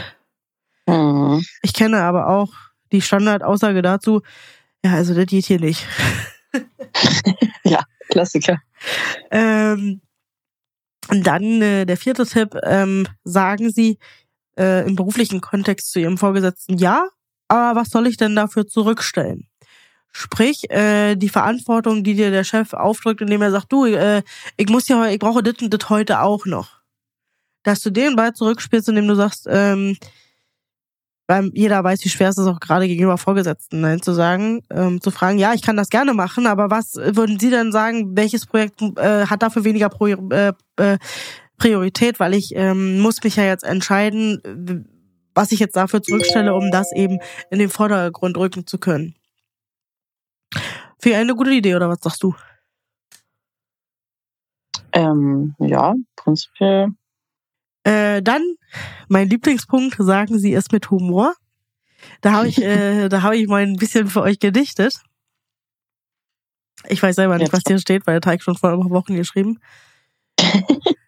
Mhm. 0.86 1.44
Ich 1.62 1.74
kenne 1.74 2.00
aber 2.00 2.28
auch 2.28 2.52
die 2.90 3.02
Standardaussage 3.02 3.82
dazu, 3.82 4.22
ja, 4.84 4.92
also 4.94 5.14
das 5.14 5.26
geht 5.26 5.46
hier 5.46 5.60
nicht. 5.60 5.86
ja, 7.64 7.82
Klassiker. 8.10 8.60
Ähm, 9.30 10.02
und 11.10 11.26
dann 11.26 11.62
äh, 11.62 11.86
der 11.86 11.96
vierte 11.96 12.26
Tipp, 12.26 12.54
ähm, 12.64 13.08
sagen 13.24 13.70
Sie, 13.70 13.98
äh, 14.58 14.86
im 14.86 14.96
beruflichen 14.96 15.40
Kontext 15.40 15.90
zu 15.90 16.00
ihrem 16.00 16.18
Vorgesetzten 16.18 16.78
ja, 16.78 17.08
aber 17.48 17.80
was 17.80 17.90
soll 17.90 18.06
ich 18.06 18.16
denn 18.16 18.34
dafür 18.34 18.66
zurückstellen? 18.66 19.48
Sprich, 20.12 20.70
äh, 20.70 21.16
die 21.16 21.28
Verantwortung, 21.28 22.04
die 22.04 22.14
dir 22.14 22.30
der 22.30 22.44
Chef 22.44 22.72
aufdrückt, 22.72 23.20
indem 23.20 23.42
er 23.42 23.50
sagt, 23.50 23.72
du, 23.72 23.84
äh, 23.84 24.22
ich 24.56 24.68
muss 24.68 24.86
ja, 24.86 25.06
ich 25.08 25.18
brauche 25.18 25.42
das 25.42 25.60
und 25.60 25.74
das 25.74 25.90
heute 25.90 26.20
auch 26.20 26.46
noch. 26.46 26.68
Dass 27.64 27.80
du 27.80 27.90
den 27.90 28.14
Ball 28.14 28.32
zurückspielst, 28.32 28.88
indem 28.88 29.08
du 29.08 29.16
sagst, 29.16 29.46
ähm, 29.50 29.96
weil 31.26 31.50
jeder 31.54 31.82
weiß, 31.82 32.04
wie 32.04 32.10
schwer 32.10 32.28
es 32.28 32.38
ist, 32.38 32.46
auch 32.46 32.60
gerade 32.60 32.86
gegenüber 32.86 33.18
Vorgesetzten 33.18 33.80
nein, 33.80 34.02
zu 34.02 34.12
sagen, 34.12 34.62
ähm, 34.70 35.00
zu 35.00 35.10
fragen, 35.10 35.38
ja, 35.38 35.54
ich 35.54 35.62
kann 35.62 35.76
das 35.76 35.88
gerne 35.88 36.12
machen, 36.12 36.46
aber 36.46 36.70
was 36.70 36.96
würden 36.96 37.40
Sie 37.40 37.50
denn 37.50 37.72
sagen, 37.72 38.16
welches 38.16 38.46
Projekt 38.46 38.82
äh, 38.82 39.26
hat 39.26 39.42
dafür 39.42 39.64
weniger 39.64 39.88
Pro 39.88 40.06
äh, 40.06 40.52
äh, 40.76 40.98
Priorität, 41.58 42.20
weil 42.20 42.34
ich 42.34 42.54
ähm, 42.54 43.00
muss 43.00 43.22
mich 43.22 43.36
ja 43.36 43.44
jetzt 43.44 43.64
entscheiden, 43.64 44.86
was 45.34 45.52
ich 45.52 45.60
jetzt 45.60 45.76
dafür 45.76 46.02
zurückstelle, 46.02 46.54
um 46.54 46.70
das 46.70 46.92
eben 46.94 47.18
in 47.50 47.58
den 47.58 47.68
Vordergrund 47.68 48.36
rücken 48.36 48.66
zu 48.66 48.78
können. 48.78 49.14
Für 50.98 51.16
eine 51.16 51.34
gute 51.34 51.50
Idee, 51.50 51.74
oder 51.74 51.88
was 51.88 51.98
sagst 52.00 52.22
du? 52.22 52.34
Ähm, 54.92 55.54
ja, 55.58 55.94
prinzipiell. 56.16 56.88
Äh, 57.82 58.22
dann, 58.22 58.42
mein 59.08 59.28
Lieblingspunkt, 59.28 59.96
sagen 59.98 60.38
Sie 60.38 60.54
es 60.54 60.70
mit 60.70 60.90
Humor. 60.90 61.34
Da 62.20 62.32
habe 62.32 62.48
ich, 62.48 62.62
äh, 62.62 63.08
da 63.10 63.22
habe 63.22 63.36
ich 63.36 63.46
mal 63.48 63.62
ein 63.62 63.76
bisschen 63.76 64.08
für 64.08 64.22
euch 64.22 64.38
gedichtet. 64.38 65.00
Ich 66.88 67.02
weiß 67.02 67.16
selber 67.16 67.38
nicht, 67.38 67.52
was 67.52 67.62
hier 67.66 67.78
steht, 67.78 68.06
weil 68.06 68.14
der 68.14 68.20
Teig 68.20 68.42
schon 68.42 68.56
vor 68.56 68.70
ein 68.70 68.80
paar 68.80 68.90
Wochen 68.90 69.14
geschrieben. 69.14 69.58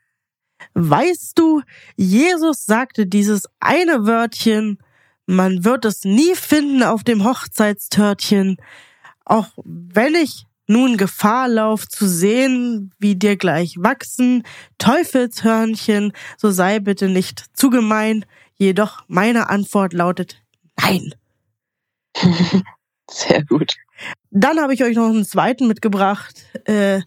Weißt 0.79 1.39
du, 1.39 1.63
Jesus 1.97 2.67
sagte 2.67 3.07
dieses 3.07 3.49
eine 3.61 4.05
Wörtchen, 4.07 4.77
man 5.25 5.65
wird 5.65 5.87
es 5.87 6.05
nie 6.05 6.35
finden 6.35 6.83
auf 6.83 7.03
dem 7.03 7.25
Hochzeitstörtchen, 7.25 8.59
auch 9.25 9.49
wenn 9.65 10.15
ich 10.15 10.45
nun 10.67 10.99
Gefahr 10.99 11.49
lauf 11.49 11.89
zu 11.89 12.07
sehen, 12.07 12.93
wie 12.99 13.17
dir 13.17 13.39
gleich 13.39 13.77
wachsen 13.79 14.43
Teufelshörnchen, 14.77 16.13
so 16.37 16.51
sei 16.51 16.79
bitte 16.79 17.09
nicht 17.09 17.47
zu 17.55 17.71
gemein, 17.71 18.27
jedoch 18.57 19.03
meine 19.09 19.49
Antwort 19.49 19.95
lautet 19.95 20.43
nein. 20.79 21.15
Sehr 23.11 23.43
gut. 23.47 23.73
Dann 24.31 24.61
habe 24.61 24.75
ich 24.75 24.85
euch 24.85 24.97
noch 24.97 25.09
einen 25.09 25.25
zweiten 25.25 25.69
mitgebracht. 25.69 26.45
Äh, 26.67 27.01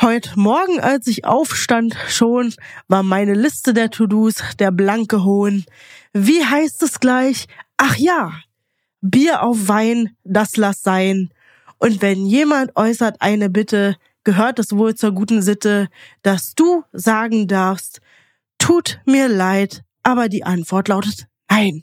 Heute 0.00 0.38
Morgen, 0.38 0.78
als 0.78 1.08
ich 1.08 1.24
aufstand 1.24 1.96
schon, 2.06 2.54
war 2.86 3.02
meine 3.02 3.34
Liste 3.34 3.74
der 3.74 3.90
To-Dos 3.90 4.36
der 4.56 4.70
blanke 4.70 5.24
Hohn. 5.24 5.64
Wie 6.12 6.44
heißt 6.44 6.84
es 6.84 7.00
gleich? 7.00 7.48
Ach 7.78 7.96
ja, 7.96 8.32
Bier 9.00 9.42
auf 9.42 9.66
Wein, 9.66 10.16
das 10.22 10.56
lass 10.56 10.84
sein. 10.84 11.34
Und 11.78 12.00
wenn 12.00 12.26
jemand 12.26 12.76
äußert 12.76 13.20
eine 13.20 13.50
Bitte, 13.50 13.96
gehört 14.22 14.60
es 14.60 14.76
wohl 14.76 14.94
zur 14.94 15.10
guten 15.12 15.42
Sitte, 15.42 15.88
dass 16.22 16.54
du 16.54 16.84
sagen 16.92 17.48
darfst, 17.48 18.00
tut 18.58 19.00
mir 19.04 19.28
leid, 19.28 19.82
aber 20.04 20.28
die 20.28 20.44
Antwort 20.44 20.86
lautet 20.86 21.26
nein. 21.50 21.82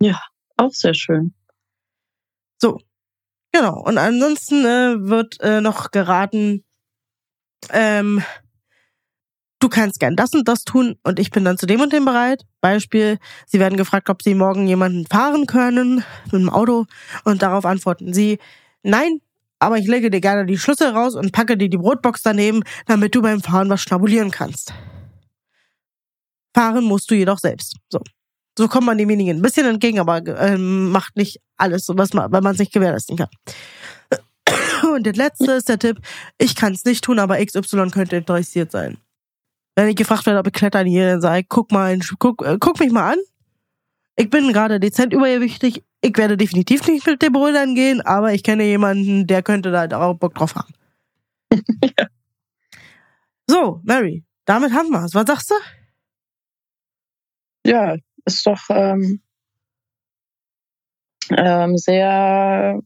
Ja, 0.00 0.20
auch 0.56 0.72
sehr 0.72 0.94
schön. 0.94 1.34
So, 2.60 2.78
genau. 3.50 3.82
Und 3.82 3.98
ansonsten 3.98 4.64
äh, 4.64 5.08
wird 5.08 5.40
äh, 5.40 5.60
noch 5.60 5.90
geraten, 5.90 6.64
ähm, 7.70 8.22
du 9.58 9.68
kannst 9.68 10.00
gern 10.00 10.16
das 10.16 10.32
und 10.34 10.48
das 10.48 10.64
tun 10.64 10.96
und 11.02 11.18
ich 11.18 11.30
bin 11.30 11.44
dann 11.44 11.58
zu 11.58 11.66
dem 11.66 11.80
und 11.80 11.92
dem 11.92 12.04
bereit. 12.04 12.44
Beispiel, 12.60 13.18
sie 13.46 13.60
werden 13.60 13.76
gefragt, 13.76 14.10
ob 14.10 14.22
sie 14.22 14.34
morgen 14.34 14.66
jemanden 14.66 15.06
fahren 15.06 15.46
können 15.46 16.04
mit 16.24 16.34
dem 16.34 16.50
Auto 16.50 16.86
und 17.24 17.42
darauf 17.42 17.64
antworten 17.64 18.12
sie, 18.12 18.38
nein, 18.82 19.20
aber 19.58 19.78
ich 19.78 19.86
lege 19.86 20.10
dir 20.10 20.20
gerne 20.20 20.44
die 20.44 20.58
Schlüssel 20.58 20.88
raus 20.88 21.14
und 21.14 21.32
packe 21.32 21.56
dir 21.56 21.68
die 21.68 21.78
Brotbox 21.78 22.22
daneben, 22.22 22.62
damit 22.86 23.14
du 23.14 23.22
beim 23.22 23.40
Fahren 23.40 23.70
was 23.70 23.80
schnabulieren 23.80 24.32
kannst. 24.32 24.74
Fahren 26.54 26.84
musst 26.84 27.10
du 27.10 27.14
jedoch 27.14 27.38
selbst. 27.38 27.76
So. 27.88 28.00
So 28.58 28.68
kommt 28.68 28.86
man 28.86 28.98
demjenigen 28.98 29.38
ein 29.38 29.42
bisschen 29.42 29.66
entgegen, 29.66 29.98
aber 29.98 30.18
ähm, 30.38 30.90
macht 30.90 31.16
nicht 31.16 31.40
alles, 31.56 31.86
was 31.88 32.12
man, 32.12 32.30
weil 32.32 32.42
man 32.42 32.52
es 32.52 32.58
nicht 32.58 32.72
gewährleisten 32.72 33.16
kann. 33.16 33.28
Und 34.94 35.04
der 35.04 35.14
letzte 35.14 35.52
ist 35.52 35.68
der 35.68 35.78
Tipp, 35.78 36.00
ich 36.38 36.56
kann 36.56 36.72
es 36.72 36.84
nicht 36.84 37.04
tun, 37.04 37.18
aber 37.18 37.44
XY 37.44 37.90
könnte 37.90 38.16
interessiert 38.16 38.70
sein. 38.70 38.98
Wenn 39.74 39.88
ich 39.88 39.96
gefragt 39.96 40.26
werde, 40.26 40.38
ob 40.38 40.46
ich 40.46 40.52
klettern 40.52 40.86
hier, 40.86 41.06
dann 41.06 41.20
sage 41.20 41.40
ich, 41.40 41.48
guck 41.48 41.72
mal, 41.72 41.98
guck, 42.18 42.44
äh, 42.44 42.58
guck 42.60 42.78
mich 42.80 42.92
mal 42.92 43.12
an. 43.12 43.18
Ich 44.16 44.28
bin 44.28 44.52
gerade 44.52 44.78
dezent 44.78 45.12
übergewichtig. 45.12 45.82
Ich 46.02 46.16
werde 46.16 46.36
definitiv 46.36 46.86
nicht 46.86 47.06
mit 47.06 47.22
dem 47.22 47.32
Brüdern 47.32 47.74
gehen, 47.74 48.00
aber 48.02 48.34
ich 48.34 48.42
kenne 48.42 48.64
jemanden, 48.64 49.26
der 49.26 49.42
könnte 49.42 49.70
da 49.70 49.88
auch 49.98 50.14
Bock 50.14 50.34
drauf 50.34 50.54
haben. 50.54 50.74
ja. 51.52 52.06
So, 53.48 53.80
Mary, 53.82 54.24
damit 54.44 54.72
haben 54.72 54.90
wir 54.90 55.04
es. 55.04 55.14
Was 55.14 55.26
sagst 55.26 55.50
du? 55.50 55.54
Ja, 57.66 57.96
ist 58.24 58.46
doch 58.46 58.60
ähm, 58.70 59.20
ähm, 61.30 61.76
sehr 61.76 62.80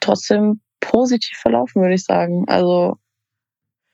trotzdem 0.00 0.60
positiv 0.80 1.36
verlaufen, 1.36 1.82
würde 1.82 1.94
ich 1.94 2.04
sagen. 2.04 2.44
Also 2.48 2.96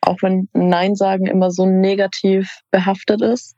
auch 0.01 0.23
wenn 0.23 0.49
Nein 0.53 0.95
sagen 0.95 1.27
immer 1.27 1.51
so 1.51 1.67
negativ 1.67 2.61
behaftet 2.71 3.23
ist, 3.23 3.57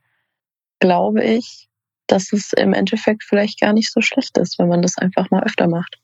glaube 0.79 1.23
ich, 1.23 1.69
dass 2.07 2.33
es 2.33 2.53
im 2.53 2.73
Endeffekt 2.73 3.23
vielleicht 3.23 3.59
gar 3.59 3.73
nicht 3.73 3.91
so 3.91 4.01
schlecht 4.01 4.37
ist, 4.37 4.57
wenn 4.57 4.67
man 4.67 4.81
das 4.81 4.97
einfach 4.97 5.29
mal 5.29 5.43
öfter 5.43 5.67
macht. 5.67 5.97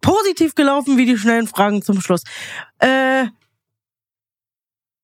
Positiv 0.00 0.54
gelaufen 0.54 0.96
wie 0.96 1.06
die 1.06 1.16
schnellen 1.16 1.46
Fragen 1.46 1.82
zum 1.82 2.00
Schluss. 2.00 2.22
Äh, 2.80 3.26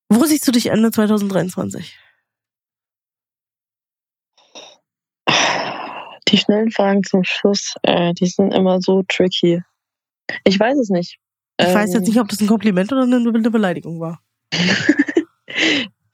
wo 0.08 0.24
siehst 0.24 0.46
du 0.46 0.52
dich 0.52 0.66
Ende 0.66 0.90
2023? 0.90 1.98
Die 6.32 6.38
schnellen 6.38 6.70
Fragen 6.70 7.04
zum 7.04 7.24
Schluss, 7.24 7.74
äh, 7.82 8.14
die 8.14 8.26
sind 8.26 8.52
immer 8.52 8.80
so 8.80 9.02
tricky. 9.06 9.62
Ich 10.44 10.58
weiß 10.58 10.78
es 10.78 10.88
nicht. 10.88 11.18
Ich 11.60 11.66
ähm, 11.68 11.74
weiß 11.74 11.92
jetzt 11.92 12.08
nicht, 12.08 12.18
ob 12.18 12.28
das 12.28 12.40
ein 12.40 12.46
Kompliment 12.46 12.90
oder 12.92 13.02
eine 13.02 13.50
Beleidigung 13.50 14.00
war. 14.00 14.20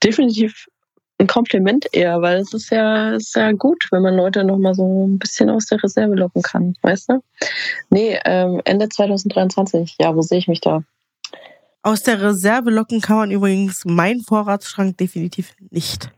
Definitiv 0.03 0.67
ein 1.19 1.27
Kompliment 1.27 1.85
eher, 1.91 2.21
weil 2.21 2.37
es 2.37 2.53
ist 2.53 2.69
ja, 2.69 3.15
ist 3.15 3.35
ja 3.35 3.51
gut, 3.51 3.87
wenn 3.91 4.01
man 4.01 4.15
Leute 4.15 4.43
noch 4.43 4.57
mal 4.57 4.73
so 4.73 5.07
ein 5.07 5.19
bisschen 5.19 5.49
aus 5.49 5.65
der 5.65 5.81
Reserve 5.83 6.15
locken 6.15 6.41
kann, 6.41 6.75
weißt 6.81 7.09
du? 7.09 7.23
Nee, 7.89 8.19
ähm, 8.25 8.61
Ende 8.65 8.87
2023. 8.87 9.97
Ja, 9.99 10.15
wo 10.15 10.21
sehe 10.21 10.37
ich 10.37 10.47
mich 10.47 10.61
da? 10.61 10.83
Aus 11.81 12.03
der 12.03 12.21
Reserve 12.21 12.69
locken 12.71 13.01
kann 13.01 13.17
man 13.17 13.31
übrigens 13.31 13.83
meinen 13.85 14.21
Vorratsschrank 14.21 14.97
definitiv 14.97 15.53
nicht. 15.71 16.11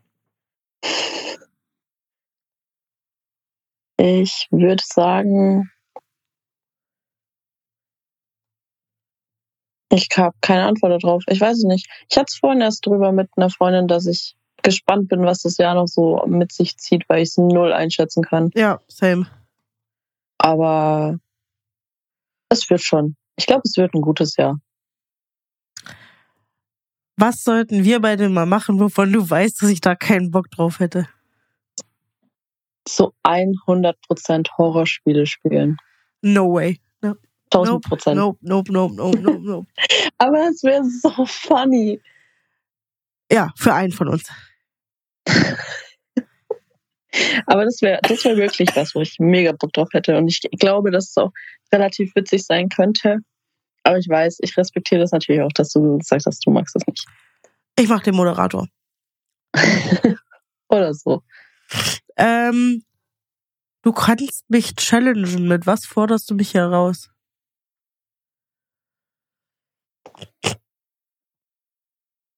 Ich 4.04 4.48
würde 4.50 4.82
sagen, 4.84 5.70
ich 9.92 10.08
habe 10.18 10.36
keine 10.42 10.66
Antwort 10.66 11.04
darauf. 11.04 11.24
Ich 11.28 11.40
weiß 11.40 11.58
es 11.58 11.64
nicht. 11.66 11.88
Ich 12.10 12.18
hatte 12.18 12.26
es 12.30 12.40
vorhin 12.40 12.62
erst 12.62 12.84
drüber 12.84 13.12
mit 13.12 13.30
einer 13.36 13.52
Freundin, 13.52 13.88
dass 13.88 14.08
ich 14.08 14.36
gespannt 14.64 15.10
bin, 15.10 15.22
was 15.22 15.44
das 15.44 15.58
Jahr 15.58 15.76
noch 15.76 15.86
so 15.86 16.26
mit 16.26 16.52
sich 16.52 16.78
zieht, 16.78 17.08
weil 17.10 17.22
ich 17.22 17.30
es 17.30 17.38
null 17.38 17.74
einschätzen 17.74 18.24
kann. 18.24 18.50
Ja, 18.56 18.80
same. 18.88 19.28
Aber 20.40 21.20
es 22.50 22.68
wird 22.72 22.82
schon. 22.82 23.16
Ich 23.36 23.46
glaube, 23.46 23.62
es 23.66 23.78
wird 23.78 23.94
ein 23.94 24.02
gutes 24.02 24.36
Jahr. 24.36 24.60
Was 27.18 27.44
sollten 27.44 27.84
wir 27.84 28.02
beide 28.02 28.30
mal 28.30 28.48
machen, 28.48 28.80
wovon 28.80 29.14
du 29.14 29.30
weißt, 29.30 29.62
dass 29.62 29.70
ich 29.70 29.80
da 29.82 29.94
keinen 29.94 30.32
Bock 30.32 30.50
drauf 30.50 30.80
hätte? 30.80 31.08
Zu 32.86 33.14
100% 33.26 34.58
Horrorspiele 34.58 35.26
spielen. 35.26 35.78
No 36.22 36.54
way. 36.54 36.80
No. 37.02 37.16
1000 37.52 37.84
Prozent. 37.84 38.18
Nope, 38.18 38.40
nope, 38.42 38.72
nope, 38.72 38.96
nope, 38.96 39.20
nope, 39.20 39.42
nope. 39.44 39.68
Aber 40.18 40.50
es 40.50 40.64
wäre 40.64 40.84
so 40.86 41.26
funny. 41.26 42.02
Ja, 43.32 43.52
für 43.58 43.74
einen 43.74 43.92
von 43.92 44.08
uns. 44.10 44.30
Aber 47.46 47.66
das 47.66 47.82
wäre 47.82 48.00
das 48.04 48.24
wär 48.24 48.38
wirklich 48.38 48.70
was, 48.76 48.96
wo 48.96 49.02
ich 49.02 49.18
mega 49.20 49.52
Bock 49.52 49.74
drauf 49.74 49.90
hätte. 49.94 50.18
Und 50.18 50.28
ich 50.28 50.40
glaube, 50.60 50.92
dass 50.92 51.10
es 51.10 51.18
auch 51.18 51.32
relativ 51.74 52.16
witzig 52.16 52.46
sein 52.46 52.70
könnte. 52.70 53.20
Aber 53.84 53.98
ich 53.98 54.08
weiß, 54.08 54.38
ich 54.42 54.56
respektiere 54.58 55.02
das 55.02 55.12
natürlich 55.12 55.42
auch, 55.42 55.52
dass 55.54 55.70
du 55.70 56.00
sagst, 56.02 56.28
dass 56.28 56.40
du 56.40 56.52
magst 56.52 56.76
das 56.76 56.86
nicht. 56.88 57.06
Ich 57.78 57.90
mach 57.90 58.02
den 58.02 58.16
Moderator. 58.16 58.68
Oder 60.70 60.94
so. 60.94 61.24
Ähm, 62.18 62.84
du 63.84 63.92
kannst 63.92 64.50
mich 64.50 64.76
challengen. 64.76 65.48
Mit 65.48 65.66
was 65.66 65.86
forderst 65.86 66.30
du 66.30 66.36
mich 66.36 66.54
heraus? 66.54 67.10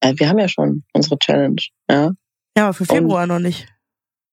Äh, 0.01 0.13
Wir 0.17 0.29
haben 0.29 0.39
ja 0.39 0.47
schon 0.47 0.83
unsere 0.93 1.17
Challenge, 1.17 1.61
ja. 1.89 2.11
Ja, 2.55 2.65
aber 2.65 2.73
für 2.73 2.85
Februar 2.85 3.25
noch 3.25 3.39
nicht. 3.39 3.72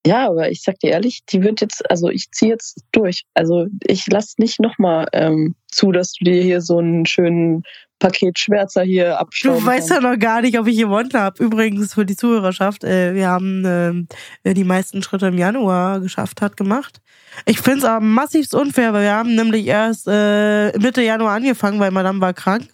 Ja, 0.06 0.28
aber 0.28 0.50
ich 0.50 0.62
sag 0.62 0.78
dir 0.78 0.90
ehrlich, 0.90 1.20
die 1.26 1.42
wird 1.42 1.60
jetzt, 1.60 1.88
also 1.90 2.08
ich 2.08 2.30
ziehe 2.30 2.52
jetzt 2.52 2.82
durch. 2.92 3.24
Also 3.34 3.66
ich 3.86 4.06
lass 4.06 4.38
nicht 4.38 4.58
nochmal 4.58 5.06
ähm, 5.12 5.54
zu, 5.68 5.92
dass 5.92 6.12
du 6.12 6.24
dir 6.24 6.42
hier 6.42 6.62
so 6.62 6.78
einen 6.78 7.04
schönen 7.04 7.64
Paket 7.98 8.38
Schwärzer 8.38 8.82
hier 8.82 9.20
abschneiden 9.20 9.60
Du 9.60 9.66
weißt 9.66 9.90
ja 9.90 10.00
noch 10.00 10.18
gar 10.18 10.40
nicht, 10.40 10.58
ob 10.58 10.66
ich 10.66 10.78
gewonnen 10.78 11.12
habe. 11.12 11.44
Übrigens 11.44 11.92
für 11.92 12.06
die 12.06 12.16
Zuhörerschaft, 12.16 12.82
äh, 12.82 13.14
wir 13.14 13.28
haben 13.28 14.08
äh, 14.42 14.54
die 14.54 14.64
meisten 14.64 15.02
Schritte 15.02 15.26
im 15.26 15.36
Januar 15.36 16.00
geschafft 16.00 16.40
hat, 16.40 16.56
gemacht. 16.56 17.02
Ich 17.44 17.60
find's 17.60 17.84
aber 17.84 18.04
massivst 18.04 18.54
unfair, 18.54 18.94
weil 18.94 19.02
wir 19.02 19.14
haben 19.14 19.34
nämlich 19.34 19.66
erst 19.66 20.08
äh, 20.08 20.76
Mitte 20.78 21.02
Januar 21.02 21.36
angefangen, 21.36 21.78
weil 21.78 21.90
Madame 21.90 22.22
war 22.22 22.32
krank. 22.32 22.66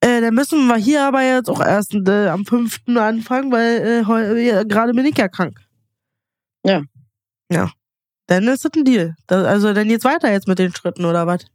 Äh, 0.00 0.20
dann 0.20 0.34
müssen 0.34 0.66
wir 0.68 0.76
hier 0.76 1.04
aber 1.04 1.22
jetzt 1.22 1.50
auch 1.50 1.60
erst 1.60 1.94
äh, 1.94 2.28
am 2.28 2.46
5. 2.46 2.96
anfangen, 2.96 3.50
weil 3.50 4.02
äh, 4.02 4.64
gerade 4.64 4.92
bin 4.92 5.04
ich 5.04 5.18
ja 5.18 5.28
krank. 5.28 5.58
Ja. 6.64 6.82
Ja. 7.50 7.72
Dann 8.26 8.46
ist 8.46 8.64
das 8.64 8.72
ein 8.76 8.84
Deal. 8.84 9.16
Das, 9.26 9.44
also 9.44 9.72
dann 9.72 9.88
geht's 9.88 10.04
weiter 10.04 10.30
jetzt 10.30 10.46
mit 10.46 10.58
den 10.58 10.74
Schritten 10.74 11.04
oder 11.04 11.26
was? 11.26 11.46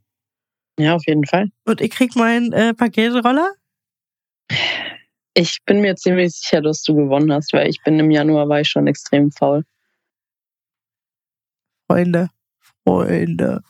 Ja, 0.78 0.94
auf 0.94 1.06
jeden 1.06 1.24
Fall. 1.24 1.50
Und 1.64 1.80
ich 1.80 1.90
krieg 1.90 2.14
meinen 2.16 2.52
äh, 2.52 2.74
Paketroller? 2.74 3.54
Ich 5.32 5.58
bin 5.64 5.80
mir 5.80 5.96
ziemlich 5.96 6.32
sicher, 6.32 6.60
dass 6.60 6.82
du 6.82 6.94
gewonnen 6.94 7.32
hast, 7.32 7.52
weil 7.52 7.68
ich 7.68 7.82
bin 7.82 7.98
im 7.98 8.10
Januar 8.10 8.48
war 8.48 8.60
ich 8.60 8.68
schon 8.68 8.86
extrem 8.86 9.30
faul. 9.30 9.64
Freunde. 11.86 12.28
Freunde. 12.84 13.62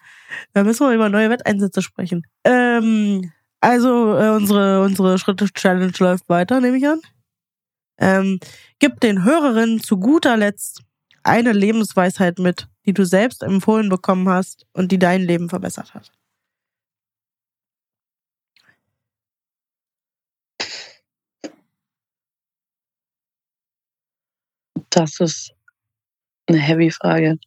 Da 0.52 0.64
müssen 0.64 0.86
wir 0.86 0.94
über 0.94 1.08
neue 1.08 1.30
Wetteinsätze 1.30 1.82
sprechen. 1.82 2.26
Ähm, 2.44 3.32
also 3.60 4.16
äh, 4.16 4.30
unsere, 4.30 4.82
unsere 4.82 5.18
Schritte-Challenge 5.18 5.92
läuft 5.98 6.28
weiter, 6.28 6.60
nehme 6.60 6.78
ich 6.78 6.86
an. 6.86 7.00
Ähm, 7.98 8.40
gib 8.78 9.00
den 9.00 9.24
Hörerinnen 9.24 9.80
zu 9.80 9.98
guter 9.98 10.36
Letzt 10.36 10.82
eine 11.26 11.52
Lebensweisheit 11.52 12.38
mit, 12.38 12.68
die 12.86 12.94
du 12.94 13.04
selbst 13.04 13.42
empfohlen 13.42 13.88
bekommen 13.88 14.28
hast 14.28 14.66
und 14.72 14.92
die 14.92 14.98
dein 14.98 15.22
Leben 15.22 15.48
verbessert 15.48 15.94
hat. 15.94 16.12
Das 24.90 25.20
ist 25.20 25.54
eine 26.46 26.58
heavy 26.58 26.90
Frage. 26.90 27.38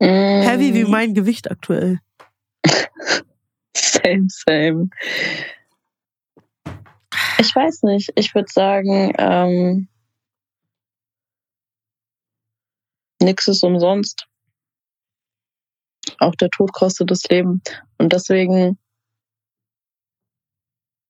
Heavy 0.00 0.74
wie 0.74 0.84
Mm, 0.84 0.90
mein 0.90 1.14
Gewicht 1.14 1.50
aktuell. 1.50 2.00
Same, 3.74 4.26
same. 4.28 4.90
Ich 7.40 7.54
weiß 7.54 7.84
nicht. 7.84 8.12
Ich 8.16 8.34
würde 8.34 8.50
sagen, 8.52 9.12
ähm, 9.18 9.88
nix 13.20 13.48
ist 13.48 13.62
umsonst. 13.62 14.26
Auch 16.18 16.34
der 16.34 16.50
Tod 16.50 16.72
kostet 16.72 17.10
das 17.10 17.24
Leben. 17.24 17.62
Und 17.98 18.12
deswegen 18.12 18.78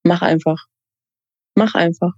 mach 0.03 0.21
einfach. 0.21 0.65
Mach 1.55 1.75
einfach. 1.75 2.13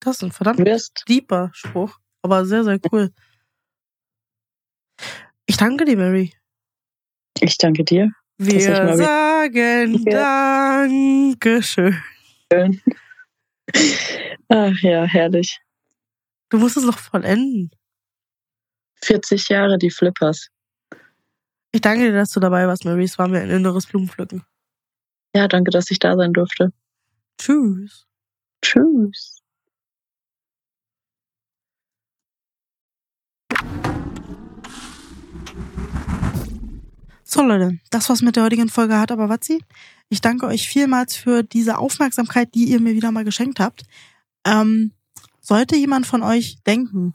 Das 0.00 0.16
ist 0.16 0.22
ein 0.22 0.32
verdammt 0.32 0.58
wirst. 0.60 1.04
deeper 1.08 1.50
Spruch, 1.54 1.98
aber 2.22 2.44
sehr, 2.44 2.64
sehr 2.64 2.78
cool. 2.92 3.10
Ich 5.46 5.56
danke 5.56 5.84
dir, 5.84 5.96
Mary. 5.96 6.34
Ich 7.40 7.56
danke 7.58 7.84
dir. 7.84 8.10
Wir 8.38 8.96
sagen. 8.96 10.04
Dankeschön. 11.40 12.02
Ach 14.48 14.78
ja, 14.82 15.04
herrlich. 15.04 15.60
Du 16.50 16.58
musst 16.58 16.76
es 16.76 16.84
noch 16.84 16.98
vollenden. 16.98 17.70
40 19.04 19.48
Jahre 19.48 19.78
die 19.78 19.90
Flippers. 19.90 20.48
Ich 21.72 21.80
danke 21.80 22.04
dir, 22.04 22.12
dass 22.12 22.30
du 22.30 22.40
dabei 22.40 22.66
warst, 22.66 22.84
Mary. 22.84 23.04
Es 23.04 23.18
war 23.18 23.28
mir 23.28 23.40
ein 23.40 23.50
inneres 23.50 23.86
Blumenpflücken. 23.86 24.44
Ja, 25.34 25.48
danke, 25.48 25.70
dass 25.70 25.90
ich 25.90 25.98
da 25.98 26.16
sein 26.16 26.32
durfte. 26.32 26.72
Tschüss. 27.38 28.06
Tschüss. 28.62 29.42
So, 37.24 37.42
Leute, 37.42 37.80
das 37.90 38.08
war's 38.08 38.22
mit 38.22 38.36
der 38.36 38.44
heutigen 38.44 38.68
Folge 38.68 38.94
Hart 38.94 39.10
aber 39.10 39.28
Watzi. 39.28 39.60
Ich 40.08 40.20
danke 40.20 40.46
euch 40.46 40.68
vielmals 40.68 41.16
für 41.16 41.42
diese 41.42 41.78
Aufmerksamkeit, 41.78 42.54
die 42.54 42.66
ihr 42.66 42.80
mir 42.80 42.94
wieder 42.94 43.10
mal 43.10 43.24
geschenkt 43.24 43.58
habt. 43.58 43.82
Ähm, 44.46 44.92
sollte 45.40 45.74
jemand 45.74 46.06
von 46.06 46.22
euch 46.22 46.62
denken, 46.64 47.14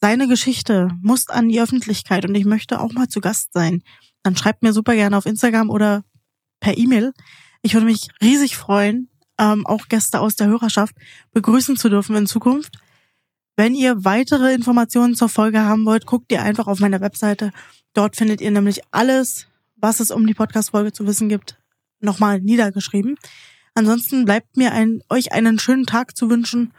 seine 0.00 0.28
Geschichte 0.28 0.90
muss 1.00 1.28
an 1.28 1.48
die 1.48 1.60
Öffentlichkeit 1.60 2.26
und 2.26 2.34
ich 2.34 2.44
möchte 2.44 2.80
auch 2.80 2.92
mal 2.92 3.08
zu 3.08 3.20
Gast 3.20 3.52
sein, 3.52 3.82
dann 4.22 4.36
schreibt 4.36 4.62
mir 4.62 4.72
super 4.72 4.94
gerne 4.94 5.16
auf 5.16 5.26
Instagram 5.26 5.70
oder 5.70 6.04
per 6.60 6.76
E-Mail. 6.76 7.12
Ich 7.62 7.74
würde 7.74 7.86
mich 7.86 8.08
riesig 8.22 8.56
freuen, 8.56 9.08
ähm, 9.38 9.66
auch 9.66 9.88
Gäste 9.88 10.20
aus 10.20 10.36
der 10.36 10.48
Hörerschaft 10.48 10.94
begrüßen 11.32 11.76
zu 11.76 11.88
dürfen 11.88 12.16
in 12.16 12.26
Zukunft. 12.26 12.78
Wenn 13.56 13.74
ihr 13.74 14.04
weitere 14.04 14.52
Informationen 14.52 15.14
zur 15.14 15.28
Folge 15.28 15.60
haben 15.60 15.86
wollt, 15.86 16.06
guckt 16.06 16.30
ihr 16.30 16.42
einfach 16.42 16.66
auf 16.66 16.80
meiner 16.80 17.00
Webseite. 17.00 17.52
Dort 17.94 18.16
findet 18.16 18.40
ihr 18.40 18.50
nämlich 18.50 18.82
alles, 18.90 19.46
was 19.76 20.00
es 20.00 20.10
um 20.10 20.26
die 20.26 20.34
Podcast-Folge 20.34 20.92
zu 20.92 21.06
wissen 21.06 21.28
gibt, 21.28 21.58
nochmal 22.00 22.40
niedergeschrieben. 22.40 23.16
Ansonsten 23.74 24.24
bleibt 24.24 24.56
mir 24.56 24.72
ein, 24.72 25.02
euch 25.08 25.32
einen 25.32 25.58
schönen 25.58 25.86
Tag 25.86 26.16
zu 26.16 26.28
wünschen. 26.28 26.72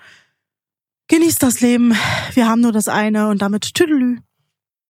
Genießt 1.09 1.41
das 1.41 1.61
Leben. 1.61 1.95
Wir 2.33 2.49
haben 2.49 2.59
nur 2.59 2.73
das 2.73 2.89
eine 2.89 3.29
und 3.29 3.41
damit 3.41 3.73
Tüdelü. 3.73 4.17